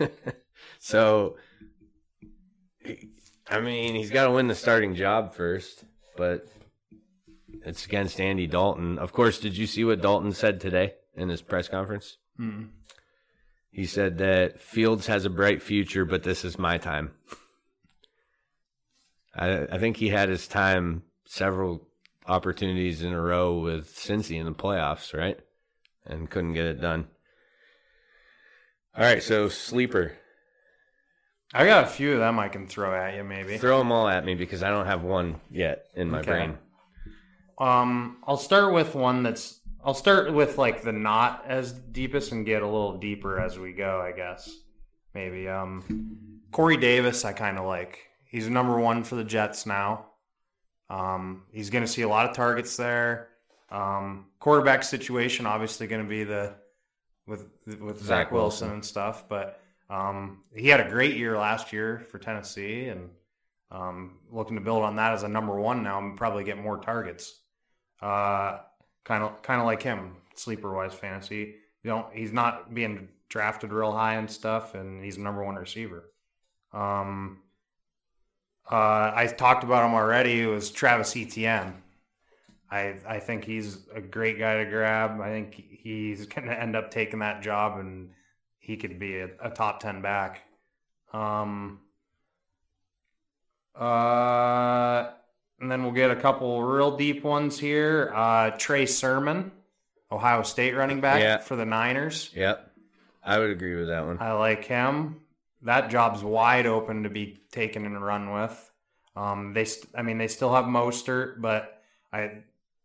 so, 0.78 1.36
I 3.48 3.60
mean, 3.60 3.94
he's 3.94 4.10
got 4.10 4.26
to 4.26 4.32
win 4.32 4.48
the 4.48 4.54
starting 4.54 4.94
job 4.94 5.34
first, 5.34 5.84
but 6.16 6.46
it's 7.64 7.86
against 7.86 8.20
Andy 8.20 8.46
Dalton. 8.46 8.98
Of 8.98 9.12
course, 9.12 9.38
did 9.38 9.56
you 9.56 9.66
see 9.66 9.84
what 9.84 10.02
Dalton 10.02 10.32
said 10.32 10.60
today 10.60 10.94
in 11.14 11.28
his 11.28 11.42
press 11.42 11.68
conference? 11.68 12.18
Mm. 12.38 12.70
He 13.70 13.86
said 13.86 14.18
that 14.18 14.60
Fields 14.60 15.06
has 15.06 15.24
a 15.24 15.30
bright 15.30 15.62
future, 15.62 16.04
but 16.04 16.22
this 16.22 16.44
is 16.44 16.58
my 16.58 16.78
time. 16.78 17.12
I, 19.34 19.66
I 19.66 19.78
think 19.78 19.98
he 19.98 20.08
had 20.08 20.28
his 20.28 20.48
time 20.48 21.02
several 21.26 21.87
opportunities 22.28 23.02
in 23.02 23.12
a 23.12 23.20
row 23.20 23.58
with 23.58 23.94
Cincy 23.96 24.38
in 24.38 24.46
the 24.46 24.52
playoffs, 24.52 25.12
right? 25.18 25.38
And 26.06 26.30
couldn't 26.30 26.54
get 26.54 26.66
it 26.66 26.80
done. 26.80 27.08
All 28.96 29.04
right, 29.04 29.22
so 29.22 29.48
sleeper. 29.48 30.12
I 31.54 31.64
got 31.64 31.84
a 31.84 31.86
few 31.86 32.12
of 32.12 32.18
them 32.18 32.38
I 32.38 32.48
can 32.48 32.66
throw 32.66 32.94
at 32.94 33.14
you, 33.14 33.24
maybe. 33.24 33.56
Throw 33.58 33.78
them 33.78 33.92
all 33.92 34.08
at 34.08 34.24
me 34.24 34.34
because 34.34 34.62
I 34.62 34.70
don't 34.70 34.86
have 34.86 35.02
one 35.02 35.40
yet 35.50 35.86
in 35.94 36.10
my 36.10 36.18
Okay. 36.20 36.30
brain. 36.30 36.58
Um, 37.58 38.18
I'll 38.26 38.36
start 38.36 38.72
with 38.72 38.94
one 38.94 39.22
that's. 39.22 39.60
I'll 39.84 39.94
start 39.94 40.32
with 40.32 40.58
like 40.58 40.82
the 40.82 40.92
not 40.92 41.44
as 41.46 41.72
deepest 41.72 42.32
and 42.32 42.44
get 42.44 42.62
a 42.62 42.66
little 42.66 42.98
deeper 42.98 43.40
as 43.40 43.58
we 43.58 43.72
go. 43.72 44.00
I 44.00 44.12
guess 44.12 44.50
maybe. 45.14 45.48
Um, 45.48 46.40
Corey 46.52 46.76
Davis, 46.76 47.24
I 47.24 47.32
kind 47.32 47.58
of 47.58 47.64
like. 47.64 47.98
He's 48.30 48.48
number 48.48 48.78
one 48.78 49.04
for 49.04 49.14
the 49.14 49.24
Jets 49.24 49.64
now. 49.64 50.06
Um, 50.90 51.44
he's 51.52 51.70
going 51.70 51.84
to 51.84 51.90
see 51.90 52.02
a 52.02 52.08
lot 52.08 52.28
of 52.28 52.34
targets 52.34 52.76
there. 52.76 53.28
Um, 53.70 54.26
quarterback 54.40 54.82
situation 54.82 55.44
obviously 55.44 55.86
going 55.86 56.02
to 56.02 56.08
be 56.08 56.24
the 56.24 56.54
with 57.26 57.46
with 57.80 57.98
Zach, 57.98 58.06
Zach 58.06 58.32
Wilson 58.32 58.68
Wilson. 58.68 58.70
and 58.70 58.84
stuff, 58.84 59.28
but 59.28 59.60
um, 59.90 60.42
he 60.54 60.68
had 60.68 60.80
a 60.80 60.88
great 60.88 61.16
year 61.16 61.36
last 61.36 61.72
year 61.72 62.00
for 62.10 62.18
Tennessee, 62.18 62.88
and 62.88 63.10
um, 63.70 64.18
looking 64.30 64.56
to 64.56 64.62
build 64.62 64.82
on 64.82 64.96
that 64.96 65.12
as 65.12 65.22
a 65.22 65.28
number 65.28 65.58
one 65.58 65.82
now 65.82 65.98
and 65.98 66.16
probably 66.16 66.44
get 66.44 66.58
more 66.58 66.78
targets. 66.78 67.40
Uh, 68.00 68.58
kind 69.04 69.22
of 69.22 69.42
kind 69.42 69.60
of 69.60 69.66
like 69.66 69.82
him, 69.82 70.16
sleeper 70.34 70.72
wise 70.72 70.94
fantasy. 70.94 71.56
You 71.82 71.90
know, 71.90 72.06
he's 72.12 72.32
not 72.32 72.74
being 72.74 73.08
drafted 73.28 73.72
real 73.72 73.92
high 73.92 74.14
and 74.14 74.30
stuff, 74.30 74.74
and 74.74 75.02
he's 75.02 75.16
a 75.16 75.20
number 75.20 75.44
one 75.44 75.56
receiver. 75.56 76.10
Um, 76.72 77.38
uh, 78.70 79.12
I 79.14 79.26
talked 79.26 79.64
about 79.64 79.84
him 79.86 79.94
already. 79.94 80.42
It 80.42 80.46
was 80.46 80.70
Travis 80.70 81.16
Etienne. 81.16 81.74
I 82.70 82.96
I 83.06 83.18
think 83.20 83.44
he's 83.44 83.78
a 83.94 84.00
great 84.00 84.38
guy 84.38 84.62
to 84.62 84.70
grab. 84.70 85.20
I 85.20 85.30
think 85.30 85.54
he's 85.54 86.26
going 86.34 86.48
to 86.48 86.60
end 86.60 86.76
up 86.76 86.90
taking 86.90 87.20
that 87.20 87.42
job, 87.42 87.78
and 87.78 88.10
he 88.58 88.76
could 88.76 88.98
be 88.98 89.18
a, 89.20 89.30
a 89.42 89.50
top 89.50 89.80
ten 89.80 90.02
back. 90.02 90.42
Um, 91.12 91.80
uh, 93.78 95.10
and 95.60 95.70
then 95.70 95.82
we'll 95.82 95.92
get 95.92 96.10
a 96.10 96.16
couple 96.16 96.62
real 96.62 96.96
deep 96.96 97.24
ones 97.24 97.58
here. 97.58 98.12
Uh, 98.14 98.50
Trey 98.50 98.86
Sermon, 98.86 99.50
Ohio 100.10 100.42
State 100.42 100.74
running 100.74 101.00
back 101.00 101.20
Yeah. 101.22 101.38
for 101.38 101.56
the 101.56 101.64
Niners. 101.64 102.30
Yep. 102.34 102.70
I 103.24 103.38
would 103.38 103.50
agree 103.50 103.76
with 103.76 103.88
that 103.88 104.06
one. 104.06 104.18
I 104.20 104.32
like 104.32 104.64
him. 104.64 105.20
That 105.62 105.90
job's 105.90 106.22
wide 106.22 106.66
open 106.66 107.02
to 107.02 107.10
be 107.10 107.40
taken 107.50 107.84
and 107.84 108.02
run 108.02 108.32
with. 108.32 108.70
Um, 109.16 109.52
they, 109.52 109.64
st- 109.64 109.92
I 109.96 110.02
mean, 110.02 110.18
they 110.18 110.28
still 110.28 110.54
have 110.54 110.66
Mostert, 110.66 111.40
but 111.40 111.82
I 112.12 112.44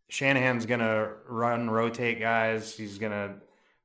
Shanahan's 0.10 0.66
gonna 0.66 1.12
run, 1.28 1.70
rotate 1.70 2.20
guys. 2.20 2.76
He's 2.76 2.98
gonna 2.98 3.36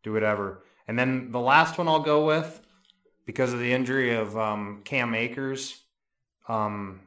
do 0.03 0.13
whatever. 0.13 0.65
And 0.87 0.99
then 0.99 1.31
the 1.31 1.41
last 1.41 1.79
one 1.79 1.89
I'll 1.89 2.01
go 2.01 2.25
with, 2.25 2.61
because 3.29 3.53
of 3.53 3.59
the 3.59 3.71
injury 3.71 4.15
of 4.15 4.39
um, 4.39 4.81
Cam 4.85 5.15
Akers. 5.15 5.83
Um, 6.49 7.01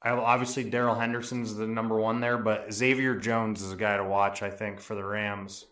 I 0.00 0.10
obviously 0.10 0.62
Darrell 0.62 0.94
Henderson's 0.94 1.56
the 1.56 1.66
number 1.66 1.96
one 1.96 2.20
there, 2.20 2.38
but 2.38 2.72
Xavier 2.72 3.16
Jones 3.16 3.60
is 3.62 3.72
a 3.72 3.76
guy 3.76 3.96
to 3.96 4.04
watch. 4.04 4.42
I 4.42 4.50
think 4.50 4.78
for 4.78 4.94
the 4.94 5.04
Rams. 5.04 5.66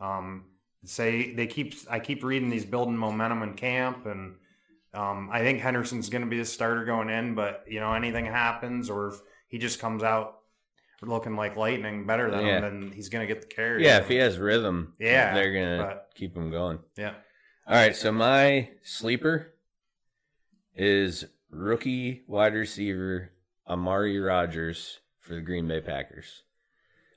Um, 0.00 0.46
say 0.84 1.34
they 1.34 1.46
keep 1.46 1.74
I 1.88 2.00
keep 2.00 2.24
reading 2.24 2.50
these 2.50 2.64
building 2.64 2.96
momentum 2.96 3.44
in 3.44 3.54
camp 3.54 4.06
and 4.06 4.34
um, 4.94 5.28
I 5.32 5.40
think 5.40 5.60
Henderson's 5.60 6.08
going 6.08 6.22
to 6.22 6.28
be 6.28 6.38
the 6.38 6.44
starter 6.44 6.84
going 6.84 7.10
in, 7.10 7.34
but 7.34 7.64
you 7.68 7.80
know 7.80 7.92
anything 7.94 8.26
happens 8.26 8.88
or 8.90 9.08
if 9.08 9.14
he 9.48 9.58
just 9.58 9.78
comes 9.78 10.02
out 10.02 10.38
looking 11.02 11.36
like 11.36 11.56
lightning 11.56 12.06
better 12.06 12.30
than 12.30 12.44
Yeah. 12.44 12.56
him, 12.58 12.62
then 12.82 12.92
he's 12.92 13.08
going 13.08 13.26
to 13.26 13.32
get 13.32 13.40
the 13.42 13.46
carry. 13.54 13.84
Yeah, 13.84 13.98
if 13.98 14.08
he 14.08 14.16
has 14.16 14.38
rhythm, 14.38 14.94
Yeah, 14.98 15.32
they're 15.34 15.52
gonna 15.52 16.00
keep 16.14 16.36
him 16.36 16.50
going. 16.50 16.80
yeah. 16.96 17.14
All 17.66 17.74
right, 17.74 17.94
so 17.94 18.10
my 18.10 18.70
sleeper 18.82 19.52
is 20.74 21.24
rookie 21.50 22.22
wide 22.26 22.54
receiver 22.54 23.30
Amari 23.68 24.18
Rodgers 24.18 25.00
for 25.20 25.34
the 25.34 25.40
Green 25.40 25.68
Bay 25.68 25.80
Packers. 25.80 26.42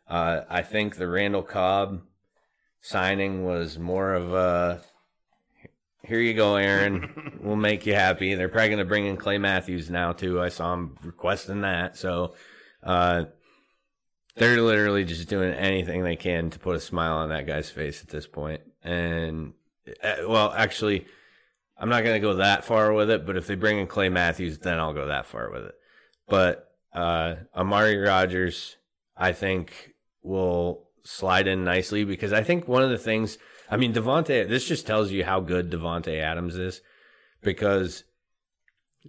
Uh, 0.07 0.41
I 0.49 0.61
think 0.61 0.95
the 0.95 1.07
Randall 1.07 1.43
Cobb 1.43 2.02
signing 2.81 3.45
was 3.45 3.80
more 3.80 4.14
of 4.14 4.34
a 4.34 4.81
here 6.12 6.20
you 6.20 6.34
go, 6.34 6.58
Aaron. 6.58 7.40
we'll 7.42 7.56
make 7.56 7.86
you 7.86 7.94
happy. 7.94 8.36
They're 8.36 8.50
probably 8.50 8.68
going 8.68 8.80
to 8.80 8.86
bring 8.86 9.06
in 9.06 9.16
Clay 9.16 9.38
Matthews 9.38 9.90
now 9.90 10.12
too. 10.12 10.42
I 10.42 10.50
saw 10.50 10.74
him 10.74 10.98
requesting 11.04 11.62
that, 11.62 11.96
so 11.96 12.36
uh, 12.84 13.24
they're 14.36 14.62
literally 14.62 15.06
just 15.06 15.30
doing 15.30 15.54
anything 15.54 16.04
they 16.04 16.18
can 16.18 16.50
to 16.50 16.60
put 16.60 16.76
a 16.76 16.82
smile 16.82 17.16
on 17.16 17.30
that 17.30 17.48
guy's 17.48 17.70
face 17.70 18.02
at 18.02 18.10
this 18.10 18.28
point. 18.28 18.60
And 18.84 19.54
uh, 20.04 20.16
well, 20.28 20.52
actually, 20.52 21.06
I'm 21.78 21.88
not 21.88 22.04
going 22.04 22.16
to 22.16 22.28
go 22.28 22.36
that 22.36 22.66
far 22.66 22.92
with 22.92 23.10
it. 23.10 23.26
But 23.26 23.38
if 23.38 23.48
they 23.48 23.56
bring 23.56 23.80
in 23.80 23.88
Clay 23.88 24.10
Matthews, 24.10 24.58
then 24.58 24.80
I'll 24.80 24.94
go 24.94 25.08
that 25.08 25.28
far 25.28 25.50
with 25.50 25.64
it. 25.64 25.76
But 26.28 26.74
uh, 26.94 27.36
Amari 27.56 27.96
Rodgers, 27.96 28.76
I 29.16 29.32
think, 29.32 29.94
will 30.24 30.90
slide 31.06 31.48
in 31.48 31.64
nicely 31.64 32.04
because 32.04 32.34
I 32.34 32.44
think 32.44 32.68
one 32.68 32.84
of 32.84 32.90
the 32.90 32.98
things, 32.98 33.38
I 33.72 33.77
mean, 33.77 33.93
Davante, 33.93 34.48
this 34.48 34.68
just 34.68 34.85
tells 34.85 35.11
you 35.11 35.23
how 35.23 35.39
good 35.39 35.72
Davante 35.72 36.22
Adams 36.22 36.57
is 36.57 36.81
because 37.41 38.03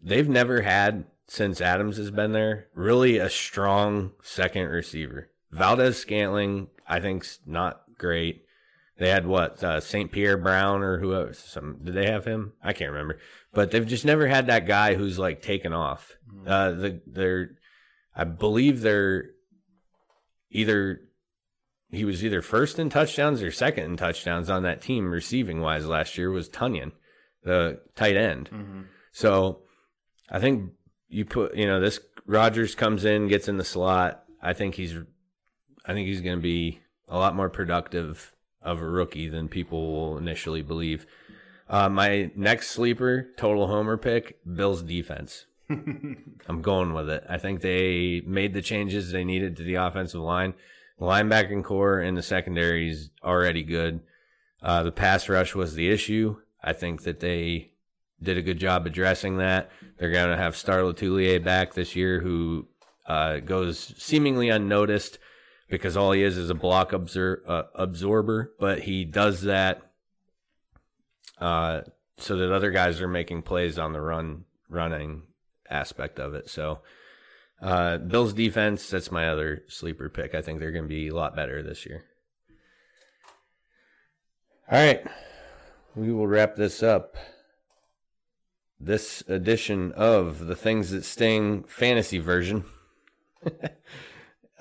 they've 0.01 0.29
never 0.29 0.63
had 0.63 1.05
since 1.27 1.61
Adams 1.61 1.97
has 1.97 2.13
been 2.13 2.33
there 2.33 2.69
really 2.75 3.19
a 3.19 3.29
strong 3.29 4.13
second 4.23 4.69
receiver. 4.69 5.31
Valdes-Scantling, 5.51 6.69
I 6.87 7.01
think's 7.01 7.41
not 7.45 7.83
great. 7.99 8.45
They 8.99 9.09
had 9.09 9.27
what 9.27 9.65
uh, 9.65 9.81
St. 9.81 10.13
Pierre 10.13 10.37
Brown 10.37 10.83
or 10.83 10.99
whoever. 10.99 11.33
Some 11.33 11.81
did 11.83 11.95
they 11.95 12.07
have 12.07 12.25
him? 12.25 12.53
I 12.63 12.73
can't 12.73 12.93
remember. 12.93 13.19
But 13.53 13.71
they've 13.71 13.87
just 13.87 14.05
never 14.05 14.29
had 14.29 14.47
that 14.47 14.67
guy 14.67 14.95
who's 14.95 15.19
like 15.19 15.43
taken 15.43 15.73
off. 15.73 16.13
Uh, 16.47 16.71
the 16.71 17.01
they're, 17.07 17.51
I 18.15 18.25
believe 18.25 18.81
they're 18.81 19.31
either 20.51 21.01
he 21.93 22.07
was 22.07 22.25
either 22.25 22.41
first 22.41 22.79
in 22.79 22.89
touchdowns 22.89 23.43
or 23.43 23.53
second 23.53 23.85
in 23.85 23.97
touchdowns 23.97 24.49
on 24.49 24.63
that 24.63 24.81
team 24.81 25.11
receiving 25.11 25.61
wise 25.61 25.87
last 25.87 26.17
year 26.17 26.31
was 26.31 26.49
Tonyan, 26.49 26.93
the 27.45 27.81
tight 27.95 28.17
end. 28.17 28.49
Mm-hmm. 28.51 28.81
So 29.13 29.61
I 30.31 30.41
think 30.41 30.73
you 31.09 31.27
put 31.27 31.55
you 31.55 31.67
know 31.67 31.81
this 31.81 32.01
Rodgers 32.27 32.75
comes 32.75 33.05
in 33.05 33.29
gets 33.29 33.47
in 33.47 33.59
the 33.59 33.65
slot. 33.65 34.25
I 34.43 34.55
think 34.55 34.75
he's 34.75 34.97
I 35.85 35.93
think 35.93 36.09
he's 36.09 36.23
going 36.23 36.39
to 36.39 36.43
be 36.43 36.81
a 37.09 37.19
lot 37.19 37.37
more 37.37 37.51
productive 37.51 38.33
of 38.63 38.81
a 38.81 38.89
rookie 38.89 39.29
than 39.29 39.49
people 39.49 39.93
will 39.93 40.19
initially 40.19 40.63
believe. 40.63 41.05
Uh, 41.69 41.89
my 41.89 42.31
next 42.35 42.71
sleeper 42.71 43.29
total 43.37 43.67
homer 43.67 43.99
pick 43.99 44.39
Bills 44.47 44.83
defense. 44.83 45.47
I'm 45.71 46.63
going 46.63 46.95
with 46.95 47.11
it. 47.11 47.25
I 47.29 47.39
think 47.39 47.61
they 47.61 48.23
made 48.27 48.55
the 48.55 48.63
changes 48.63 49.11
they 49.11 49.25
needed 49.25 49.57
to 49.57 49.63
the 49.63 49.75
offensive 49.75 50.21
line. 50.21 50.55
Linebacking 51.03 51.65
core 51.65 51.99
and 51.99 52.17
the 52.17 52.23
secondary 52.23 52.89
is 52.89 53.11
already 53.25 53.63
good. 53.63 54.01
Uh, 54.63 54.85
the 54.85 54.93
pass 54.93 55.29
rush 55.29 55.55
was 55.55 55.75
the 55.75 55.91
issue. 55.91 56.37
I 56.63 56.73
think 56.73 57.03
that 57.03 57.21
they 57.21 57.73
did 58.23 58.39
a 58.39 58.43
good 58.43 58.59
job 58.59 58.87
addressing 58.87 59.39
that. 59.39 59.71
They're 59.99 60.13
going 60.13 60.31
to 60.31 60.37
have 60.37 60.57
Star 60.57 60.79
Lotulelei 60.79 61.43
back 61.43 61.75
this 61.75 61.97
year, 61.97 62.21
who 62.21 62.69
uh, 63.07 63.39
goes 63.39 63.95
seemingly 63.99 64.49
unnoticed 64.49 65.19
because 65.69 65.97
all 65.97 66.13
he 66.13 66.23
is 66.23 66.37
is 66.37 66.51
a 66.51 66.55
block 66.55 66.93
absor- 66.93 67.41
uh, 67.49 67.65
absorber, 67.75 68.53
but 68.61 68.81
he 68.81 69.05
does 69.05 69.43
that 69.43 69.83
uh, 71.41 71.81
so 72.19 72.37
that 72.37 72.53
other 72.53 72.71
guys 72.71 73.01
are 73.01 73.09
making 73.09 73.43
plays 73.43 73.79
on 73.79 73.93
the 73.93 74.01
run 74.01 74.45
running 74.69 75.23
aspect 75.69 76.21
of 76.21 76.35
it. 76.35 76.49
So 76.49 76.81
uh, 77.63 77.99
Bills 77.99 78.33
defense, 78.33 78.91
that's 78.91 79.13
my 79.13 79.29
other 79.29 79.63
sleeper 79.69 80.09
pick. 80.09 80.35
I 80.35 80.43
think 80.43 80.59
they're 80.59 80.73
going 80.73 80.85
to 80.85 80.89
be 80.89 81.09
a 81.09 81.15
lot 81.15 81.37
better 81.37 81.63
this 81.63 81.87
year. 81.87 82.05
All 84.71 84.79
right, 84.79 85.07
we 85.95 86.13
will 86.13 86.27
wrap 86.27 86.57
this 86.57 86.83
up. 86.83 87.17
This 88.81 89.23
edition 89.29 89.93
of 89.93 90.47
the 90.47 90.57
Things 90.57 90.91
That 90.91 91.05
Sting 91.05 91.63
fantasy 91.65 92.19
version. 92.19 92.65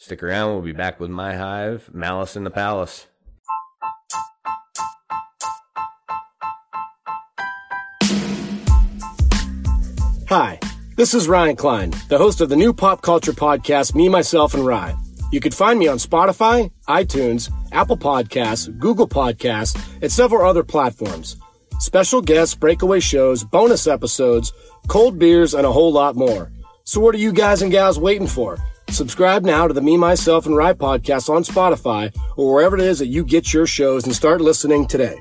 Stick 0.00 0.22
around. 0.22 0.52
We'll 0.52 0.62
be 0.62 0.70
back 0.70 1.00
with 1.00 1.10
My 1.10 1.34
Hive, 1.34 1.90
Malice 1.92 2.36
in 2.36 2.44
the 2.44 2.50
Palace. 2.50 3.08
Hi, 10.28 10.60
this 10.94 11.14
is 11.14 11.26
Ryan 11.26 11.56
Klein, 11.56 11.90
the 12.08 12.18
host 12.18 12.40
of 12.40 12.48
the 12.48 12.54
new 12.54 12.72
pop 12.72 13.02
culture 13.02 13.32
podcast, 13.32 13.96
Me, 13.96 14.08
Myself, 14.08 14.54
and 14.54 14.64
Rye. 14.64 14.94
You 15.32 15.40
can 15.40 15.50
find 15.50 15.80
me 15.80 15.88
on 15.88 15.96
Spotify, 15.96 16.70
iTunes, 16.86 17.50
Apple 17.72 17.96
Podcasts, 17.96 18.78
Google 18.78 19.08
Podcasts, 19.08 19.76
and 20.00 20.12
several 20.12 20.48
other 20.48 20.62
platforms. 20.62 21.36
Special 21.80 22.22
guests, 22.22 22.54
breakaway 22.54 23.00
shows, 23.00 23.42
bonus 23.42 23.88
episodes, 23.88 24.52
cold 24.86 25.18
beers, 25.18 25.54
and 25.54 25.66
a 25.66 25.72
whole 25.72 25.90
lot 25.90 26.14
more. 26.14 26.52
So 26.84 27.00
what 27.00 27.16
are 27.16 27.18
you 27.18 27.32
guys 27.32 27.62
and 27.62 27.72
gals 27.72 27.98
waiting 27.98 28.28
for? 28.28 28.58
Subscribe 28.90 29.44
now 29.44 29.68
to 29.68 29.74
the 29.74 29.82
Me, 29.82 29.96
Myself, 29.96 30.46
and 30.46 30.56
Rye 30.56 30.72
podcast 30.72 31.28
on 31.28 31.44
Spotify 31.44 32.14
or 32.36 32.54
wherever 32.54 32.76
it 32.76 32.82
is 32.82 32.98
that 32.98 33.06
you 33.06 33.22
get 33.22 33.52
your 33.52 33.66
shows 33.66 34.04
and 34.04 34.14
start 34.14 34.40
listening 34.40 34.86
today. 34.86 35.20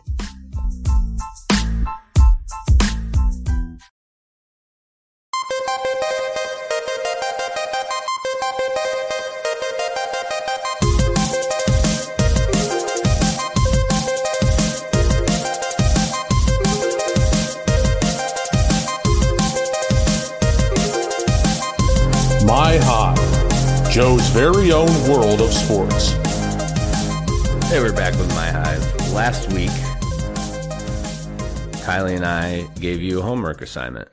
Kylie 31.98 32.16
and 32.16 32.26
I 32.26 32.62
gave 32.80 33.02
you 33.02 33.20
a 33.20 33.24
homework 33.24 33.60
assignment 33.60 34.10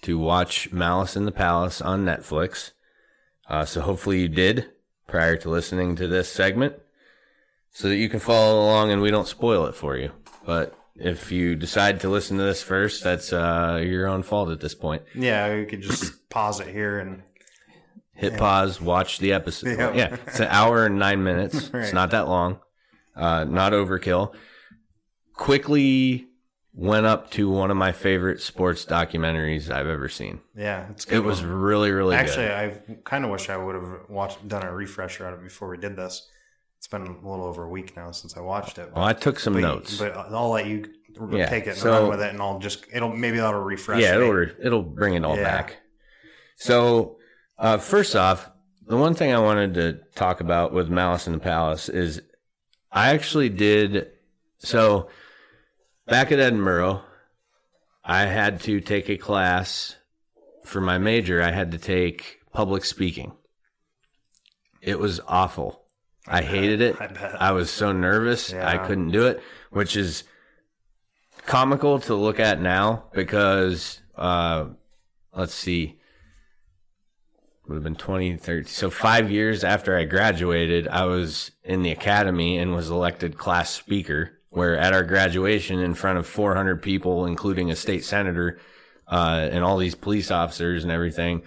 to 0.00 0.18
watch 0.18 0.72
Malice 0.72 1.16
in 1.16 1.26
the 1.26 1.32
Palace 1.32 1.82
on 1.82 2.02
Netflix. 2.02 2.70
Uh, 3.46 3.66
so 3.66 3.82
hopefully 3.82 4.22
you 4.22 4.28
did 4.28 4.70
prior 5.06 5.36
to 5.36 5.50
listening 5.50 5.96
to 5.96 6.06
this 6.08 6.32
segment 6.32 6.76
so 7.72 7.90
that 7.90 7.96
you 7.96 8.08
can 8.08 8.20
follow 8.20 8.64
along 8.64 8.90
and 8.90 9.02
we 9.02 9.10
don't 9.10 9.28
spoil 9.28 9.66
it 9.66 9.74
for 9.74 9.98
you. 9.98 10.12
But 10.46 10.78
if 10.94 11.30
you 11.30 11.56
decide 11.56 12.00
to 12.00 12.08
listen 12.08 12.38
to 12.38 12.42
this 12.42 12.62
first, 12.62 13.04
that's 13.04 13.34
uh, 13.34 13.82
your 13.84 14.06
own 14.06 14.22
fault 14.22 14.48
at 14.48 14.60
this 14.60 14.74
point. 14.74 15.02
Yeah, 15.14 15.56
you 15.56 15.66
could 15.66 15.82
just 15.82 16.26
pause 16.30 16.60
it 16.60 16.68
here 16.68 16.98
and 16.98 17.22
Hit 18.14 18.38
pause, 18.38 18.80
watch 18.80 19.18
the 19.18 19.34
episode. 19.34 19.78
Yeah. 19.78 19.92
Yeah, 19.92 20.16
it's 20.26 20.40
an 20.40 20.48
hour 20.48 20.86
and 20.86 20.98
nine 20.98 21.22
minutes. 21.22 21.70
It's 21.74 21.92
not 21.92 22.12
that 22.12 22.28
long. 22.28 22.60
Uh, 23.14 23.44
not 23.44 23.74
overkill. 23.74 24.32
Quickly 25.34 26.28
went 26.78 27.06
up 27.06 27.30
to 27.30 27.48
one 27.48 27.70
of 27.70 27.76
my 27.78 27.90
favorite 27.90 28.38
sports 28.42 28.84
documentaries 28.84 29.70
I've 29.70 29.86
ever 29.86 30.08
seen. 30.10 30.40
yeah, 30.54 30.86
it's 30.90 31.06
good 31.06 31.16
It 31.16 31.20
was 31.24 31.42
really, 31.42 31.90
really 31.90 32.14
Actually, 32.14 32.46
good. 32.48 32.52
I 32.90 32.94
kind 33.04 33.24
of 33.24 33.30
wish 33.30 33.48
I 33.48 33.56
would 33.56 33.74
have 33.74 34.00
watched 34.10 34.46
done 34.46 34.62
a 34.62 34.70
refresher 34.72 35.26
on 35.26 35.32
it 35.32 35.42
before 35.42 35.68
we 35.70 35.78
did 35.78 35.96
this. 35.96 36.28
It's 36.76 36.86
been 36.86 37.00
a 37.06 37.12
little 37.28 37.46
over 37.46 37.64
a 37.64 37.68
week 37.70 37.96
now 37.96 38.10
since 38.10 38.36
I 38.36 38.40
watched 38.40 38.76
it. 38.76 38.90
Well, 38.94 39.04
I 39.04 39.14
took 39.14 39.40
some 39.40 39.54
but, 39.54 39.60
notes. 39.62 39.98
but 39.98 40.14
I'll 40.14 40.50
let 40.50 40.66
you 40.66 40.84
Yeah, 41.30 41.48
take 41.48 41.64
it 41.66 41.70
and 41.70 41.78
so- 41.78 41.90
run 41.90 42.10
with 42.10 42.20
it, 42.20 42.28
and 42.34 42.42
I'll 42.42 42.58
just 42.58 42.84
it'll 42.92 43.08
maybe 43.16 43.38
that'll 43.38 43.62
refresh. 43.62 44.02
yeah, 44.02 44.14
it'll 44.14 44.32
re- 44.34 44.54
it'll 44.62 44.82
bring 44.82 45.14
it 45.14 45.24
all 45.24 45.36
Yeah. 45.36 45.44
back. 45.44 45.78
So, 46.56 47.16
uh, 47.58 47.78
first 47.78 48.14
off, 48.14 48.50
the 48.86 48.98
one 48.98 49.14
thing 49.14 49.32
I 49.32 49.38
wanted 49.38 49.72
to 49.74 49.94
talk 50.14 50.40
about 50.40 50.74
with 50.74 50.90
Malice 50.90 51.26
in 51.26 51.32
the 51.32 51.38
Palace 51.38 51.88
is 51.88 52.20
I 52.92 53.14
actually 53.14 53.48
did 53.48 54.08
so 54.58 55.08
back 56.06 56.32
at 56.32 56.38
Edinboro. 56.38 57.02
I 58.04 58.26
had 58.26 58.60
to 58.62 58.80
take 58.80 59.08
a 59.08 59.16
class 59.16 59.96
for 60.64 60.80
my 60.80 60.98
major. 60.98 61.42
I 61.42 61.50
had 61.50 61.72
to 61.72 61.78
take 61.78 62.40
public 62.52 62.84
speaking. 62.84 63.32
It 64.80 64.98
was 64.98 65.20
awful. 65.26 65.82
I 66.28 66.42
hated 66.42 66.80
it. 66.80 66.96
I 67.00 67.06
bet. 67.08 67.42
I 67.42 67.52
was 67.52 67.70
so 67.70 67.92
nervous. 67.92 68.52
I 68.52 68.78
couldn't 68.78 69.10
do 69.10 69.26
it, 69.26 69.42
which 69.70 69.96
is 69.96 70.24
comical 71.46 71.98
to 72.00 72.14
look 72.14 72.40
at 72.40 72.60
now 72.60 73.04
because 73.12 74.00
uh, 74.16 74.66
let's 75.34 75.54
see, 75.54 75.98
would 77.68 77.74
have 77.74 77.84
been 77.84 77.96
2013. 77.96 78.66
So 78.66 78.90
five 78.90 79.30
years 79.30 79.64
after 79.64 79.96
I 79.96 80.04
graduated, 80.04 80.88
I 80.88 81.04
was 81.04 81.50
in 81.64 81.82
the 81.82 81.90
academy 81.90 82.58
and 82.58 82.74
was 82.74 82.90
elected 82.90 83.36
class 83.36 83.70
speaker. 83.70 84.35
Where 84.50 84.76
at 84.76 84.92
our 84.92 85.04
graduation, 85.04 85.80
in 85.80 85.94
front 85.94 86.18
of 86.18 86.26
400 86.26 86.82
people, 86.82 87.26
including 87.26 87.70
a 87.70 87.76
state 87.76 88.04
senator 88.04 88.58
uh, 89.10 89.48
and 89.50 89.64
all 89.64 89.76
these 89.76 89.94
police 89.94 90.30
officers 90.30 90.82
and 90.82 90.92
everything, 90.92 91.42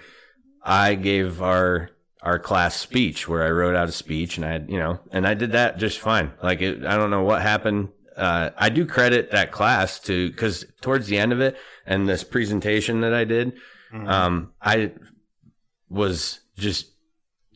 I 0.63 0.95
gave 0.95 1.41
our 1.41 1.89
our 2.21 2.37
class 2.37 2.75
speech 2.75 3.27
where 3.29 3.43
I 3.43 3.49
wrote 3.49 3.75
out 3.75 3.87
a 3.87 3.93
speech 3.93 4.35
and 4.37 4.45
I 4.45 4.51
had, 4.51 4.69
you 4.69 4.77
know, 4.77 4.99
and 5.11 5.25
I 5.25 5.33
did 5.33 5.53
that 5.53 5.77
just 5.77 5.99
fine. 5.99 6.33
Like 6.43 6.61
it, 6.61 6.85
I 6.85 6.97
don't 6.97 7.11
know 7.11 7.23
what 7.23 7.41
happened. 7.41 7.89
Uh, 8.15 8.49
I 8.57 8.67
do 8.69 8.85
credit 8.85 9.31
that 9.31 9.51
class 9.53 9.99
to, 10.01 10.31
cause 10.33 10.65
towards 10.81 11.07
the 11.07 11.17
end 11.17 11.31
of 11.31 11.39
it 11.39 11.55
and 11.85 12.09
this 12.09 12.25
presentation 12.25 13.01
that 13.01 13.13
I 13.13 13.23
did, 13.23 13.53
um, 14.07 14.51
I 14.61 14.91
was 15.89 16.41
just 16.57 16.91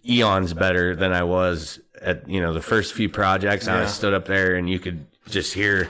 eons 0.07 0.53
better 0.53 0.95
than 0.95 1.11
I 1.11 1.23
was 1.23 1.79
at, 2.01 2.27
you 2.29 2.39
know, 2.39 2.53
the 2.53 2.61
first 2.61 2.93
few 2.93 3.09
projects. 3.09 3.67
I 3.67 3.85
stood 3.87 4.13
up 4.13 4.25
there 4.25 4.55
and 4.55 4.69
you 4.69 4.79
could 4.79 5.05
just 5.27 5.53
hear 5.53 5.89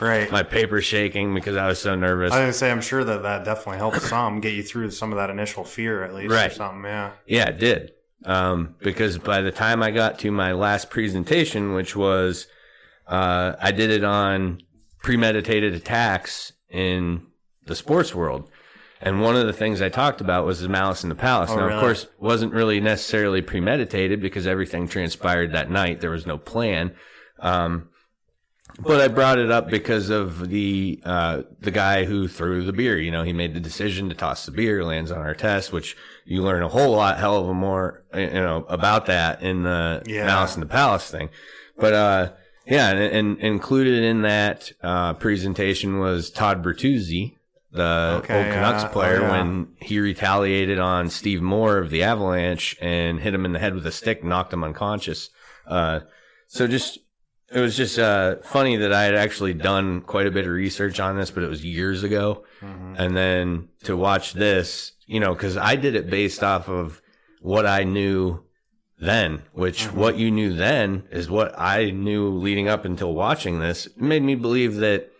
right. 0.00 0.30
my 0.30 0.42
paper 0.42 0.80
shaking 0.80 1.34
because 1.34 1.56
I 1.56 1.66
was 1.68 1.78
so 1.78 1.94
nervous. 1.94 2.32
I 2.32 2.36
was 2.36 2.42
gonna 2.42 2.52
say 2.52 2.70
I'm 2.70 2.80
sure 2.80 3.04
that 3.04 3.22
that 3.22 3.44
definitely 3.44 3.78
helped 3.78 4.02
some 4.02 4.40
get 4.40 4.54
you 4.54 4.62
through 4.62 4.90
some 4.90 5.12
of 5.12 5.16
that 5.16 5.30
initial 5.30 5.64
fear 5.64 6.02
at 6.04 6.14
least 6.14 6.30
or 6.30 6.34
Right. 6.34 6.52
something. 6.52 6.84
Yeah. 6.84 7.10
Yeah, 7.26 7.48
it 7.48 7.58
did. 7.58 7.92
Um, 8.24 8.74
because 8.80 9.18
by 9.18 9.40
the 9.40 9.52
time 9.52 9.82
I 9.82 9.90
got 9.90 10.18
to 10.20 10.30
my 10.30 10.52
last 10.52 10.90
presentation, 10.90 11.72
which 11.72 11.96
was, 11.96 12.46
uh, 13.06 13.54
I 13.60 13.72
did 13.72 13.90
it 13.90 14.04
on 14.04 14.60
premeditated 15.02 15.74
attacks 15.74 16.52
in 16.68 17.26
the 17.66 17.74
sports 17.74 18.14
world. 18.14 18.50
And 19.02 19.22
one 19.22 19.34
of 19.34 19.46
the 19.46 19.54
things 19.54 19.80
I 19.80 19.88
talked 19.88 20.20
about 20.20 20.44
was 20.44 20.60
the 20.60 20.68
malice 20.68 21.02
in 21.02 21.08
the 21.08 21.14
palace. 21.14 21.48
Oh, 21.50 21.56
now, 21.56 21.62
really? 21.64 21.76
of 21.76 21.80
course, 21.80 22.06
wasn't 22.18 22.52
really 22.52 22.80
necessarily 22.80 23.40
premeditated 23.40 24.20
because 24.20 24.46
everything 24.46 24.86
transpired 24.88 25.52
that 25.52 25.70
night. 25.70 26.02
There 26.02 26.10
was 26.10 26.26
no 26.26 26.36
plan. 26.36 26.92
Um, 27.38 27.88
but 28.82 29.00
I 29.00 29.08
brought 29.08 29.38
it 29.38 29.50
up 29.50 29.68
because 29.68 30.10
of 30.10 30.48
the 30.48 31.00
uh, 31.04 31.42
the 31.60 31.70
guy 31.70 32.04
who 32.04 32.28
threw 32.28 32.64
the 32.64 32.72
beer. 32.72 32.98
You 32.98 33.10
know, 33.10 33.22
he 33.22 33.32
made 33.32 33.54
the 33.54 33.60
decision 33.60 34.08
to 34.08 34.14
toss 34.14 34.46
the 34.46 34.52
beer, 34.52 34.84
lands 34.84 35.10
on 35.10 35.18
Artest, 35.18 35.72
which 35.72 35.96
you 36.24 36.42
learn 36.42 36.62
a 36.62 36.68
whole 36.68 36.92
lot, 36.92 37.18
hell 37.18 37.38
of 37.38 37.48
a 37.48 37.54
more, 37.54 38.04
you 38.14 38.26
know, 38.30 38.64
about 38.68 39.06
that 39.06 39.42
in 39.42 39.62
the 39.62 40.02
Yeah. 40.06 40.26
Malice 40.26 40.54
in 40.54 40.60
the 40.60 40.66
Palace 40.66 41.10
thing. 41.10 41.30
But 41.76 41.92
uh, 41.92 42.32
yeah, 42.66 42.90
and, 42.90 43.00
and 43.00 43.40
included 43.40 44.02
in 44.04 44.22
that 44.22 44.72
uh, 44.82 45.14
presentation 45.14 45.98
was 45.98 46.30
Todd 46.30 46.62
Bertuzzi, 46.62 47.36
the 47.72 48.20
Okay, 48.22 48.44
old 48.44 48.52
Canucks. 48.54 48.84
Oh, 48.84 48.88
player, 48.88 49.20
yeah. 49.20 49.30
when 49.30 49.68
he 49.80 49.98
retaliated 50.00 50.78
on 50.78 51.08
Steve 51.10 51.40
Moore 51.42 51.78
of 51.78 51.90
the 51.90 52.02
Avalanche 52.02 52.76
and 52.80 53.20
hit 53.20 53.32
him 53.34 53.44
in 53.44 53.52
the 53.52 53.58
head 53.58 53.74
with 53.74 53.86
a 53.86 53.92
stick, 53.92 54.22
knocked 54.24 54.52
him 54.52 54.62
unconscious. 54.64 55.30
Uh, 55.66 56.00
so 56.48 56.66
just 56.66 56.98
it 57.50 57.60
was 57.60 57.76
just 57.76 57.98
uh, 57.98 58.36
funny 58.42 58.76
that 58.76 58.92
I 58.92 59.04
had 59.04 59.14
actually 59.14 59.54
done 59.54 60.02
quite 60.02 60.26
a 60.26 60.30
bit 60.30 60.46
of 60.46 60.52
research 60.52 61.00
on 61.00 61.16
this, 61.16 61.30
but 61.30 61.42
it 61.42 61.48
was 61.48 61.64
years 61.64 62.04
ago. 62.04 62.44
Mm-hmm. 62.60 62.94
And 62.96 63.16
then 63.16 63.68
to 63.84 63.96
watch 63.96 64.34
this, 64.34 64.92
you 65.06 65.18
know, 65.18 65.34
because 65.34 65.56
I 65.56 65.74
did 65.74 65.96
it 65.96 66.08
based 66.08 66.44
off 66.44 66.68
of 66.68 67.02
what 67.40 67.66
I 67.66 67.82
knew 67.82 68.44
then, 68.98 69.42
which 69.52 69.84
mm-hmm. 69.84 69.98
what 69.98 70.16
you 70.16 70.30
knew 70.30 70.54
then 70.54 71.04
is 71.10 71.28
what 71.28 71.52
I 71.58 71.90
knew 71.90 72.28
leading 72.28 72.68
up 72.68 72.84
until 72.84 73.14
watching 73.14 73.58
this. 73.58 73.86
It 73.86 74.00
made 74.00 74.22
me 74.22 74.36
believe 74.36 74.76
that 74.76 75.10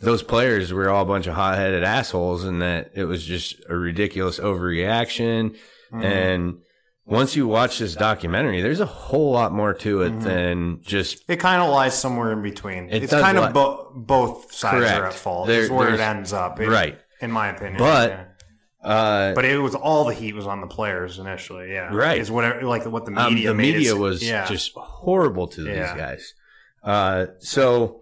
those 0.00 0.22
players 0.22 0.72
were 0.72 0.90
all 0.90 1.02
a 1.02 1.06
bunch 1.06 1.26
of 1.26 1.34
hot 1.34 1.56
headed 1.56 1.84
assholes 1.84 2.44
and 2.44 2.60
that 2.60 2.90
it 2.94 3.04
was 3.04 3.24
just 3.24 3.62
a 3.68 3.76
ridiculous 3.76 4.38
overreaction. 4.38 5.56
Mm-hmm. 5.90 6.02
And 6.02 6.58
once 7.04 7.34
you 7.36 7.46
watch 7.48 7.78
this 7.78 7.94
documentary, 7.94 8.60
there's 8.60 8.80
a 8.80 8.86
whole 8.86 9.32
lot 9.32 9.52
more 9.52 9.74
to 9.74 10.02
it 10.02 10.20
than 10.20 10.80
just 10.82 11.24
It 11.28 11.40
kind 11.40 11.60
of 11.62 11.70
lies 11.70 11.98
somewhere 11.98 12.32
in 12.32 12.42
between. 12.42 12.88
It 12.90 13.04
it's 13.04 13.12
kind 13.12 13.38
li- 13.38 13.44
of 13.46 13.52
bo- 13.52 13.92
both 13.94 14.52
sides 14.52 14.90
are 14.90 15.06
at 15.06 15.12
fault. 15.14 15.46
There- 15.48 15.62
is 15.62 15.70
where 15.70 15.92
it 15.92 16.00
ends 16.00 16.32
up. 16.32 16.60
It- 16.60 16.68
right. 16.68 16.98
In 17.20 17.30
my 17.30 17.48
opinion. 17.48 17.78
But- 17.78 18.10
yeah. 18.10 18.88
uh, 18.88 19.34
but 19.34 19.44
it 19.44 19.58
was 19.58 19.74
all 19.74 20.04
the 20.04 20.14
heat 20.14 20.34
was 20.34 20.46
on 20.46 20.60
the 20.60 20.66
players 20.66 21.18
initially. 21.18 21.70
Yeah. 21.72 21.92
Right. 21.94 22.18
Is 22.18 22.30
whatever 22.30 22.62
like 22.62 22.84
what 22.86 23.04
the 23.04 23.12
um, 23.20 23.34
media 23.34 23.48
the 23.48 23.54
made 23.54 23.74
it 23.74 23.78
media 23.78 23.96
was 23.96 24.22
yeah. 24.22 24.46
just 24.46 24.72
horrible 24.74 25.48
to 25.48 25.62
these 25.62 25.74
Yeah. 25.76 25.96
guys. 25.96 26.34
Uh, 26.82 27.26
so 27.40 28.00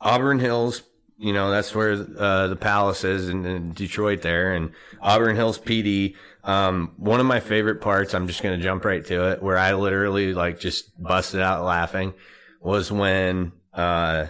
Auburn 0.00 0.38
Hills, 0.38 0.82
you 1.18 1.32
know, 1.32 1.50
that's 1.50 1.74
where 1.74 1.92
uh, 1.92 2.46
the 2.46 2.56
palace 2.56 3.02
is 3.02 3.28
in, 3.28 3.44
in 3.44 3.72
Detroit 3.72 4.22
there, 4.22 4.54
and 4.54 4.70
Auburn 5.00 5.34
Hills 5.34 5.58
PD. 5.58 6.14
Um, 6.44 6.92
one 6.96 7.18
of 7.18 7.26
my 7.26 7.40
favorite 7.40 7.80
parts, 7.80 8.14
I'm 8.14 8.28
just 8.28 8.40
going 8.42 8.56
to 8.56 8.62
jump 8.62 8.84
right 8.84 9.04
to 9.06 9.32
it, 9.32 9.42
where 9.42 9.58
I 9.58 9.74
literally 9.74 10.32
like 10.32 10.60
just 10.60 10.90
busted 11.02 11.40
out 11.40 11.64
laughing, 11.64 12.14
was 12.60 12.92
when. 12.92 13.52
Uh, 13.74 14.26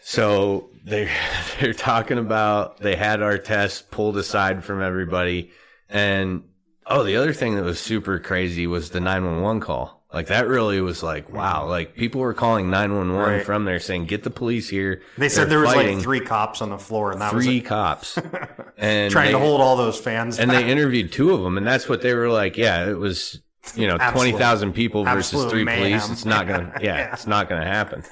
so 0.00 0.70
they 0.84 1.10
they're 1.60 1.74
talking 1.74 2.18
about 2.18 2.78
they 2.78 2.96
had 2.96 3.20
Artest 3.20 3.90
pulled 3.90 4.16
aside 4.16 4.64
from 4.64 4.80
everybody, 4.80 5.50
and 5.90 6.44
oh, 6.86 7.04
the 7.04 7.16
other 7.16 7.34
thing 7.34 7.56
that 7.56 7.64
was 7.64 7.78
super 7.78 8.18
crazy 8.18 8.66
was 8.66 8.90
the 8.90 9.00
911 9.00 9.60
call. 9.60 10.05
Like 10.12 10.28
that 10.28 10.46
really 10.48 10.80
was 10.80 11.02
like 11.02 11.30
wow. 11.32 11.66
Like 11.68 11.94
people 11.96 12.20
were 12.20 12.32
calling 12.32 12.70
911 12.70 13.16
Right. 13.38 13.44
from 13.44 13.64
there 13.64 13.80
saying 13.80 14.06
get 14.06 14.22
the 14.22 14.30
police 14.30 14.68
here. 14.68 15.02
They 15.18 15.28
said 15.28 15.44
They're 15.50 15.58
there 15.58 15.66
was 15.66 15.74
fighting. 15.74 15.96
like 15.96 16.04
three 16.04 16.20
cops 16.20 16.62
on 16.62 16.70
the 16.70 16.78
floor, 16.78 17.12
and 17.12 17.20
that 17.20 17.32
three 17.32 17.58
was 17.60 17.68
cops, 17.68 18.16
and 18.78 19.10
trying 19.12 19.32
to 19.32 19.38
they- 19.38 19.44
hold 19.44 19.60
all 19.60 19.76
those 19.76 19.98
fans. 19.98 20.38
and 20.38 20.50
they 20.50 20.68
interviewed 20.70 21.12
two 21.12 21.32
of 21.34 21.42
them, 21.42 21.58
and 21.58 21.66
that's 21.66 21.88
what 21.88 22.02
they 22.02 22.14
were 22.14 22.28
like. 22.30 22.56
Yeah, 22.56 22.88
it 22.88 22.96
was 22.98 23.40
you 23.74 23.86
know 23.88 23.94
Absolute- 24.00 24.12
twenty 24.12 24.38
thousand 24.38 24.72
people 24.74 25.04
versus 25.04 25.34
absolute 25.34 25.50
three 25.50 25.64
mayhem. 25.64 25.98
police. 26.00 26.10
It's 26.10 26.24
not 26.24 26.46
gonna. 26.46 26.72
Yeah, 26.80 26.96
Yeah. 26.98 27.12
it's 27.12 27.26
not 27.26 27.48
gonna 27.48 27.66
happen. 27.66 28.04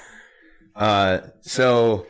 Uh, 0.74 1.20
so, 1.42 2.06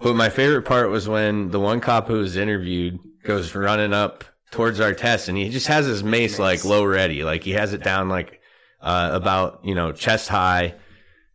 but 0.00 0.14
my 0.16 0.28
favorite 0.28 0.62
part 0.62 0.90
was 0.90 1.08
when 1.08 1.50
the 1.50 1.60
one 1.60 1.80
cop 1.80 2.08
who 2.08 2.14
was 2.18 2.36
interviewed 2.36 2.98
goes 3.22 3.54
running 3.54 3.92
up 3.92 4.24
towards 4.50 4.80
Artest, 4.80 5.28
and 5.28 5.38
he 5.38 5.48
just 5.50 5.68
has 5.68 5.86
his 5.86 6.02
mace 6.02 6.38
like 6.38 6.64
low 6.64 6.84
ready, 6.84 7.22
like 7.22 7.44
he 7.44 7.52
has 7.52 7.72
it 7.72 7.82
down 7.84 8.08
like 8.08 8.37
uh, 8.80 9.10
about 9.12 9.60
you 9.64 9.74
know 9.74 9.92
chest 9.92 10.28
high, 10.28 10.74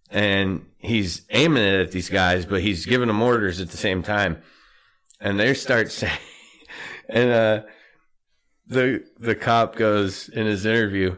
and 0.09 0.65
he's 0.77 1.23
aiming 1.29 1.63
it 1.63 1.79
at 1.81 1.91
these 1.91 2.09
guys, 2.09 2.45
but 2.45 2.61
he's 2.61 2.85
giving 2.85 3.07
them 3.07 3.21
orders 3.21 3.59
at 3.61 3.69
the 3.69 3.77
same 3.77 4.03
time. 4.03 4.41
and 5.19 5.39
they 5.39 5.53
start 5.53 5.91
saying, 5.99 6.17
and 7.09 7.29
uh, 7.31 7.63
the 8.67 9.03
the 9.19 9.35
cop 9.35 9.75
goes 9.75 10.29
in 10.29 10.45
his 10.45 10.65
interview, 10.65 11.17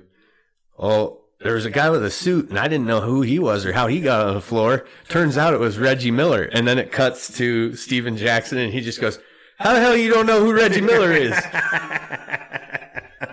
"Oh, 0.80 1.22
there 1.42 1.54
was 1.54 1.66
a 1.66 1.70
guy 1.72 1.90
with 1.90 2.04
a 2.04 2.12
suit, 2.12 2.50
and 2.50 2.58
I 2.58 2.68
didn't 2.68 2.88
know 2.88 3.02
who 3.02 3.22
he 3.22 3.38
was 3.40 3.66
or 3.66 3.74
how 3.74 3.88
he 3.88 4.02
got 4.02 4.26
on 4.26 4.34
the 4.34 4.42
floor. 4.42 4.86
Turns 5.10 5.38
out 5.38 5.54
it 5.54 5.60
was 5.60 5.78
Reggie 5.78 6.12
Miller." 6.12 6.44
And 6.44 6.68
then 6.68 6.80
it 6.80 6.92
cuts 6.92 7.36
to 7.38 7.76
Stephen 7.76 8.18
Jackson, 8.18 8.58
and 8.58 8.74
he 8.74 8.82
just 8.82 9.00
goes, 9.02 9.20
"How 9.60 9.74
the 9.74 9.80
hell 9.80 9.96
you 9.96 10.12
don't 10.12 10.26
know 10.26 10.44
who 10.44 10.54
Reggie 10.54 10.82
Miller 10.82 11.12
is?" 11.12 11.34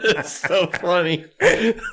it's 0.02 0.32
so 0.48 0.66
funny. 0.68 1.26
That 1.40 1.76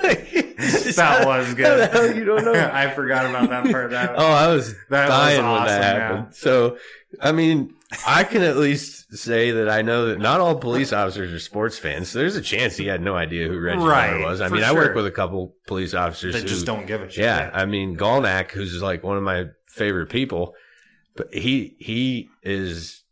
was 0.60 0.96
How 0.96 1.44
the 1.50 1.54
good. 1.56 1.90
hell 1.92 2.16
you 2.16 2.26
don't 2.26 2.46
know? 2.46 2.54
I 2.74 2.90
forgot 2.92 3.26
about 3.26 3.50
that 3.50 3.72
part. 3.72 3.92
That 3.92 4.14
Oh, 4.18 4.26
I 4.26 4.48
was 4.48 4.74
That 4.90 5.08
was 5.08 5.18
dying 5.18 5.38
when 5.38 5.46
awesome, 5.46 5.66
that 5.68 5.84
happened. 6.02 6.26
yeah. 6.32 6.34
So, 6.38 6.78
I 7.22 7.32
mean, 7.32 7.74
I 8.06 8.24
can 8.24 8.42
at 8.44 8.58
least 8.58 9.16
say 9.18 9.52
that 9.52 9.70
I 9.70 9.82
know 9.82 10.08
that 10.08 10.20
not 10.20 10.40
all 10.40 10.56
police 10.56 10.94
officers 10.94 11.32
are 11.34 11.40
sports 11.40 11.78
fans. 11.80 12.10
So 12.10 12.20
there's 12.20 12.36
a 12.36 12.42
chance 12.42 12.78
he 12.78 12.86
had 12.86 13.02
no 13.02 13.16
idea 13.16 13.48
who 13.48 13.60
Reggie 13.60 13.80
Right, 13.82 14.12
Miller 14.14 14.26
was. 14.26 14.42
I 14.42 14.48
for 14.50 14.56
mean, 14.56 14.64
I 14.64 14.74
work 14.74 14.96
with 14.96 15.08
a 15.08 15.12
couple 15.12 15.56
police 15.66 15.94
officers 15.94 16.34
that 16.36 16.44
who 16.44 16.48
just 16.48 16.66
don't 16.66 16.86
give 16.86 17.02
a 17.02 17.10
shit. 17.10 17.24
Yeah, 17.24 17.50
I 17.54 17.66
mean, 17.66 17.98
Galnak, 17.98 18.52
who's 18.52 18.82
like 18.82 19.04
one 19.04 19.18
of 19.18 19.24
my 19.24 19.46
favorite 19.68 20.10
people, 20.10 20.54
but 21.16 21.34
he 21.34 21.76
he 21.80 22.30
is 22.44 23.04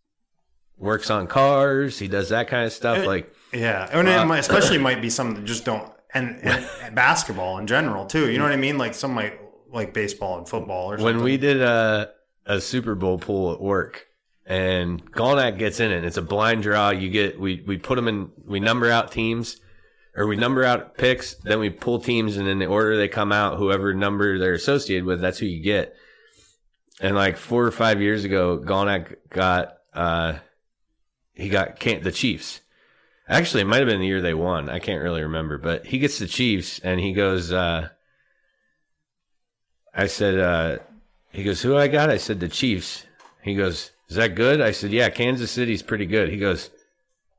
works 0.77 1.09
on 1.09 1.26
cars. 1.26 1.97
He 1.97 2.07
does 2.07 2.30
that 2.30 2.47
kind 2.47 2.65
of 2.65 2.72
stuff. 2.73 2.99
It- 2.99 3.07
like, 3.07 3.34
Yeah, 3.53 3.88
and 3.91 4.07
Uh, 4.07 4.26
might, 4.26 4.40
especially 4.40 4.78
might 4.78 5.02
be 5.02 5.10
some 5.10 5.36
that 5.36 5.45
just 5.45 5.65
don't, 5.65 5.91
and, 6.14 6.40
and 6.84 6.95
basketball 6.95 7.57
in 7.60 7.68
general 7.68 8.06
too. 8.06 8.30
You 8.30 8.38
know 8.38 8.44
what 8.44 8.53
I 8.53 8.57
mean? 8.57 8.78
Like 8.78 8.94
some 8.94 9.14
might 9.14 9.40
like 9.72 9.94
baseball 9.94 10.38
and 10.38 10.48
football 10.48 10.91
or 10.91 10.98
something. 10.98 11.15
when 11.18 11.24
we 11.24 11.38
did 11.38 11.61
a 11.61 12.11
a 12.45 12.61
Super 12.61 12.95
Bowl 12.95 13.18
pool 13.18 13.53
at 13.53 13.61
work, 13.61 14.07
and 14.45 15.11
Galnak 15.11 15.57
gets 15.57 15.80
in 15.80 15.91
it. 15.91 16.03
It's 16.06 16.18
a 16.18 16.22
blind 16.22 16.64
draw. 16.64 16.90
You 16.90 17.10
get 17.10 17.40
we 17.40 17.64
we 17.65 17.78
put 17.78 17.95
them 17.95 18.07
in. 18.07 18.32
We 18.45 18.60
number 18.60 18.90
out 18.90 19.11
teams, 19.11 19.60
or 20.15 20.28
we 20.28 20.36
number 20.36 20.64
out 20.64 20.98
picks. 20.98 21.36
Then 21.36 21.60
we 21.60 21.69
pull 21.69 21.99
teams, 21.99 22.38
and 22.38 22.48
in 22.48 22.60
the 22.60 22.65
order 22.65 22.98
they 22.98 23.07
come 23.07 23.32
out, 23.32 23.57
whoever 23.57 23.94
number 23.94 24.40
they're 24.40 24.53
associated 24.53 25.06
with, 25.06 25.22
that's 25.22 25.40
who 25.40 25.45
you 25.45 25.61
get. 25.61 25.95
And 26.99 27.15
like 27.15 27.38
four 27.38 27.65
or 27.65 27.72
five 27.72 28.02
years 28.02 28.24
ago, 28.24 28.57
Galnak 28.57 29.18
got 29.30 29.78
uh 29.94 30.36
he 31.34 31.49
got 31.49 31.80
can't 31.80 32.03
the 32.03 32.11
Chiefs. 32.11 32.61
Actually, 33.30 33.62
it 33.62 33.68
might 33.68 33.80
have 33.80 33.88
been 33.88 33.99
the 33.99 34.08
year 34.08 34.22
they 34.22 34.34
won. 34.34 34.70
I 34.70 34.80
can't 34.80 35.04
really 35.04 35.24
remember, 35.24 35.58
but 35.58 35.88
he 35.88 35.99
gets 35.99 36.20
the 36.20 36.28
Chiefs, 36.28 36.80
and 36.80 36.99
he 36.99 37.14
goes. 37.14 37.52
uh 37.52 37.90
I 39.98 40.06
said, 40.06 40.40
uh, 40.40 40.78
he 41.32 41.44
goes, 41.44 41.64
who 41.64 41.76
I 41.76 41.88
got? 41.88 42.12
I 42.12 42.18
said, 42.18 42.40
the 42.40 42.48
Chiefs. 42.48 43.08
He 43.41 43.56
goes, 43.56 43.91
is 44.10 44.16
that 44.16 44.36
good? 44.36 44.62
I 44.62 44.70
said, 44.70 44.91
yeah, 44.91 45.10
Kansas 45.10 45.49
City's 45.49 45.82
pretty 45.82 46.06
good. 46.06 46.30
He 46.30 46.38
goes, 46.38 46.70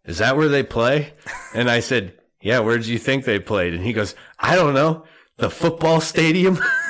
is 0.04 0.18
that 0.18 0.36
where 0.36 0.48
they 0.48 0.64
play? 0.64 1.14
And 1.54 1.70
I 1.70 1.78
said, 1.78 2.14
yeah, 2.40 2.58
where 2.58 2.78
do 2.78 2.90
you 2.90 2.98
think 2.98 3.24
they 3.24 3.38
played? 3.38 3.74
And 3.74 3.84
he 3.84 3.92
goes, 3.92 4.16
I 4.40 4.56
don't 4.56 4.74
know. 4.74 5.04
The 5.36 5.50
football 5.50 6.00
stadium. 6.00 6.58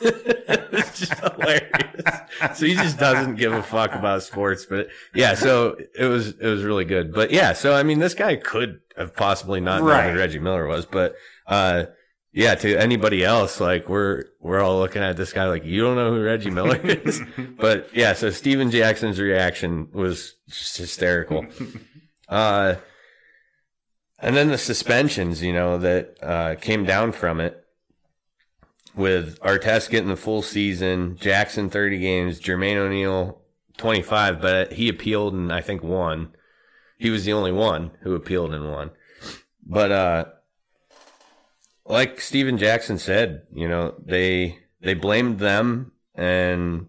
it's 0.00 0.98
just 1.00 1.14
hilarious. 1.18 1.70
So 2.54 2.66
he 2.66 2.74
just 2.74 2.98
doesn't 2.98 3.36
give 3.36 3.52
a 3.52 3.62
fuck 3.62 3.94
about 3.94 4.22
sports, 4.22 4.66
but 4.66 4.88
yeah, 5.14 5.34
so 5.34 5.76
it 5.98 6.04
was, 6.04 6.28
it 6.38 6.46
was 6.46 6.62
really 6.64 6.84
good. 6.84 7.12
But 7.14 7.30
yeah, 7.30 7.52
so 7.52 7.74
I 7.74 7.82
mean, 7.82 7.98
this 7.98 8.14
guy 8.14 8.36
could 8.36 8.80
have 8.96 9.14
possibly 9.14 9.60
not 9.60 9.80
known 9.80 9.88
Right. 9.88 10.12
who 10.12 10.18
Reggie 10.18 10.38
Miller 10.38 10.66
was, 10.66 10.86
but, 10.86 11.14
uh, 11.46 11.86
yeah, 12.32 12.54
to 12.56 12.76
anybody 12.76 13.24
else, 13.24 13.60
like 13.60 13.88
we're 13.88 14.24
we're 14.40 14.60
all 14.60 14.78
looking 14.78 15.02
at 15.02 15.16
this 15.16 15.32
guy 15.32 15.46
like 15.48 15.64
you 15.64 15.80
don't 15.80 15.96
know 15.96 16.12
who 16.12 16.22
Reggie 16.22 16.50
Miller 16.50 16.76
is. 16.84 17.22
but 17.58 17.88
yeah, 17.94 18.12
so 18.12 18.28
Stephen 18.28 18.70
Jackson's 18.70 19.18
reaction 19.18 19.88
was 19.94 20.34
just 20.46 20.76
hysterical. 20.76 21.46
uh, 22.28 22.74
and 24.18 24.36
then 24.36 24.48
the 24.48 24.58
suspensions, 24.58 25.42
you 25.42 25.54
know, 25.54 25.78
that 25.78 26.16
uh, 26.22 26.54
came 26.56 26.84
down 26.84 27.12
from 27.12 27.40
it, 27.40 27.64
with 28.96 29.38
Artest 29.40 29.90
getting 29.90 30.08
the 30.08 30.16
full 30.16 30.42
season, 30.42 31.16
Jackson 31.20 31.70
thirty 31.70 31.98
games, 31.98 32.40
Jermaine 32.40 32.76
O'Neal 32.76 33.42
twenty 33.76 34.02
five, 34.02 34.40
but 34.40 34.72
he 34.72 34.88
appealed 34.88 35.34
and 35.34 35.52
I 35.52 35.60
think 35.60 35.82
won. 35.82 36.34
He 36.98 37.10
was 37.10 37.24
the 37.24 37.34
only 37.34 37.52
one 37.52 37.92
who 38.00 38.14
appealed 38.14 38.54
and 38.54 38.70
won. 38.70 38.90
But 39.64 39.92
uh 39.92 40.24
like 41.84 42.20
Stephen 42.20 42.58
Jackson 42.58 42.98
said, 42.98 43.42
you 43.54 43.68
know, 43.68 43.94
they 44.04 44.58
they 44.80 44.94
blamed 44.94 45.38
them 45.38 45.92
and 46.14 46.86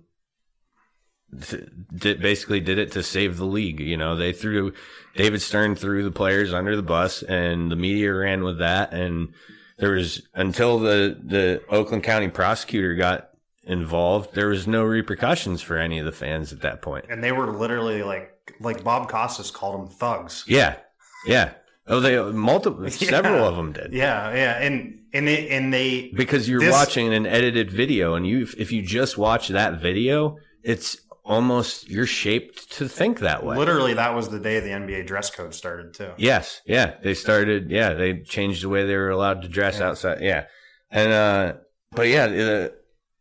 th- 1.41 2.19
basically 2.19 2.59
did 2.59 2.77
it 2.77 2.91
to 2.93 3.03
save 3.03 3.37
the 3.37 3.45
league. 3.45 3.79
You 3.79 3.97
know, 3.97 4.15
they 4.15 4.33
threw 4.33 4.73
David 5.15 5.41
Stern 5.41 5.75
threw 5.75 6.03
the 6.03 6.11
players 6.11 6.53
under 6.53 6.75
the 6.75 6.81
bus, 6.81 7.23
and 7.23 7.71
the 7.71 7.75
media 7.75 8.13
ran 8.13 8.43
with 8.43 8.59
that. 8.59 8.93
And 8.93 9.33
there 9.77 9.91
was 9.91 10.21
until 10.33 10.79
the 10.79 11.17
the 11.23 11.61
Oakland 11.69 12.03
County 12.03 12.27
prosecutor 12.29 12.95
got 12.95 13.29
involved, 13.63 14.33
there 14.33 14.47
was 14.47 14.65
no 14.67 14.83
repercussions 14.83 15.61
for 15.61 15.77
any 15.77 15.99
of 15.99 16.05
the 16.05 16.11
fans 16.11 16.53
at 16.53 16.61
that 16.61 16.81
point. 16.81 17.05
and 17.09 17.23
they 17.23 17.31
were 17.31 17.51
literally 17.51 18.03
like 18.03 18.33
like 18.59 18.83
Bob 18.83 19.09
Costas 19.09 19.51
called 19.51 19.79
them 19.79 19.87
thugs. 19.89 20.43
Yeah, 20.47 20.77
yeah. 21.25 21.51
Oh, 21.89 21.99
they 21.99 22.17
multiple 22.33 22.89
several 22.89 23.45
of 23.45 23.55
them 23.55 23.71
did. 23.73 23.93
Yeah, 23.93 24.33
yeah, 24.33 24.57
and 24.61 24.99
and 25.13 25.27
they 25.27 25.49
and 25.49 25.73
they 25.73 26.11
because 26.15 26.47
you're 26.49 26.59
This- 26.59 26.71
watching 26.71 27.13
an 27.13 27.25
edited 27.25 27.71
video 27.71 28.15
and 28.15 28.25
you 28.27 28.47
if 28.57 28.71
you 28.71 28.81
just 28.81 29.17
watch 29.17 29.47
that 29.49 29.79
video 29.81 30.37
it's 30.63 30.97
almost 31.27 31.89
you're 31.89 32.05
shaped 32.05 32.71
to 32.71 32.87
think 32.87 33.19
that 33.19 33.43
way 33.45 33.57
literally 33.57 33.93
that 33.93 34.15
was 34.15 34.29
the 34.29 34.39
day 34.39 34.59
the 34.59 34.69
NBA 34.69 35.05
dress 35.05 35.29
code 35.29 35.53
started 35.53 35.93
too. 35.93 36.11
yes 36.17 36.61
yeah 36.65 36.95
they 37.03 37.13
started 37.13 37.69
yeah 37.69 37.93
they 37.93 38.19
changed 38.19 38.63
the 38.63 38.69
way 38.69 38.85
they 38.85 38.95
were 38.95 39.09
allowed 39.09 39.41
to 39.41 39.47
dress 39.47 39.81
outside 39.81 40.21
yeah 40.21 40.45
and 40.89 41.11
uh 41.11 41.53
but 41.91 42.07
yeah 42.07 42.67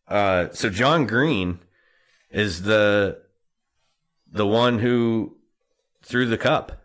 uh 0.09 0.49
so 0.53 0.71
john 0.71 1.07
green 1.07 1.59
is 2.31 2.63
the 2.63 3.19
the 4.31 4.47
one 4.47 4.79
who 4.79 5.37
threw 6.03 6.27
the 6.27 6.39
cup 6.39 6.85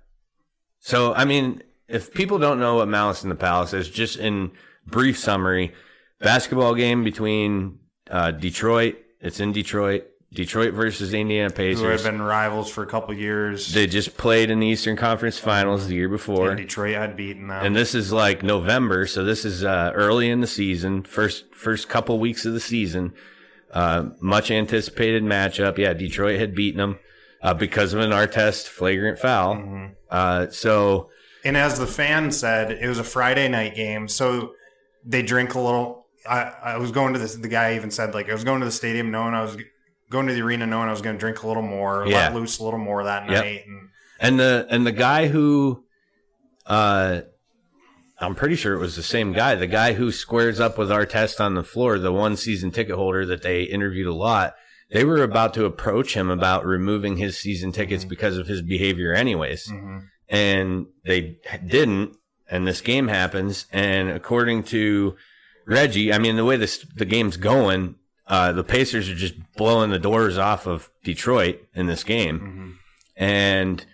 so 0.80 1.14
i 1.14 1.24
mean 1.24 1.62
if 1.88 2.14
people 2.14 2.40
don't 2.40 2.60
know 2.60 2.76
what 2.78 2.88
malice 2.88 3.24
in 3.24 3.30
the 3.30 3.36
palace 3.36 3.74
is 3.74 3.90
just 3.90 4.18
in 4.18 4.52
brief 4.88 5.20
summary 5.20 5.72
basketball 6.20 6.74
game 6.76 7.04
between 7.04 7.80
uh, 8.10 8.32
Detroit. 8.32 8.98
It's 9.20 9.40
in 9.40 9.52
Detroit. 9.52 10.08
Detroit 10.34 10.74
versus 10.74 11.14
Indiana 11.14 11.50
Pacers, 11.50 11.82
Who 11.82 11.88
had 11.88 11.98
Pacers. 11.98 12.06
been 12.12 12.22
rivals 12.22 12.70
for 12.70 12.84
a 12.84 12.88
couple 12.88 13.14
years. 13.14 13.74
They 13.74 13.86
just 13.86 14.16
played 14.16 14.50
in 14.50 14.60
the 14.62 14.68
Eastern 14.68 14.96
Conference 14.96 15.38
Finals 15.38 15.88
the 15.88 15.96
year 15.96 16.08
before. 16.08 16.50
and 16.52 16.58
Detroit 16.58 16.96
had 16.96 17.18
beaten 17.18 17.48
them. 17.48 17.66
And 17.66 17.76
this 17.76 17.94
is 17.94 18.14
like 18.14 18.42
November, 18.42 19.08
so 19.08 19.26
this 19.26 19.44
is 19.44 19.64
uh, 19.66 19.92
early 19.94 20.30
in 20.30 20.40
the 20.40 20.48
season, 20.48 21.04
first 21.04 21.54
first 21.54 21.90
couple 21.90 22.18
weeks 22.18 22.46
of 22.46 22.54
the 22.54 22.62
season. 22.62 23.14
Uh, 23.72 24.10
much 24.22 24.52
anticipated 24.52 25.24
matchup. 25.24 25.78
Yeah, 25.78 25.94
Detroit 25.94 26.40
had 26.40 26.56
beaten 26.56 26.78
them 26.78 27.00
uh, 27.42 27.54
because 27.54 27.94
of 27.94 28.00
an 28.00 28.12
Artest 28.12 28.68
flagrant 28.68 29.20
foul. 29.20 29.56
Mm-hmm. 29.56 29.94
Uh, 30.10 30.48
so 30.50 31.10
And 31.44 31.58
as 31.58 31.78
the 31.78 31.88
fan 31.88 32.32
said, 32.32 32.72
it 32.72 32.88
was 32.88 33.00
a 33.00 33.04
Friday 33.04 33.50
night 33.50 33.76
game, 33.76 34.08
so 34.08 34.54
they 35.06 35.24
drink 35.24 35.56
a 35.56 35.60
little. 35.60 36.06
I, 36.30 36.54
I 36.64 36.78
was 36.78 36.92
going 36.92 37.12
to 37.14 37.20
this. 37.20 37.36
The 37.36 37.48
guy 37.50 37.76
even 37.76 37.92
said 37.92 38.14
like 38.14 38.30
I 38.30 38.34
was 38.34 38.46
going 38.46 38.60
to 38.62 38.66
the 38.66 38.72
stadium 38.72 39.12
knowing 39.12 39.34
I 39.34 39.42
was 39.42 39.58
going 40.12 40.28
to 40.28 40.34
the 40.34 40.42
arena 40.42 40.68
knowing 40.68 40.88
I 40.88 40.92
was 40.92 41.02
going 41.02 41.16
to 41.16 41.20
drink 41.20 41.42
a 41.42 41.48
little 41.48 41.64
more, 41.64 42.06
Yeah. 42.06 42.26
let 42.26 42.36
loose 42.36 42.60
a 42.60 42.64
little 42.64 42.80
more 42.80 43.04
that 43.04 43.28
Yep. 43.30 43.44
night. 43.44 43.64
And 43.68 43.90
And 44.20 44.40
the 44.40 44.68
and 44.70 44.86
the 44.86 44.92
guy 44.92 45.28
who, 45.28 45.84
uh, 46.68 47.22
I'm 48.20 48.36
pretty 48.36 48.56
sure 48.56 48.76
it 48.76 48.80
was 48.80 48.96
the 48.96 49.02
same 49.04 49.34
guy. 49.34 49.56
The 49.56 49.66
guy 49.66 49.94
who 49.94 50.12
squares 50.12 50.60
up 50.60 50.78
with 50.78 50.90
Artest 50.90 51.40
on 51.44 51.56
the 51.56 51.64
floor, 51.64 51.98
the 51.98 52.12
one 52.14 52.36
season 52.38 52.70
ticket 52.70 52.96
holder 52.96 53.26
that 53.26 53.42
they 53.42 53.64
interviewed 53.64 54.06
a 54.08 54.14
lot. 54.14 54.54
They 54.92 55.04
were 55.04 55.24
about 55.24 55.54
to 55.56 55.66
approach 55.66 56.14
him 56.16 56.30
about 56.30 56.66
removing 56.66 57.18
his 57.18 57.38
season 57.38 57.72
tickets 57.72 58.04
because 58.06 58.38
of 58.38 58.46
his 58.48 58.62
behavior, 58.62 59.14
anyways, 59.14 59.72
and 60.30 60.86
they 61.06 61.38
didn't. 61.66 62.16
And 62.50 62.68
this 62.68 62.82
game 62.82 63.08
happens, 63.08 63.66
and 63.72 64.10
according 64.10 64.64
to 64.66 65.16
Reggie, 65.66 66.12
I 66.14 66.18
mean 66.20 66.36
the 66.36 66.44
way 66.46 66.58
this 66.58 66.86
the 66.96 67.06
game's 67.06 67.38
going, 67.38 67.96
uh, 68.32 68.54
the 68.54 68.64
Pacers 68.64 69.10
are 69.10 69.16
just 69.16 69.36
blowing 69.58 69.90
the 69.90 70.00
doors 70.00 70.38
off 70.38 70.66
of 70.66 70.90
Detroit 71.04 71.68
in 71.76 71.88
this 71.88 72.06
game. 72.06 72.40
And 73.18 73.86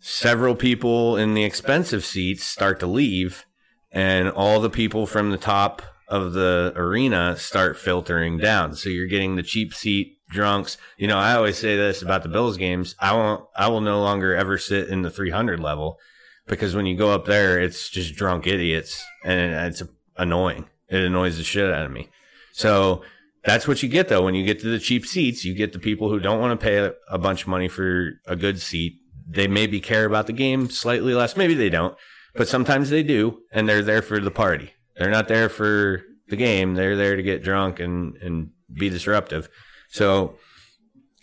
several 0.00 0.56
people 0.56 1.18
in 1.18 1.34
the 1.34 1.44
expensive 1.44 2.02
seats 2.02 2.42
start 2.42 2.80
to 2.80 2.86
leave 2.86 3.44
and 3.92 4.30
all 4.30 4.60
the 4.60 4.70
people 4.70 5.06
from 5.06 5.30
the 5.30 5.36
top 5.36 5.82
of 6.08 6.32
the 6.32 6.72
arena 6.74 7.36
start 7.36 7.76
filtering 7.76 8.38
down. 8.38 8.74
So 8.76 8.88
you're 8.88 9.06
getting 9.06 9.36
the 9.36 9.42
cheap 9.42 9.74
seat 9.74 10.16
drunks. 10.30 10.78
You 10.96 11.06
know 11.06 11.18
i 11.18 11.34
always 11.34 11.58
say 11.58 11.76
this 11.76 12.00
about 12.00 12.22
the 12.22 12.30
bills 12.30 12.56
games. 12.56 12.96
I 12.98 13.12
won't 13.12 13.44
i 13.54 13.68
will 13.68 13.82
no 13.82 14.00
longer 14.00 14.34
ever 14.34 14.56
sit 14.56 14.88
in 14.88 15.02
the 15.02 15.10
300 15.10 15.60
level 15.60 15.98
because 16.46 16.74
when 16.74 16.86
you 16.86 16.96
go 16.96 17.10
up 17.10 17.26
there 17.26 17.60
it's 17.60 17.90
just 17.90 18.14
drunk 18.14 18.46
idiots 18.46 19.04
and 19.22 19.52
it's 19.70 19.82
annoying. 20.16 20.70
It 20.88 21.02
annoys 21.02 21.36
the 21.36 21.44
shit 21.44 21.70
out 21.70 21.84
of 21.84 21.92
me. 21.92 22.08
So 22.54 23.02
that's 23.44 23.66
what 23.66 23.82
you 23.82 23.88
get 23.88 24.08
though. 24.08 24.22
When 24.22 24.34
you 24.34 24.44
get 24.44 24.60
to 24.60 24.70
the 24.70 24.78
cheap 24.78 25.06
seats, 25.06 25.44
you 25.44 25.54
get 25.54 25.72
the 25.72 25.78
people 25.78 26.08
who 26.08 26.20
don't 26.20 26.40
want 26.40 26.58
to 26.58 26.64
pay 26.64 26.92
a, 27.08 27.18
bunch 27.18 27.42
of 27.42 27.48
money 27.48 27.68
for 27.68 28.20
a 28.26 28.36
good 28.36 28.60
seat. 28.60 29.00
they 29.28 29.48
maybe 29.48 29.80
care 29.80 30.04
about 30.04 30.26
the 30.26 30.32
game 30.32 30.70
slightly 30.70 31.14
less. 31.14 31.36
Maybe 31.36 31.54
they 31.54 31.70
don't, 31.70 31.96
but 32.34 32.48
sometimes 32.48 32.90
they 32.90 33.02
do, 33.02 33.40
and 33.52 33.68
they're 33.68 33.82
there 33.82 34.02
for 34.02 34.20
the 34.20 34.30
party. 34.30 34.72
They're 34.96 35.10
not 35.10 35.28
there 35.28 35.48
for 35.48 36.02
the 36.28 36.36
game. 36.36 36.74
They're 36.74 36.96
there 36.96 37.16
to 37.16 37.22
get 37.22 37.42
drunk 37.42 37.80
and 37.80 38.16
and 38.16 38.50
be 38.72 38.88
disruptive. 38.88 39.48
So, 39.88 40.36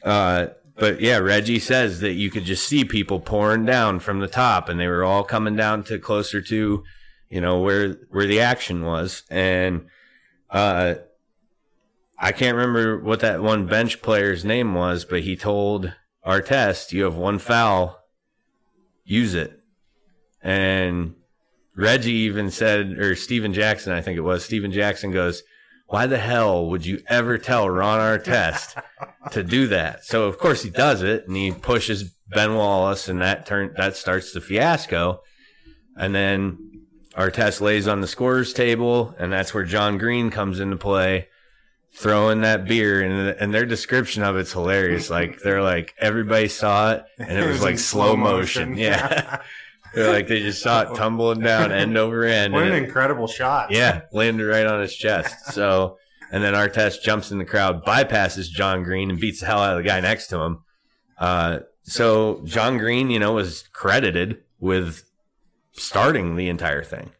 uh, 0.03 0.47
but 0.75 1.01
yeah, 1.01 1.17
Reggie 1.17 1.59
says 1.59 1.99
that 2.01 2.13
you 2.13 2.29
could 2.29 2.45
just 2.45 2.67
see 2.67 2.85
people 2.85 3.19
pouring 3.19 3.65
down 3.65 3.99
from 3.99 4.19
the 4.19 4.27
top, 4.27 4.69
and 4.69 4.79
they 4.79 4.87
were 4.87 5.03
all 5.03 5.23
coming 5.23 5.55
down 5.55 5.83
to 5.85 5.99
closer 5.99 6.41
to, 6.41 6.83
you 7.29 7.41
know, 7.41 7.59
where 7.59 7.97
where 8.09 8.27
the 8.27 8.41
action 8.41 8.83
was, 8.83 9.23
and 9.29 9.87
uh, 10.49 10.95
I 12.21 12.31
can't 12.31 12.57
remember 12.57 12.99
what 12.99 13.21
that 13.21 13.41
one 13.41 13.65
bench 13.65 14.01
player's 14.01 14.43
name 14.43 14.73
was, 14.73 15.05
but 15.05 15.21
he 15.21 15.35
told 15.35 15.93
Artest, 16.25 16.91
"You 16.91 17.03
have 17.03 17.15
one 17.15 17.39
foul, 17.39 17.99
use 19.05 19.33
it," 19.33 19.61
and 20.41 21.15
Reggie 21.79 22.11
even 22.11 22.51
said, 22.51 22.97
or 22.99 23.15
Stephen 23.15 23.53
Jackson, 23.53 23.93
I 23.93 24.01
think 24.01 24.17
it 24.17 24.21
was, 24.21 24.43
Stephen 24.43 24.73
Jackson 24.73 25.11
goes, 25.11 25.43
why 25.87 26.05
the 26.05 26.17
hell 26.17 26.67
would 26.67 26.85
you 26.85 27.01
ever 27.07 27.37
tell 27.37 27.69
Ron 27.69 27.99
Artest 27.99 28.81
to 29.31 29.43
do 29.43 29.67
that? 29.67 30.03
So 30.03 30.25
of 30.27 30.37
course 30.37 30.61
he 30.61 30.69
does 30.69 31.01
it 31.01 31.25
and 31.25 31.35
he 31.37 31.51
pushes 31.51 32.03
Ben 32.27 32.53
Wallace 32.55 33.07
and 33.07 33.21
that 33.21 33.45
turn 33.45 33.73
that 33.77 33.95
starts 33.95 34.33
the 34.33 34.41
fiasco. 34.41 35.21
And 35.95 36.13
then 36.13 36.83
Artest 37.15 37.61
lays 37.61 37.87
on 37.87 38.01
the 38.01 38.07
scorer's 38.07 38.53
table 38.53 39.15
and 39.17 39.31
that's 39.31 39.53
where 39.53 39.63
John 39.63 39.97
Green 39.97 40.29
comes 40.29 40.59
into 40.59 40.75
play, 40.75 41.28
throwing 41.93 42.41
that 42.41 42.65
beer 42.65 43.01
and 43.01 43.29
and 43.39 43.53
their 43.53 43.65
description 43.65 44.23
of 44.23 44.37
it's 44.37 44.53
hilarious. 44.53 45.09
Like 45.09 45.39
they're 45.39 45.61
like 45.61 45.93
everybody 45.97 46.47
saw 46.47 46.93
it 46.93 47.03
and 47.17 47.31
it, 47.37 47.41
was, 47.41 47.55
was 47.57 47.63
like 47.63 47.79
slow 47.79 48.15
motion. 48.15 48.69
motion. 48.71 48.77
Yeah. 48.77 49.41
they're 49.93 50.13
like 50.13 50.27
they 50.27 50.39
just 50.41 50.61
saw 50.61 50.81
it 50.83 50.95
tumbling 50.95 51.39
down 51.41 51.71
end 51.71 51.97
over 51.97 52.23
end. 52.23 52.53
What 52.53 52.63
an 52.63 52.73
it- 52.73 52.83
incredible 52.83 53.27
shot. 53.27 53.71
yeah, 53.71 54.01
landed 54.11 54.45
right 54.45 54.65
on 54.65 54.81
his 54.81 54.95
chest. 54.95 55.53
So, 55.53 55.97
and 56.31 56.43
then 56.43 56.53
Artest 56.53 57.01
jumps 57.01 57.31
in 57.31 57.39
the 57.39 57.45
crowd, 57.45 57.83
bypasses 57.85 58.49
John 58.49 58.83
Green, 58.83 59.09
and 59.09 59.19
beats 59.19 59.39
the 59.39 59.47
hell 59.47 59.59
out 59.59 59.77
of 59.77 59.83
the 59.83 59.89
guy 59.89 59.99
next 59.99 60.27
to 60.27 60.39
him. 60.39 60.63
Uh, 61.17 61.59
so 61.83 62.41
John 62.45 62.77
Green, 62.77 63.09
you 63.09 63.17
know, 63.19 63.33
was 63.33 63.63
credited 63.73 64.43
with 64.59 65.03
starting 65.71 66.35
the 66.35 66.49
entire 66.49 66.83
thing, 66.83 67.11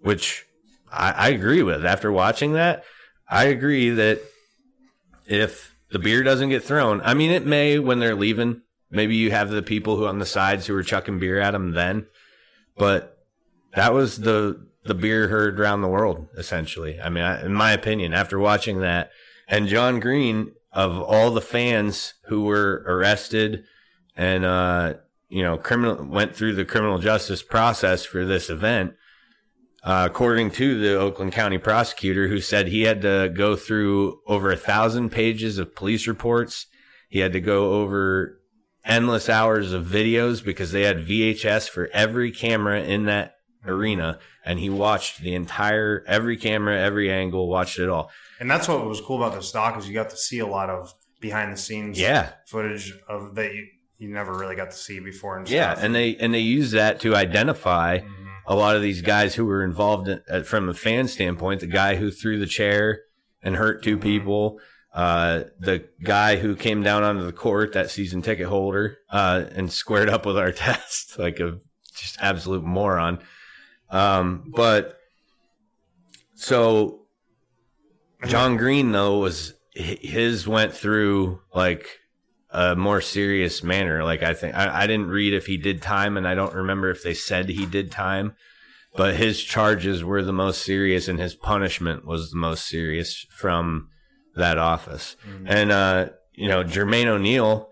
which 0.00 0.44
I, 0.92 1.12
I 1.12 1.28
agree 1.30 1.62
with. 1.62 1.86
After 1.86 2.12
watching 2.12 2.52
that, 2.52 2.84
I 3.28 3.44
agree 3.44 3.90
that 3.90 4.20
if 5.26 5.76
the 5.90 5.98
beer 5.98 6.22
doesn't 6.22 6.50
get 6.50 6.62
thrown, 6.62 7.00
I 7.02 7.14
mean, 7.14 7.30
it 7.30 7.46
may 7.46 7.78
when 7.78 7.98
they're 7.98 8.14
leaving. 8.14 8.62
Maybe 8.90 9.16
you 9.16 9.30
have 9.30 9.50
the 9.50 9.62
people 9.62 9.96
who 9.96 10.06
on 10.06 10.18
the 10.18 10.26
sides 10.26 10.66
who 10.66 10.76
are 10.76 10.82
chucking 10.82 11.18
beer 11.18 11.40
at 11.40 11.50
them 11.50 11.72
then, 11.72 12.06
but 12.76 13.18
that 13.74 13.92
was 13.92 14.18
the 14.18 14.68
the 14.84 14.94
beer 14.94 15.28
heard 15.28 15.58
around 15.58 15.80
the 15.80 15.88
world 15.88 16.28
essentially. 16.36 17.00
I 17.00 17.08
mean, 17.08 17.24
I, 17.24 17.44
in 17.44 17.54
my 17.54 17.72
opinion, 17.72 18.12
after 18.12 18.38
watching 18.38 18.80
that, 18.80 19.10
and 19.48 19.66
John 19.66 19.98
Green 19.98 20.52
of 20.72 21.00
all 21.00 21.30
the 21.30 21.40
fans 21.40 22.14
who 22.26 22.44
were 22.44 22.84
arrested 22.86 23.64
and 24.16 24.44
uh, 24.44 24.94
you 25.28 25.42
know 25.42 25.56
criminal 25.56 26.04
went 26.04 26.34
through 26.34 26.54
the 26.54 26.64
criminal 26.64 26.98
justice 26.98 27.42
process 27.42 28.04
for 28.04 28.24
this 28.24 28.50
event. 28.50 28.94
Uh, 29.84 30.08
according 30.10 30.50
to 30.50 30.78
the 30.80 30.94
Oakland 30.98 31.32
County 31.32 31.58
prosecutor, 31.58 32.28
who 32.28 32.40
said 32.40 32.68
he 32.68 32.82
had 32.82 33.02
to 33.02 33.30
go 33.36 33.54
through 33.54 34.18
over 34.26 34.50
a 34.50 34.56
thousand 34.56 35.10
pages 35.10 35.58
of 35.58 35.74
police 35.76 36.06
reports, 36.06 36.66
he 37.10 37.18
had 37.18 37.34
to 37.34 37.40
go 37.40 37.74
over 37.74 38.40
endless 38.84 39.28
hours 39.28 39.72
of 39.74 39.84
videos 39.84 40.42
because 40.42 40.72
they 40.72 40.82
had 40.82 41.06
VHS 41.06 41.68
for 41.68 41.88
every 41.92 42.30
camera 42.30 42.80
in 42.82 43.04
that 43.06 43.34
arena 43.66 44.18
and 44.44 44.58
he 44.58 44.68
watched 44.68 45.20
the 45.22 45.34
entire 45.34 46.04
every 46.06 46.36
camera 46.36 46.78
every 46.78 47.10
angle 47.10 47.48
watched 47.48 47.78
it 47.78 47.88
all 47.88 48.10
And 48.38 48.50
that's 48.50 48.68
what 48.68 48.84
was 48.84 49.00
cool 49.00 49.22
about 49.22 49.34
this 49.38 49.50
doc 49.52 49.78
is 49.78 49.88
you 49.88 49.94
got 49.94 50.10
to 50.10 50.16
see 50.18 50.38
a 50.40 50.46
lot 50.46 50.68
of 50.68 50.92
behind 51.18 51.50
the 51.50 51.56
scenes 51.56 51.98
yeah 51.98 52.32
footage 52.46 52.92
of 53.08 53.34
that 53.36 53.54
you, 53.54 53.66
you 53.96 54.08
never 54.10 54.34
really 54.36 54.54
got 54.54 54.70
to 54.70 54.76
see 54.76 55.00
before 55.00 55.38
and 55.38 55.48
yeah 55.48 55.72
stuff. 55.72 55.84
and 55.84 55.94
they 55.94 56.14
and 56.16 56.34
they 56.34 56.40
use 56.40 56.72
that 56.72 57.00
to 57.00 57.16
identify 57.16 58.00
Mhm. 58.00 58.23
A 58.46 58.54
lot 58.54 58.76
of 58.76 58.82
these 58.82 59.00
guys 59.00 59.34
who 59.34 59.44
were 59.46 59.64
involved 59.64 60.08
in, 60.08 60.20
uh, 60.30 60.42
from 60.42 60.68
a 60.68 60.74
fan 60.74 61.08
standpoint 61.08 61.60
the 61.60 61.66
guy 61.66 61.96
who 61.96 62.10
threw 62.10 62.38
the 62.38 62.46
chair 62.46 63.02
and 63.42 63.56
hurt 63.56 63.82
2 63.82 63.98
people 63.98 64.60
uh, 64.94 65.42
the 65.58 65.84
guy 66.04 66.36
who 66.36 66.54
came 66.54 66.82
down 66.84 67.02
onto 67.02 67.24
the 67.24 67.32
court 67.32 67.72
that 67.72 67.90
season 67.90 68.22
ticket 68.22 68.46
holder 68.46 68.98
uh, 69.10 69.44
and 69.52 69.72
squared 69.72 70.08
up 70.08 70.24
with 70.24 70.36
Artest 70.36 71.18
like 71.18 71.40
a 71.40 71.58
just 71.96 72.16
absolute 72.20 72.62
moron. 72.62 73.18
Um, 73.90 74.52
but 74.54 74.98
so 76.36 77.06
John 78.26 78.56
Green 78.56 78.92
though 78.92 79.18
was 79.18 79.54
his 79.72 80.46
went 80.46 80.72
through 80.72 81.40
like 81.52 81.98
a 82.54 82.76
more 82.76 83.00
serious 83.00 83.62
manner. 83.64 84.04
Like 84.04 84.22
I 84.22 84.32
think 84.32 84.54
I, 84.54 84.82
I 84.82 84.86
didn't 84.86 85.08
read 85.08 85.34
if 85.34 85.46
he 85.46 85.56
did 85.56 85.82
time, 85.82 86.16
and 86.16 86.26
I 86.26 86.34
don't 86.34 86.54
remember 86.54 86.88
if 86.90 87.02
they 87.02 87.14
said 87.14 87.48
he 87.48 87.66
did 87.66 87.90
time. 87.90 88.36
But 88.96 89.16
his 89.16 89.42
charges 89.42 90.04
were 90.04 90.22
the 90.22 90.32
most 90.32 90.62
serious, 90.62 91.08
and 91.08 91.18
his 91.18 91.34
punishment 91.34 92.06
was 92.06 92.30
the 92.30 92.36
most 92.36 92.68
serious 92.68 93.26
from 93.28 93.88
that 94.36 94.56
office. 94.56 95.16
And 95.46 95.72
uh, 95.72 96.08
you 96.32 96.48
know, 96.48 96.62
Jermaine 96.62 97.06
O'Neal 97.06 97.70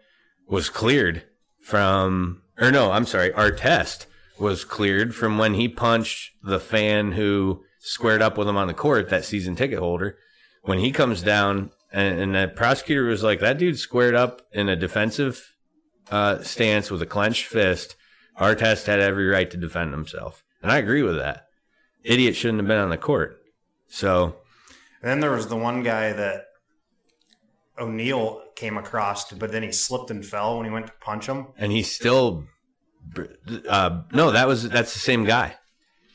was 0.48 0.68
cleared 0.68 1.22
from, 1.60 2.42
or 2.58 2.72
no, 2.72 2.90
I'm 2.90 3.06
sorry, 3.06 3.30
Artest 3.30 4.06
was 4.40 4.64
cleared 4.64 5.14
from 5.14 5.38
when 5.38 5.54
he 5.54 5.68
punched 5.68 6.32
the 6.42 6.58
fan 6.58 7.12
who 7.12 7.62
squared 7.78 8.20
up 8.20 8.36
with 8.36 8.48
him 8.48 8.56
on 8.56 8.66
the 8.66 8.74
court, 8.74 9.08
that 9.10 9.24
season 9.24 9.54
ticket 9.54 9.78
holder. 9.78 10.18
When 10.62 10.78
he 10.78 10.90
comes 10.90 11.22
down, 11.22 11.70
and, 11.92 12.18
and 12.18 12.34
the 12.34 12.48
prosecutor 12.48 13.04
was 13.04 13.22
like, 13.22 13.40
that 13.40 13.58
dude 13.58 13.78
squared 13.78 14.14
up 14.14 14.42
in 14.52 14.68
a 14.68 14.76
defensive 14.76 15.54
uh, 16.10 16.42
stance 16.42 16.90
with 16.90 17.02
a 17.02 17.06
clenched 17.06 17.46
fist. 17.46 17.96
Artest 18.40 18.86
had 18.86 18.98
every 18.98 19.26
right 19.26 19.50
to 19.50 19.56
defend 19.56 19.92
himself. 19.92 20.42
And 20.62 20.72
I 20.72 20.78
agree 20.78 21.02
with 21.02 21.16
that. 21.16 21.46
Idiot 22.02 22.34
shouldn't 22.34 22.60
have 22.60 22.66
been 22.66 22.78
on 22.78 22.90
the 22.90 22.96
court. 22.96 23.42
So, 23.88 24.36
And 25.02 25.10
then 25.10 25.20
there 25.20 25.30
was 25.30 25.48
the 25.48 25.56
one 25.56 25.82
guy 25.82 26.12
that 26.12 26.46
O'Neal 27.78 28.42
came 28.56 28.78
across, 28.78 29.30
but 29.32 29.52
then 29.52 29.62
he 29.62 29.70
slipped 29.70 30.10
and 30.10 30.24
fell 30.24 30.56
when 30.56 30.66
he 30.66 30.72
went 30.72 30.86
to 30.86 30.92
punch 31.00 31.26
him. 31.26 31.48
and 31.58 31.72
he 31.72 31.82
still, 31.82 32.44
uh, 33.68 34.02
no, 34.12 34.30
that 34.30 34.48
was, 34.48 34.68
that's 34.68 34.94
the 34.94 34.98
same 34.98 35.24
guy. 35.24 35.56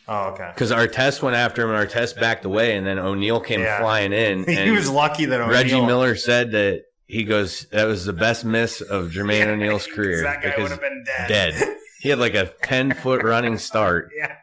Oh, 0.10 0.30
okay. 0.30 0.50
Because 0.54 0.72
Artest 0.72 1.22
went 1.22 1.36
after 1.36 1.62
him, 1.64 1.70
and 1.76 1.90
Artest 1.90 2.20
backed 2.20 2.46
away, 2.46 2.78
and 2.78 2.88
then 2.88 2.98
O'Neal 2.98 3.40
came 3.42 3.60
Yeah. 3.62 3.80
flying 3.80 4.14
in. 4.14 4.44
he 4.48 4.72
was 4.72 4.90
lucky 4.90 5.26
that 5.26 5.42
O'Neal, 5.42 5.54
Reggie 5.54 5.82
Miller 5.86 6.16
said 6.16 6.52
that 6.52 6.84
he 7.08 7.24
goes, 7.24 7.66
that 7.72 7.86
was 7.86 8.06
the 8.06 8.14
best 8.14 8.46
miss 8.46 8.80
of 8.82 9.10
Jermaine 9.12 9.48
O'Neal's 9.48 9.86
career. 9.94 10.24
That 10.24 10.42
guy 10.42 10.54
would 10.62 10.72
have 10.72 10.82
been 10.82 11.04
dead. 11.06 11.28
dead. 11.28 11.76
He 12.00 12.10
had 12.10 12.20
like 12.20 12.36
a 12.36 12.46
10 12.62 12.94
foot 12.94 13.24
running 13.24 13.58
start. 13.58 14.12
Yeah. 14.16 14.36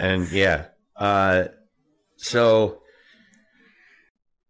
And 0.00 0.28
yeah. 0.32 0.64
Uh, 0.96 1.44
so 2.16 2.80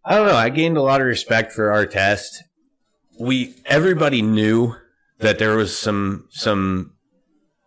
I 0.05 0.15
don't 0.16 0.28
know. 0.28 0.37
I 0.37 0.49
gained 0.51 0.77
a 0.77 0.83
lot 0.83 1.01
of 1.01 1.09
respect 1.09 1.53
for 1.53 1.66
Artest. 1.70 2.28
We, 3.19 3.57
everybody 3.65 4.23
knew 4.23 4.77
that 5.19 5.41
there 5.41 5.57
was 5.57 5.77
some, 5.77 6.28
some 6.31 6.93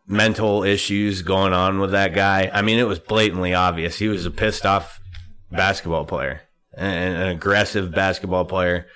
mental 0.10 0.64
issues 0.64 1.22
going 1.22 1.54
on 1.54 1.80
with 1.80 1.92
that 1.92 2.16
guy. 2.16 2.50
I 2.52 2.64
mean, 2.64 2.80
it 2.80 2.88
was 2.88 3.00
blatantly 3.00 3.54
obvious. 3.54 4.00
He 4.00 4.08
was 4.08 4.26
a 4.26 4.32
pissed 4.32 4.66
off 4.66 5.00
basketball 5.52 6.06
player, 6.06 6.42
an, 6.74 7.16
an 7.16 7.28
aggressive 7.30 7.92
basketball 7.92 8.46
player, 8.46 8.88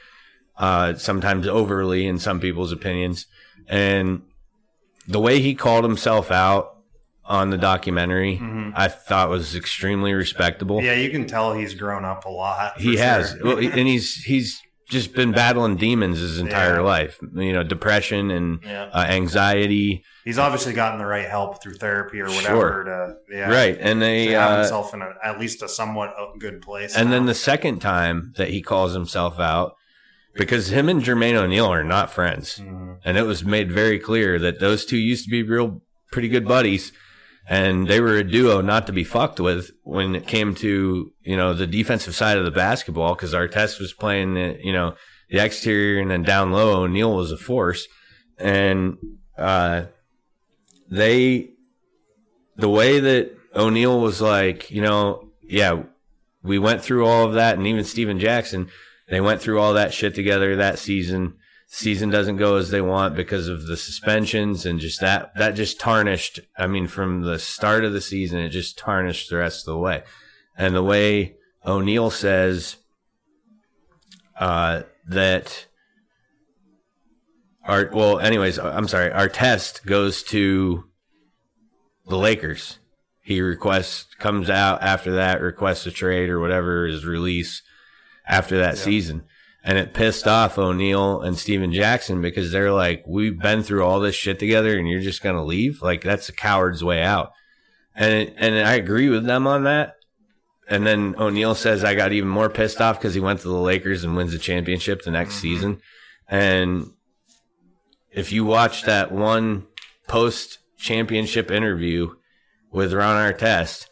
uh, 0.58 0.96
sometimes 0.96 1.48
overly 1.48 2.08
in 2.08 2.18
some 2.18 2.40
people's 2.40 2.72
opinions. 2.72 3.28
And 3.68 4.24
the 5.08 5.20
way 5.20 5.40
he 5.40 5.54
called 5.54 5.84
himself 5.84 6.32
out 6.32 6.80
on 7.26 7.52
the 7.52 7.58
documentary, 7.58 8.42
I 8.76 8.88
thought 8.88 9.30
was 9.30 9.56
extremely 9.56 10.14
respectable. 10.14 10.78
Mm-hmm. 10.78 10.86
Yeah, 10.88 10.96
you 10.96 11.12
can 11.12 11.28
tell 11.28 11.54
he's 11.54 11.76
grown 11.76 12.04
up 12.04 12.26
a 12.26 12.30
lot. 12.30 12.82
He 12.82 12.98
for 12.98 13.04
has, 13.04 13.38
well, 13.42 13.60
and 13.60 13.88
he's 13.88 14.16
he's 14.24 14.60
just 14.94 15.14
been 15.14 15.34
battling 15.34 15.76
demons 15.76 16.20
his 16.20 16.40
entire 16.40 16.76
Yeah. 16.76 16.82
life. 16.82 17.20
You 17.36 17.52
know, 17.52 17.64
depression 17.64 18.32
and 18.32 18.60
Yeah. 18.64 18.90
uh, 18.94 19.06
anxiety. 19.10 20.06
He's 20.24 20.40
obviously 20.40 20.72
gotten 20.72 21.00
the 21.00 21.06
right 21.06 21.28
help 21.28 21.62
through 21.62 21.74
therapy 21.76 22.22
or 22.22 22.28
whatever 22.30 22.46
Sure. 22.56 22.84
to 22.86 23.16
yeah, 23.38 23.50
Right, 23.52 23.78
and 23.78 24.00
to 24.00 24.06
they 24.06 24.28
have 24.28 24.52
uh, 24.52 24.58
himself 24.60 24.94
in 24.94 25.02
a, 25.02 25.10
at 25.22 25.40
least 25.40 25.62
a 25.62 25.68
somewhat 25.68 26.14
uh, 26.18 26.28
good 26.40 26.62
place. 26.62 26.96
And 26.96 27.10
now. 27.10 27.16
then 27.18 27.26
the 27.26 27.34
second 27.36 27.80
time 27.80 28.34
that 28.38 28.50
he 28.50 28.62
calls 28.62 28.94
himself 28.94 29.38
out, 29.40 29.76
because 30.36 30.70
him 30.70 30.88
and 30.88 31.02
Jermaine 31.04 31.36
O'Neal 31.36 31.66
are 31.68 31.84
not 31.84 32.10
friends. 32.12 32.60
Mhm. 32.64 32.98
And 33.04 33.18
it 33.18 33.26
was 33.26 33.44
made 33.44 33.72
very 33.72 34.00
clear 34.00 34.40
that 34.40 34.60
those 34.62 34.86
two 34.86 34.98
used 34.98 35.26
to 35.26 35.30
be 35.30 35.44
real 35.44 35.82
pretty 36.12 36.30
good 36.30 36.48
buddies. 36.48 36.94
And 37.48 37.88
they 37.88 38.00
were 38.00 38.16
a 38.16 38.24
duo 38.24 38.62
not 38.62 38.88
to 38.88 38.94
be 38.94 39.04
fucked 39.04 39.40
with 39.40 39.72
when 39.84 40.16
it 40.16 40.28
came 40.28 40.56
to, 40.56 41.12
you 41.22 41.38
know, 41.38 41.54
the 41.54 41.68
defensive 41.68 42.16
side 42.16 42.38
of 42.38 42.46
the 42.46 42.52
basketball, 42.52 43.16
because 43.16 43.34
Artest 43.34 43.80
was 43.80 43.94
playing, 43.94 44.36
the, 44.36 44.58
you 44.64 44.72
know, 44.72 44.96
the 45.30 45.40
exterior 45.40 46.02
and 46.02 46.10
then 46.10 46.24
down 46.24 46.52
low, 46.52 46.84
O'Neal 46.84 47.16
was 47.16 47.32
a 47.32 47.38
force. 47.38 47.88
And, 48.38 48.98
uh, 49.38 49.86
they, 50.90 51.50
the 52.56 52.70
way 52.70 53.00
that 53.00 53.32
O'Neal 53.56 54.00
was 54.00 54.22
like, 54.22 54.72
you 54.72 54.82
know, 54.82 55.30
yeah, 55.42 55.84
we 56.44 56.60
went 56.60 56.82
through 56.82 57.06
all 57.06 57.26
of 57.26 57.34
that, 57.34 57.58
and 57.58 57.68
even 57.68 57.84
Stephen 57.84 58.20
Jackson, 58.20 58.70
they 59.10 59.22
went 59.22 59.42
through 59.42 59.60
all 59.60 59.74
that 59.74 59.94
shit 59.94 60.16
together 60.16 60.56
that 60.56 60.80
season. 60.80 61.36
Season 61.76 62.12
doesn't 62.12 62.38
go 62.38 62.58
as 62.58 62.70
they 62.70 62.82
want 62.82 63.16
because 63.16 63.48
of 63.48 63.66
the 63.66 63.76
suspensions 63.76 64.64
and 64.64 64.80
just 64.80 65.02
that 65.02 65.34
that 65.38 65.56
just 65.56 65.80
tarnished. 65.80 66.40
I 66.56 66.68
mean, 66.68 66.86
from 66.86 67.24
the 67.24 67.40
start 67.40 67.84
of 67.84 67.94
the 67.94 68.00
season, 68.00 68.38
it 68.38 68.50
just 68.50 68.78
tarnished 68.78 69.32
the 69.32 69.38
rest 69.38 69.68
of 69.68 69.74
the 69.74 69.80
way. 69.80 70.04
And 70.56 70.76
the 70.76 70.84
way 70.84 71.34
O'Neal 71.66 72.12
says 72.12 72.76
uh, 74.40 74.84
that 75.08 75.66
our 77.66 77.90
well, 77.92 78.20
anyways, 78.20 78.60
I'm 78.60 78.88
sorry. 78.88 79.10
Artest 79.10 79.84
goes 79.84 80.22
to 80.26 80.84
the 82.06 82.20
Lakers. 82.20 82.78
He 83.20 83.42
requests 83.42 84.14
comes 84.20 84.48
out 84.48 84.84
after 84.84 85.14
that, 85.14 85.42
requests 85.42 85.88
a 85.88 85.92
trade 85.92 86.30
or 86.30 86.40
whatever 86.40 86.86
his 86.86 87.04
release 87.04 87.64
after 88.28 88.60
that 88.60 88.78
season. 88.78 89.24
And 89.66 89.78
it 89.78 89.94
pissed 89.94 90.28
off 90.28 90.58
O'Neal 90.58 91.22
and 91.22 91.38
Stephen 91.38 91.72
Jackson 91.72 92.22
because 92.22 92.52
they're 92.52 92.74
like, 92.74 93.04
we've 93.08 93.40
been 93.40 93.64
through 93.64 93.86
all 93.86 94.02
this 94.02 94.16
shit 94.16 94.38
together 94.38 94.78
and 94.78 94.90
you're 94.90 95.00
just 95.00 95.24
going 95.24 95.38
to 95.38 95.42
leave? 95.42 95.82
Like, 95.82 96.02
that's 96.02 96.28
a 96.28 96.34
coward's 96.34 96.84
way 96.84 97.02
out. 97.02 97.32
And, 97.96 98.14
it, 98.14 98.34
and 98.38 98.56
I 98.56 98.74
agree 98.74 99.08
with 99.08 99.26
them 99.26 99.48
on 99.48 99.64
that. 99.64 99.96
And 100.68 100.86
then 100.86 101.16
O'Neal 101.18 101.56
says, 101.56 101.84
I 101.84 101.96
got 101.96 102.12
even 102.12 102.30
more 102.30 102.50
pissed 102.50 102.82
off 102.82 103.00
because 103.00 103.14
he 103.14 103.22
went 103.22 103.40
to 103.42 103.48
the 103.48 103.54
Lakers 103.54 104.04
and 104.04 104.18
wins 104.18 104.34
the 104.34 104.38
championship 104.38 105.02
the 105.02 105.12
next 105.12 105.36
mm-hmm. 105.36 105.42
season. 105.42 105.82
And 106.28 106.92
if 108.12 108.32
you 108.32 108.44
watch 108.44 108.84
that 108.84 109.12
one 109.12 109.68
post 110.08 110.60
championship 110.78 111.52
interview 111.52 112.16
with 112.72 112.94
Ron 112.94 113.34
Artest, 113.34 113.88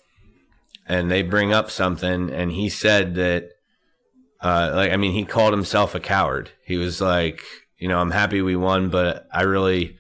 and 0.86 1.10
they 1.10 1.22
bring 1.22 1.54
up 1.54 1.72
something, 1.72 2.30
and 2.30 2.52
he 2.52 2.68
said 2.68 3.16
that, 3.16 3.52
uh, 4.42 4.72
like, 4.76 4.92
I 4.92 4.98
mean, 4.98 5.12
he 5.12 5.26
called 5.26 5.54
himself 5.54 5.96
a 5.96 6.00
coward. 6.00 6.50
He 6.66 6.78
was 6.78 7.00
like, 7.02 7.44
you 7.78 7.88
know, 7.88 8.00
I'm 8.00 8.12
happy 8.12 8.42
we 8.42 8.56
won, 8.56 8.90
but 8.90 9.28
I 9.32 9.44
really 9.44 9.98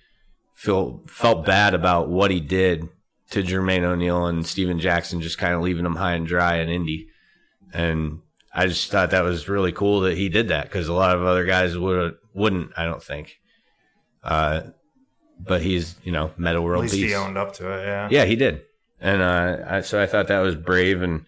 feel 0.53 1.01
felt 1.07 1.45
bad 1.45 1.73
about 1.73 2.09
what 2.09 2.31
he 2.31 2.39
did 2.39 2.87
to 3.31 3.41
Jermaine 3.43 3.83
O'Neal 3.83 4.25
and 4.27 4.45
Stephen 4.45 4.79
Jackson, 4.79 5.21
just 5.21 5.37
kind 5.37 5.53
of 5.53 5.61
leaving 5.61 5.83
them 5.83 5.95
high 5.95 6.13
and 6.13 6.27
dry 6.27 6.57
in 6.57 6.69
Indy. 6.69 7.07
And 7.73 8.19
I 8.53 8.67
just 8.67 8.91
thought 8.91 9.11
that 9.11 9.23
was 9.23 9.47
really 9.47 9.71
cool 9.71 10.01
that 10.01 10.17
he 10.17 10.27
did 10.29 10.49
that 10.49 10.63
because 10.65 10.87
a 10.87 10.93
lot 10.93 11.15
of 11.15 11.23
other 11.23 11.45
guys 11.45 11.77
would 11.77 12.15
wouldn't. 12.33 12.71
I 12.77 12.85
don't 12.85 13.01
think. 13.01 13.39
Uh, 14.23 14.61
but 15.39 15.61
he's 15.61 15.95
you 16.03 16.11
know 16.11 16.31
Metta 16.37 16.57
At 16.57 16.63
world 16.63 16.81
least 16.83 16.93
peace. 16.95 17.09
he 17.09 17.15
owned 17.15 17.37
up 17.37 17.53
to 17.53 17.71
it. 17.71 17.83
Yeah. 17.83 18.07
Yeah, 18.11 18.25
he 18.25 18.35
did. 18.35 18.63
And 18.99 19.21
uh, 19.21 19.57
I, 19.67 19.81
so 19.81 20.01
I 20.01 20.05
thought 20.05 20.27
that 20.27 20.39
was 20.41 20.55
brave 20.55 21.01
and 21.01 21.25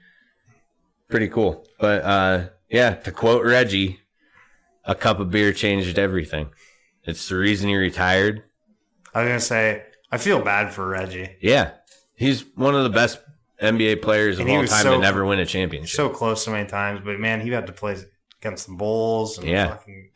pretty 1.09 1.29
cool. 1.29 1.65
But 1.79 2.03
uh, 2.03 2.49
yeah, 2.73 2.95
to 2.95 3.11
quote 3.13 3.45
Reggie, 3.45 3.99
a 4.83 4.95
cup 4.95 5.19
of 5.21 5.31
beer 5.31 5.53
changed 5.53 5.97
everything. 5.97 6.49
It's 7.03 7.29
the 7.29 7.35
reason 7.37 7.69
he 7.69 7.75
retired. 7.75 8.43
I 9.13 9.21
was 9.21 9.27
gonna 9.29 9.39
say 9.39 9.83
I 10.11 10.17
feel 10.17 10.41
bad 10.41 10.73
for 10.73 10.87
Reggie. 10.87 11.37
Yeah, 11.41 11.71
he's 12.15 12.43
one 12.55 12.75
of 12.75 12.83
the 12.83 12.89
best 12.89 13.19
NBA 13.61 14.01
players 14.01 14.39
of 14.39 14.47
And 14.47 14.57
all 14.57 14.65
time 14.65 14.83
so- 14.83 14.95
to 14.95 14.99
never 14.99 15.25
win 15.25 15.39
a 15.39 15.45
championship. 15.45 15.95
So 15.95 16.09
close 16.09 16.43
so 16.43 16.51
many 16.51 16.67
times, 16.67 17.01
but 17.05 17.19
man, 17.19 17.39
he 17.41 17.49
had 17.51 17.67
to 17.67 17.73
play 17.73 17.95
against 18.41 18.67
the 18.67 18.73
Bulls 18.73 19.37
and 19.37 19.47
Yeah. 19.47 19.69
fucking 19.69 20.09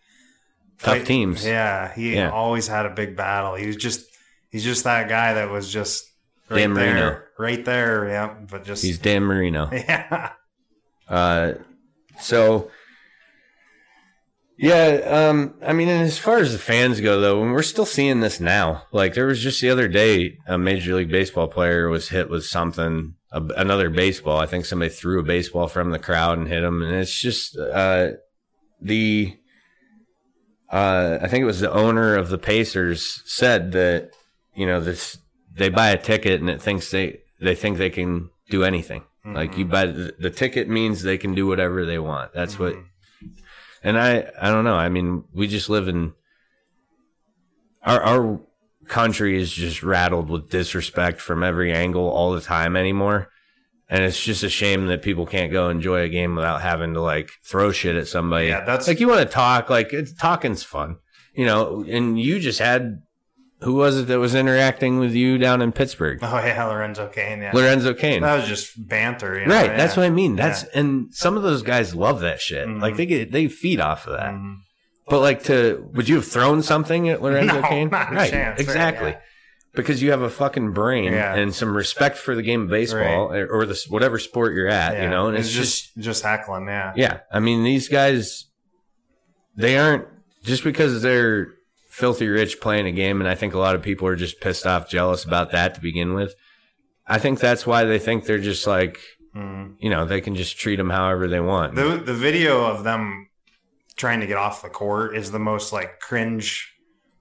Tough 0.80 0.98
fight- 0.98 1.06
teams. 1.06 1.46
Yeah, 1.46 1.94
he 1.94 2.16
Yeah. 2.16 2.32
always 2.32 2.68
had 2.68 2.86
a 2.86 2.90
big 2.90 3.16
battle. 3.16 3.56
He 3.56 3.68
was 3.68 3.76
just 3.78 4.06
he's 4.50 4.64
just 4.64 4.84
that 4.84 5.08
guy 5.10 5.34
that 5.36 5.50
was 5.50 5.72
just 5.72 6.06
right 6.50 6.58
Dan 6.60 6.74
there, 6.74 6.94
Marino. 6.94 7.22
right 7.40 7.64
there. 7.66 8.08
Yeah, 8.10 8.34
but 8.50 8.64
just 8.66 8.84
He's 8.84 8.98
Dan 9.00 9.24
Marino. 9.24 9.70
yeah. 9.74 10.32
Uh, 11.08 11.54
so 12.20 12.70
yeah, 14.58 15.30
um, 15.30 15.54
I 15.62 15.74
mean, 15.74 15.88
and 15.88 16.04
as 16.04 16.18
far 16.18 16.40
as 16.40 16.52
the 16.52 16.58
fans 16.58 17.00
go, 17.00 17.22
though, 17.22 17.40
we're 17.40 17.62
still 17.62 17.86
seeing 17.86 18.22
this 18.22 18.40
now. 18.40 18.84
Like 18.92 19.14
there 19.14 19.28
was 19.28 19.42
just 19.42 19.62
the 19.62 19.70
other 19.70 19.88
day, 19.88 20.40
a 20.48 20.58
Major 20.58 20.96
League 20.96 21.12
Baseball 21.12 21.48
player 21.48 21.90
was 21.90 22.10
hit 22.10 22.28
with 22.28 22.44
something, 22.44 23.14
a, 23.32 23.44
another 23.56 23.92
baseball. 23.92 24.40
I 24.40 24.48
think 24.48 24.66
somebody 24.66 24.90
threw 24.90 25.20
a 25.20 25.24
baseball 25.24 25.68
from 25.68 25.92
the 25.92 26.00
crowd 26.00 26.40
and 26.40 26.48
hit 26.48 26.64
him, 26.64 26.82
and 26.82 26.96
it's 26.96 27.20
just 27.20 27.56
uh, 27.56 28.12
the. 28.82 29.38
Uh, 30.72 31.20
I 31.22 31.28
think 31.28 31.44
it 31.44 31.46
was 31.46 31.60
the 31.60 31.72
owner 31.72 32.16
of 32.16 32.30
the 32.30 32.40
Pacers 32.40 33.22
said 33.26 33.74
that 33.74 34.10
you 34.56 34.66
know 34.66 34.82
this 34.82 35.20
they 35.54 35.70
buy 35.70 35.90
a 35.90 36.02
ticket 36.02 36.42
and 36.42 36.50
it 36.50 36.62
thinks 36.62 36.90
they 36.90 37.20
they 37.40 37.54
think 37.56 37.78
they 37.78 37.92
can 37.92 38.32
do 38.50 38.64
anything. 38.64 39.04
Like 39.34 39.58
you 39.58 39.66
mm-hmm. 39.66 39.72
buy 39.72 39.86
the, 39.88 40.16
the 40.20 40.30
ticket 40.30 40.70
means 40.70 41.02
they 41.02 41.18
can 41.18 41.34
do 41.34 41.48
whatever 41.48 41.86
they 41.86 42.00
want. 42.00 42.34
That's 42.34 42.58
what. 42.58 42.74
Mm-hmm. 42.74 43.28
And 43.84 43.98
I 43.98 44.30
I 44.42 44.50
don't 44.50 44.64
know. 44.64 44.76
I 44.76 44.90
mean, 44.90 45.24
we 45.34 45.48
just 45.48 45.70
live 45.70 45.88
in 45.88 46.14
our 47.84 48.02
our 48.02 48.40
country 48.88 49.40
is 49.40 49.52
just 49.52 49.84
rattled 49.84 50.30
with 50.30 50.50
disrespect 50.50 51.20
from 51.20 51.44
every 51.44 51.74
angle 51.74 52.10
all 52.10 52.32
the 52.32 52.42
time 52.42 52.76
anymore. 52.76 53.30
And 53.90 54.04
it's 54.04 54.22
just 54.22 54.44
a 54.44 54.50
shame 54.50 54.88
that 54.88 55.02
people 55.02 55.26
can't 55.26 55.52
go 55.52 55.70
enjoy 55.70 56.02
a 56.02 56.10
game 56.10 56.36
without 56.36 56.62
having 56.62 56.94
to 56.94 57.02
like 57.02 57.32
throw 57.46 57.72
shit 57.72 57.96
at 57.96 58.08
somebody. 58.08 58.48
Yeah, 58.48 58.62
that's- 58.62 58.88
like 58.88 59.00
you 59.00 59.08
want 59.08 59.22
to 59.22 59.34
talk, 59.34 59.70
like 59.70 59.94
it's 59.94 60.14
talking's 60.14 60.64
fun, 60.64 60.98
you 61.34 61.46
know. 61.46 61.86
And 61.88 62.20
you 62.20 62.40
just 62.40 62.60
had 62.60 63.02
who 63.62 63.74
was 63.74 63.98
it 64.00 64.08
that 64.08 64.20
was 64.20 64.36
interacting 64.36 65.00
with 65.00 65.14
you 65.14 65.38
down 65.38 65.62
in 65.62 65.72
Pittsburgh? 65.72 66.20
Oh 66.22 66.38
yeah, 66.38 66.64
Lorenzo 66.66 67.08
Cain. 67.08 67.42
Yeah, 67.42 67.52
Lorenzo 67.54 67.94
Cain. 67.94 68.22
that 68.22 68.36
was 68.36 68.48
just 68.48 68.88
banter. 68.88 69.40
You 69.40 69.48
know? 69.48 69.56
Right, 69.56 69.72
yeah. 69.72 69.78
that's 69.78 69.98
what 69.98 70.06
I 70.06 70.10
mean. 70.10 70.36
That's 70.36 70.64
Yeah. 70.64 70.80
and 70.82 71.14
some 71.14 71.38
of 71.38 71.44
those 71.44 71.64
guys 71.64 71.96
love 71.96 72.20
that 72.22 72.40
shit. 72.40 72.68
Mhm. 72.68 72.82
Like 72.82 72.98
they 72.98 73.06
get 73.06 73.32
they 73.32 73.48
feed 73.48 73.80
off 73.80 74.06
of 74.08 74.14
that. 74.14 74.32
Mhm. 74.34 74.58
But 75.10 75.22
like 75.22 75.44
to 75.44 75.90
would 75.94 76.08
you 76.10 76.16
have 76.18 76.26
thrown 76.28 76.62
something 76.62 77.10
at 77.10 77.22
Lorenzo 77.22 77.62
No, 77.62 77.68
Cain? 77.68 77.90
right, 77.90 78.30
chance, 78.30 78.34
right, 78.34 78.60
exactly. 78.60 79.12
yeah. 79.12 79.18
Because 79.74 80.02
you 80.02 80.10
have 80.10 80.22
a 80.24 80.30
fucking 80.30 80.72
brain 80.74 81.14
and 81.14 81.54
some 81.54 81.76
respect 81.78 82.18
for 82.18 82.34
the 82.36 82.42
game 82.42 82.64
of 82.64 82.70
baseball 82.70 83.32
or, 83.32 83.46
or 83.48 83.66
the 83.68 83.80
whatever 83.90 84.18
sport 84.18 84.54
you're 84.56 84.68
at, 84.68 85.00
you 85.02 85.08
know. 85.08 85.28
And 85.28 85.38
it's, 85.38 85.50
just, 85.52 85.94
just 85.94 85.98
just 86.04 86.24
heckling. 86.24 86.66
Yeah, 86.68 86.94
yeah. 86.96 87.20
I 87.32 87.40
mean, 87.40 87.64
these 87.64 87.88
guys, 87.88 88.46
they 89.56 89.78
aren't 89.78 90.06
just 90.44 90.64
because 90.64 91.04
they're 91.04 91.50
filthy 91.98 92.28
rich 92.28 92.62
playing 92.62 92.86
a 92.86 92.92
game, 92.92 93.20
and 93.20 93.28
I 93.28 93.34
think 93.36 93.54
a 93.56 93.58
lot 93.58 93.74
of 93.74 93.82
people 93.82 94.08
are 94.08 94.16
just 94.16 94.40
pissed 94.40 94.68
off, 94.68 94.88
jealous 94.88 95.26
about 95.26 95.52
that 95.52 95.74
to 95.76 95.82
begin 95.82 96.14
with. 96.14 96.36
I 97.08 97.18
think 97.18 97.40
that's 97.40 97.66
why 97.66 97.86
they 97.86 97.98
think 98.00 98.26
they're 98.26 98.38
just 98.38 98.68
like, 98.68 99.00
Mhm. 99.36 99.76
you 99.80 99.90
know, 99.90 100.06
they 100.06 100.22
can 100.22 100.36
just 100.36 100.60
treat 100.60 100.76
them 100.76 100.90
however 100.92 101.28
they 101.28 101.40
want. 101.40 101.74
The 101.76 101.98
the 102.06 102.14
video 102.14 102.66
of 102.66 102.84
them 102.84 103.30
trying 103.96 104.20
to 104.20 104.28
get 104.28 104.38
off 104.38 104.62
the 104.62 104.70
court 104.70 105.18
is 105.18 105.32
the 105.32 105.40
most 105.40 105.74
like 105.74 106.00
cringe, 106.00 106.72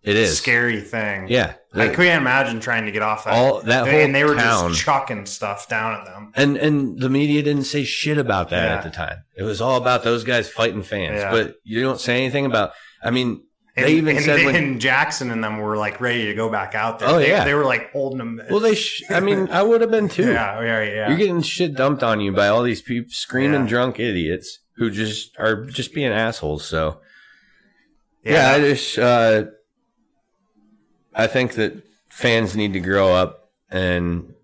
it 0.02 0.14
is 0.14 0.36
scary 0.36 0.80
thing. 0.82 1.26
yeah. 1.28 1.54
I 1.74 1.88
can't 1.88 2.20
imagine 2.20 2.60
trying 2.60 2.84
to 2.86 2.92
get 2.92 3.02
off 3.02 3.24
that. 3.24 3.32
All- 3.34 3.60
that 3.62 3.86
and 3.88 3.90
whole 3.90 4.12
they 4.12 4.24
were 4.24 4.34
town. 4.34 4.70
just 4.72 4.84
chucking 4.84 5.24
stuff 5.26 5.68
down 5.68 5.94
at 6.00 6.04
them. 6.04 6.32
And 6.34 6.56
and 6.58 7.00
the 7.00 7.08
media 7.08 7.42
didn't 7.42 7.64
say 7.64 7.84
shit 7.84 8.18
about 8.18 8.50
that 8.50 8.64
Yeah. 8.68 8.76
at 8.76 8.82
the 8.82 8.90
time. 8.90 9.18
It 9.36 9.42
was 9.44 9.60
all 9.62 9.76
about 9.78 10.04
those 10.04 10.22
guys 10.24 10.50
fighting 10.50 10.82
fans. 10.82 11.16
Yeah. 11.20 11.30
But 11.30 11.54
you 11.64 11.80
don't 11.82 12.00
say 12.00 12.16
anything 12.16 12.44
about. 12.44 12.72
I 13.02 13.10
mean, 13.10 13.42
And, 13.76 13.86
they 13.86 13.94
even 13.94 14.16
and, 14.16 14.24
said 14.24 14.44
when. 14.46 14.54
and 14.56 14.80
Jackson 14.80 15.30
and 15.30 15.44
them 15.44 15.58
were 15.58 15.76
like 15.76 16.00
ready 16.00 16.26
to 16.26 16.34
go 16.34 16.48
back 16.48 16.74
out 16.74 16.98
there. 16.98 17.08
Oh, 17.08 17.18
they, 17.18 17.28
yeah. 17.28 17.44
they 17.44 17.52
were 17.52 17.64
like 17.66 17.92
holding 17.92 18.18
them. 18.18 18.40
well, 18.50 18.60
they. 18.60 18.74
Sh- 18.74 19.02
I 19.10 19.20
mean, 19.20 19.48
I 19.50 19.62
would 19.62 19.82
have 19.82 19.90
been 19.90 20.08
too. 20.08 20.32
yeah, 20.32 20.62
yeah, 20.62 20.82
yeah. 20.82 21.08
You're 21.08 21.18
getting 21.18 21.42
shit 21.42 21.74
dumped 21.74 22.02
on 22.02 22.20
you 22.20 22.32
by 22.32 22.48
all 22.48 22.62
these 22.62 22.80
people, 22.80 23.10
screaming 23.10 23.62
Yeah. 23.62 23.68
drunk 23.68 24.00
idiots 24.00 24.60
who 24.76 24.90
just 24.90 25.38
are 25.38 25.66
just 25.66 25.92
being 25.92 26.10
assholes. 26.10 26.64
So 26.64 27.00
yeah, 28.24 28.32
yeah, 28.32 28.56
I 28.56 28.60
just. 28.60 28.98
Uh, 28.98 29.44
I 31.14 31.26
think 31.26 31.54
that 31.54 31.82
fans 32.08 32.56
need 32.56 32.72
to 32.74 32.80
grow 32.80 33.12
up 33.12 33.50
and 33.70 34.34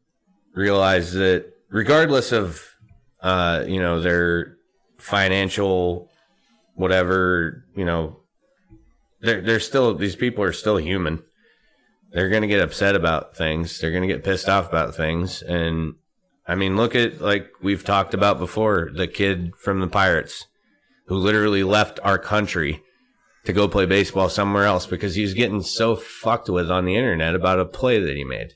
realize 0.54 1.12
that 1.12 1.46
regardless 1.70 2.32
of 2.32 2.62
uh, 3.22 3.64
you 3.66 3.80
know 3.80 4.00
their 4.00 4.56
financial 4.98 6.10
whatever 6.74 7.64
you 7.76 7.84
know 7.84 8.16
they're, 9.23 9.40
they're 9.40 9.61
still 9.61 9.94
these 9.94 10.16
people 10.16 10.44
are 10.44 10.53
still 10.53 10.77
human. 10.77 11.23
They're 12.11 12.28
going 12.28 12.43
to 12.43 12.49
get 12.49 12.61
upset 12.61 12.94
about 12.94 13.36
things. 13.36 13.81
They're 13.81 13.90
going 13.90 14.07
to 14.07 14.15
get 14.15 14.24
pissed 14.24 14.49
off 14.49 14.69
about 14.69 14.94
things. 14.94 15.43
And 15.43 15.94
i 16.47 16.57
mean 16.57 16.77
look 16.77 16.97
at 16.97 17.20
like 17.20 17.49
we've 17.62 17.85
talked 17.85 18.15
about 18.15 18.39
before 18.39 18.90
the 18.93 19.07
kid 19.07 19.53
from 19.57 19.78
the 19.78 19.86
pirates 19.86 20.47
who 21.07 21.16
literally 21.16 21.62
left 21.62 22.01
our 22.03 22.19
country 22.19 22.82
to 23.44 23.53
go 23.53 23.69
play 23.69 23.86
baseball 23.86 24.28
somewhere 24.28 24.65
else 24.65 24.86
because 24.86 25.15
he 25.15 25.23
was 25.23 25.35
getting 25.35 25.62
so 25.62 25.97
fucked 25.97 26.49
with 26.49 26.70
on 26.70 26.85
the 26.85 26.97
internet 26.97 27.35
about 27.35 27.61
a 27.61 27.65
play 27.65 27.99
that 28.01 28.16
he 28.16 28.24
made. 28.24 28.55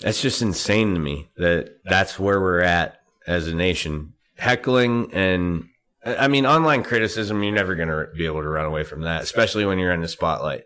That's 0.00 0.20
just 0.20 0.42
insane 0.42 0.94
to 0.94 1.00
me 1.00 1.30
that 1.36 1.78
that's 1.84 2.18
where 2.18 2.40
we're 2.40 2.60
at 2.60 2.98
as 3.26 3.46
a 3.46 3.54
nation. 3.54 4.14
Heckling 4.36 5.12
and 5.12 5.68
I 6.04 6.28
mean, 6.28 6.46
online 6.46 6.82
criticism, 6.82 7.42
you're 7.42 7.52
never 7.52 7.74
going 7.74 7.88
to 7.88 8.08
be 8.16 8.26
able 8.26 8.42
to 8.42 8.48
run 8.48 8.66
away 8.66 8.84
from 8.84 9.02
that, 9.02 9.22
especially 9.22 9.64
when 9.64 9.78
you're 9.78 9.92
in 9.92 10.02
the 10.02 10.08
spotlight. 10.08 10.64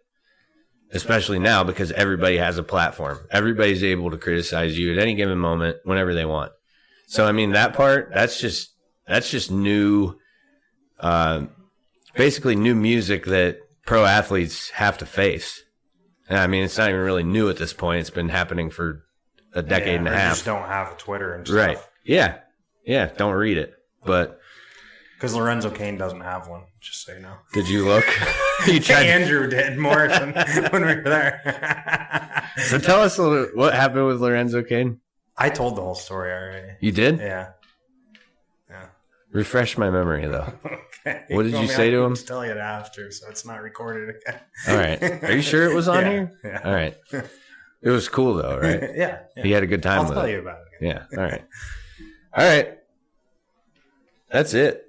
especially 0.92 1.38
now 1.38 1.62
because 1.64 1.92
everybody 1.92 2.38
has 2.38 2.56
a 2.58 2.62
platform. 2.62 3.18
Everybody's 3.30 3.84
able 3.84 4.10
to 4.10 4.16
criticize 4.16 4.78
you 4.78 4.92
at 4.92 4.98
any 4.98 5.14
given 5.14 5.38
moment 5.38 5.76
whenever 5.84 6.14
they 6.14 6.24
want. 6.24 6.50
So 7.08 7.26
I 7.26 7.32
mean 7.32 7.52
that 7.52 7.74
part 7.74 8.10
that's 8.12 8.40
just 8.40 8.74
that's 9.06 9.30
just 9.30 9.50
new 9.50 10.14
uh 10.98 11.44
basically 12.14 12.56
new 12.56 12.74
music 12.74 13.26
that 13.26 13.58
pro 13.86 14.04
athletes 14.04 14.70
have 14.70 14.96
to 14.98 15.06
face. 15.06 15.62
And 16.28 16.38
I 16.38 16.46
mean 16.46 16.64
it's 16.64 16.78
not 16.78 16.88
even 16.88 17.02
really 17.02 17.22
new 17.22 17.48
at 17.50 17.58
this 17.58 17.72
point. 17.74 18.00
It's 18.00 18.10
been 18.10 18.28
happening 18.30 18.70
for 18.70 19.04
a 19.54 19.62
decade 19.62 19.88
Yeah, 19.92 19.98
and 19.98 20.08
a 20.08 20.12
half. 20.18 20.34
Just 20.36 20.46
don't 20.46 20.66
have 20.66 20.92
a 20.92 20.96
Twitter 20.96 21.34
and 21.34 21.46
stuff. 21.46 21.56
Right. 21.58 21.78
Yeah. 22.04 22.38
Yeah, 22.86 23.10
don't 23.16 23.34
read 23.34 23.58
it. 23.58 23.74
But 24.06 24.40
Because 25.18 25.34
Lorenzo 25.34 25.68
Cain 25.68 25.98
doesn't 25.98 26.20
have 26.20 26.46
one. 26.46 26.62
Just 26.80 27.04
so 27.04 27.12
you 27.12 27.18
know. 27.18 27.34
did 27.52 27.68
you 27.68 27.84
look? 27.84 28.04
you 28.68 28.78
tried 28.78 29.06
Andrew 29.06 29.48
did 29.50 29.76
Morrison 29.76 30.32
when 30.70 30.82
we 30.86 30.94
were 30.94 31.02
there. 31.02 32.48
So 32.68 32.78
tell 32.78 33.02
us 33.02 33.18
a 33.18 33.22
little, 33.24 33.46
what 33.54 33.74
happened 33.74 34.06
with 34.06 34.20
Lorenzo 34.20 34.62
Cain. 34.62 35.00
I 35.36 35.50
told 35.50 35.74
the 35.76 35.82
whole 35.82 35.96
story 35.96 36.30
already. 36.30 36.72
You 36.80 36.92
did? 36.92 37.18
Yeah. 37.18 37.48
Yeah. 38.70 38.86
Refresh 39.32 39.76
my 39.76 39.90
memory 39.90 40.26
though. 40.26 40.52
Okay. 41.06 41.24
What 41.30 41.44
did 41.44 41.52
Well, 41.54 41.62
you 41.62 41.68
I 41.70 41.72
say 41.72 41.84
mean, 41.84 41.92
to 41.92 42.02
I 42.02 42.06
him? 42.06 42.14
Tell 42.16 42.44
you 42.44 42.50
it 42.50 42.56
after, 42.58 43.10
so 43.12 43.28
it's 43.30 43.46
not 43.46 43.62
recorded 43.62 44.16
again. 44.16 44.40
All 44.68 44.76
right. 44.76 45.22
Are 45.24 45.32
you 45.36 45.42
sure 45.42 45.70
it 45.70 45.74
was 45.74 45.86
on 45.88 46.02
Yeah, 46.02 46.10
here? 46.10 46.38
yeah. 46.44 46.60
All 46.64 46.72
right. 46.74 46.96
It 47.80 47.90
was 47.90 48.08
cool 48.08 48.34
though, 48.34 48.58
right? 48.58 48.82
yeah. 48.94 49.20
yeah. 49.36 49.42
He 49.42 49.52
had 49.52 49.62
a 49.62 49.66
good 49.68 49.82
time 49.82 50.00
I'll 50.00 50.04
with 50.06 50.14
tell 50.14 50.24
it. 50.26 50.32
you 50.32 50.40
about 50.40 50.58
it. 50.60 50.84
Again. 50.84 51.06
Yeah. 51.12 51.18
All 51.18 51.24
right. 51.30 51.44
All 52.36 52.44
right. 52.44 52.78
That's 54.30 54.54
it. 54.54 54.87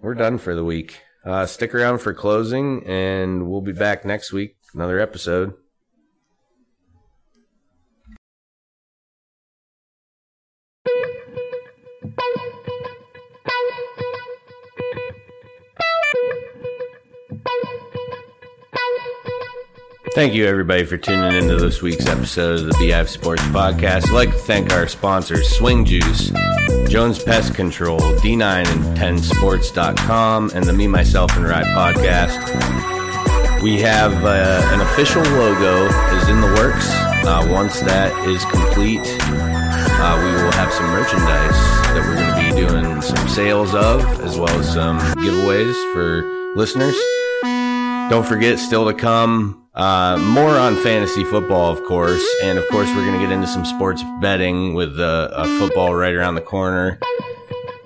We're 0.00 0.14
done 0.14 0.38
for 0.38 0.54
the 0.54 0.64
week. 0.64 1.00
Uh, 1.24 1.46
stick 1.46 1.74
around 1.74 1.98
for 1.98 2.14
closing, 2.14 2.84
and 2.86 3.48
we'll 3.48 3.60
be 3.62 3.72
back 3.72 4.04
next 4.04 4.32
week. 4.32 4.56
Another 4.74 5.00
episode. 5.00 5.54
Thank 20.14 20.32
you, 20.32 20.46
everybody, 20.46 20.86
for 20.86 20.96
tuning 20.96 21.34
into 21.34 21.56
this 21.56 21.82
week's 21.82 22.06
episode 22.06 22.60
of 22.60 22.66
the 22.66 22.76
Beehive 22.78 23.10
Sports 23.10 23.42
Podcast. 23.42 24.06
I'd 24.06 24.12
like 24.12 24.30
to 24.30 24.38
thank 24.38 24.72
our 24.72 24.88
sponsors, 24.88 25.46
Swing 25.58 25.84
Juice, 25.84 26.30
Jones 26.88 27.22
Pest 27.22 27.54
Control, 27.54 27.98
D9 27.98 28.66
and 28.66 28.96
10sports.com, 28.96 30.50
and 30.54 30.64
the 30.64 30.72
Me, 30.72 30.86
Myself, 30.86 31.36
and 31.36 31.44
Ride 31.44 31.64
podcast. 31.66 33.62
We 33.62 33.80
have 33.80 34.12
uh, 34.24 34.60
an 34.72 34.80
official 34.80 35.22
logo 35.22 35.86
is 36.16 36.28
in 36.28 36.40
the 36.40 36.54
works. 36.58 36.88
Uh, 37.26 37.46
once 37.50 37.80
that 37.80 38.12
is 38.28 38.44
complete, 38.44 39.00
uh, 39.02 40.20
we 40.22 40.42
will 40.42 40.52
have 40.52 40.72
some 40.72 40.86
merchandise 40.86 41.58
that 41.92 42.04
we're 42.06 42.16
going 42.16 42.30
to 42.34 42.54
be 42.54 42.66
doing 42.66 43.02
some 43.02 43.28
sales 43.28 43.74
of, 43.74 44.02
as 44.20 44.38
well 44.38 44.60
as 44.60 44.72
some 44.72 44.98
giveaways 45.16 45.74
for 45.92 46.22
listeners. 46.54 46.96
Don't 48.08 48.24
forget, 48.24 48.60
still 48.60 48.86
to 48.86 48.94
come, 48.94 49.66
uh, 49.74 50.16
more 50.16 50.50
on 50.50 50.76
fantasy 50.76 51.24
football, 51.24 51.72
of 51.72 51.82
course. 51.84 52.24
And 52.42 52.56
of 52.56 52.66
course, 52.68 52.88
we're 52.88 53.04
going 53.04 53.18
to 53.20 53.26
get 53.26 53.32
into 53.32 53.48
some 53.48 53.64
sports 53.64 54.02
betting 54.20 54.74
with 54.74 54.98
uh, 54.98 55.28
uh, 55.32 55.58
football 55.58 55.94
right 55.94 56.14
around 56.14 56.36
the 56.36 56.40
corner. 56.40 57.00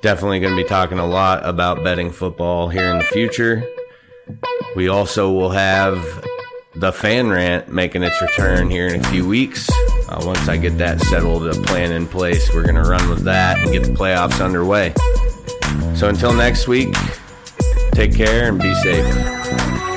Definitely 0.02 0.40
going 0.40 0.54
to 0.54 0.62
be 0.62 0.68
talking 0.68 0.98
a 0.98 1.06
lot 1.06 1.44
about 1.44 1.82
betting 1.82 2.10
football 2.10 2.68
here 2.68 2.90
in 2.90 2.98
the 2.98 3.04
future. 3.04 3.66
We 4.76 4.88
also 4.88 5.32
will 5.32 5.50
have 5.50 5.96
the 6.74 6.92
fan 6.92 7.28
rant 7.30 7.68
making 7.68 8.02
its 8.02 8.20
return 8.22 8.70
here 8.70 8.86
in 8.88 9.00
a 9.00 9.08
few 9.08 9.26
weeks. 9.26 9.68
Uh, 10.08 10.22
once 10.24 10.48
I 10.48 10.58
get 10.58 10.78
that 10.78 11.00
settled, 11.00 11.46
a 11.46 11.54
plan 11.62 11.92
in 11.92 12.06
place, 12.06 12.52
we're 12.54 12.62
going 12.62 12.76
to 12.76 12.88
run 12.88 13.08
with 13.08 13.24
that 13.24 13.58
and 13.58 13.72
get 13.72 13.84
the 13.84 13.92
playoffs 13.92 14.44
underway. 14.44 14.94
So 15.96 16.08
until 16.08 16.34
next 16.34 16.68
week, 16.68 16.94
take 17.92 18.14
care 18.14 18.48
and 18.48 18.60
be 18.60 18.74
safe. 18.76 19.89